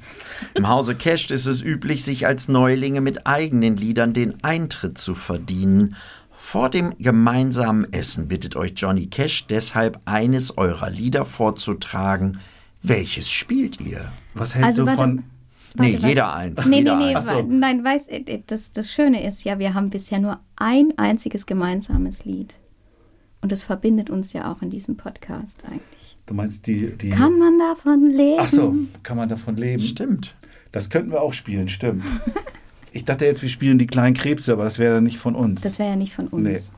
Im 0.53 0.67
Hause 0.67 0.95
Cash 0.95 1.31
ist 1.31 1.45
es 1.45 1.61
üblich, 1.61 2.03
sich 2.03 2.25
als 2.27 2.47
Neulinge 2.47 3.01
mit 3.01 3.27
eigenen 3.27 3.77
Liedern 3.77 4.13
den 4.13 4.43
Eintritt 4.43 4.97
zu 4.97 5.15
verdienen. 5.15 5.95
Vor 6.35 6.69
dem 6.69 6.93
gemeinsamen 6.99 7.91
Essen 7.91 8.27
bittet 8.27 8.55
euch 8.55 8.73
Johnny 8.75 9.07
Cash 9.07 9.47
deshalb, 9.47 9.99
eines 10.05 10.57
eurer 10.57 10.89
Lieder 10.89 11.25
vorzutragen. 11.25 12.39
Welches 12.83 13.31
spielt 13.31 13.81
ihr? 13.81 14.11
Was 14.35 14.53
hältst 14.53 14.79
Also 14.79 14.85
du 14.85 15.23
warte. 15.77 15.91
Nee, 15.91 15.97
jeder 16.07 16.33
eins. 16.33 16.65
Nee, 16.65 16.69
nee, 16.71 16.77
jeder 16.77 16.97
nee, 16.97 17.15
eins. 17.15 17.27
wa- 17.27 17.43
nein, 17.47 17.83
weiß, 17.83 18.07
äh, 18.07 18.41
das, 18.47 18.71
das 18.71 18.91
Schöne 18.91 19.25
ist 19.27 19.43
ja, 19.43 19.59
wir 19.59 19.73
haben 19.73 19.89
bisher 19.89 20.19
nur 20.19 20.39
ein 20.55 20.93
einziges 20.97 21.45
gemeinsames 21.45 22.25
Lied. 22.25 22.55
Und 23.41 23.51
das 23.51 23.63
verbindet 23.63 24.09
uns 24.09 24.33
ja 24.33 24.51
auch 24.51 24.61
in 24.61 24.69
diesem 24.71 24.97
Podcast 24.97 25.63
eigentlich. 25.65 26.17
Du 26.25 26.33
meinst 26.33 26.65
die. 26.65 26.91
die 26.97 27.11
Kann 27.11 27.37
man 27.37 27.59
davon 27.59 28.07
leben? 28.09 28.39
Ach 28.39 28.47
so, 28.47 28.73
kann 29.03 29.17
man 29.17 29.29
davon 29.29 29.55
leben? 29.57 29.83
Stimmt. 29.83 30.35
Das 30.71 30.89
könnten 30.89 31.11
wir 31.11 31.21
auch 31.21 31.33
spielen, 31.33 31.67
stimmt. 31.67 32.03
Ich 32.91 33.05
dachte 33.05 33.25
jetzt, 33.25 33.41
wir 33.41 33.49
spielen 33.49 33.77
die 33.77 33.87
kleinen 33.87 34.15
Krebse, 34.15 34.53
aber 34.53 34.63
das 34.63 34.79
wäre 34.79 34.95
dann 34.95 35.03
nicht 35.03 35.17
von 35.19 35.35
uns. 35.35 35.61
Das 35.61 35.77
wäre 35.79 35.89
ja 35.91 35.95
nicht 35.95 36.13
von 36.13 36.27
uns. 36.27 36.43
Nee. 36.71 36.77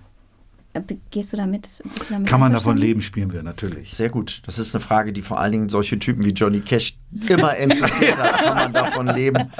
Äh, 0.77 0.95
Gehst 1.11 1.33
du 1.33 1.37
damit? 1.37 1.63
Bist 1.63 1.81
du 2.09 2.13
damit 2.13 2.27
Kann 2.27 2.39
man 2.39 2.53
davon 2.53 2.77
leben, 2.77 3.01
spielen 3.01 3.33
wir 3.33 3.43
natürlich. 3.43 3.93
Sehr 3.93 4.09
gut. 4.09 4.41
Das 4.45 4.59
ist 4.59 4.73
eine 4.75 4.83
Frage, 4.83 5.13
die 5.13 5.21
vor 5.21 5.39
allen 5.39 5.51
Dingen 5.51 5.69
solche 5.69 5.99
Typen 5.99 6.25
wie 6.25 6.31
Johnny 6.31 6.61
Cash 6.61 6.97
immer 7.27 7.55
interessiert 7.55 8.17
hat. 8.17 8.37
Kann 8.43 8.55
man 8.55 8.73
davon 8.73 9.07
leben? 9.07 9.51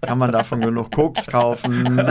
Kann 0.00 0.18
man 0.18 0.32
davon 0.32 0.60
genug 0.60 0.90
Koks 0.90 1.26
kaufen? 1.26 2.00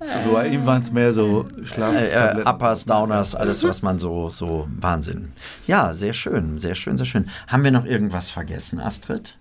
Also 0.00 0.32
bei 0.32 0.48
ihm 0.48 0.66
waren 0.66 0.82
es 0.82 0.92
mehr 0.92 1.12
so 1.12 1.44
äh, 1.44 1.60
äh, 1.60 1.66
Schlaftabletten. 1.66 2.46
Uppers, 2.46 2.84
Downers, 2.84 3.34
alles, 3.34 3.64
was 3.64 3.82
man 3.82 3.98
so, 3.98 4.28
so 4.28 4.68
Wahnsinn. 4.80 5.32
Ja, 5.66 5.92
sehr 5.92 6.12
schön, 6.12 6.58
sehr 6.58 6.74
schön, 6.74 6.96
sehr 6.96 7.06
schön. 7.06 7.28
Haben 7.46 7.64
wir 7.64 7.70
noch 7.70 7.84
irgendwas 7.84 8.30
vergessen, 8.30 8.80
Astrid? 8.80 9.36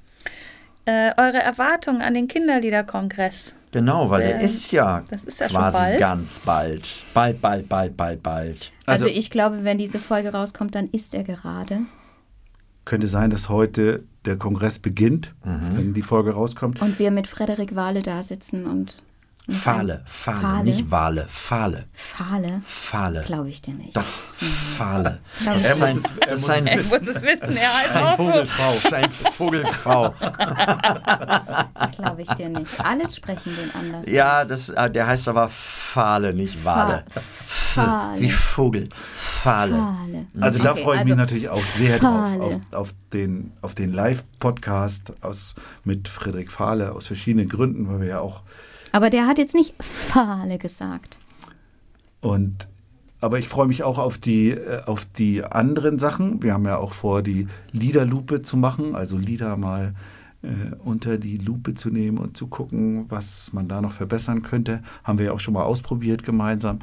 Äh, 0.86 1.12
eure 1.18 1.40
Erwartungen 1.40 2.02
an 2.02 2.14
den 2.14 2.28
Kinderliederkongress. 2.28 3.56
Genau, 3.72 4.10
weil 4.10 4.22
Ähm, 4.24 4.28
er 4.32 4.42
ist 4.42 4.72
ja 4.72 5.04
das 5.10 5.24
ist 5.24 5.40
ja 5.40 5.48
schon 5.50 5.58
quasi 5.60 5.78
bald. 5.78 6.00
ganz 6.00 6.40
bald. 6.42 7.04
Bald, 7.14 7.42
bald, 7.42 7.70
bald, 7.70 7.96
bald, 7.98 8.22
bald. 8.24 8.72
Also, 8.86 9.06
Also- 9.06 9.18
ich 9.20 9.30
glaube, 9.30 9.64
wenn 9.64 9.78
diese 9.78 10.00
Folge 10.00 10.34
rauskommt, 10.34 10.76
dann 10.76 10.90
ist 10.90 11.14
er 11.16 11.24
gerade. 11.24 11.82
Könnte 12.84 13.08
sein, 13.08 13.30
dass 13.30 13.48
heute 13.48 14.04
der 14.26 14.38
Kongress 14.38 14.80
beginnt, 14.80 15.34
Mhm. 15.46 15.78
wenn 15.78 15.94
die 15.94 16.02
Folge 16.02 16.32
rauskommt. 16.32 16.82
Und 16.82 17.00
wir 17.00 17.12
mit 17.12 17.28
Frederik 17.28 17.76
Wahle 17.76 18.02
da 18.02 18.22
sitzen 18.24 18.66
und. 18.66 19.04
Fahle, 19.52 20.02
Fahle, 20.06 20.40
Fahle? 20.42 20.64
nicht 20.64 20.92
Wale, 20.92 21.26
Fahle, 21.30 21.86
Fahle? 21.94 22.62
Fahle. 22.64 23.22
Glaube 23.24 23.50
ich 23.50 23.62
dir 23.62 23.74
nicht. 23.74 23.96
Doch, 23.96 24.04
Fahle. 24.04 25.20
Glaub 25.42 25.54
Das 25.56 25.66
ich 25.66 25.72
ist 25.72 25.82
ein, 25.82 25.96
muss 25.96 26.04
es- 26.06 26.12
er 26.20 26.28
das 26.28 26.42
muss 26.42 26.50
ein, 26.50 26.68
es 26.68 26.82
Ich 26.86 26.90
muss 26.90 27.08
es 27.08 27.22
wissen, 27.22 27.58
er 27.58 27.78
heißt 27.78 27.96
ein 27.96 28.04
auch 28.04 28.18
so. 28.18 28.24
Vogelfrau. 28.26 28.64
Das 28.64 28.76
ist 28.86 28.94
ein 28.94 29.12
Vogelfrau. 29.12 30.14
Das 31.82 31.92
glaube 31.98 32.22
ich 32.22 32.30
dir 32.30 32.50
nicht. 32.50 32.68
Alle 32.84 33.10
sprechen 33.12 33.56
den 33.56 33.72
anders. 33.74 34.06
Ja, 34.08 34.46
das, 34.46 34.70
äh, 34.70 34.90
der 34.90 35.08
heißt 35.08 35.28
aber 35.28 35.50
Fahle, 35.50 36.34
nicht 36.34 36.64
Wale. 36.64 37.04
Fahle. 37.46 38.20
Wie 38.20 38.30
Vogel. 38.30 38.90
Fahle. 39.16 39.74
Fahle. 39.76 40.28
Also 40.40 40.60
da 40.60 40.72
Okay, 40.72 40.84
freue 40.84 40.96
ich 40.98 41.04
mich 41.04 41.12
also 41.12 41.16
natürlich 41.16 41.50
auch 41.50 41.64
sehr 41.64 42.00
drauf, 42.00 42.30
Fahle. 42.30 42.42
auf, 42.42 42.58
auf 42.72 42.94
den, 43.14 43.52
auf 43.62 43.76
den 43.76 43.92
Live-Podcast 43.94 45.14
aus- 45.22 45.56
mit 45.84 46.08
Frederik 46.08 46.52
Fahle 46.52 46.92
aus 46.94 47.08
verschiedenen 47.08 47.50
Gründen, 47.50 47.90
weil 47.90 48.02
wir 48.02 48.08
ja 48.08 48.20
auch 48.20 48.42
Aber 48.92 49.10
der 49.10 49.28
hat 49.28 49.38
jetzt 49.38 49.56
nicht 49.56 49.74
Fahle 49.82 50.58
gesagt. 50.58 51.20
Und 52.20 52.68
aber 53.22 53.38
ich 53.38 53.48
freue 53.48 53.68
mich 53.68 53.84
auch 53.84 54.00
auf 54.00 54.18
die, 54.18 54.50
äh, 54.50 54.84
auf 54.86 55.06
die 55.06 55.44
anderen 55.44 56.00
Sachen. 56.00 56.42
Wir 56.42 56.54
haben 56.54 56.66
ja 56.66 56.78
auch 56.78 56.94
vor, 56.94 57.22
die 57.22 57.48
Liederlupe 57.72 58.42
zu 58.42 58.58
machen, 58.58 58.96
also 58.96 59.16
Lieder 59.16 59.58
mal 59.58 59.94
äh, 60.42 60.48
unter 60.84 61.20
die 61.20 61.38
Lupe 61.38 61.76
zu 61.76 61.90
nehmen 61.90 62.18
und 62.18 62.36
zu 62.36 62.48
gucken, 62.48 63.06
was 63.10 63.54
man 63.54 63.68
da 63.68 63.80
noch 63.80 63.92
verbessern 63.92 64.42
könnte. 64.42 64.82
Haben 65.04 65.20
wir 65.20 65.28
ja 65.28 65.32
auch 65.34 65.40
schon 65.40 65.54
mal 65.54 65.64
ausprobiert 65.64 66.24
gemeinsam. 66.24 66.80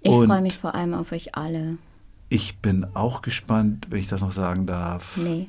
Ich 0.00 0.12
freue 0.12 0.42
mich 0.42 0.58
vor 0.58 0.76
allem 0.76 0.94
auf 0.94 1.10
euch 1.10 1.34
alle. 1.34 1.76
Ich 2.28 2.58
bin 2.58 2.86
auch 2.94 3.20
gespannt, 3.20 3.88
wenn 3.90 3.98
ich 3.98 4.06
das 4.06 4.20
noch 4.20 4.30
sagen 4.30 4.66
darf, 4.66 5.16
Nee. 5.16 5.48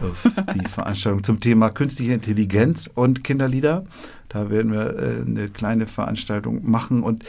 Auf 0.00 0.26
die 0.54 0.68
Veranstaltung 0.68 1.22
zum 1.22 1.40
Thema 1.40 1.70
künstliche 1.70 2.12
Intelligenz 2.12 2.90
und 2.92 3.24
Kinderlieder. 3.24 3.84
Da 4.28 4.50
werden 4.50 4.72
wir 4.72 4.98
äh, 4.98 5.22
eine 5.22 5.48
kleine 5.48 5.86
Veranstaltung 5.86 6.68
machen 6.68 7.02
und 7.02 7.24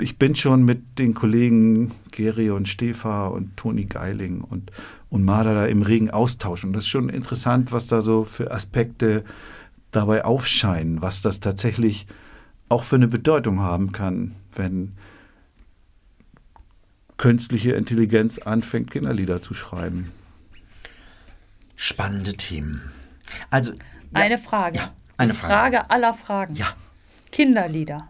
ich 0.00 0.18
bin 0.18 0.36
schon 0.36 0.64
mit 0.64 0.98
den 0.98 1.14
Kollegen 1.14 1.92
Geri 2.10 2.50
und 2.50 2.68
Stefa 2.68 3.26
und 3.26 3.56
Toni 3.56 3.84
Geiling 3.84 4.40
und, 4.40 4.70
und 5.10 5.24
Marder 5.24 5.54
da 5.54 5.66
im 5.66 5.82
regen 5.82 6.10
Austausch. 6.10 6.64
Und 6.64 6.72
das 6.74 6.84
ist 6.84 6.90
schon 6.90 7.08
interessant, 7.08 7.72
was 7.72 7.86
da 7.86 8.00
so 8.00 8.24
für 8.24 8.52
Aspekte 8.52 9.24
dabei 9.90 10.24
aufscheinen, 10.24 11.02
was 11.02 11.22
das 11.22 11.40
tatsächlich 11.40 12.06
auch 12.68 12.84
für 12.84 12.96
eine 12.96 13.08
Bedeutung 13.08 13.60
haben 13.60 13.92
kann, 13.92 14.34
wenn 14.54 14.92
künstliche 17.16 17.72
Intelligenz 17.72 18.38
anfängt, 18.38 18.90
Kinderlieder 18.90 19.40
zu 19.40 19.54
schreiben. 19.54 20.10
Spannende 21.76 22.34
Themen. 22.34 22.92
Also, 23.50 23.72
ja, 23.72 23.78
Eine 24.12 24.38
Frage. 24.38 24.78
Ja, 24.78 24.92
eine 25.16 25.34
Frage. 25.34 25.78
Frage 25.78 25.90
aller 25.90 26.14
Fragen. 26.14 26.54
Ja. 26.54 26.74
Kinderlieder. 27.32 28.08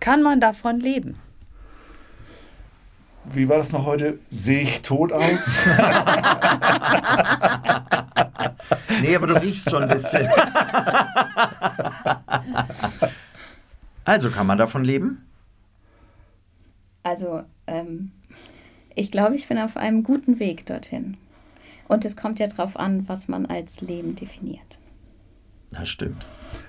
Kann 0.00 0.22
man 0.22 0.40
davon 0.40 0.80
leben? 0.80 1.18
Wie 3.24 3.48
war 3.48 3.58
das 3.58 3.72
noch 3.72 3.84
heute? 3.86 4.20
Sehe 4.30 4.62
ich 4.62 4.82
tot 4.82 5.12
aus? 5.12 5.58
Nee, 9.02 9.14
aber 9.16 9.26
du 9.26 9.34
riechst 9.40 9.70
schon 9.70 9.82
ein 9.82 9.88
bisschen. 9.88 10.28
also, 14.04 14.30
kann 14.30 14.46
man 14.46 14.58
davon 14.58 14.84
leben? 14.84 15.26
Also, 17.02 17.42
ähm, 17.66 18.12
ich 18.94 19.10
glaube, 19.10 19.34
ich 19.36 19.48
bin 19.48 19.58
auf 19.58 19.76
einem 19.76 20.02
guten 20.02 20.38
Weg 20.38 20.64
dorthin. 20.66 21.16
Und 21.88 22.04
es 22.04 22.16
kommt 22.16 22.38
ja 22.38 22.46
darauf 22.46 22.76
an, 22.76 23.08
was 23.08 23.28
man 23.28 23.46
als 23.46 23.80
Leben 23.80 24.16
definiert. 24.16 24.78
Das 25.70 25.88
stimmt. 25.88 26.26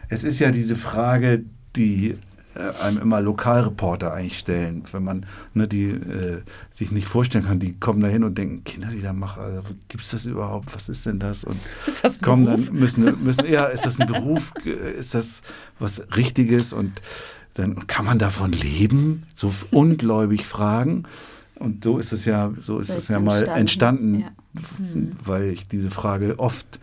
Es 0.10 0.24
ist 0.24 0.40
ja 0.40 0.52
diese 0.52 0.76
Frage, 0.76 1.44
die 1.76 2.18
äh, 2.58 2.84
einem 2.84 2.98
immer 3.00 3.22
Lokalreporter 3.22 4.14
eigentlich 4.14 4.40
stellen, 4.40 4.84
wenn 4.92 5.04
man 5.04 5.26
ne, 5.54 5.68
die 5.68 5.90
äh, 5.90 6.42
sich 6.72 6.92
nicht 6.92 7.08
vorstellen 7.08 7.46
kann, 7.46 7.60
die 7.60 7.74
kommen 7.74 8.02
da 8.02 8.08
hin 8.08 8.24
und 8.24 8.38
denken, 8.38 8.64
Kinderliedermacher, 8.64 9.42
also, 9.42 9.62
gibt 9.88 10.04
es 10.04 10.12
das 10.12 10.26
überhaupt? 10.26 10.74
Was 10.74 10.90
ist 10.90 11.06
denn 11.06 11.20
das? 11.20 11.44
Und 11.44 11.58
Ist 11.88 12.04
das 12.04 12.16
ein 12.16 12.22
kommen 12.22 12.46
Beruf? 12.46 12.68
dann 12.68 12.76
müssen 12.76 13.24
müssen 13.24 13.46
ja, 13.46 13.66
ist 13.66 13.86
das 13.86 14.00
ein 14.00 14.08
Beruf? 14.08 14.54
Ist 14.66 15.14
das 15.14 15.42
was 15.78 16.04
Richtiges? 16.16 16.74
Und 16.74 17.02
dann 17.54 17.86
kann 17.88 18.06
man 18.06 18.18
davon 18.18 18.52
leben? 18.52 19.24
So 19.36 19.54
ungläubig 19.72 20.46
fragen. 20.46 21.04
Und 21.56 21.84
so 21.84 21.98
ist 21.98 22.14
es 22.14 22.26
ja, 22.26 22.54
so 22.58 22.80
ist 22.80 22.92
So 22.92 22.98
es 22.98 23.08
ja 23.08 23.20
mal 23.20 23.48
entstanden, 23.48 23.60
entstanden, 23.60 24.20
ja. 24.20 24.32
Weil 25.24 25.50
ich 25.50 25.68
diese 25.68 25.92
Frage 25.92 26.40
oft 26.40 26.80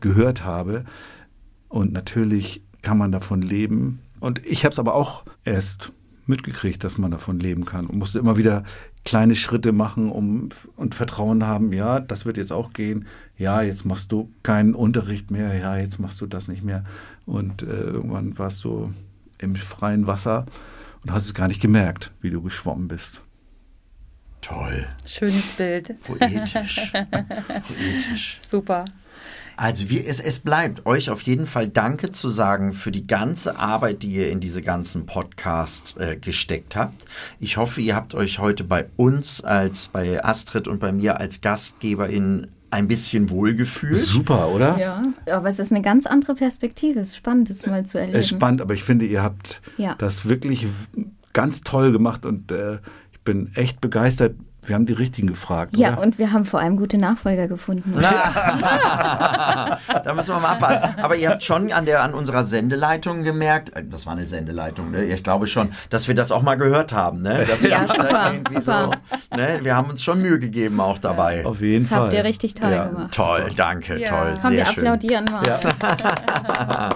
gehört 0.00 0.44
habe. 0.44 0.84
Und 1.68 1.92
natürlich 1.92 2.62
kann 2.82 2.98
man 2.98 3.12
davon 3.12 3.42
leben. 3.42 4.00
Und 4.20 4.44
ich 4.46 4.64
habe 4.64 4.72
es 4.72 4.78
aber 4.78 4.94
auch 4.94 5.24
erst 5.44 5.92
mitgekriegt, 6.26 6.84
dass 6.84 6.98
man 6.98 7.10
davon 7.10 7.38
leben 7.38 7.64
kann 7.64 7.86
und 7.86 7.98
musste 7.98 8.18
immer 8.18 8.36
wieder 8.36 8.62
kleine 9.04 9.34
Schritte 9.34 9.72
machen 9.72 10.10
um, 10.10 10.50
und 10.76 10.94
Vertrauen 10.94 11.46
haben, 11.46 11.72
ja, 11.72 12.00
das 12.00 12.26
wird 12.26 12.36
jetzt 12.36 12.52
auch 12.52 12.72
gehen. 12.72 13.06
Ja, 13.38 13.62
jetzt 13.62 13.86
machst 13.86 14.12
du 14.12 14.30
keinen 14.42 14.74
Unterricht 14.74 15.30
mehr. 15.30 15.56
Ja, 15.56 15.78
jetzt 15.78 15.98
machst 15.98 16.20
du 16.20 16.26
das 16.26 16.48
nicht 16.48 16.62
mehr. 16.62 16.84
Und 17.24 17.62
äh, 17.62 17.66
irgendwann 17.66 18.38
warst 18.38 18.62
du 18.64 18.92
im 19.38 19.56
freien 19.56 20.06
Wasser 20.06 20.44
und 21.02 21.12
hast 21.12 21.24
es 21.24 21.34
gar 21.34 21.48
nicht 21.48 21.62
gemerkt, 21.62 22.12
wie 22.20 22.30
du 22.30 22.42
geschwommen 22.42 22.88
bist. 22.88 23.22
Toll. 24.40 24.86
Schönes 25.04 25.44
Bild. 25.56 25.94
Poetisch. 26.02 26.92
Poetisch. 27.68 28.40
Super. 28.48 28.84
Also 29.56 29.90
wir, 29.90 30.06
es, 30.06 30.20
es 30.20 30.38
bleibt 30.38 30.86
euch 30.86 31.10
auf 31.10 31.22
jeden 31.22 31.44
Fall 31.46 31.66
Danke 31.68 32.12
zu 32.12 32.28
sagen 32.28 32.72
für 32.72 32.92
die 32.92 33.08
ganze 33.08 33.58
Arbeit, 33.58 34.04
die 34.04 34.10
ihr 34.12 34.30
in 34.30 34.38
diese 34.38 34.62
ganzen 34.62 35.04
Podcasts 35.04 35.96
äh, 35.96 36.16
gesteckt 36.16 36.76
habt. 36.76 37.04
Ich 37.40 37.56
hoffe, 37.56 37.80
ihr 37.80 37.96
habt 37.96 38.14
euch 38.14 38.38
heute 38.38 38.62
bei 38.62 38.86
uns 38.96 39.42
als 39.42 39.88
bei 39.88 40.24
Astrid 40.24 40.68
und 40.68 40.78
bei 40.78 40.92
mir 40.92 41.18
als 41.18 41.40
Gastgeberin 41.40 42.46
ein 42.70 42.86
bisschen 42.86 43.30
wohlgefühlt. 43.30 43.96
Super, 43.96 44.48
oder? 44.50 44.78
Ja, 44.78 45.02
aber 45.28 45.48
es 45.48 45.58
ist 45.58 45.72
eine 45.72 45.82
ganz 45.82 46.06
andere 46.06 46.36
Perspektive. 46.36 47.00
Es 47.00 47.08
ist 47.08 47.16
spannend, 47.16 47.50
das 47.50 47.66
mal 47.66 47.84
zu 47.84 47.98
erleben. 47.98 48.16
Es 48.16 48.26
ist 48.26 48.36
spannend, 48.36 48.60
aber 48.60 48.74
ich 48.74 48.84
finde, 48.84 49.06
ihr 49.06 49.22
habt 49.24 49.60
Ja. 49.76 49.96
das 49.96 50.28
wirklich 50.28 50.66
ganz 51.32 51.62
toll 51.62 51.90
gemacht 51.90 52.24
und 52.26 52.52
äh, 52.52 52.78
bin 53.24 53.50
echt 53.54 53.80
begeistert. 53.80 54.34
Wir 54.68 54.74
haben 54.74 54.86
die 54.86 54.92
Richtigen 54.92 55.28
gefragt. 55.28 55.76
Ja, 55.76 55.94
oder? 55.94 56.02
und 56.02 56.18
wir 56.18 56.32
haben 56.32 56.44
vor 56.44 56.60
allem 56.60 56.76
gute 56.76 56.98
Nachfolger 56.98 57.48
gefunden. 57.48 57.94
da 58.00 59.78
müssen 60.14 60.34
wir 60.34 60.40
mal 60.40 60.52
abwarten. 60.52 61.00
Aber 61.00 61.16
ihr 61.16 61.30
habt 61.30 61.42
schon 61.42 61.72
an, 61.72 61.84
der, 61.86 62.02
an 62.02 62.14
unserer 62.14 62.44
Sendeleitung 62.44 63.22
gemerkt, 63.22 63.74
äh, 63.74 63.84
das 63.84 64.06
war 64.06 64.12
eine 64.14 64.26
Sendeleitung, 64.26 64.90
ne? 64.90 65.04
ich 65.04 65.24
glaube 65.24 65.46
schon, 65.46 65.70
dass 65.90 66.08
wir 66.08 66.14
das 66.14 66.30
auch 66.32 66.42
mal 66.42 66.56
gehört 66.56 66.92
haben. 66.92 67.22
Ne? 67.22 67.44
Dass 67.46 67.62
wir 67.62 67.70
Ja, 67.70 67.86
super, 67.86 68.32
super. 68.48 68.60
So, 68.60 69.36
ne? 69.36 69.58
Wir 69.62 69.74
haben 69.76 69.90
uns 69.90 70.02
schon 70.02 70.20
Mühe 70.20 70.38
gegeben 70.38 70.80
auch 70.80 70.98
dabei. 70.98 71.44
Auf 71.46 71.60
jeden 71.60 71.88
Das 71.88 71.98
habt 71.98 72.12
ihr 72.12 72.24
richtig 72.24 72.54
toll 72.54 72.70
gemacht. 72.70 73.12
Toll, 73.12 73.52
danke, 73.56 73.98
Ja. 74.00 74.08
toll, 74.08 74.28
Haben 74.32 74.38
sehr 74.38 74.50
wir 74.52 74.66
schön. 74.66 74.86
applaudieren 74.86 75.24
mal. 75.26 75.60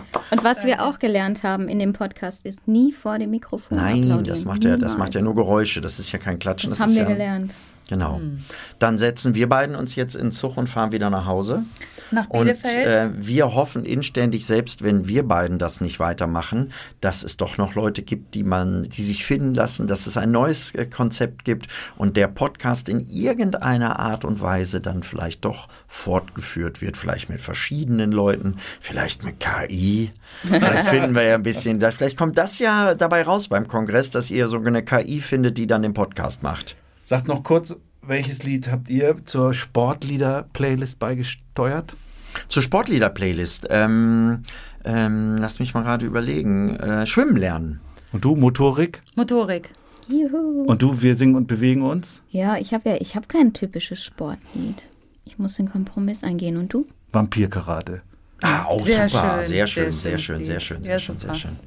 Und 0.31 0.45
was 0.45 0.65
wir 0.65 0.83
auch 0.83 0.99
gelernt 0.99 1.43
haben 1.43 1.69
in 1.69 1.79
dem 1.79 1.93
Podcast 1.93 2.45
ist, 2.47 2.67
nie 2.67 2.93
vor 2.93 3.19
dem 3.19 3.31
Mikrofon 3.31 3.77
Nein, 3.79 4.03
applaudieren. 4.05 4.25
das 4.25 4.45
macht, 4.45 4.65
ja, 4.65 4.77
das 4.77 4.97
macht 4.97 5.15
ja 5.15 5.21
nur 5.21 5.35
Geräusche, 5.35 5.81
das 5.81 5.99
ist 5.99 6.13
ja 6.13 6.19
kein 6.19 6.39
Klatschen. 6.39 6.71
Das, 6.71 6.79
das 6.79 6.87
haben 6.87 6.91
ist 6.91 6.97
wir 6.97 7.03
ja, 7.05 7.09
gelernt. 7.09 7.55
Genau. 7.93 8.17
Hm. 8.17 8.43
Dann 8.79 8.97
setzen 8.97 9.35
wir 9.35 9.51
beiden 9.51 9.77
uns 9.77 9.97
jetzt 9.97 10.17
in 10.17 10.33
Zug 10.33 10.57
und 10.57 10.67
fahren 10.67 10.93
wieder 10.93 11.11
nach 11.11 11.27
Hause. 11.27 11.65
Nach 12.11 12.27
Und 12.31 12.45
Bielefeld. 12.47 12.87
äh, 12.87 13.11
wir 13.15 13.55
hoffen 13.55 13.85
inständig, 13.85 14.47
selbst 14.47 14.83
wenn 14.83 15.09
wir 15.09 15.29
beiden 15.29 15.59
das 15.59 15.83
nicht 15.83 16.01
weitermachen, 16.01 16.73
dass 17.03 17.23
es 17.23 17.37
doch 17.37 17.59
noch 17.59 17.75
Leute 17.75 18.01
gibt, 18.01 18.35
die 18.35 18.45
man, 18.45 18.85
die 18.85 19.03
sich 19.03 19.27
finden 19.27 19.53
lassen, 19.53 19.89
dass 19.89 20.07
es 20.07 20.17
ein 20.17 20.31
neues 20.31 20.75
äh, 20.75 20.87
Konzept 20.87 21.45
gibt 21.45 21.67
und 21.99 22.17
der 22.17 22.29
Podcast 22.29 22.89
in 22.89 23.01
irgendeiner 23.01 24.01
Art 24.01 24.25
und 24.25 24.41
Weise 24.41 24.81
dann 24.81 25.03
vielleicht 25.03 25.45
doch 25.45 25.69
fortgeführt 25.87 26.81
wird, 26.81 26.97
vielleicht 26.97 27.29
mit 27.29 27.43
verschiedenen 27.43 28.11
Leuten, 28.11 28.57
vielleicht 28.81 29.23
mit 29.23 29.39
KI. 29.39 30.13
Vielleicht 30.45 30.89
finden 30.89 31.15
wir 31.15 31.25
ja 31.25 31.35
ein 31.35 31.43
bisschen, 31.43 31.79
vielleicht 31.79 32.17
kommt 32.17 32.39
das 32.39 32.59
ja 32.59 32.95
dabei 32.95 33.23
raus 33.23 33.49
beim 33.49 33.69
Kongress, 33.69 34.09
dass 34.09 34.31
ihr 34.31 34.49
so 34.49 34.57
eine 34.57 34.83
KI 34.83 35.21
findet, 35.21 35.59
die 35.59 35.67
dann 35.67 35.83
den 35.83 35.93
Podcast 35.93 36.43
macht. 36.43 36.77
Sagt 37.13 37.29
noch 37.29 37.43
kurz, 37.43 37.77
welches 38.01 38.43
Lied 38.43 38.71
habt 38.71 38.89
ihr 38.89 39.23
zur 39.27 39.53
Sportlieder-Playlist 39.53 40.99
beigesteuert? 40.99 41.95
Zur 42.49 42.63
Sportlieder-Playlist. 42.63 43.67
Ähm, 43.69 44.39
ähm, 44.87 45.37
lass 45.39 45.59
mich 45.59 45.75
mal 45.75 45.83
gerade 45.83 46.07
überlegen. 46.07 46.75
Äh, 46.77 47.05
Schwimmen 47.05 47.37
lernen. 47.37 47.83
Und 48.15 48.25
du, 48.25 48.35
Motorik? 48.35 49.03
Motorik. 49.15 49.69
Juhu. 50.09 50.63
Und 50.63 50.81
du, 50.81 51.03
wir 51.03 51.15
singen 51.19 51.35
und 51.35 51.49
bewegen 51.49 51.83
uns? 51.83 52.23
Ja, 52.31 52.57
ich 52.57 52.73
habe 52.73 52.89
ja, 52.89 52.97
ich 52.99 53.15
habe 53.15 53.27
kein 53.27 53.53
typisches 53.53 54.03
Sportlied. 54.03 54.89
Ich 55.27 55.39
muss 55.39 55.57
den 55.57 55.71
Kompromiss 55.71 56.25
eingehen. 56.25 56.57
Und 56.57 56.73
du? 56.73 56.87
Vampirkarate. 57.13 58.01
Ah, 58.41 58.65
auch 58.65 58.87
Sehr 58.87 59.07
super. 59.07 59.35
schön, 59.35 59.43
sehr 59.43 59.67
schön, 59.67 59.93
sehr 59.93 60.01
sehr 60.01 60.19
schön, 60.19 60.45
sehr 60.45 60.61
schön, 60.61 60.83
sehr 60.83 60.99
schön, 60.99 61.19
sehr 61.19 61.35
schön. 61.35 61.59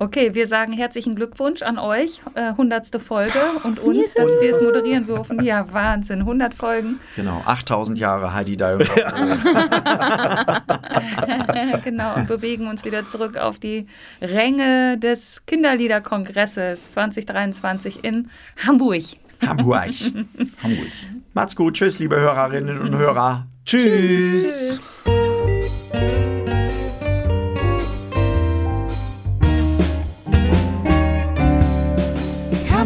Okay, 0.00 0.34
wir 0.34 0.48
sagen 0.48 0.72
herzlichen 0.72 1.14
Glückwunsch 1.14 1.62
an 1.62 1.78
euch. 1.78 2.20
Äh, 2.34 2.48
100. 2.48 3.00
Folge 3.00 3.38
und 3.62 3.78
uns, 3.78 4.12
dass 4.14 4.28
wir 4.40 4.50
es 4.50 4.60
moderieren 4.60 5.06
dürfen. 5.06 5.40
Ja, 5.42 5.72
Wahnsinn. 5.72 6.18
100 6.20 6.52
Folgen. 6.52 6.98
Genau, 7.14 7.40
8000 7.46 7.96
Jahre 7.96 8.34
Heidi 8.34 8.54
und 8.54 8.60
genau, 11.84 12.16
und 12.16 12.26
bewegen 12.26 12.66
uns 12.66 12.84
wieder 12.84 13.06
zurück 13.06 13.36
auf 13.36 13.60
die 13.60 13.86
Ränge 14.20 14.98
des 14.98 15.46
Kinderliederkongresses 15.46 16.90
2023 16.92 18.02
in 18.02 18.30
Hamburg. 18.66 19.04
Hamburg. 19.46 19.94
Hamburg. 20.62 20.88
Macht's 21.34 21.54
gut. 21.54 21.74
Tschüss, 21.74 22.00
liebe 22.00 22.16
Hörerinnen 22.16 22.80
und 22.80 22.96
Hörer. 22.96 23.46
Tschüss. 23.64 24.80
Kann 25.04 26.23